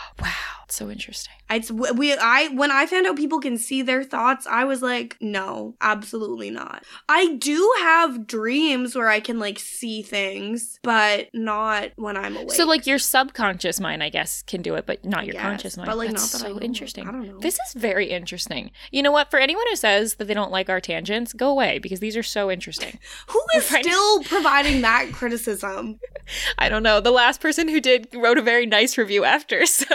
it's 0.64 0.74
so 0.76 0.91
interesting. 0.91 1.34
It's 1.51 1.71
we 1.71 2.13
I 2.15 2.49
when 2.49 2.71
I 2.71 2.87
found 2.87 3.07
out 3.07 3.17
people 3.17 3.41
can 3.41 3.59
see 3.59 3.83
their 3.83 4.05
thoughts, 4.05 4.47
I 4.47 4.65
was 4.65 4.83
like, 4.83 5.17
no, 5.21 5.75
absolutely 5.81 6.51
not. 6.51 6.85
I 7.09 7.35
do 7.37 7.71
have 7.81 8.27
dreams 8.27 8.95
where 8.95 9.09
I 9.09 9.21
can 9.21 9.39
like 9.39 9.59
see 9.59 10.03
things, 10.03 10.79
but 10.83 11.29
not 11.35 11.91
when 11.97 12.17
I'm 12.17 12.37
awake. 12.37 12.53
So 12.53 12.67
like 12.67 12.87
your 12.87 12.99
subconscious 12.99 13.81
mind, 13.81 14.03
I 14.03 14.09
guess, 14.11 14.43
can 14.43 14.63
do 14.63 14.75
it, 14.77 14.87
but 14.87 15.05
not 15.05 15.27
your 15.27 15.35
Yes, 15.35 15.43
conscious 15.43 15.77
mind. 15.77 15.87
but, 15.87 15.97
like, 15.97 16.11
That's 16.11 16.33
not 16.33 16.41
that 16.41 16.47
I 16.47 16.51
so 16.51 16.55
know. 16.59 16.61
interesting. 16.63 17.09
I 17.09 17.13
don't 17.13 17.27
know. 17.27 17.39
This 17.41 17.55
is 17.67 17.75
very 17.75 18.07
interesting. 18.07 18.71
You 18.91 19.03
know 19.03 19.13
what? 19.13 19.31
For 19.31 19.39
anyone 19.39 19.65
who 19.71 19.77
says 19.77 20.15
that 20.17 20.27
they 20.27 20.35
don't 20.35 20.51
like 20.53 20.69
our 20.69 20.81
tangents, 20.81 21.33
go 21.33 21.49
away 21.51 21.79
because 21.79 22.01
these 22.01 22.17
are 22.17 22.23
so 22.23 22.51
interesting. 22.51 22.99
who 23.29 23.41
is 23.57 23.65
still 23.65 24.23
providing 24.25 24.83
that 24.83 25.11
criticism? 25.13 25.99
I 26.59 26.69
don't 26.69 26.83
know. 26.83 27.01
The 27.01 27.11
last 27.11 27.41
person 27.41 27.67
who 27.69 27.81
did 27.81 28.09
wrote 28.15 28.39
a 28.39 28.43
very 28.43 28.67
nice 28.67 28.97
review 28.99 29.25
after, 29.25 29.67
so 29.81 29.87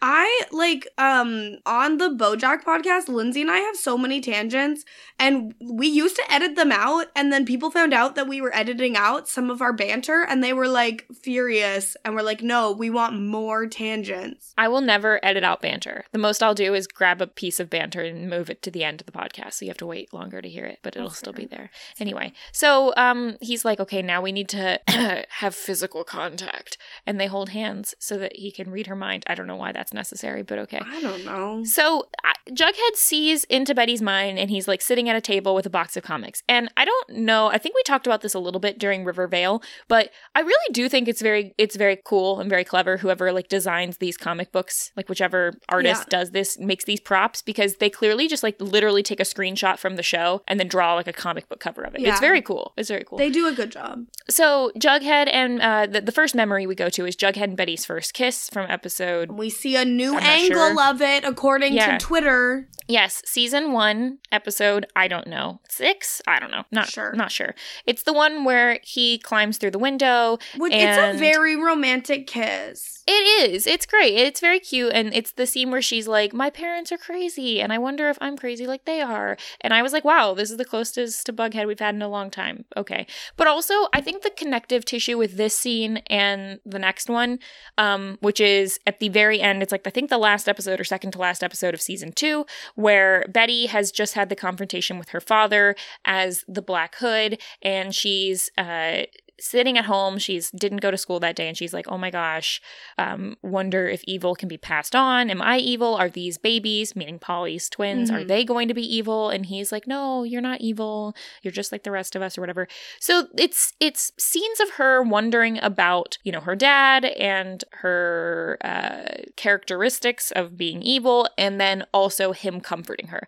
I 0.00 0.42
like 0.52 0.69
um 0.98 1.56
on 1.66 1.98
the 1.98 2.08
Bojack 2.08 2.62
podcast, 2.64 3.08
Lindsay 3.08 3.40
and 3.42 3.50
I 3.50 3.58
have 3.58 3.76
so 3.76 3.96
many 3.98 4.20
tangents 4.20 4.84
and 5.18 5.54
we 5.60 5.86
used 5.86 6.16
to 6.16 6.32
edit 6.32 6.56
them 6.56 6.72
out 6.72 7.06
and 7.14 7.32
then 7.32 7.44
people 7.44 7.70
found 7.70 7.92
out 7.92 8.14
that 8.14 8.28
we 8.28 8.40
were 8.40 8.54
editing 8.54 8.96
out 8.96 9.28
some 9.28 9.50
of 9.50 9.60
our 9.62 9.72
banter 9.72 10.24
and 10.28 10.42
they 10.42 10.52
were 10.52 10.68
like 10.68 11.06
furious 11.22 11.96
and 12.04 12.14
we're 12.14 12.22
like, 12.22 12.42
"No, 12.42 12.72
we 12.72 12.90
want 12.90 13.20
more 13.20 13.66
tangents." 13.66 14.54
I 14.56 14.68
will 14.68 14.80
never 14.80 15.24
edit 15.24 15.44
out 15.44 15.60
banter. 15.62 16.04
The 16.12 16.18
most 16.18 16.42
I'll 16.42 16.54
do 16.54 16.74
is 16.74 16.86
grab 16.86 17.20
a 17.20 17.26
piece 17.26 17.60
of 17.60 17.70
banter 17.70 18.00
and 18.02 18.28
move 18.30 18.50
it 18.50 18.62
to 18.62 18.70
the 18.70 18.84
end 18.84 19.00
of 19.00 19.06
the 19.06 19.12
podcast, 19.12 19.54
so 19.54 19.64
you 19.64 19.70
have 19.70 19.76
to 19.78 19.86
wait 19.86 20.12
longer 20.12 20.40
to 20.42 20.48
hear 20.48 20.66
it, 20.66 20.78
but 20.82 20.96
it'll 20.96 21.08
That's 21.08 21.18
still 21.18 21.32
fair. 21.32 21.42
be 21.42 21.46
there. 21.46 21.70
Anyway, 21.98 22.32
so 22.52 22.92
um 22.96 23.36
he's 23.40 23.64
like, 23.64 23.80
"Okay, 23.80 24.02
now 24.02 24.20
we 24.22 24.32
need 24.32 24.48
to 24.50 24.80
have 25.28 25.54
physical 25.54 26.04
contact." 26.04 26.78
And 27.06 27.20
they 27.20 27.26
hold 27.26 27.50
hands 27.50 27.94
so 27.98 28.16
that 28.18 28.36
he 28.36 28.50
can 28.50 28.70
read 28.70 28.86
her 28.86 28.96
mind. 28.96 29.24
I 29.26 29.34
don't 29.34 29.46
know 29.46 29.56
why 29.56 29.72
that's 29.72 29.92
necessary, 29.92 30.42
but 30.42 30.58
okay. 30.60 30.80
I 30.84 31.00
don't 31.00 31.24
know. 31.24 31.64
So 31.64 32.08
Jughead 32.50 32.94
sees 32.96 33.44
into 33.44 33.74
Betty's 33.74 34.02
mind 34.02 34.38
and 34.38 34.50
he's 34.50 34.66
like 34.66 34.80
sitting 34.82 35.08
at 35.08 35.16
a 35.16 35.20
table 35.20 35.54
with 35.54 35.66
a 35.66 35.70
box 35.70 35.96
of 35.96 36.02
comics. 36.02 36.42
And 36.48 36.70
I 36.76 36.84
don't 36.84 37.10
know, 37.10 37.48
I 37.48 37.58
think 37.58 37.74
we 37.74 37.82
talked 37.84 38.06
about 38.06 38.22
this 38.22 38.34
a 38.34 38.38
little 38.38 38.60
bit 38.60 38.78
during 38.78 39.04
Rivervale, 39.04 39.62
but 39.88 40.10
I 40.34 40.40
really 40.40 40.72
do 40.72 40.88
think 40.88 41.06
it's 41.08 41.22
very 41.22 41.54
it's 41.58 41.76
very 41.76 41.98
cool 42.04 42.40
and 42.40 42.48
very 42.50 42.64
clever 42.64 42.96
whoever 42.96 43.32
like 43.32 43.48
designs 43.48 43.98
these 43.98 44.16
comic 44.16 44.52
books, 44.52 44.90
like 44.96 45.08
whichever 45.08 45.52
artist 45.68 46.02
Yeah. 46.10 46.18
does 46.18 46.30
this 46.32 46.58
makes 46.58 46.84
these 46.84 47.00
props 47.00 47.42
because 47.42 47.76
they 47.76 47.90
clearly 47.90 48.26
just 48.28 48.42
like 48.42 48.56
literally 48.60 49.02
take 49.02 49.20
a 49.20 49.24
screenshot 49.24 49.78
from 49.78 49.96
the 49.96 50.02
show 50.02 50.42
and 50.48 50.58
then 50.58 50.68
draw 50.68 50.94
like 50.94 51.06
a 51.08 51.12
comic 51.12 51.48
book 51.48 51.60
cover 51.60 51.82
of 51.82 51.94
it. 51.94 52.00
Yeah. 52.00 52.10
It's 52.10 52.20
very 52.20 52.42
cool. 52.42 52.72
It's 52.76 52.88
very 52.88 53.04
cool. 53.04 53.18
They 53.18 53.30
do 53.30 53.46
a 53.46 53.52
good 53.52 53.70
job. 53.70 54.04
so 54.28 54.72
Jughead 54.78 55.28
and 55.32 55.60
uh 55.60 55.86
the, 55.86 56.00
the 56.00 56.12
first 56.12 56.34
memory 56.34 56.66
we 56.66 56.74
go 56.74 56.88
to 56.90 57.06
is 57.06 57.16
Jughead 57.16 57.44
and 57.44 57.56
Betty's 57.56 57.84
first 57.84 58.14
kiss 58.14 58.48
from 58.50 58.68
episode 58.70 59.30
We 59.32 59.50
see 59.50 59.76
a 59.76 59.84
new 59.84 60.16
angle 60.18 60.49
of 60.58 61.00
it 61.02 61.24
according 61.24 61.74
Yeah. 61.74 61.98
to 61.98 62.04
Twitter. 62.04 62.68
Yes, 62.88 63.22
season 63.24 63.70
one, 63.72 64.18
episode, 64.32 64.84
I 64.96 65.06
don't 65.06 65.28
know. 65.28 65.60
Six? 65.68 66.20
I 66.26 66.40
don't 66.40 66.50
know. 66.50 66.64
Not 66.72 66.88
Sure. 66.88 67.12
Not 67.12 67.30
sure. 67.30 67.54
It's 67.86 68.02
the 68.02 68.12
one 68.12 68.42
where 68.44 68.80
he 68.82 69.18
climbs 69.18 69.58
through 69.58 69.70
the 69.70 69.78
window. 69.78 70.38
Which 70.56 70.72
it's 70.74 70.98
a 70.98 71.16
very 71.16 71.54
romantic 71.54 72.26
kiss. 72.26 73.04
It 73.06 73.50
is. 73.50 73.66
It's 73.66 73.86
great. 73.86 74.14
It's 74.14 74.40
very 74.40 74.58
cute. 74.60 74.92
And 74.92 75.14
it's 75.14 75.32
the 75.32 75.46
scene 75.46 75.70
where 75.70 75.82
she's 75.82 76.08
like, 76.08 76.32
My 76.32 76.50
parents 76.50 76.90
are 76.90 76.98
crazy, 76.98 77.60
and 77.60 77.72
I 77.72 77.78
wonder 77.78 78.08
if 78.08 78.18
I'm 78.20 78.36
crazy 78.36 78.66
like 78.66 78.84
they 78.86 79.00
are. 79.00 79.36
And 79.60 79.72
I 79.72 79.82
was 79.82 79.92
like, 79.92 80.04
Wow, 80.04 80.34
this 80.34 80.50
is 80.50 80.56
the 80.56 80.64
closest 80.64 81.26
to 81.26 81.32
Bughead 81.32 81.66
we've 81.68 81.78
had 81.80 81.94
in 81.94 82.02
a 82.02 82.08
long 82.08 82.30
time. 82.30 82.64
Okay. 82.76 83.06
But 83.36 83.46
also, 83.46 83.74
I 83.94 84.00
think 84.00 84.22
the 84.22 84.30
connective 84.30 84.84
tissue 84.84 85.16
with 85.16 85.36
this 85.36 85.56
scene 85.56 85.98
and 86.08 86.58
the 86.66 86.78
next 86.78 87.08
one, 87.08 87.38
um, 87.78 88.18
which 88.20 88.40
is 88.40 88.78
at 88.86 88.98
the 88.98 89.08
very 89.08 89.40
end, 89.40 89.62
it's 89.62 89.72
like 89.72 89.86
I 89.86 89.90
think 89.90 90.10
the 90.10 90.18
last 90.18 90.39
episode 90.48 90.80
or 90.80 90.84
second 90.84 91.12
to 91.12 91.18
last 91.18 91.42
episode 91.42 91.74
of 91.74 91.80
season 91.80 92.12
two, 92.12 92.46
where 92.74 93.24
Betty 93.28 93.66
has 93.66 93.90
just 93.90 94.14
had 94.14 94.28
the 94.28 94.36
confrontation 94.36 94.98
with 94.98 95.10
her 95.10 95.20
father 95.20 95.74
as 96.04 96.44
the 96.48 96.62
Black 96.62 96.96
Hood, 96.96 97.40
and 97.62 97.94
she's 97.94 98.50
uh 98.58 99.02
sitting 99.40 99.78
at 99.78 99.86
home 99.86 100.18
she's 100.18 100.50
didn't 100.50 100.80
go 100.82 100.90
to 100.90 100.96
school 100.98 101.18
that 101.20 101.34
day 101.36 101.48
and 101.48 101.56
she's 101.56 101.72
like 101.72 101.86
oh 101.88 101.98
my 101.98 102.10
gosh 102.10 102.60
um 102.98 103.36
wonder 103.42 103.88
if 103.88 104.02
evil 104.04 104.34
can 104.34 104.48
be 104.48 104.58
passed 104.58 104.94
on. 104.94 105.30
Am 105.30 105.40
i 105.42 105.58
evil? 105.58 105.94
Are 105.96 106.08
these 106.10 106.38
babies 106.38 106.94
meaning 106.94 107.18
polly's 107.18 107.68
twins 107.68 108.10
are 108.10 108.20
Mhm. 108.20 108.28
they 108.28 108.44
going 108.44 108.68
to 108.68 108.74
be 108.74 108.96
evil? 108.96 109.30
And 109.30 109.46
he's 109.46 109.72
like 109.72 109.86
no 109.86 110.22
you're 110.22 110.40
not 110.40 110.60
evil. 110.60 111.14
You're 111.42 111.52
just 111.52 111.72
like 111.72 111.82
the 111.84 111.90
rest 111.90 112.14
of 112.16 112.22
us 112.22 112.36
or 112.36 112.40
whatever. 112.42 112.68
So 113.00 113.28
it's 113.36 113.72
it's 113.80 114.12
scenes 114.18 114.60
of 114.60 114.70
her 114.72 115.02
wondering 115.02 115.58
about 115.62 116.18
you 116.22 116.32
know 116.32 116.40
her 116.40 116.56
dad 116.56 117.04
and 117.04 117.64
her 117.82 118.58
uh, 118.62 119.22
characteristics 119.36 120.30
of 120.32 120.56
being 120.56 120.82
evil 120.82 121.28
and 121.38 121.60
then 121.60 121.84
also 121.92 122.32
him 122.32 122.60
comforting 122.60 123.08
her 123.08 123.26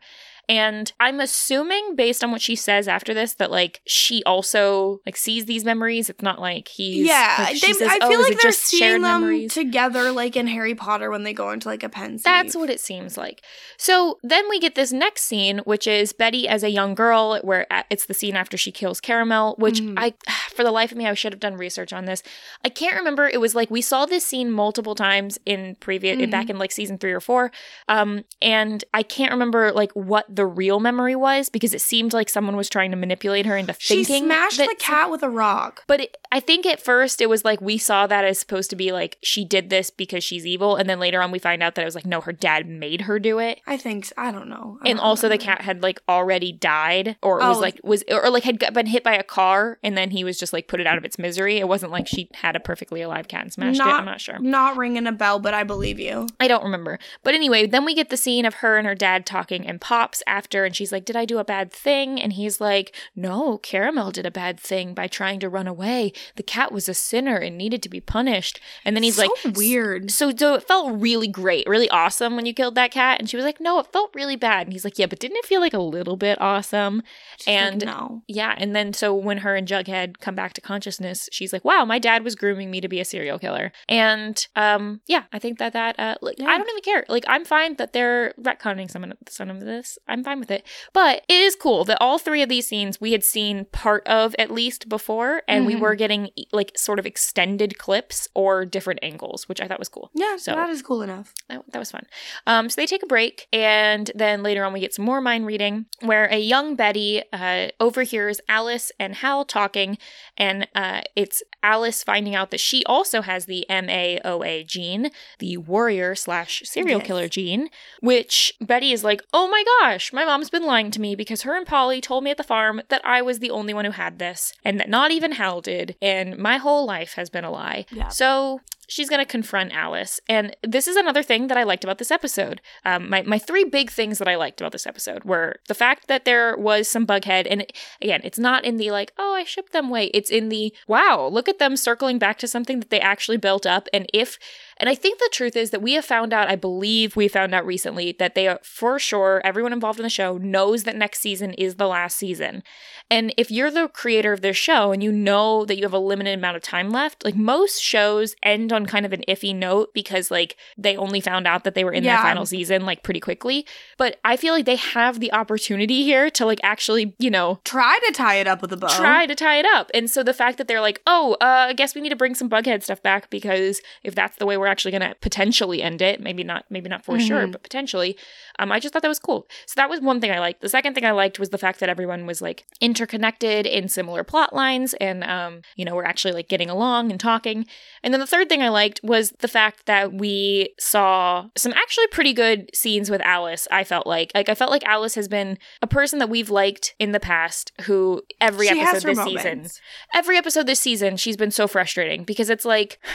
and 0.52 0.92
i'm 1.00 1.18
assuming 1.18 1.96
based 1.96 2.22
on 2.22 2.30
what 2.30 2.40
she 2.42 2.54
says 2.54 2.86
after 2.86 3.14
this 3.14 3.34
that 3.34 3.50
like 3.50 3.80
she 3.86 4.22
also 4.24 5.00
like 5.06 5.16
sees 5.16 5.46
these 5.46 5.64
memories 5.64 6.10
it's 6.10 6.22
not 6.22 6.40
like 6.40 6.68
he's 6.68 7.06
yeah, 7.06 7.36
like, 7.38 7.56
she 7.56 7.66
they, 7.68 7.72
says, 7.72 7.88
I 7.90 7.98
"Oh, 8.02 8.08
feel 8.10 8.20
is 8.20 8.28
like 8.28 8.38
they're 8.40 8.50
just 8.50 8.62
seeing 8.64 8.78
shared 8.80 9.02
them 9.02 9.20
memories?" 9.22 9.54
together, 9.54 10.12
like 10.12 10.36
in 10.36 10.46
Harry 10.46 10.74
Potter 10.74 11.10
when 11.10 11.22
they 11.22 11.32
go 11.32 11.50
into 11.50 11.68
like 11.68 11.82
a 11.82 11.88
pen. 11.88 12.18
That's 12.22 12.54
what 12.54 12.68
it 12.68 12.80
seems 12.80 13.16
like. 13.16 13.42
So 13.78 14.18
then 14.22 14.44
we 14.50 14.60
get 14.60 14.74
this 14.74 14.92
next 14.92 15.22
scene, 15.22 15.58
which 15.64 15.86
is 15.86 16.12
Betty 16.12 16.46
as 16.46 16.62
a 16.62 16.68
young 16.70 16.94
girl, 16.94 17.38
where 17.42 17.66
it's 17.90 18.06
the 18.06 18.14
scene 18.14 18.36
after 18.36 18.56
she 18.56 18.70
kills 18.70 19.00
Caramel, 19.00 19.54
which 19.58 19.80
Mhm. 19.80 19.94
I, 19.96 20.14
for 20.54 20.62
the 20.64 20.70
life 20.70 20.92
of 20.92 20.98
me, 20.98 21.06
I 21.08 21.14
should 21.14 21.32
have 21.32 21.40
done 21.40 21.56
research 21.56 21.92
on 21.92 22.04
this. 22.04 22.22
I 22.64 22.68
can't 22.68 22.96
remember. 22.96 23.26
It 23.28 23.40
was 23.40 23.54
like 23.54 23.70
we 23.70 23.80
saw 23.80 24.04
this 24.04 24.26
scene 24.26 24.50
multiple 24.50 24.94
times 24.94 25.38
in 25.46 25.76
previous, 25.80 26.18
Mhm. 26.18 26.30
back 26.30 26.50
in 26.50 26.58
like 26.58 26.72
season 26.72 26.98
three 26.98 27.12
or 27.12 27.20
four. 27.20 27.50
Um, 27.88 28.24
and 28.42 28.84
I 28.92 29.02
can't 29.02 29.30
remember 29.32 29.72
like 29.72 29.92
what 29.92 30.26
the 30.28 30.41
real 30.46 30.80
memory 30.80 31.16
was 31.16 31.48
because 31.48 31.74
it 31.74 31.80
seemed 31.80 32.12
like 32.12 32.28
someone 32.28 32.56
was 32.56 32.68
trying 32.68 32.90
to 32.90 32.96
manipulate 32.96 33.46
her 33.46 33.56
into 33.56 33.74
She 33.78 34.04
thinking 34.04 34.24
smashed 34.24 34.58
that 34.58 34.68
the 34.68 34.74
cat 34.76 35.10
with 35.10 35.22
a 35.22 35.28
rock. 35.30 35.84
but 35.86 36.00
it, 36.00 36.16
I 36.32 36.40
think 36.40 36.66
at 36.66 36.82
first 36.82 37.20
it 37.20 37.28
was 37.28 37.44
like 37.44 37.60
we 37.60 37.78
saw 37.78 38.06
that 38.08 38.24
as 38.24 38.38
supposed 38.38 38.70
to 38.70 38.76
be 38.76 38.90
like 38.90 39.18
she 39.22 39.44
did 39.44 39.68
this 39.70 39.90
because 39.90 40.24
she's 40.24 40.44
evil, 40.46 40.76
and 40.76 40.88
then 40.90 40.98
later 40.98 41.22
on 41.22 41.30
we 41.30 41.38
find 41.38 41.62
out 41.62 41.74
that 41.76 41.82
it 41.82 41.84
was 41.84 41.94
like 41.94 42.06
no, 42.06 42.20
her 42.22 42.32
dad 42.32 42.66
made 42.66 43.02
her 43.02 43.18
do 43.18 43.38
it. 43.38 43.60
I 43.66 43.76
think 43.76 44.06
so. 44.06 44.14
I 44.16 44.32
don't 44.32 44.48
know. 44.48 44.78
I 44.82 44.88
And 44.88 44.98
don't 44.98 45.06
also 45.06 45.28
the 45.28 45.38
cat 45.38 45.60
had 45.60 45.82
like 45.82 46.00
already 46.08 46.50
died, 46.50 47.16
or 47.22 47.40
it 47.40 47.44
was 47.46 47.58
Oh. 47.58 47.60
like 47.60 47.78
was 47.84 48.02
or 48.10 48.30
like 48.30 48.44
had 48.44 48.58
been 48.72 48.86
hit 48.86 49.04
by 49.04 49.14
a 49.14 49.22
car, 49.22 49.78
and 49.82 49.96
then 49.96 50.10
he 50.10 50.24
was 50.24 50.38
just 50.38 50.52
like 50.54 50.68
put 50.68 50.80
it 50.80 50.86
out 50.86 50.96
of 50.98 51.04
its 51.04 51.18
misery. 51.18 51.58
It 51.58 51.68
wasn't 51.68 51.92
like 51.92 52.08
she 52.08 52.30
had 52.34 52.56
a 52.56 52.60
perfectly 52.60 53.02
alive 53.02 53.28
cat 53.28 53.42
and 53.42 53.52
smashed 53.52 53.78
it. 53.78 53.86
I'm 53.86 54.06
not 54.06 54.20
sure. 54.20 54.38
Not 54.38 54.76
ringing 54.78 55.06
a 55.06 55.12
bell, 55.12 55.38
but 55.38 55.52
I 55.52 55.64
believe 55.64 56.00
you. 56.00 56.26
I 56.40 56.48
don't 56.48 56.64
remember. 56.64 56.98
But 57.22 57.34
anyway, 57.34 57.66
then 57.66 57.84
we 57.84 57.94
get 57.94 58.08
the 58.08 58.16
scene 58.16 58.46
of 58.46 58.54
her 58.54 58.78
and 58.78 58.86
her 58.86 58.94
dad 58.94 59.26
talking 59.26 59.66
and 59.66 59.80
Pops 59.82 60.22
after, 60.26 60.64
and 60.64 60.74
she's 60.74 60.92
like, 60.92 61.04
Did 61.04 61.16
I 61.16 61.26
do 61.26 61.38
a 61.38 61.44
bad 61.44 61.70
thing? 61.70 62.18
And 62.20 62.32
he's 62.32 62.58
like, 62.58 62.96
No, 63.14 63.58
Caramel 63.58 64.10
did 64.12 64.24
a 64.24 64.30
bad 64.30 64.58
thing 64.58 64.94
by 64.94 65.06
trying 65.08 65.38
to 65.40 65.48
run 65.50 65.66
away. 65.66 66.12
The 66.36 66.42
cat 66.42 66.72
was 66.72 66.88
a 66.88 66.94
sinner 66.94 67.36
and 67.36 67.56
needed 67.58 67.82
to 67.82 67.88
be 67.88 68.00
punished. 68.00 68.60
And 68.84 68.96
then 68.96 69.02
he's 69.02 69.16
So 69.16 69.22
like, 69.44 69.56
weird. 69.56 70.10
So, 70.10 70.30
so 70.34 70.54
it 70.54 70.62
felt 70.62 71.00
really 71.00 71.28
great, 71.28 71.66
really 71.66 71.88
awesome 71.90 72.36
when 72.36 72.46
you 72.46 72.54
killed 72.54 72.74
that 72.74 72.90
cat. 72.90 73.18
And 73.20 73.28
she 73.28 73.36
was 73.36 73.44
like, 73.44 73.60
No, 73.60 73.78
it 73.78 73.86
felt 73.92 74.14
really 74.14 74.36
bad. 74.36 74.66
And 74.66 74.72
he's 74.72 74.84
like, 74.84 74.98
Yeah, 74.98 75.06
but 75.06 75.18
didn't 75.18 75.36
it 75.38 75.46
feel 75.46 75.60
like 75.60 75.74
a 75.74 75.78
little 75.80 76.16
bit 76.16 76.40
awesome? 76.40 77.02
She's 77.38 77.46
like, 77.48 77.56
and- 77.56 77.84
no. 77.86 78.22
Yeah. 78.28 78.54
And 78.58 78.74
then 78.74 78.92
so 78.92 79.14
when 79.14 79.38
her 79.38 79.54
and 79.56 79.66
Jughead 79.68 80.18
come 80.20 80.34
back 80.34 80.52
to 80.54 80.60
consciousness, 80.60 81.28
she's 81.32 81.52
like, 81.52 81.64
Wow, 81.64 81.84
my 81.84 81.98
dad 81.98 82.24
was 82.24 82.34
grooming 82.34 82.70
me 82.70 82.80
to 82.80 82.88
be 82.88 83.00
a 83.00 83.04
serial 83.04 83.38
killer. 83.38 83.72
And 83.88 84.46
um, 84.56 85.00
yeah, 85.06 85.24
I 85.32 85.38
think 85.38 85.58
that 85.58 85.72
that, 85.72 85.98
uh, 85.98 86.16
like, 86.20 86.38
Yeah. 86.38 86.48
I 86.48 86.58
don't 86.58 86.68
even 86.68 86.82
care. 86.82 87.04
Like, 87.08 87.24
I'm 87.28 87.44
fine 87.44 87.76
that 87.76 87.92
they're 87.92 88.34
retconning 88.40 88.90
some 88.90 89.04
of, 89.04 89.12
some 89.28 89.48
of 89.50 89.60
this. 89.60 89.98
I'm 90.08 90.22
fine 90.24 90.40
with 90.40 90.50
it. 90.50 90.66
But 90.92 91.24
it 91.28 91.40
is 91.40 91.56
cool 91.56 91.84
that 91.84 91.98
all 92.00 92.18
three 92.18 92.42
of 92.42 92.48
these 92.48 92.66
scenes 92.68 93.00
we 93.00 93.12
had 93.12 93.24
seen 93.24 93.64
part 93.72 94.06
of 94.06 94.34
at 94.38 94.50
least 94.50 94.88
before, 94.88 95.42
and 95.48 95.66
we 95.66 95.74
Mhm. 95.74 95.80
were 95.80 95.94
getting 95.94 96.11
like 96.52 96.72
sort 96.76 96.98
of 96.98 97.06
extended 97.06 97.78
clips 97.78 98.28
or 98.34 98.64
different 98.64 99.00
angles, 99.02 99.48
which 99.48 99.60
I 99.60 99.66
thought 99.68 99.78
was 99.78 99.88
cool. 99.88 100.10
Yeah, 100.14 100.36
So- 100.36 100.54
that 100.54 100.70
is 100.70 100.82
cool 100.82 101.02
enough. 101.02 101.32
That, 101.48 101.62
that 101.72 101.78
was 101.78 101.90
fun. 101.90 102.04
Um, 102.46 102.68
so 102.70 102.80
they 102.80 102.86
take 102.86 103.02
a 103.02 103.06
break, 103.06 103.46
and 103.52 104.10
then 104.14 104.42
later 104.42 104.64
on, 104.64 104.72
we 104.72 104.80
get 104.80 104.94
some 104.94 105.04
more 105.04 105.20
mind 105.20 105.46
reading 105.46 105.86
where 106.00 106.26
a 106.26 106.38
young 106.38 106.74
Betty 106.76 107.22
uh, 107.32 107.68
overhears 107.80 108.40
Alice 108.48 108.90
and 108.98 109.14
Hal 109.16 109.44
talking, 109.44 109.98
and 110.36 110.66
uh, 110.74 111.00
it's 111.16 111.42
Alice 111.62 112.02
finding 112.02 112.34
out 112.34 112.50
that 112.50 112.60
she 112.60 112.84
also 112.86 113.22
has 113.22 113.46
the 113.46 113.64
MAOA 113.70 114.66
gene, 114.66 115.10
the 115.38 115.56
warrior 115.56 116.14
slash 116.14 116.62
serial 116.64 116.98
Yes. 116.98 117.06
killer 117.06 117.28
gene, 117.28 117.68
which 118.00 118.52
Betty 118.60 118.92
is 118.92 119.04
like, 119.04 119.22
oh 119.32 119.48
my 119.48 119.62
gosh, 119.80 120.12
my 120.12 120.24
mom's 120.24 120.50
been 120.50 120.64
lying 120.66 120.90
to 120.92 121.00
me 121.00 121.14
because 121.14 121.42
her 121.42 121.56
and 121.56 121.66
Polly 121.66 122.00
told 122.00 122.24
me 122.24 122.30
at 122.30 122.36
the 122.36 122.42
farm 122.42 122.82
that 122.88 123.00
I 123.04 123.22
was 123.22 123.38
the 123.38 123.50
only 123.50 123.72
one 123.74 123.84
who 123.84 123.90
had 123.92 124.18
this, 124.18 124.52
and 124.64 124.78
that 124.80 124.88
not 124.88 125.10
even 125.10 125.32
Hal 125.32 125.60
did, 125.60 125.96
and 126.02 126.36
my 126.36 126.58
whole 126.58 126.84
life 126.84 127.14
has 127.14 127.30
been 127.30 127.44
a 127.44 127.50
lie. 127.50 127.86
Yeah. 127.90 128.08
So 128.08 128.60
she's 128.88 129.08
going 129.08 129.20
to 129.20 129.30
confront 129.30 129.72
Alice. 129.72 130.20
And 130.28 130.56
this 130.62 130.86
is 130.86 130.96
another 130.96 131.22
thing 131.22 131.46
that 131.46 131.56
I 131.56 131.62
liked 131.62 131.84
about 131.84 131.98
this 131.98 132.10
episode. 132.10 132.60
Um, 132.84 133.08
my, 133.08 133.22
my 133.22 133.38
three 133.38 133.64
big 133.64 133.90
things 133.90 134.18
that 134.18 134.28
I 134.28 134.36
liked 134.36 134.60
about 134.60 134.72
this 134.72 134.86
episode 134.86 135.24
were 135.24 135.56
the 135.68 135.74
fact 135.74 136.08
that 136.08 136.24
there 136.24 136.56
was 136.56 136.88
some 136.88 137.06
bughead. 137.06 137.46
And 137.48 137.66
again, 138.00 138.20
it's 138.24 138.38
not 138.38 138.64
in 138.64 138.76
the 138.76 138.90
like, 138.90 139.12
oh, 139.18 139.34
I 139.34 139.44
shipped 139.44 139.72
them 139.72 139.88
way. 139.88 140.06
It's 140.06 140.30
in 140.30 140.48
the, 140.48 140.74
wow, 140.86 141.28
look 141.32 141.48
at 141.48 141.58
them 141.58 141.76
circling 141.76 142.18
back 142.18 142.38
to 142.38 142.48
something 142.48 142.80
that 142.80 142.90
they 142.90 143.00
actually 143.00 143.36
built 143.36 143.66
up. 143.66 143.88
And 143.92 144.06
if, 144.12 144.38
and 144.76 144.88
I 144.88 144.94
think 144.94 145.18
the 145.18 145.30
truth 145.32 145.56
is 145.56 145.70
that 145.70 145.82
we 145.82 145.92
have 145.94 146.04
found 146.04 146.32
out, 146.32 146.48
I 146.48 146.56
believe 146.56 147.14
we 147.14 147.28
found 147.28 147.54
out 147.54 147.64
recently 147.64 148.16
that 148.18 148.34
they 148.34 148.48
are 148.48 148.58
for 148.62 148.98
sure, 148.98 149.40
everyone 149.44 149.72
involved 149.72 149.98
in 149.98 150.04
the 150.04 150.10
show 150.10 150.38
knows 150.38 150.84
that 150.84 150.96
next 150.96 151.20
season 151.20 151.52
is 151.54 151.76
the 151.76 151.86
last 151.86 152.16
season. 152.16 152.62
And 153.08 153.32
if 153.36 153.50
you're 153.50 153.70
the 153.70 153.88
creator 153.88 154.32
of 154.32 154.40
this 154.40 154.56
show 154.56 154.90
and 154.90 155.02
you 155.02 155.12
know 155.12 155.64
that 155.66 155.76
you 155.76 155.82
have 155.84 155.92
a 155.92 155.98
limited 155.98 156.38
amount 156.38 156.56
of 156.56 156.62
time 156.62 156.90
left, 156.90 157.24
like 157.24 157.36
most 157.36 157.80
shows 157.80 158.34
end 158.42 158.71
on 158.72 158.86
kind 158.86 159.06
of 159.06 159.12
an 159.12 159.22
iffy 159.28 159.54
note 159.54 159.92
because 159.94 160.30
like 160.30 160.56
they 160.76 160.96
only 160.96 161.20
found 161.20 161.46
out 161.46 161.64
that 161.64 161.74
they 161.74 161.84
were 161.84 161.92
in 161.92 162.02
their 162.02 162.14
Yeah. 162.14 162.22
final 162.22 162.46
season 162.46 162.84
like 162.84 163.02
pretty 163.02 163.20
quickly. 163.20 163.66
But 163.98 164.18
I 164.24 164.36
feel 164.36 164.54
like 164.54 164.64
they 164.64 164.76
have 164.76 165.20
the 165.20 165.32
opportunity 165.32 166.02
here 166.04 166.30
to 166.30 166.44
like 166.46 166.60
actually, 166.62 167.14
you 167.18 167.30
know, 167.30 167.60
Try 167.64 167.98
to 168.06 168.12
tie 168.12 168.36
it 168.36 168.46
up 168.46 168.62
with 168.62 168.72
a 168.72 168.76
bow. 168.76 168.88
try 168.88 169.26
to 169.26 169.34
tie 169.34 169.56
it 169.58 169.66
up. 169.66 169.90
And 169.94 170.10
so 170.10 170.22
the 170.22 170.34
fact 170.34 170.58
that 170.58 170.66
they're 170.68 170.80
like, 170.80 171.00
oh, 171.06 171.34
uh, 171.40 171.66
I 171.68 171.72
guess 171.74 171.94
we 171.94 172.00
need 172.00 172.08
to 172.10 172.16
bring 172.16 172.34
some 172.34 172.48
Bughead 172.50 172.82
stuff 172.82 173.02
back 173.02 173.30
because 173.30 173.80
if 174.02 174.14
that's 174.14 174.36
the 174.38 174.46
way 174.46 174.56
we're 174.56 174.66
actually 174.66 174.92
going 174.92 175.02
to 175.08 175.14
potentially 175.20 175.82
end 175.82 176.00
it, 176.02 176.20
maybe 176.20 176.42
not, 176.44 176.64
maybe 176.70 176.88
not 176.88 177.04
for 177.04 177.20
sure, 177.20 177.46
Mhm. 177.46 177.52
but 177.52 177.62
potentially, 177.62 178.16
um, 178.58 178.72
I 178.72 178.80
just 178.80 178.92
thought 178.92 179.02
that 179.02 179.08
was 179.08 179.18
cool. 179.18 179.46
So 179.66 179.74
that 179.76 179.90
was 179.90 180.00
one 180.00 180.20
thing 180.20 180.30
I 180.30 180.38
liked. 180.40 180.60
The 180.62 180.68
second 180.68 180.94
thing 180.94 181.04
I 181.04 181.10
liked 181.12 181.38
was 181.38 181.50
the 181.50 181.58
fact 181.58 181.80
that 181.80 181.88
everyone 181.88 182.26
was 182.26 182.40
like 182.42 182.64
interconnected 182.80 183.66
in 183.66 183.88
similar 183.88 184.22
plot 184.24 184.54
lines 184.54 184.94
and, 184.94 185.24
um, 185.24 185.62
you 185.76 185.84
know, 185.84 185.94
we're 185.94 186.04
actually 186.04 186.32
like 186.32 186.48
getting 186.48 186.70
along 186.70 187.10
and 187.10 187.18
talking. 187.20 187.66
And 188.02 188.12
then 188.14 188.20
the 188.20 188.26
third 188.26 188.48
thing 188.48 188.61
I 188.62 188.68
liked 188.68 189.00
was 189.02 189.32
the 189.40 189.48
fact 189.48 189.86
that 189.86 190.12
we 190.12 190.74
saw 190.78 191.46
some 191.56 191.72
actually 191.72 192.06
pretty 192.08 192.32
good 192.32 192.70
scenes 192.74 193.10
with 193.10 193.20
Alice. 193.22 193.68
I 193.70 193.84
felt 193.84 194.06
like, 194.06 194.32
like 194.34 194.48
I 194.48 194.54
felt 194.54 194.70
like 194.70 194.84
Alice 194.84 195.14
has 195.16 195.28
been 195.28 195.58
a 195.80 195.86
person 195.86 196.18
that 196.20 196.28
we've 196.28 196.50
liked 196.50 196.94
in 196.98 197.12
the 197.12 197.20
past 197.20 197.72
who 197.82 198.22
every 198.40 198.68
She 198.68 198.80
episode 198.80 199.08
her 199.08 199.14
this 199.14 199.24
season 199.24 199.66
every 200.14 200.36
episode 200.36 200.66
this 200.66 200.80
season 200.80 201.16
she's 201.16 201.36
been 201.36 201.50
so 201.50 201.66
frustrating 201.66 202.24
because 202.24 202.48
it's 202.50 202.64
like 202.64 202.98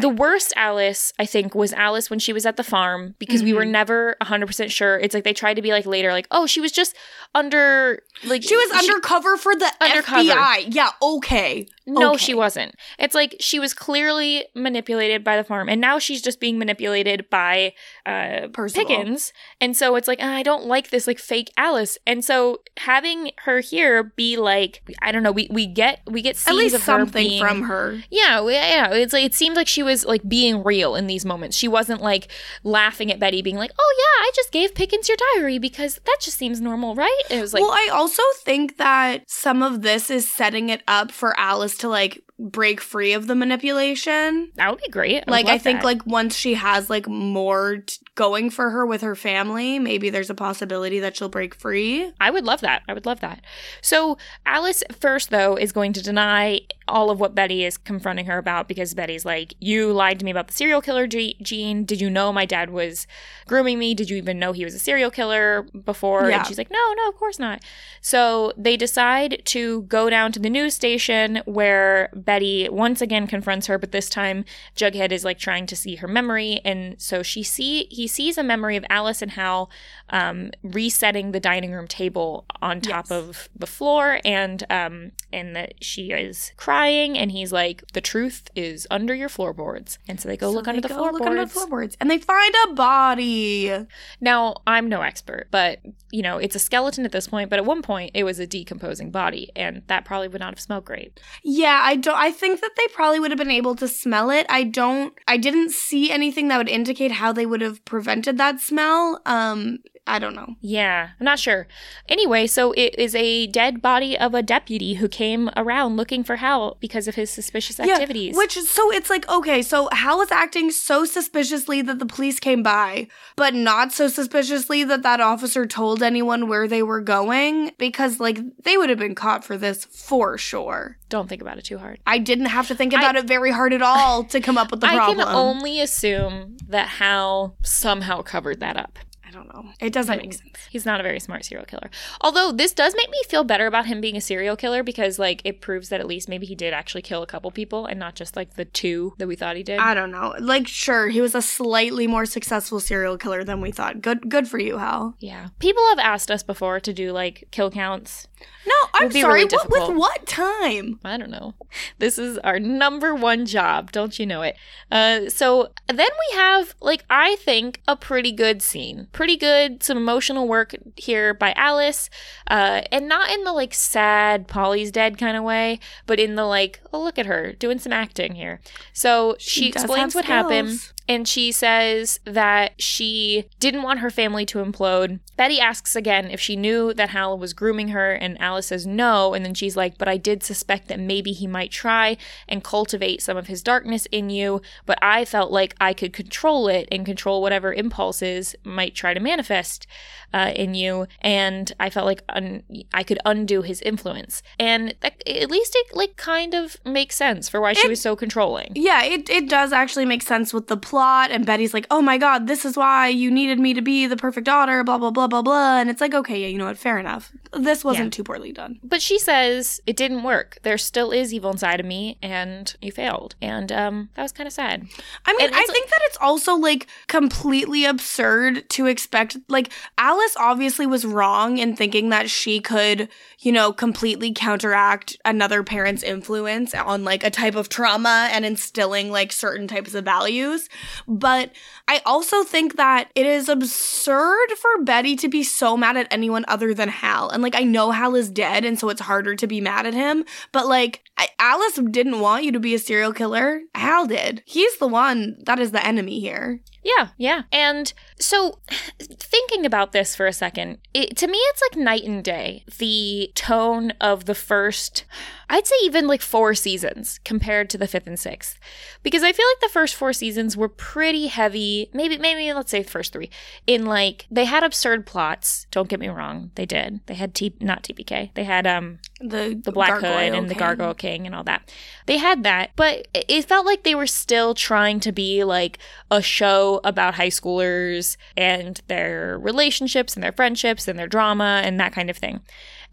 The 0.00 0.08
worst 0.08 0.52
Alice, 0.54 1.12
I 1.18 1.26
think, 1.26 1.52
was 1.56 1.72
Alice 1.72 2.10
when 2.10 2.20
she 2.20 2.32
was 2.32 2.46
at 2.46 2.56
the 2.56 2.62
farm 2.62 3.16
because 3.18 3.42
we 3.42 3.52
were 3.52 3.64
Mhm. 3.64 3.70
never 3.72 4.16
100% 4.22 4.70
sure. 4.70 4.96
It's 5.00 5.14
like 5.14 5.24
they 5.24 5.32
tried 5.32 5.54
to 5.54 5.62
be 5.62 5.72
like 5.72 5.84
later, 5.84 6.12
like, 6.12 6.28
oh, 6.30 6.46
she 6.46 6.60
was 6.60 6.70
just 6.70 6.94
under, 7.34 8.00
like, 8.24 8.44
She 8.44 8.54
was 8.56 8.70
undercover 8.70 9.36
for 9.36 9.52
the 9.56 9.68
Undercover. 9.80 10.20
FBI. 10.30 10.66
Yeah, 10.72 10.90
okay. 11.02 11.66
No, 11.92 12.10
Okay. 12.14 12.24
she 12.24 12.34
wasn't. 12.34 12.74
It's 12.98 13.14
like 13.14 13.36
she 13.40 13.58
was 13.58 13.74
clearly 13.74 14.44
manipulated 14.54 15.24
by 15.24 15.36
the 15.36 15.44
farm, 15.44 15.68
and 15.68 15.80
now 15.80 15.98
she's 15.98 16.22
just 16.22 16.40
being 16.40 16.58
manipulated 16.58 17.28
by 17.30 17.72
uh, 18.06 18.48
Percival. 18.52 18.86
Pickens. 18.86 19.32
And 19.60 19.76
so 19.76 19.96
it's 19.96 20.08
like 20.08 20.18
"Ah, 20.22 20.34
I 20.34 20.42
don't 20.42 20.66
like 20.66 20.90
this 20.90 21.06
like 21.06 21.18
fake 21.18 21.50
Alice. 21.56 21.98
And 22.06 22.24
so 22.24 22.60
having 22.78 23.32
her 23.44 23.60
here 23.60 24.02
be 24.16 24.36
like 24.36 24.82
I 25.02 25.12
don't 25.12 25.22
know, 25.22 25.32
we 25.32 25.48
we 25.50 25.66
get 25.66 26.00
we 26.06 26.22
get 26.22 26.30
At 26.30 26.36
scenes 26.36 26.58
least 26.58 26.74
of 26.76 26.80
her 26.82 26.86
something 27.00 27.26
being, 27.28 27.40
from 27.42 27.62
her. 27.62 28.00
Yeah, 28.10 28.46
yeah. 28.48 28.92
It's 28.92 29.12
like 29.12 29.24
it 29.24 29.34
seemed 29.34 29.56
like 29.56 29.68
she 29.68 29.82
was 29.82 30.04
like 30.04 30.28
being 30.28 30.62
real 30.62 30.94
in 30.94 31.06
these 31.06 31.24
moments. 31.24 31.56
She 31.56 31.68
wasn't 31.68 32.02
like 32.02 32.28
laughing 32.64 33.10
at 33.12 33.18
Betty, 33.18 33.42
being 33.42 33.56
like, 33.56 33.72
"Oh 33.78 33.94
yeah, 33.98 34.24
I 34.26 34.30
just 34.34 34.52
gave 34.52 34.74
Pickens 34.74 35.08
your 35.08 35.18
diary 35.34 35.58
because 35.58 35.96
that 36.04 36.18
just 36.20 36.36
seems 36.38 36.60
normal, 36.60 36.94
right?" 36.94 37.22
It 37.30 37.40
was 37.40 37.52
like, 37.54 37.62
well, 37.62 37.72
I 37.72 37.88
also 37.92 38.22
think 38.42 38.76
that 38.76 39.24
some 39.28 39.62
of 39.62 39.82
this 39.82 40.10
is 40.10 40.30
setting 40.30 40.68
it 40.68 40.82
up 40.86 41.10
for 41.12 41.38
Alice 41.38 41.76
to 41.80 41.88
like 41.88 42.22
break 42.40 42.80
free 42.80 43.12
of 43.12 43.26
the 43.26 43.34
manipulation. 43.34 44.50
that 44.54 44.70
would 44.70 44.80
be 44.80 44.88
great. 44.88 45.26
would 45.26 45.28
like 45.28 45.46
I 45.46 45.58
think 45.58 45.80
that. 45.80 45.84
like 45.84 46.06
once 46.06 46.34
she 46.34 46.54
has 46.54 46.88
like 46.88 47.06
more 47.06 47.78
t- 47.78 47.98
going 48.14 48.48
for 48.48 48.70
her 48.70 48.86
with 48.86 49.02
her 49.02 49.14
family, 49.14 49.78
maybe 49.78 50.08
there's 50.08 50.30
a 50.30 50.34
possibility 50.34 51.00
that 51.00 51.16
she'll 51.16 51.28
break 51.28 51.54
free. 51.54 52.10
I 52.18 52.30
would 52.30 52.44
love 52.44 52.62
that. 52.62 52.82
I 52.88 52.94
would 52.94 53.04
love 53.04 53.20
that. 53.20 53.44
So 53.82 54.16
Alice 54.46 54.82
first 54.98 55.28
though 55.28 55.56
is 55.56 55.70
going 55.70 55.92
to 55.92 56.02
deny 56.02 56.60
all 56.88 57.10
of 57.10 57.20
what 57.20 57.34
Betty 57.34 57.64
is 57.64 57.76
confronting 57.76 58.26
her 58.26 58.38
about 58.38 58.68
because 58.68 58.94
Betty's 58.94 59.24
like, 59.26 59.54
"You 59.60 59.92
lied 59.92 60.18
to 60.20 60.24
me 60.24 60.30
about 60.30 60.48
the 60.48 60.54
serial 60.54 60.80
killer 60.80 61.06
ge- 61.06 61.36
gene. 61.42 61.84
Did 61.84 62.00
you 62.00 62.08
know 62.08 62.32
my 62.32 62.46
dad 62.46 62.70
was 62.70 63.06
grooming 63.46 63.78
me? 63.78 63.94
Did 63.94 64.08
you 64.08 64.16
even 64.16 64.38
know 64.38 64.52
he 64.52 64.64
was 64.64 64.74
a 64.74 64.78
serial 64.78 65.10
killer 65.10 65.68
before?" 65.84 66.30
Yeah. 66.30 66.38
And 66.38 66.46
she's 66.46 66.58
like, 66.58 66.70
"No, 66.70 66.94
no, 66.96 67.08
of 67.08 67.16
course 67.16 67.38
not." 67.38 67.62
So 68.00 68.52
they 68.56 68.76
decide 68.78 69.42
to 69.46 69.82
go 69.82 70.08
down 70.08 70.32
to 70.32 70.38
the 70.40 70.50
news 70.50 70.74
station 70.74 71.42
where 71.44 72.08
Betty 72.14 72.29
once 72.70 73.00
again 73.00 73.26
confronts 73.26 73.66
her, 73.66 73.78
but 73.78 73.92
this 73.92 74.08
time 74.08 74.44
Jughead 74.76 75.10
is 75.12 75.24
like 75.24 75.38
trying 75.38 75.66
to 75.66 75.76
see 75.76 75.96
her 75.96 76.08
memory, 76.08 76.60
and 76.64 77.00
so 77.00 77.22
she 77.22 77.42
see 77.42 77.86
he 77.90 78.06
sees 78.06 78.38
a 78.38 78.42
memory 78.42 78.76
of 78.76 78.84
Alice 78.88 79.22
and 79.22 79.32
Hal 79.32 79.70
um, 80.10 80.50
resetting 80.62 81.32
the 81.32 81.40
dining 81.40 81.72
room 81.72 81.86
table 81.88 82.44
on 82.62 82.80
top 82.80 83.06
Yes. 83.08 83.10
of 83.10 83.48
the 83.56 83.66
floor, 83.66 84.20
and 84.24 84.64
um, 84.70 85.12
and 85.32 85.54
that 85.56 85.74
she 85.82 86.10
is 86.12 86.52
crying, 86.56 87.16
and 87.18 87.32
he's 87.32 87.52
like, 87.52 87.82
"The 87.92 88.00
truth 88.00 88.48
is 88.54 88.86
under 88.90 89.14
your 89.14 89.28
floorboards," 89.28 89.98
and 90.08 90.20
so 90.20 90.28
they 90.28 90.36
go 90.36 90.48
So 90.50 90.54
look 90.56 90.68
under 90.68 90.80
they 90.80 90.88
the 90.88 90.94
go 90.94 91.00
look 91.02 91.20
under 91.20 91.44
the 91.44 91.46
floorboards. 91.48 91.52
floorboards, 91.52 91.96
and 92.00 92.10
they 92.10 92.18
find 92.18 92.54
a 92.68 92.74
body. 92.74 93.86
Now, 94.20 94.56
I'm 94.66 94.88
no 94.88 95.02
expert, 95.02 95.48
but 95.50 95.80
you 96.12 96.22
know, 96.22 96.38
it's 96.38 96.56
a 96.56 96.58
skeleton 96.58 97.04
at 97.04 97.12
this 97.12 97.28
point, 97.28 97.50
but 97.50 97.58
at 97.58 97.64
one 97.64 97.82
point 97.82 98.10
it 98.14 98.24
was 98.24 98.38
a 98.38 98.46
decomposing 98.46 99.10
body, 99.10 99.50
and 99.54 99.82
that 99.86 100.04
probably 100.04 100.28
would 100.28 100.40
not 100.40 100.52
have 100.52 100.60
smelled 100.60 100.84
great. 100.84 101.20
Yeah, 101.44 101.80
I 101.82 101.96
don't. 101.96 102.16
I 102.20 102.30
think 102.30 102.60
that 102.60 102.72
they 102.76 102.86
probably 102.92 103.18
would 103.18 103.30
have 103.30 103.38
been 103.38 103.50
able 103.50 103.74
to 103.76 103.88
smell 103.88 104.28
it. 104.30 104.44
I 104.50 104.62
don't. 104.64 105.14
I 105.26 105.38
didn't 105.38 105.70
see 105.70 106.10
anything 106.10 106.48
that 106.48 106.58
would 106.58 106.68
indicate 106.68 107.12
how 107.12 107.32
they 107.32 107.46
would 107.46 107.62
have 107.62 107.82
prevented 107.86 108.36
that 108.36 108.60
smell. 108.60 109.22
Um, 109.24 109.78
I 110.10 110.18
don't 110.18 110.34
know. 110.34 110.56
Yeah, 110.60 111.10
I'm 111.18 111.24
not 111.24 111.38
sure. 111.38 111.68
Anyway, 112.08 112.48
so 112.48 112.72
it 112.72 112.98
is 112.98 113.14
a 113.14 113.46
dead 113.46 113.80
body 113.80 114.18
of 114.18 114.34
a 114.34 114.42
deputy 114.42 114.94
who 114.94 115.08
came 115.08 115.50
around 115.56 115.96
looking 115.96 116.24
for 116.24 116.36
Hal 116.36 116.76
because 116.80 117.06
of 117.06 117.14
his 117.14 117.30
suspicious 117.30 117.78
activities. 117.78 118.32
Yeah, 118.34 118.38
which 118.38 118.58
so 118.58 118.92
it's 118.92 119.08
like 119.08 119.28
okay, 119.28 119.62
so 119.62 119.88
Hal 119.92 120.18
was 120.18 120.32
acting 120.32 120.72
so 120.72 121.04
suspiciously 121.04 121.80
that 121.82 122.00
the 122.00 122.06
police 122.06 122.40
came 122.40 122.62
by, 122.62 123.06
but 123.36 123.54
not 123.54 123.92
so 123.92 124.08
suspiciously 124.08 124.82
that 124.84 125.02
that 125.02 125.20
officer 125.20 125.64
told 125.64 126.02
anyone 126.02 126.48
where 126.48 126.66
they 126.66 126.82
were 126.82 127.00
going 127.00 127.70
because 127.78 128.18
like 128.18 128.40
they 128.64 128.76
would 128.76 128.90
have 128.90 128.98
been 128.98 129.14
caught 129.14 129.44
for 129.44 129.56
this 129.56 129.84
for 129.84 130.36
sure. 130.36 130.98
Don't 131.08 131.28
think 131.28 131.42
about 131.42 131.58
it 131.58 131.64
too 131.64 131.78
hard. 131.78 132.00
I 132.06 132.18
didn't 132.18 132.46
have 132.46 132.68
to 132.68 132.74
think 132.74 132.92
about 132.92 133.16
it 133.16 133.26
very 133.26 133.50
hard 133.50 133.72
at 133.72 133.82
all 133.82 134.24
to 134.24 134.40
come 134.40 134.58
up 134.58 134.70
with 134.70 134.80
the 134.80 134.86
I 134.86 134.96
problem. 134.96 135.20
I 135.20 135.24
can 135.24 135.34
only 135.34 135.80
assume 135.80 136.56
that 136.68 136.86
Hal 136.86 137.56
somehow 137.62 138.22
covered 138.22 138.60
that 138.60 138.76
up. 138.76 138.98
I 139.30 139.32
don't 139.32 139.54
know. 139.54 139.70
It 139.80 139.92
doesn't 139.92 140.18
make 140.18 140.32
sense. 140.32 140.58
He's 140.70 140.84
not 140.84 140.98
a 140.98 141.04
very 141.04 141.20
smart 141.20 141.44
serial 141.44 141.64
killer. 141.64 141.88
Although 142.20 142.50
this 142.50 142.72
does 142.72 142.96
make 142.96 143.08
me 143.10 143.20
feel 143.28 143.44
better 143.44 143.66
about 143.68 143.86
him 143.86 144.00
being 144.00 144.16
a 144.16 144.20
serial 144.20 144.56
killer 144.56 144.82
because 144.82 145.20
like 145.20 145.40
it 145.44 145.60
proves 145.60 145.88
that 145.90 146.00
at 146.00 146.06
least 146.08 146.28
maybe 146.28 146.46
he 146.46 146.56
did 146.56 146.74
actually 146.74 147.02
kill 147.02 147.22
a 147.22 147.26
couple 147.26 147.48
people 147.52 147.86
and 147.86 148.00
not 148.00 148.16
just 148.16 148.34
like 148.34 148.54
the 148.54 148.64
two 148.64 149.14
that 149.18 149.28
we 149.28 149.36
thought 149.36 149.54
he 149.54 149.62
did. 149.62 149.78
I 149.78 149.94
don't 149.94 150.10
know. 150.10 150.34
Like, 150.40 150.66
sure, 150.66 151.08
he 151.08 151.20
was 151.20 151.36
a 151.36 151.42
slightly 151.42 152.08
more 152.08 152.26
successful 152.26 152.80
serial 152.80 153.16
killer 153.16 153.44
than 153.44 153.60
we 153.60 153.70
thought. 153.70 154.02
Good, 154.02 154.28
good 154.28 154.48
for 154.48 154.58
you, 154.58 154.78
Hal. 154.78 155.14
yeah. 155.20 155.50
People 155.60 155.86
have 155.90 156.00
asked 156.00 156.30
us 156.30 156.42
before 156.42 156.80
to 156.80 156.92
do 156.92 157.12
like 157.12 157.46
kill 157.52 157.70
counts. 157.70 158.26
No, 158.66 158.74
I'm 158.94 159.10
sorry. 159.10 159.44
really 159.44 159.56
what, 159.68 159.88
with 159.88 159.96
what 159.96 160.26
time? 160.26 160.98
I 161.04 161.16
don't 161.16 161.30
know. 161.30 161.54
This 161.98 162.18
is 162.18 162.38
our 162.38 162.58
number 162.58 163.14
one 163.14 163.46
job, 163.46 163.92
don't 163.92 164.18
you 164.18 164.26
know 164.26 164.42
it? 164.42 164.56
Uh, 164.90 165.28
so 165.28 165.70
then 165.88 165.98
we 165.98 166.36
have, 166.36 166.74
like, 166.80 167.04
I 167.10 167.36
think, 167.36 167.80
a 167.86 167.96
pretty 167.96 168.32
good 168.32 168.62
scene. 168.62 169.08
Pretty 169.20 169.36
good, 169.36 169.82
some 169.82 169.98
emotional 169.98 170.48
work 170.48 170.74
here 170.96 171.34
by 171.34 171.52
Alice. 171.52 172.08
Uh, 172.46 172.80
and 172.90 173.06
not 173.06 173.30
in 173.30 173.44
the, 173.44 173.52
like, 173.52 173.74
sad, 173.74 174.48
Polly's 174.48 174.90
dead 174.90 175.18
kind 175.18 175.36
of 175.36 175.44
way, 175.44 175.78
but 176.06 176.18
in 176.18 176.36
the, 176.36 176.46
like, 176.46 176.80
oh, 176.92 177.02
look 177.02 177.18
at 177.18 177.26
her 177.26 177.52
doing 177.52 177.78
some 177.78 177.92
acting 177.92 178.34
here. 178.34 178.60
So 178.92 179.36
she, 179.38 179.60
She 179.60 179.68
explains 179.68 180.14
what 180.14 180.24
happened. 180.24 180.78
And 181.08 181.26
she 181.26 181.50
says 181.50 182.20
that 182.24 182.80
she 182.80 183.48
didn't 183.58 183.82
want 183.82 183.98
her 183.98 184.10
family 184.10 184.46
to 184.46 184.58
implode. 184.64 185.18
Betty 185.36 185.58
asks 185.58 185.96
again 185.96 186.30
if 186.30 186.38
she 186.38 186.54
knew 186.54 186.94
that 186.94 187.08
Hal 187.10 187.36
was 187.36 187.52
grooming 187.52 187.88
her, 187.88 188.12
and 188.12 188.40
Alice 188.40 188.68
says 188.68 188.86
no. 188.86 189.34
And 189.34 189.44
then 189.44 189.54
she's 189.54 189.76
like, 189.76 189.98
But 189.98 190.06
I 190.06 190.16
did 190.16 190.44
suspect 190.44 190.86
that 190.86 191.00
maybe 191.00 191.32
he 191.32 191.48
might 191.48 191.72
try 191.72 192.16
and 192.48 192.62
cultivate 192.62 193.22
some 193.22 193.36
of 193.36 193.48
his 193.48 193.60
darkness 193.60 194.06
in 194.12 194.30
you, 194.30 194.62
but 194.86 195.00
I 195.02 195.24
felt 195.24 195.50
like 195.50 195.74
I 195.80 195.94
could 195.94 196.12
control 196.12 196.68
it 196.68 196.86
and 196.92 197.04
control 197.04 197.42
whatever 197.42 197.72
impulses 197.74 198.54
might 198.62 198.94
try 198.94 199.12
to 199.12 199.18
manifest 199.18 199.88
uh, 200.32 200.52
in 200.54 200.74
you. 200.74 201.08
And 201.20 201.72
I 201.80 201.90
felt 201.90 202.06
like 202.06 202.22
un- 202.28 202.62
I 202.94 203.02
could 203.02 203.18
undo 203.24 203.62
his 203.62 203.82
influence. 203.82 204.44
And 204.60 204.94
that, 205.00 205.26
at 205.26 205.50
least 205.50 205.72
it, 205.74 205.96
like, 205.96 206.16
kind 206.16 206.54
of 206.54 206.76
makes 206.84 207.14
sense 207.16 207.48
for 207.48 207.60
why 207.60 207.72
she 207.74 207.88
was 207.88 208.00
so 208.00 208.16
controlling. 208.16 208.72
Yeah, 208.74 209.02
it, 209.04 209.28
it 209.28 209.48
does 209.48 209.72
actually 209.72 210.06
make 210.06 210.22
sense 210.22 210.54
with 210.54 210.68
the 210.68 210.76
plot. 210.76 211.30
And 211.30 211.44
Betty's 211.44 211.74
like, 211.74 211.86
oh 211.90 212.00
my 212.00 212.16
God, 212.18 212.46
this 212.46 212.64
is 212.64 212.76
why 212.76 213.08
you 213.08 213.30
needed 213.30 213.58
me 213.58 213.74
to 213.74 213.82
be 213.82 214.06
the 214.06 214.16
perfect 214.16 214.46
daughter, 214.46 214.82
blah, 214.82 214.96
blah, 214.98 215.10
blah, 215.10 215.26
blah, 215.26 215.42
blah. 215.42 215.78
And 215.78 215.90
it's 215.90 216.00
like, 216.00 216.14
okay, 216.14 216.40
yeah, 216.40 216.46
you 216.46 216.58
know 216.58 216.64
what? 216.66 216.78
Fair 216.78 216.98
enough. 216.98 217.32
This 217.52 217.84
wasn't 217.84 218.06
Yeah. 218.06 218.10
too 218.10 218.24
poorly 218.24 218.52
done. 218.52 218.78
But 218.82 219.02
she 219.02 219.18
says 219.18 219.80
it 219.86 219.96
didn't 219.96 220.22
work. 220.22 220.58
There 220.62 220.78
still 220.78 221.10
is 221.10 221.34
evil 221.34 221.50
inside 221.50 221.80
of 221.80 221.86
me, 221.86 222.16
and 222.22 222.74
you 222.80 222.92
failed. 222.92 223.34
And 223.42 223.70
um, 223.72 224.08
that 224.14 224.22
was 224.22 224.32
kind 224.32 224.46
of 224.46 224.52
sad. 224.52 224.86
I 225.26 225.32
mean, 225.34 225.52
I 225.52 225.60
it's 225.60 225.72
think 225.72 225.88
that 225.90 226.00
it's 226.04 226.18
also 226.20 226.54
like 226.54 226.86
completely 227.08 227.84
absurd 227.84 228.68
to 228.70 228.86
expect. 228.86 229.36
Like, 229.48 229.70
Alice 229.98 230.36
obviously 230.38 230.86
was 230.86 231.04
wrong 231.04 231.58
in 231.58 231.76
thinking 231.76 232.08
that 232.10 232.30
she 232.30 232.60
could, 232.60 233.08
you 233.40 233.52
know, 233.52 233.72
completely 233.72 234.32
counteract 234.32 235.16
another 235.24 235.62
parent's 235.62 236.02
influence 236.02 236.69
on 236.74 237.04
like 237.04 237.24
a 237.24 237.30
type 237.30 237.54
of 237.54 237.68
trauma 237.68 238.28
and 238.32 238.44
instilling 238.44 239.10
like 239.10 239.32
certain 239.32 239.68
types 239.68 239.94
of 239.94 240.04
values. 240.04 240.68
But 241.06 241.52
I 241.88 242.02
also 242.06 242.44
think 242.44 242.76
that 242.76 243.10
it 243.14 243.26
is 243.26 243.48
absurd 243.48 244.50
for 244.60 244.84
Betty 244.84 245.16
to 245.16 245.28
be 245.28 245.42
so 245.42 245.76
mad 245.76 245.96
at 245.96 246.08
anyone 246.10 246.44
other 246.48 246.74
than 246.74 246.88
Hal. 246.88 247.30
And 247.30 247.42
like, 247.42 247.54
I 247.54 247.62
know 247.62 247.90
Hal 247.90 248.14
is 248.14 248.30
dead, 248.30 248.64
and 248.64 248.78
so 248.78 248.88
it's 248.88 249.00
harder 249.00 249.34
to 249.36 249.46
be 249.46 249.60
mad 249.60 249.86
at 249.86 249.94
him. 249.94 250.24
But 250.52 250.66
like, 250.66 251.02
Alice 251.38 251.80
didn't 251.90 252.20
want 252.20 252.44
you 252.44 252.52
to 252.52 252.60
be 252.60 252.74
a 252.74 252.78
serial 252.78 253.12
killer. 253.12 253.62
Hal 253.74 254.06
did. 254.06 254.42
He's 254.46 254.78
the 254.78 254.88
one 254.88 255.36
that 255.46 255.58
is 255.58 255.72
the 255.72 255.84
enemy 255.84 256.20
here. 256.20 256.60
Yeah, 256.82 257.08
yeah. 257.18 257.42
And 257.52 257.92
so, 258.18 258.58
thinking 258.98 259.66
about 259.66 259.92
this 259.92 260.16
for 260.16 260.26
a 260.26 260.32
second, 260.32 260.78
it, 260.94 261.16
to 261.18 261.26
me, 261.26 261.36
it's 261.36 261.62
like 261.70 261.82
night 261.82 262.04
and 262.04 262.24
day. 262.24 262.64
The 262.78 263.32
tone 263.34 263.92
of 264.00 264.24
the 264.24 264.34
first, 264.34 265.04
I'd 265.50 265.66
say 265.66 265.74
even 265.82 266.06
like 266.06 266.22
four 266.22 266.54
seasons 266.54 267.20
compared 267.24 267.68
to 267.70 267.78
the 267.78 267.88
fifth 267.88 268.06
and 268.06 268.18
sixth, 268.18 268.58
because 269.02 269.22
I 269.22 269.32
feel 269.32 269.46
like 269.46 269.60
the 269.60 269.72
first 269.72 269.94
four 269.94 270.12
seasons 270.12 270.56
were 270.56 270.68
pretty 270.68 271.26
heavy. 271.26 271.90
Maybe, 271.92 272.16
maybe 272.18 272.52
let's 272.52 272.70
say 272.70 272.82
the 272.82 272.90
first 272.90 273.12
three. 273.12 273.30
In 273.66 273.84
like 273.84 274.26
they 274.30 274.44
had 274.44 274.62
absurd 274.62 275.06
plots. 275.06 275.66
Don't 275.70 275.88
get 275.88 276.00
me 276.00 276.08
wrong, 276.08 276.50
they 276.54 276.66
did. 276.66 277.00
They 277.06 277.14
had 277.14 277.34
T, 277.34 277.52
not 277.60 277.82
TPK. 277.82 278.32
They 278.34 278.44
had 278.44 278.66
um 278.66 279.00
The 279.20 279.60
the 279.62 279.72
Black 279.72 279.90
Gargoyle 279.90 280.12
Hood 280.12 280.34
and 280.34 280.48
the 280.48 280.54
King. 280.54 280.58
Gargoyle 280.58 280.94
King 280.94 281.26
and 281.26 281.34
all 281.34 281.44
that. 281.44 281.70
They 282.06 282.18
had 282.18 282.44
that, 282.44 282.70
but 282.76 283.08
it 283.12 283.44
felt 283.44 283.66
like 283.66 283.82
they 283.82 283.94
were 283.94 284.06
still 284.06 284.54
trying 284.54 285.00
to 285.00 285.12
be 285.12 285.42
like 285.42 285.78
a 286.10 286.22
show 286.22 286.69
about 286.78 287.14
high 287.14 287.28
schoolers 287.28 288.16
and 288.36 288.80
their 288.86 289.38
relationships 289.38 290.14
and 290.14 290.22
their 290.22 290.32
friendships 290.32 290.88
and 290.88 290.98
their 290.98 291.08
drama 291.08 291.60
and 291.64 291.78
that 291.80 291.92
kind 291.92 292.08
of 292.10 292.16
thing. 292.16 292.40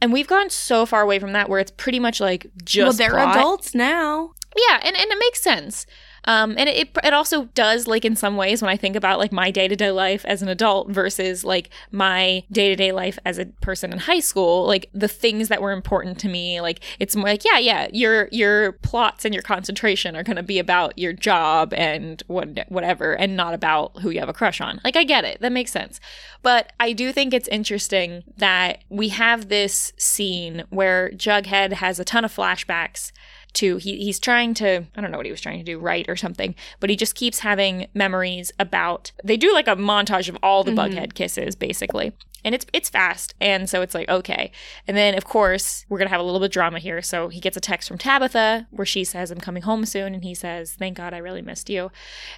And 0.02 0.14
we've 0.14 0.28
gone 0.28 0.49
so 0.49 0.86
far 0.86 1.02
away 1.02 1.20
from 1.20 1.34
that 1.34 1.49
where 1.49 1.60
it's 1.60 1.72
pretty 1.72 1.99
much 1.99 2.20
like 2.20 2.48
just 2.64 2.99
well, 2.99 3.10
they're 3.10 3.20
plot. 3.24 3.36
adults 3.36 3.74
now. 3.74 4.34
Yeah, 4.56 4.80
and, 4.84 4.95
and 4.95 5.12
it 5.12 5.18
makes 5.20 5.41
sense. 5.41 5.86
Um, 6.28 6.56
and 6.58 6.68
it, 6.70 6.90
it 7.04 7.14
also 7.14 7.45
does, 7.56 7.88
like, 7.88 8.06
in 8.06 8.16
some 8.16 8.36
ways, 8.36 8.62
when 8.62 8.70
I 8.70 8.76
think 8.76 8.95
about, 8.95 9.18
like, 9.18 9.32
my 9.32 9.49
day 9.49 9.68
to 9.68 9.76
day 9.76 9.91
life 9.91 10.26
as 10.26 10.41
an 10.41 10.49
adult 10.49 10.90
versus, 10.90 11.44
like, 11.45 11.70
my 11.90 12.44
day 12.52 12.68
to 12.70 12.76
day 12.76 12.91
life 12.91 13.18
as 13.26 13.40
a 13.40 13.45
person 13.62 13.94
in 13.94 13.99
high 13.99 14.20
school, 14.20 14.68
like, 14.68 14.90
the 14.94 15.08
things 15.08 15.48
that 15.48 15.62
were 15.62 15.72
important 15.72 16.20
to 16.20 16.28
me, 16.28 16.60
like, 16.60 16.82
it's 16.99 17.16
more 17.16 17.28
like, 17.28 17.45
yeah, 17.45 17.58
yeah, 17.58 17.88
your, 17.94 18.28
your 18.34 18.74
plots 18.74 19.24
and 19.24 19.34
your 19.34 19.41
concentration 19.41 20.16
are 20.18 20.24
going 20.24 20.36
to 20.36 20.44
be 20.44 20.60
about 20.60 20.98
your 20.99 21.14
job 21.14 21.74
and 21.74 22.22
what, 22.28 22.70
whatever, 22.70 23.14
and 23.14 23.38
not 23.38 23.54
about 23.54 23.98
who 24.02 24.10
you 24.10 24.20
have 24.20 24.30
a 24.30 24.34
crush 24.34 24.60
on. 24.60 24.82
Like, 24.84 24.98
I 24.98 25.06
get 25.06 25.24
it. 25.24 25.40
That 25.40 25.54
makes 25.54 25.72
sense. 25.72 26.02
But 26.44 26.74
I 26.80 26.91
do 26.91 27.14
think 27.14 27.34
it's 27.34 27.48
interesting 27.48 28.24
that 28.36 28.84
we 28.90 29.10
have 29.10 29.48
this 29.48 29.94
scene 29.98 30.66
where 30.70 31.10
Jughead 31.12 31.74
has 31.74 31.99
a 31.99 32.06
ton 32.06 32.26
of 32.26 32.36
flashbacks 32.36 33.12
to 33.57 33.77
he, 33.77 33.97
he's 34.03 34.19
trying 34.19 34.53
to 34.53 34.84
i 34.95 35.01
don't 35.01 35.11
know 35.11 35.17
what 35.17 35.25
he 35.25 35.31
was 35.31 35.41
trying 35.41 35.57
to 35.59 35.63
do 35.63 35.77
right 35.79 36.05
or 36.09 36.15
something 36.15 36.55
but 36.79 36.89
he 36.89 36.95
just 36.95 37.15
keeps 37.15 37.39
having 37.39 37.88
memories 37.93 38.51
about 38.59 39.11
they 39.23 39.38
do 39.38 39.51
like 39.53 39.67
a 39.67 39.75
montage 39.75 40.29
of 40.29 40.38
all 40.43 40.63
the 40.63 40.71
Mhm. 40.71 40.93
bughead 40.93 41.13
kisses 41.13 41.55
basically 41.55 42.11
and 42.43 42.55
it's 42.55 42.65
it's 42.73 42.89
fast 42.89 43.35
and 43.39 43.69
so 43.69 43.81
it's 43.81 43.93
like 43.93 44.07
okay 44.09 44.51
and 44.88 44.95
then 44.95 45.15
of 45.15 45.26
course 45.26 45.85
we're 45.89 45.97
gonna 45.97 46.09
have 46.09 46.19
a 46.19 46.23
little 46.23 46.39
bit 46.39 46.47
of 46.47 46.51
drama 46.51 46.80
here 46.80 47.01
so 47.01 47.30
he 47.30 47.39
gets 47.39 47.57
a 47.57 47.59
text 47.61 47.88
from 47.88 47.97
tabitha 47.97 48.68
where 48.72 48.85
she 48.85 49.03
says 49.03 49.31
i'm 49.31 49.39
coming 49.39 49.64
home 49.64 49.85
soon 49.85 50.14
and 50.14 50.23
he 50.23 50.34
says 50.34 50.73
thank 50.73 50.97
god 50.97 51.14
i 51.14 51.18
really 51.18 51.41
missed 51.41 51.69
you 51.69 51.91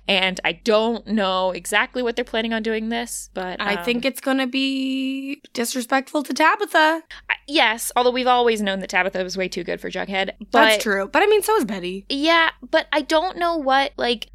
and 0.07 0.39
i 0.43 0.51
don't 0.51 1.07
know 1.07 1.51
exactly 1.51 2.01
what 2.01 2.15
they're 2.15 2.25
planning 2.25 2.53
on 2.53 2.63
doing 2.63 2.89
this 2.89 3.29
but 3.33 3.59
I 3.61 3.75
um, 3.75 3.85
think 3.85 4.05
it's 4.05 4.21
gonna 4.21 4.47
be 4.47 5.41
disrespectful 5.53 6.23
to 6.23 6.33
Tabitha. 6.33 7.03
I- 7.29 7.35
yes 7.47 7.91
although 7.95 8.11
we've 8.11 8.27
always 8.27 8.61
known 8.61 8.79
that 8.79 8.89
tabitha 8.89 9.23
was 9.23 9.37
way 9.37 9.47
too 9.47 9.63
good 9.63 9.81
for 9.81 9.89
jughead 9.89 10.31
but 10.51 10.51
That's 10.51 10.83
true. 10.83 11.07
But 11.07 11.23
I 11.23 11.25
mean, 11.27 11.41
so 11.43 11.55
is 11.57 11.65
Betty. 11.65 12.05
Yeah, 12.09 12.49
but 12.69 12.87
I 12.91 13.01
don't 13.01 13.37
know 13.37 13.57
what 13.57 13.91
like 13.97 14.29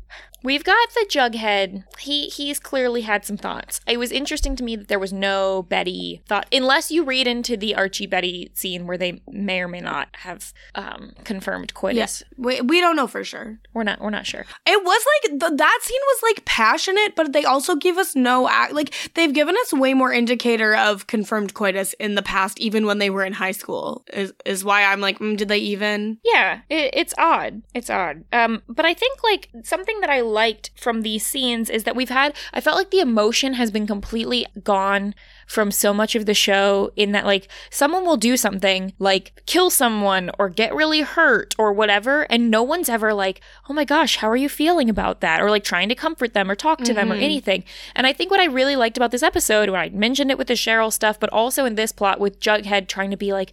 we've 0.44 0.62
got 0.62 0.88
the 0.94 1.06
Jughead. 1.08 1.84
He 1.98 2.28
he's 2.28 2.60
clearly 2.60 3.00
had 3.00 3.24
some 3.24 3.36
thoughts. 3.36 3.80
It 3.86 3.98
was 3.98 4.12
interesting 4.12 4.54
to 4.56 4.62
me 4.64 4.76
that 4.76 4.88
there 4.88 4.98
was 4.98 5.12
no 5.12 5.62
Betty 5.64 6.22
thought 6.28 6.46
unless 6.52 6.90
you 6.90 7.02
read 7.04 7.26
into 7.26 7.56
the 7.56 7.74
Archie 7.74 8.06
Betty 8.06 8.50
scene 8.54 8.86
where 8.86 8.98
they 8.98 9.20
may 9.28 9.60
or 9.60 9.68
may 9.68 9.80
not 9.80 10.08
have 10.12 10.52
um 10.74 11.12
confirmed 11.24 11.74
coitus. 11.74 12.22
We, 12.36 12.60
we 12.60 12.80
don't 12.80 12.96
know 12.96 13.06
for 13.06 13.24
sure. 13.24 13.58
We're 13.72 13.82
not 13.84 14.00
we're 14.00 14.10
not 14.10 14.26
sure. 14.26 14.44
It 14.66 14.84
was 14.84 15.06
like 15.22 15.40
th- 15.40 15.58
that 15.58 15.78
scene 15.82 16.00
was 16.06 16.22
like 16.22 16.44
passionate, 16.44 17.16
but 17.16 17.32
they 17.32 17.44
also 17.44 17.74
give 17.74 17.96
us 17.96 18.14
no 18.14 18.48
act. 18.48 18.72
Like 18.72 18.94
they've 19.14 19.32
given 19.32 19.56
us 19.62 19.72
way 19.72 19.94
more 19.94 20.12
indicator 20.12 20.76
of 20.76 21.06
confirmed 21.06 21.54
coitus 21.54 21.94
in 21.94 22.14
the 22.14 22.22
past, 22.22 22.60
even 22.60 22.86
when 22.86 22.98
they 22.98 23.10
were 23.10 23.24
in 23.24 23.32
high 23.32 23.52
school. 23.52 24.04
Is 24.12 24.32
is 24.44 24.64
why 24.64 24.84
I'm 24.84 25.00
like, 25.00 25.18
mm, 25.18 25.36
did 25.36 25.48
they 25.48 25.58
even? 25.58 26.18
Yeah, 26.24 26.60
it, 26.68 26.90
it's 26.92 27.14
odd. 27.16 27.62
It's 27.72 27.88
odd. 27.88 28.24
Um, 28.32 28.62
but 28.68 28.84
I 28.84 28.92
think 28.92 29.22
like 29.22 29.48
something 29.62 30.00
that 30.00 30.10
I 30.10 30.20
liked 30.34 30.70
from 30.74 31.02
these 31.02 31.24
scenes 31.24 31.70
is 31.70 31.84
that 31.84 31.96
we've 31.96 32.10
had. 32.10 32.34
I 32.52 32.60
felt 32.60 32.76
like 32.76 32.90
the 32.90 33.00
emotion 33.00 33.54
has 33.54 33.70
been 33.70 33.86
completely 33.86 34.46
gone 34.62 35.14
from 35.46 35.70
so 35.70 35.92
much 35.94 36.14
of 36.14 36.26
the 36.26 36.34
show. 36.34 36.90
In 36.96 37.12
that, 37.12 37.24
like, 37.26 37.48
someone 37.70 38.04
will 38.04 38.16
do 38.16 38.36
something 38.36 38.92
like 38.98 39.42
kill 39.46 39.70
someone 39.70 40.30
or 40.38 40.48
get 40.48 40.74
really 40.74 41.00
hurt 41.02 41.54
or 41.58 41.72
whatever, 41.72 42.22
and 42.30 42.50
no 42.50 42.62
one's 42.62 42.88
ever 42.88 43.12
like, 43.14 43.40
"Oh 43.68 43.72
my 43.74 43.84
gosh, 43.84 44.16
how 44.16 44.28
are 44.30 44.36
you 44.36 44.48
feeling 44.48 44.88
about 44.90 45.20
that?" 45.20 45.40
or 45.40 45.50
like 45.50 45.64
trying 45.64 45.88
to 45.88 45.94
comfort 45.94 46.34
them 46.34 46.50
or 46.50 46.54
talk 46.54 46.82
to 46.84 46.94
them 46.94 47.10
or 47.12 47.16
Mhm. 47.16 47.22
anything. 47.22 47.64
And 47.94 48.06
I 48.06 48.12
think 48.12 48.30
what 48.30 48.40
I 48.40 48.44
really 48.46 48.76
liked 48.76 48.96
about 48.96 49.10
this 49.10 49.22
episode, 49.22 49.68
when 49.70 49.80
I 49.80 49.88
mentioned 49.90 50.30
it 50.30 50.38
with 50.38 50.48
the 50.48 50.54
Cheryl 50.54 50.92
stuff, 50.92 51.18
but 51.20 51.30
also 51.30 51.64
in 51.64 51.74
this 51.74 51.92
plot 51.92 52.20
with 52.20 52.40
Jughead 52.40 52.88
trying 52.88 53.10
to 53.10 53.16
be 53.16 53.32
like, 53.32 53.52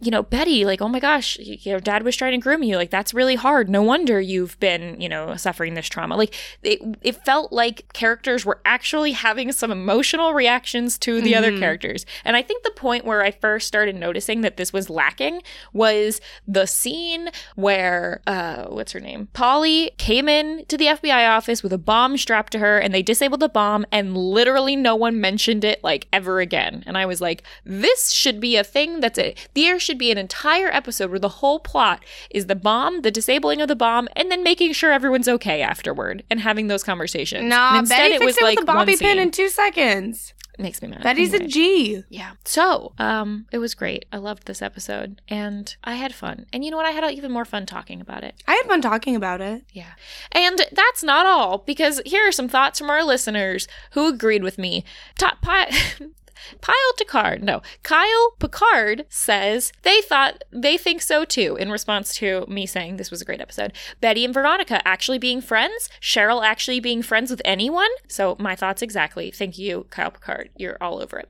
you 0.00 0.12
know, 0.12 0.22
Betty, 0.22 0.64
like, 0.64 0.80
oh 0.80 0.86
my 0.88 1.00
gosh, 1.00 1.36
your 1.40 1.80
dad 1.80 2.04
was 2.04 2.14
trying 2.14 2.30
to 2.32 2.38
groom 2.38 2.62
you. 2.62 2.76
Like, 2.76 2.90
that's 2.90 3.12
really 3.12 3.34
hard. 3.34 3.68
No 3.68 3.82
wonder 3.82 4.20
you've 4.20 4.58
been, 4.60 5.00
you 5.00 5.08
know, 5.08 5.34
suffering 5.34 5.74
this 5.74 5.88
trauma. 5.88 6.16
Like, 6.16 6.34
it, 6.62 6.80
it 7.02 7.24
felt 7.24 7.52
like 7.52 7.92
characters 7.94 8.44
were 8.46 8.60
actually 8.64 9.10
having 9.12 9.50
some 9.50 9.72
emotional 9.72 10.34
reactions 10.34 10.98
to 10.98 11.20
the 11.20 11.27
other 11.34 11.52
Mhm. 11.52 11.58
characters. 11.60 12.04
And 12.24 12.36
I 12.36 12.42
think 12.42 12.62
the 12.64 12.70
point 12.70 13.04
where 13.04 13.22
I 13.22 13.30
first 13.30 13.66
started 13.66 13.96
noticing 13.96 14.40
that 14.42 14.56
this 14.56 14.72
was 14.72 14.88
lacking 14.90 15.42
was 15.72 16.20
the 16.46 16.66
scene 16.66 17.28
where, 17.56 18.20
uh, 18.26 18.64
what's 18.66 18.92
her 18.92 19.00
name? 19.00 19.28
Polly 19.32 19.92
came 19.98 20.28
in 20.28 20.64
to 20.68 20.76
the 20.76 20.86
FBI 20.88 21.26
office 21.28 21.62
with 21.62 21.72
a 21.72 21.78
bomb 21.78 22.16
strapped 22.16 22.52
to 22.52 22.58
her 22.58 22.78
and 22.78 22.92
they 22.94 23.02
disabled 23.02 23.40
the 23.40 23.48
bomb 23.48 23.84
and 23.92 24.16
literally 24.16 24.76
no 24.76 24.94
one 24.96 25.20
mentioned 25.20 25.64
it 25.64 25.82
like 25.82 26.06
ever 26.12 26.40
again. 26.40 26.84
And 26.86 26.96
I 26.96 27.06
was 27.06 27.20
like, 27.20 27.42
this 27.64 28.10
should 28.12 28.40
be 28.40 28.56
a 28.56 28.64
thing 28.64 29.00
that's 29.00 29.18
a, 29.18 29.34
there 29.54 29.78
should 29.78 29.98
be 29.98 30.10
an 30.10 30.18
entire 30.18 30.68
episode 30.68 31.10
where 31.10 31.18
the 31.18 31.28
whole 31.28 31.58
plot 31.58 32.04
is 32.30 32.46
the 32.46 32.56
bomb, 32.56 33.02
the 33.02 33.10
disabling 33.10 33.60
of 33.60 33.68
the 33.68 33.76
bomb, 33.76 34.08
and 34.16 34.30
then 34.30 34.42
making 34.42 34.72
sure 34.72 34.92
everyone's 34.92 35.28
okay 35.28 35.62
afterward 35.62 36.22
and 36.30 36.40
having 36.40 36.68
those 36.68 36.82
conversations. 36.82 37.44
Nah, 37.44 37.78
And 37.78 37.88
Betty 37.88 38.18
fixed 38.18 38.38
it 38.40 38.44
with 38.44 38.58
the 38.60 38.64
bobby 38.64 38.96
pin 38.96 39.18
in 39.18 39.30
two 39.30 39.48
seconds. 39.48 40.32
Makes 40.58 40.82
me 40.82 40.88
mad. 40.88 41.02
Betty's 41.02 41.32
Anyway. 41.32 41.46
a 41.46 41.48
G. 41.48 42.04
Yeah. 42.08 42.32
So, 42.44 42.92
um, 42.98 43.46
it 43.52 43.58
was 43.58 43.74
great. 43.74 44.04
I 44.12 44.16
loved 44.18 44.46
this 44.46 44.60
episode 44.62 45.20
and 45.28 45.74
I 45.84 45.94
had 45.94 46.14
fun. 46.14 46.46
And 46.52 46.64
you 46.64 46.70
know 46.70 46.76
what? 46.76 46.86
I 46.86 46.90
had 46.90 47.08
even 47.12 47.30
more 47.32 47.44
fun 47.44 47.64
talking 47.66 48.00
about 48.00 48.24
it. 48.24 48.34
I 48.46 48.54
had 48.54 48.66
fun 48.66 48.80
talking 48.80 49.14
about 49.16 49.40
it. 49.40 49.64
Yeah. 49.72 49.92
And 50.32 50.58
that's 50.72 51.02
not 51.02 51.26
all 51.26 51.58
because 51.58 52.00
here 52.04 52.26
are 52.28 52.32
some 52.32 52.48
thoughts 52.48 52.78
from 52.78 52.90
our 52.90 53.04
listeners 53.04 53.68
who 53.92 54.08
agreed 54.08 54.42
with 54.42 54.58
me. 54.58 54.84
Top 55.18 55.40
pi- 55.42 55.70
Pile 56.60 56.76
Picard, 56.96 57.42
no, 57.42 57.62
Kyle 57.82 58.34
Picard 58.38 59.06
says 59.08 59.72
they 59.82 60.00
thought 60.00 60.44
they 60.52 60.76
think 60.76 61.02
so 61.02 61.24
too. 61.24 61.56
In 61.56 61.70
response 61.70 62.14
to 62.16 62.44
me 62.48 62.66
saying 62.66 62.96
this 62.96 63.10
was 63.10 63.20
a 63.20 63.24
great 63.24 63.40
episode, 63.40 63.72
Betty 64.00 64.24
and 64.24 64.34
Veronica 64.34 64.86
actually 64.86 65.18
being 65.18 65.40
friends, 65.40 65.88
Cheryl 66.00 66.44
actually 66.44 66.80
being 66.80 67.02
friends 67.02 67.30
with 67.30 67.42
anyone. 67.44 67.90
So 68.08 68.36
my 68.38 68.54
thoughts 68.54 68.82
exactly. 68.82 69.30
Thank 69.30 69.58
you, 69.58 69.86
Kyle 69.90 70.10
Picard. 70.10 70.50
You're 70.56 70.78
all 70.80 71.00
over 71.00 71.18
it. 71.18 71.28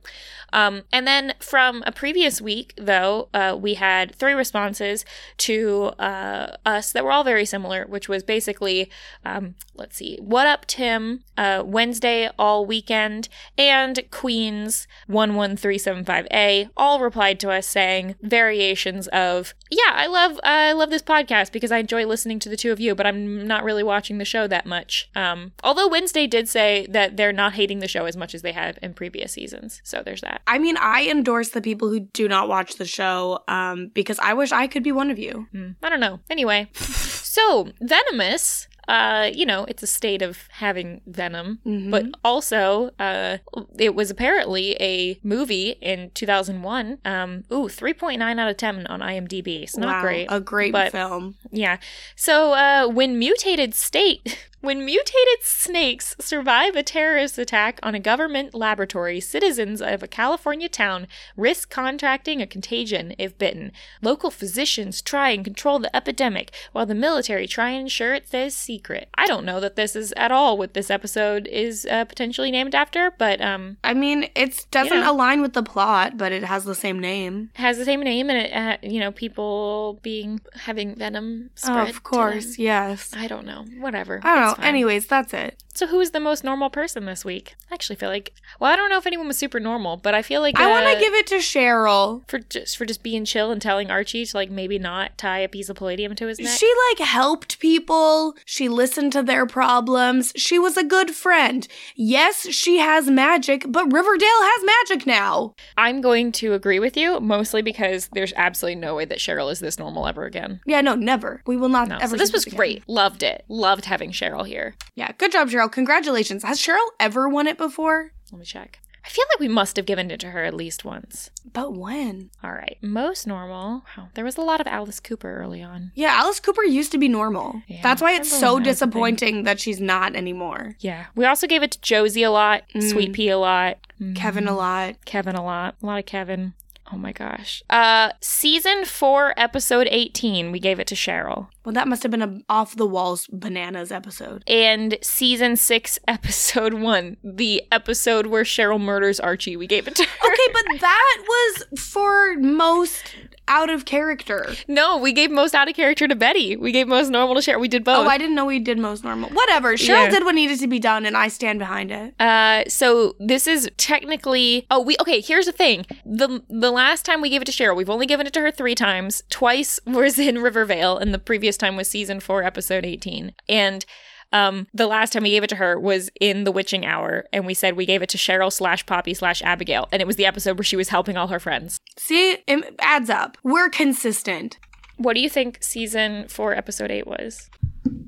Um, 0.51 0.83
and 0.91 1.05
then 1.07 1.33
from 1.39 1.83
a 1.85 1.91
previous 1.91 2.41
week, 2.41 2.73
though, 2.77 3.29
uh, 3.33 3.55
we 3.59 3.75
had 3.75 4.15
three 4.15 4.33
responses 4.33 5.05
to 5.37 5.91
uh, 5.99 6.57
us 6.65 6.91
that 6.91 7.03
were 7.03 7.11
all 7.11 7.23
very 7.23 7.45
similar, 7.45 7.85
which 7.85 8.09
was 8.09 8.23
basically, 8.23 8.89
um, 9.23 9.55
let's 9.75 9.97
see, 9.97 10.17
What 10.21 10.47
Up 10.47 10.65
Tim, 10.65 11.23
uh, 11.37 11.63
Wednesday 11.65 12.29
All 12.39 12.65
Weekend, 12.65 13.29
and 13.57 14.03
Queens 14.11 14.87
11375A 15.09 16.69
all 16.77 16.99
replied 16.99 17.39
to 17.39 17.49
us 17.49 17.67
saying 17.67 18.15
variations 18.21 19.07
of, 19.09 19.53
yeah, 19.69 19.91
I 19.93 20.07
love 20.07 20.39
I 20.43 20.71
love 20.73 20.89
this 20.89 21.01
podcast 21.01 21.51
because 21.51 21.71
I 21.71 21.79
enjoy 21.79 22.05
listening 22.05 22.39
to 22.39 22.49
the 22.49 22.57
two 22.57 22.71
of 22.71 22.79
you, 22.79 22.95
but 22.95 23.05
I'm 23.05 23.45
not 23.45 23.63
really 23.63 23.83
watching 23.83 24.17
the 24.17 24.25
show 24.25 24.47
that 24.47 24.65
much. 24.65 25.09
Um, 25.15 25.51
although 25.63 25.87
Wednesday 25.87 26.27
did 26.27 26.47
say 26.47 26.87
that 26.89 27.17
they're 27.17 27.33
not 27.33 27.53
hating 27.53 27.79
the 27.79 27.87
show 27.87 28.05
as 28.05 28.15
much 28.15 28.35
as 28.35 28.41
they 28.41 28.51
have 28.51 28.77
in 28.81 28.93
previous 28.93 29.33
seasons, 29.33 29.81
so 29.83 30.01
there's 30.03 30.21
that. 30.21 30.41
I 30.47 30.59
mean, 30.59 30.77
I 30.77 31.07
endorse 31.09 31.49
the 31.49 31.61
people 31.61 31.89
who 31.89 32.01
do 32.01 32.27
not 32.27 32.47
watch 32.47 32.75
the 32.75 32.85
show 32.85 33.43
um, 33.47 33.91
because 33.93 34.19
I 34.19 34.33
wish 34.33 34.51
I 34.51 34.67
could 34.67 34.83
be 34.83 34.91
one 34.91 35.11
of 35.11 35.19
you. 35.19 35.47
Hmm, 35.51 35.71
I 35.83 35.89
don't 35.89 35.99
know. 35.99 36.19
Anyway, 36.29 36.69
so 36.73 37.69
Venomous. 37.81 38.67
Uh, 38.89 39.29
you 39.31 39.45
know, 39.45 39.65
it's 39.67 39.83
a 39.83 39.87
state 39.87 40.23
of 40.23 40.47
having 40.49 41.01
venom, 41.05 41.59
Mhm. 41.63 41.91
but 41.91 42.05
also, 42.25 42.89
uh, 42.99 43.37
it 43.77 43.93
was 43.93 44.09
apparently 44.09 44.75
a 44.81 45.19
movie 45.23 45.75
in 45.79 46.09
2001. 46.15 46.97
Um, 47.05 47.43
ooh, 47.53 47.69
3.9 47.69 48.39
out 48.39 48.49
of 48.49 48.57
10 48.57 48.87
on 48.87 49.01
IMDb. 49.01 49.61
It's 49.61 49.77
not 49.77 49.97
Wow, 49.97 50.01
great. 50.01 50.27
A 50.31 50.39
great 50.39 50.71
but- 50.73 50.91
film. 50.91 51.35
Yeah. 51.51 51.77
So, 52.15 52.53
uh, 52.53 52.87
when 52.87 53.19
mutated 53.19 53.75
state, 53.75 54.21
when 54.61 54.83
mutated 54.85 55.41
snakes 55.41 56.15
survive 56.19 56.75
a 56.75 56.83
terrorist 56.83 57.37
attack 57.37 57.79
on 57.83 57.95
a 57.95 57.99
government 57.99 58.53
laboratory, 58.53 59.19
citizens 59.19 59.81
of 59.81 60.03
a 60.03 60.07
California 60.07 60.67
town 60.69 61.07
risk 61.37 61.69
contracting 61.69 62.41
a 62.41 62.47
contagion 62.47 63.13
if 63.17 63.37
bitten. 63.37 63.71
Local 64.01 64.29
physicians 64.29 65.01
try 65.01 65.29
and 65.29 65.43
control 65.45 65.79
the 65.79 65.95
epidemic, 65.95 66.51
while 66.71 66.85
the 66.85 66.95
military 66.95 67.47
try 67.47 67.69
and 67.69 67.81
ensure 67.83 68.13
it 68.13 68.27
stays 68.27 68.55
secret. 68.55 69.09
I 69.15 69.27
don't 69.27 69.45
know 69.45 69.59
that 69.59 69.75
this 69.75 69.95
is 69.95 70.11
at 70.17 70.31
all 70.31 70.57
what 70.57 70.73
this 70.73 70.89
episode 70.89 71.47
is 71.47 71.85
uh, 71.89 72.05
potentially 72.05 72.51
named 72.51 72.75
after, 72.75 73.11
but 73.17 73.39
um, 73.41 73.77
I 73.83 73.93
mean, 73.93 74.29
it 74.35 74.65
doesn't 74.71 74.97
Yeah. 74.97 75.09
align 75.11 75.41
with 75.41 75.53
the 75.53 75.63
plot, 75.63 76.17
but 76.17 76.31
it 76.31 76.43
has 76.43 76.65
the 76.65 76.75
same 76.75 76.99
name. 76.99 77.49
has 77.55 77.77
the 77.77 77.85
same 77.85 78.01
name 78.01 78.29
and 78.29 78.39
it, 78.39 78.51
uh, 78.53 78.77
you 78.87 78.99
know, 78.99 79.11
people 79.11 79.99
being 80.01 80.39
having 80.55 80.95
venom 80.95 81.49
spread. 81.55 81.87
Oh, 81.87 81.89
of 81.89 82.03
course, 82.03 82.57
yes. 82.57 83.11
I 83.15 83.27
don't 83.27 83.45
know. 83.45 83.65
Whatever. 83.79 84.19
I 84.23 84.35
don't 84.35 84.43
know. 84.43 84.48
Fine. 84.55 84.65
Anyways, 84.65 85.07
that's 85.07 85.33
it. 85.33 85.61
So 85.73 85.87
who 85.87 86.01
is 86.01 86.11
the 86.11 86.19
most 86.19 86.43
normal 86.43 86.69
person 86.69 87.05
this 87.05 87.23
week? 87.23 87.55
I 87.71 87.73
actually 87.73 87.95
feel 87.95 88.09
like 88.09 88.33
well, 88.59 88.71
I 88.71 88.75
don't 88.75 88.89
know 88.89 88.97
if 88.97 89.07
anyone 89.07 89.27
was 89.27 89.37
super 89.37 89.59
normal, 89.61 89.95
but 89.95 90.13
I 90.13 90.21
feel 90.21 90.41
like 90.41 90.59
I 90.59 90.67
want 90.69 90.85
uh, 90.85 90.93
to 90.95 90.99
give 90.99 91.13
it 91.13 91.27
to 91.27 91.35
Cheryl. 91.35 92.27
for 92.27 92.39
just 92.39 92.75
for 92.77 92.85
just 92.85 93.01
being 93.01 93.23
chill 93.23 93.51
and 93.51 93.61
telling 93.61 93.89
Archie 93.89 94.25
to 94.25 94.35
like 94.35 94.49
maybe 94.49 94.77
not 94.77 95.17
tie 95.17 95.39
a 95.39 95.47
piece 95.47 95.69
of 95.69 95.77
palladium 95.77 96.15
to 96.15 96.27
his 96.27 96.39
neck. 96.39 96.57
She 96.57 96.69
like 96.89 97.07
helped 97.07 97.59
people. 97.59 98.35
She 98.45 98.67
listened 98.67 99.13
to 99.13 99.23
their 99.23 99.45
problems. 99.45 100.33
She 100.35 100.59
was 100.59 100.75
a 100.75 100.83
good 100.83 101.11
friend. 101.11 101.65
Yes, 101.95 102.49
she 102.49 102.79
has 102.79 103.09
magic, 103.09 103.65
but 103.69 103.91
Riverdale 103.93 104.27
has 104.27 104.65
magic 104.89 105.07
now. 105.07 105.53
I'm 105.77 106.01
going 106.01 106.31
to 106.33 106.53
agree 106.53 106.79
with 106.79 106.97
you, 106.97 107.19
mostly 107.21 107.61
because 107.61 108.09
there's 108.13 108.33
absolutely 108.35 108.81
no 108.81 108.95
way 108.95 109.05
that 109.05 109.19
Cheryl 109.19 109.51
is 109.51 109.59
this 109.59 109.79
normal 109.79 110.07
ever 110.07 110.25
again. 110.25 110.59
Yeah, 110.65 110.81
no, 110.81 110.95
never. 110.95 111.41
We 111.45 111.55
will 111.55 111.69
not 111.69 111.87
No. 111.87 111.97
ever. 111.97 112.07
So 112.09 112.17
this 112.17 112.33
was 112.33 112.45
again. 112.45 112.57
great. 112.57 112.89
Loved 112.89 113.23
it. 113.23 113.45
Loved 113.47 113.85
having 113.85 114.11
Cheryl 114.11 114.38
here. 114.43 114.75
Yeah, 114.95 115.11
good 115.17 115.31
job, 115.31 115.49
Cheryl. 115.49 115.71
Congratulations. 115.71 116.43
Has 116.43 116.59
Cheryl 116.59 116.77
ever 116.99 117.27
won 117.29 117.47
it 117.47 117.57
before? 117.57 118.11
Let 118.31 118.39
me 118.39 118.45
check. 118.45 118.79
I 119.03 119.07
feel 119.09 119.23
like 119.33 119.39
we 119.39 119.47
must 119.47 119.77
have 119.77 119.85
given 119.85 120.11
it 120.11 120.19
to 120.19 120.31
her 120.31 120.43
at 120.43 120.53
least 120.53 120.83
once. 120.85 121.31
But 121.51 121.73
when? 121.73 122.29
All 122.43 122.51
right. 122.51 122.77
Most 122.81 123.25
normal. 123.25 123.83
Wow. 123.97 124.09
There 124.13 124.25
was 124.25 124.37
a 124.37 124.41
lot 124.41 124.59
of 124.61 124.67
Alice 124.67 124.99
Cooper 124.99 125.37
early 125.37 125.63
on. 125.63 125.91
Yeah, 125.95 126.13
Alice 126.17 126.39
Cooper 126.41 126.63
used 126.63 126.91
to 126.91 126.97
be 126.97 127.07
normal. 127.07 127.61
Yeah, 127.67 127.79
That's 127.81 128.01
why 128.01 128.11
it's 128.13 128.29
so 128.29 128.55
when 128.55 128.63
that 128.63 128.69
was 128.69 128.81
a 128.81 128.85
thing. 128.85 128.89
disappointing 128.91 129.43
that 129.43 129.59
she's 129.59 129.79
not 129.79 130.15
anymore. 130.15 130.75
Yeah. 130.79 131.05
We 131.15 131.25
also 131.25 131.47
gave 131.47 131.63
it 131.63 131.71
to 131.71 131.81
Josie 131.81 132.23
a 132.23 132.29
lot, 132.29 132.63
Mm. 132.75 132.83
Sweet 132.89 133.13
Pea 133.13 133.29
a 133.29 133.37
lot, 133.37 133.77
Mm, 134.01 134.15
Kevin 134.15 134.47
a 134.47 134.55
lot. 134.55 135.03
Kevin 135.05 135.35
a 135.35 135.43
lot, 135.43 135.75
a 135.81 135.85
lot 135.85 135.97
of 135.99 136.05
Kevin. 136.05 136.53
Oh 136.91 136.97
my 136.97 137.11
gosh. 137.11 137.61
Uh, 137.69 138.11
season 138.19 138.83
four, 138.83 139.33
episode 139.37 139.87
18, 139.91 140.51
we 140.51 140.59
gave 140.59 140.79
it 140.79 140.87
to 140.87 140.95
Cheryl. 140.95 141.47
Well, 141.63 141.73
that 141.73 141.87
must 141.87 142.01
have 142.01 142.11
been 142.11 142.21
a 142.21 142.39
off 142.49 142.75
the 142.75 142.87
walls 142.87 143.27
bananas 143.31 143.91
episode. 143.91 144.43
And 144.47 144.97
season 145.03 145.55
six, 145.55 145.99
episode 146.07 146.73
one, 146.73 147.17
the 147.23 147.63
episode 147.71 148.27
where 148.27 148.43
Cheryl 148.43 148.81
murders 148.81 149.19
Archie, 149.19 149.55
we 149.55 149.67
gave 149.67 149.87
it 149.87 149.95
to 149.95 150.03
her. 150.03 150.27
Okay, 150.31 150.53
but 150.53 150.65
that 150.79 151.17
was 151.27 151.79
for 151.79 152.35
most 152.37 153.13
out 153.49 153.69
of 153.69 153.83
character. 153.83 154.53
No, 154.67 154.97
we 154.97 155.11
gave 155.11 155.31
most 155.31 155.53
out 155.53 155.67
of 155.67 155.75
character 155.75 156.07
to 156.07 156.15
Betty. 156.15 156.55
We 156.55 156.71
gave 156.71 156.87
most 156.87 157.09
normal 157.09 157.35
to 157.35 157.41
Cheryl. 157.41 157.59
We 157.59 157.67
did 157.67 157.83
both. 157.83 158.05
Oh, 158.05 158.09
I 158.09 158.17
didn't 158.17 158.35
know 158.35 158.45
we 158.45 158.59
did 158.59 158.77
most 158.77 159.03
normal. 159.03 159.29
Whatever. 159.31 159.73
Cheryl 159.73 160.05
Yeah. 160.05 160.09
did 160.09 160.23
what 160.23 160.35
needed 160.35 160.59
to 160.59 160.67
be 160.67 160.79
done, 160.79 161.05
and 161.05 161.17
I 161.17 161.27
stand 161.27 161.59
behind 161.59 161.91
it. 161.91 162.13
Uh, 162.21 162.63
so 162.67 163.15
this 163.19 163.47
is 163.47 163.69
technically. 163.77 164.65
Oh, 164.71 164.81
we 164.81 164.95
okay. 165.01 165.19
Here's 165.19 165.47
the 165.47 165.51
thing: 165.51 165.85
the 166.05 166.41
the 166.49 166.71
last 166.71 167.05
time 167.05 167.19
we 167.21 167.29
gave 167.29 167.41
it 167.41 167.45
to 167.45 167.51
Cheryl, 167.51 167.75
we've 167.75 167.89
only 167.89 168.05
given 168.05 168.27
it 168.27 168.33
to 168.33 168.41
her 168.41 168.51
three 168.51 168.75
times. 168.75 169.23
Twice 169.29 169.79
was 169.85 170.17
in 170.19 170.39
Rivervale, 170.41 170.97
and 170.97 171.13
the 171.13 171.19
previous 171.19 171.57
time 171.57 171.75
was 171.75 171.89
season 171.89 172.19
four, 172.19 172.43
episode 172.43 172.85
eighteen. 172.85 173.33
And 173.49 173.85
um, 174.31 174.67
the 174.73 174.87
last 174.87 175.13
time 175.13 175.23
we 175.23 175.31
gave 175.31 175.43
it 175.43 175.49
to 175.49 175.55
her 175.55 175.79
was 175.79 176.09
in 176.19 176.43
the 176.43 176.51
Witching 176.51 176.85
Hour, 176.85 177.25
and 177.33 177.45
we 177.45 177.53
said 177.53 177.75
we 177.75 177.85
gave 177.85 178.01
it 178.01 178.09
to 178.09 178.17
Cheryl 178.17 178.51
slash 178.51 178.85
Poppy 178.85 179.13
slash 179.13 179.41
Abigail, 179.41 179.87
and 179.91 180.01
it 180.01 180.05
was 180.05 180.15
the 180.15 180.25
episode 180.25 180.57
where 180.57 180.63
she 180.63 180.75
was 180.75 180.89
helping 180.89 181.17
all 181.17 181.27
her 181.27 181.39
friends. 181.39 181.79
See, 181.97 182.37
it 182.47 182.75
adds 182.79 183.09
up. 183.09 183.37
We're 183.43 183.69
consistent. 183.69 184.57
What 184.97 185.13
do 185.13 185.21
you 185.21 185.29
think 185.29 185.59
season 185.61 186.27
four, 186.27 186.53
episode 186.53 186.91
eight 186.91 187.07
was? 187.07 187.49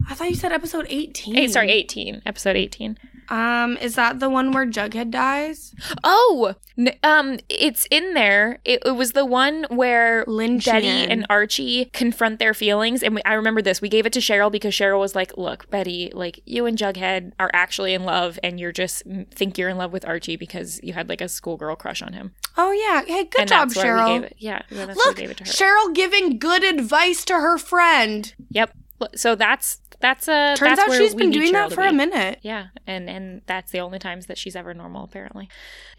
I 0.10 0.14
thought 0.14 0.30
you 0.30 0.35
said 0.35 0.52
episode 0.52 0.85
18. 0.89 1.38
Eight, 1.38 1.52
sorry, 1.52 1.72
eighteen. 1.72 2.22
Episode 2.26 2.57
eighteen. 2.57 2.98
Um, 3.32 3.78
is 3.78 3.95
that 3.95 4.20
the 4.20 4.30
one 4.30 4.52
where 4.52 4.66
Jughead 4.66 5.10
dies? 5.10 5.74
Oh, 6.03 6.56
n- 6.78 6.98
um, 7.02 7.40
it's 7.48 7.88
in 7.90 8.14
there. 8.14 8.60
It, 8.66 8.84
it 8.86 8.91
was 8.91 9.14
the 9.14 9.26
one 9.26 9.66
where 9.70 10.26
Lynchian. 10.26 10.66
Betty 10.66 10.88
and 10.88 11.26
Archie 11.30 11.86
confront 11.94 12.40
their 12.40 12.53
feelings, 12.53 13.02
and 13.02 13.16
we, 13.16 13.22
I 13.24 13.34
remember 13.36 13.62
this. 13.62 13.82
We 13.82 13.88
gave 13.88 14.06
it 14.06 14.12
to 14.14 14.20
Cheryl 14.20 14.52
because 14.52 14.74
Cheryl 14.74 14.99
was 14.99 15.16
like, 15.16 15.38
"Look, 15.38 15.70
Betty, 15.70 16.12
like 16.14 16.41
you 16.45 16.66
and 16.66 16.78
Jughead 16.78 17.32
are 17.40 17.49
actually 17.53 17.94
in 17.94 18.03
love, 18.03 18.38
and 18.44 18.60
you're 18.60 18.74
just 18.74 19.03
think 19.34 19.58
you're 19.58 19.70
in 19.70 19.78
love 19.78 19.94
with 19.94 20.06
Archie 20.06 20.36
because 20.36 20.82
you 20.84 20.91
had 20.91 21.08
like 21.08 21.22
a 21.22 21.30
schoolgirl 21.30 21.78
crush 21.78 22.02
on 22.02 22.12
him." 22.12 22.34
Oh 22.58 22.74
yeah. 22.74 23.03
Hey, 23.06 23.24
good 23.24 23.41
and 23.41 23.49
job, 23.49 23.70
that's 23.70 23.82
Cheryl. 23.82 24.08
we 24.08 24.20
gave 24.20 24.24
it. 24.24 24.36
Yeah, 24.40 24.62
Look, 24.72 25.16
we 25.16 25.22
gave 25.22 25.32
it 25.32 25.38
to 25.38 25.44
her. 25.45 25.49
Cheryl 25.49 25.95
giving 25.95 26.38
good 26.38 26.66
advice 26.66 27.24
to 27.26 27.36
her 27.36 27.58
friend. 27.58 28.34
yep. 28.49 28.76
So 29.15 29.36
that's 29.36 29.80
that's 29.99 30.28
a 30.28 30.56
Turns 30.57 30.78
that's 30.78 30.91
out 30.91 30.98
she's 30.98 31.15
been 31.15 31.32
doing 31.32 31.53
that 31.53 31.72
for 31.72 31.84
a 31.84 31.94
minute. 31.94 32.40
Yeah, 32.41 32.68
and 32.88 33.10
and 33.10 33.41
that's 33.45 33.72
the 33.72 33.80
only 33.80 33.99
times 33.99 34.26
that 34.26 34.38
she's 34.38 34.56
ever 34.56 34.73
normal 34.73 35.03
apparently. 35.03 35.48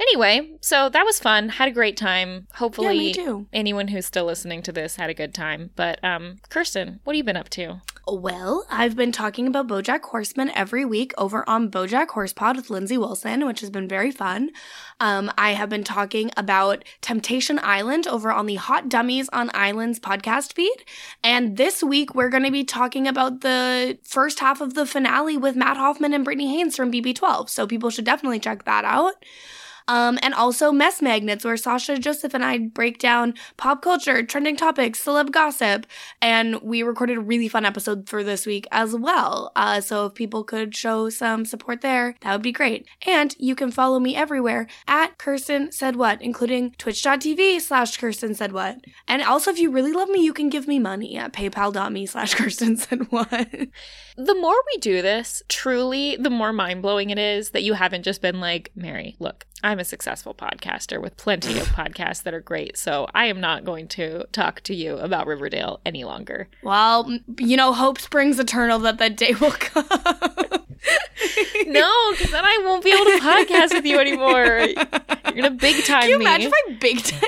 Anyway, 0.00 0.56
so 0.60 0.88
that 0.88 1.04
was 1.04 1.18
fun. 1.18 1.50
Had 1.50 1.68
a 1.68 1.72
great 1.72 1.96
time. 1.96 2.48
Hopefully 2.54 3.14
Yeah, 3.16 3.40
anyone 3.52 3.88
who's 3.88 4.06
still 4.06 4.24
listening 4.24 4.62
to 4.62 4.72
this 4.72 4.96
had 4.96 5.08
a 5.08 5.14
good 5.14 5.32
time. 5.32 5.70
But 5.76 6.02
um 6.04 6.38
Kirsten, 6.50 7.00
what 7.04 7.14
have 7.14 7.18
you 7.18 7.24
been 7.24 7.36
up 7.36 7.48
to? 7.50 7.80
Well, 8.08 8.66
I've 8.68 8.96
been 8.96 9.12
talking 9.12 9.46
about 9.46 9.68
BoJack 9.68 10.02
Horseman 10.02 10.50
every 10.56 10.84
week 10.84 11.12
over 11.16 11.48
on 11.48 11.70
BoJack 11.70 12.08
Horsepod 12.08 12.56
with 12.56 12.68
Lindsay 12.68 12.98
Wilson, 12.98 13.46
which 13.46 13.60
has 13.60 13.70
been 13.70 13.86
very 13.86 14.10
fun. 14.10 14.50
Um, 14.98 15.30
I 15.38 15.52
have 15.52 15.68
been 15.68 15.84
talking 15.84 16.32
about 16.36 16.84
Temptation 17.00 17.60
Island 17.62 18.08
over 18.08 18.32
on 18.32 18.46
the 18.46 18.56
Hot 18.56 18.88
Dummies 18.88 19.28
on 19.32 19.52
Islands 19.54 20.00
podcast 20.00 20.52
feed, 20.52 20.84
and 21.22 21.56
this 21.56 21.80
week 21.80 22.12
we're 22.12 22.28
going 22.28 22.42
to 22.42 22.50
be 22.50 22.64
talking 22.64 23.06
about 23.06 23.40
the 23.40 23.96
first 24.02 24.40
half 24.40 24.60
of 24.60 24.74
the 24.74 24.84
finale 24.84 25.36
with 25.36 25.54
Matt 25.54 25.76
Hoffman 25.76 26.12
and 26.12 26.24
Brittany 26.24 26.52
Haynes 26.56 26.74
from 26.74 26.90
BB12. 26.90 27.48
So 27.50 27.68
people 27.68 27.90
should 27.90 28.04
definitely 28.04 28.40
check 28.40 28.64
that 28.64 28.84
out. 28.84 29.14
Um, 29.88 30.18
and 30.22 30.34
also 30.34 30.72
Mess 30.72 31.02
Magnets, 31.02 31.44
where 31.44 31.56
Sasha, 31.56 31.98
Joseph, 31.98 32.34
and 32.34 32.44
I 32.44 32.58
break 32.58 32.98
down 32.98 33.34
pop 33.56 33.82
culture, 33.82 34.22
trending 34.22 34.56
topics, 34.56 35.04
celeb 35.04 35.30
gossip, 35.30 35.86
and 36.20 36.60
we 36.62 36.82
recorded 36.82 37.18
a 37.18 37.20
really 37.20 37.48
fun 37.48 37.64
episode 37.64 38.08
for 38.08 38.22
this 38.22 38.46
week 38.46 38.66
as 38.70 38.94
well. 38.94 39.52
Uh, 39.56 39.80
so 39.80 40.06
if 40.06 40.14
people 40.14 40.44
could 40.44 40.74
show 40.74 41.08
some 41.08 41.44
support 41.44 41.80
there, 41.80 42.16
that 42.20 42.32
would 42.32 42.42
be 42.42 42.52
great. 42.52 42.86
And 43.06 43.34
you 43.38 43.54
can 43.54 43.70
follow 43.70 43.98
me 43.98 44.16
everywhere 44.16 44.66
at 44.86 45.18
Kirsten 45.18 45.72
Said 45.72 45.96
What, 45.96 46.22
including 46.22 46.72
twitch.tv 46.78 47.60
slash 47.60 47.96
Kirsten 47.96 48.34
Said 48.34 48.52
What. 48.52 48.78
And 49.08 49.22
also, 49.22 49.50
if 49.50 49.58
you 49.58 49.70
really 49.70 49.92
love 49.92 50.08
me, 50.08 50.24
you 50.24 50.32
can 50.32 50.48
give 50.48 50.68
me 50.68 50.78
money 50.78 51.16
at 51.16 51.32
paypal.me 51.32 52.06
slash 52.06 52.34
Kirsten 52.34 52.76
Said 52.76 53.10
What. 53.10 53.30
The 54.14 54.34
more 54.34 54.56
we 54.74 54.78
do 54.78 55.00
this, 55.00 55.42
truly, 55.48 56.16
the 56.16 56.28
more 56.28 56.52
mind 56.52 56.82
blowing 56.82 57.08
it 57.08 57.18
is 57.18 57.50
that 57.50 57.62
you 57.62 57.72
haven't 57.72 58.02
just 58.02 58.20
been 58.20 58.40
like, 58.40 58.70
Mary, 58.76 59.16
look, 59.18 59.46
I'm 59.62 59.78
a 59.78 59.84
successful 59.84 60.34
podcaster 60.34 61.00
with 61.00 61.16
plenty 61.16 61.58
of 61.58 61.66
podcasts 61.68 62.22
that 62.24 62.34
are 62.34 62.40
great. 62.40 62.76
So 62.76 63.08
I 63.14 63.26
am 63.26 63.40
not 63.40 63.64
going 63.64 63.88
to 63.88 64.24
talk 64.32 64.60
to 64.62 64.74
you 64.74 64.96
about 64.98 65.26
Riverdale 65.26 65.80
any 65.86 66.04
longer. 66.04 66.48
well, 66.62 67.18
you 67.38 67.56
know, 67.56 67.72
hope 67.72 68.00
springs 68.00 68.38
eternal 68.38 68.78
that 68.80 68.98
that 68.98 69.16
day 69.16 69.34
will 69.40 69.52
come. 69.52 69.86
No, 71.66 72.10
because 72.10 72.30
then 72.32 72.44
I 72.44 72.60
won't 72.64 72.84
be 72.84 72.90
able 72.92 73.04
to 73.04 73.18
podcast 73.20 73.72
with 73.72 73.86
you 73.86 73.98
anymore. 73.98 74.66
You're 75.26 75.34
gonna 75.34 75.50
big 75.50 75.84
time 75.84 76.00
me. 76.00 76.02
Can 76.02 76.10
you 76.10 76.18
me. 76.18 76.24
imagine 76.24 76.52
if 76.52 76.54
I 76.68 76.72
big 76.78 77.02
time 77.02 77.20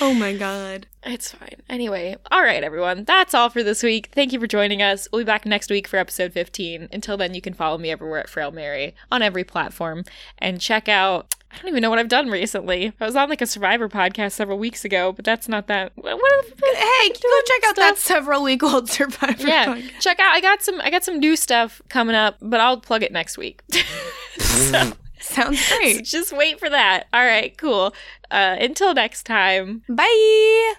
Oh 0.00 0.14
my 0.14 0.32
god. 0.34 0.86
It's 1.02 1.32
fine. 1.32 1.62
Anyway, 1.68 2.16
all 2.30 2.42
right, 2.42 2.62
everyone. 2.62 3.04
That's 3.04 3.34
all 3.34 3.48
for 3.48 3.62
this 3.62 3.82
week. 3.82 4.10
Thank 4.12 4.32
you 4.32 4.38
for 4.38 4.46
joining 4.46 4.80
us. 4.82 5.08
We'll 5.12 5.22
be 5.22 5.24
back 5.24 5.44
next 5.44 5.70
week 5.70 5.88
for 5.88 5.96
episode 5.96 6.32
15. 6.32 6.88
Until 6.92 7.16
then, 7.16 7.34
you 7.34 7.40
can 7.40 7.54
follow 7.54 7.78
me 7.78 7.90
everywhere 7.90 8.20
at 8.20 8.28
Frail 8.28 8.50
Mary 8.52 8.94
on 9.10 9.22
every 9.22 9.42
platform 9.44 10.04
and 10.38 10.60
check 10.60 10.88
out. 10.88 11.34
I 11.50 11.56
don't 11.56 11.68
even 11.68 11.80
know 11.80 11.88
what 11.90 11.98
I've 11.98 12.08
done 12.08 12.28
recently. 12.30 12.92
I 13.00 13.06
was 13.06 13.16
on 13.16 13.30
like 13.30 13.40
a 13.40 13.46
Survivor 13.46 13.88
podcast 13.88 14.32
several 14.32 14.58
weeks 14.58 14.84
ago, 14.84 15.12
but 15.12 15.24
that's 15.24 15.48
not 15.48 15.66
that. 15.68 15.92
What 15.96 16.16
what 16.16 16.46
the, 16.46 16.66
Hey, 16.76 17.08
go 17.08 17.40
check 17.46 17.62
out 17.66 17.76
that 17.76 17.94
several 17.96 18.42
week 18.42 18.62
old 18.62 18.90
Survivor. 18.90 19.46
yeah, 19.46 19.66
podcast. 19.74 20.00
check 20.00 20.20
out. 20.20 20.34
I 20.34 20.40
got 20.40 20.62
some. 20.62 20.80
I 20.82 20.90
got 20.90 21.04
some 21.04 21.18
new 21.18 21.36
stuff 21.36 21.80
coming 21.88 22.14
up, 22.14 22.36
but 22.42 22.60
I'll 22.60 22.78
plug 22.80 23.02
it 23.02 23.12
next 23.12 23.38
week. 23.38 23.62
so, 23.72 23.80
mm. 24.74 24.96
Sounds 25.22 25.60
so 25.60 25.76
great. 25.76 26.04
just 26.04 26.32
wait 26.32 26.58
for 26.58 26.68
that. 26.70 27.06
All 27.12 27.24
right, 27.24 27.56
cool. 27.56 27.94
Uh, 28.30 28.56
until 28.60 28.94
next 28.94 29.24
time. 29.24 29.82
Bye. 29.88 30.74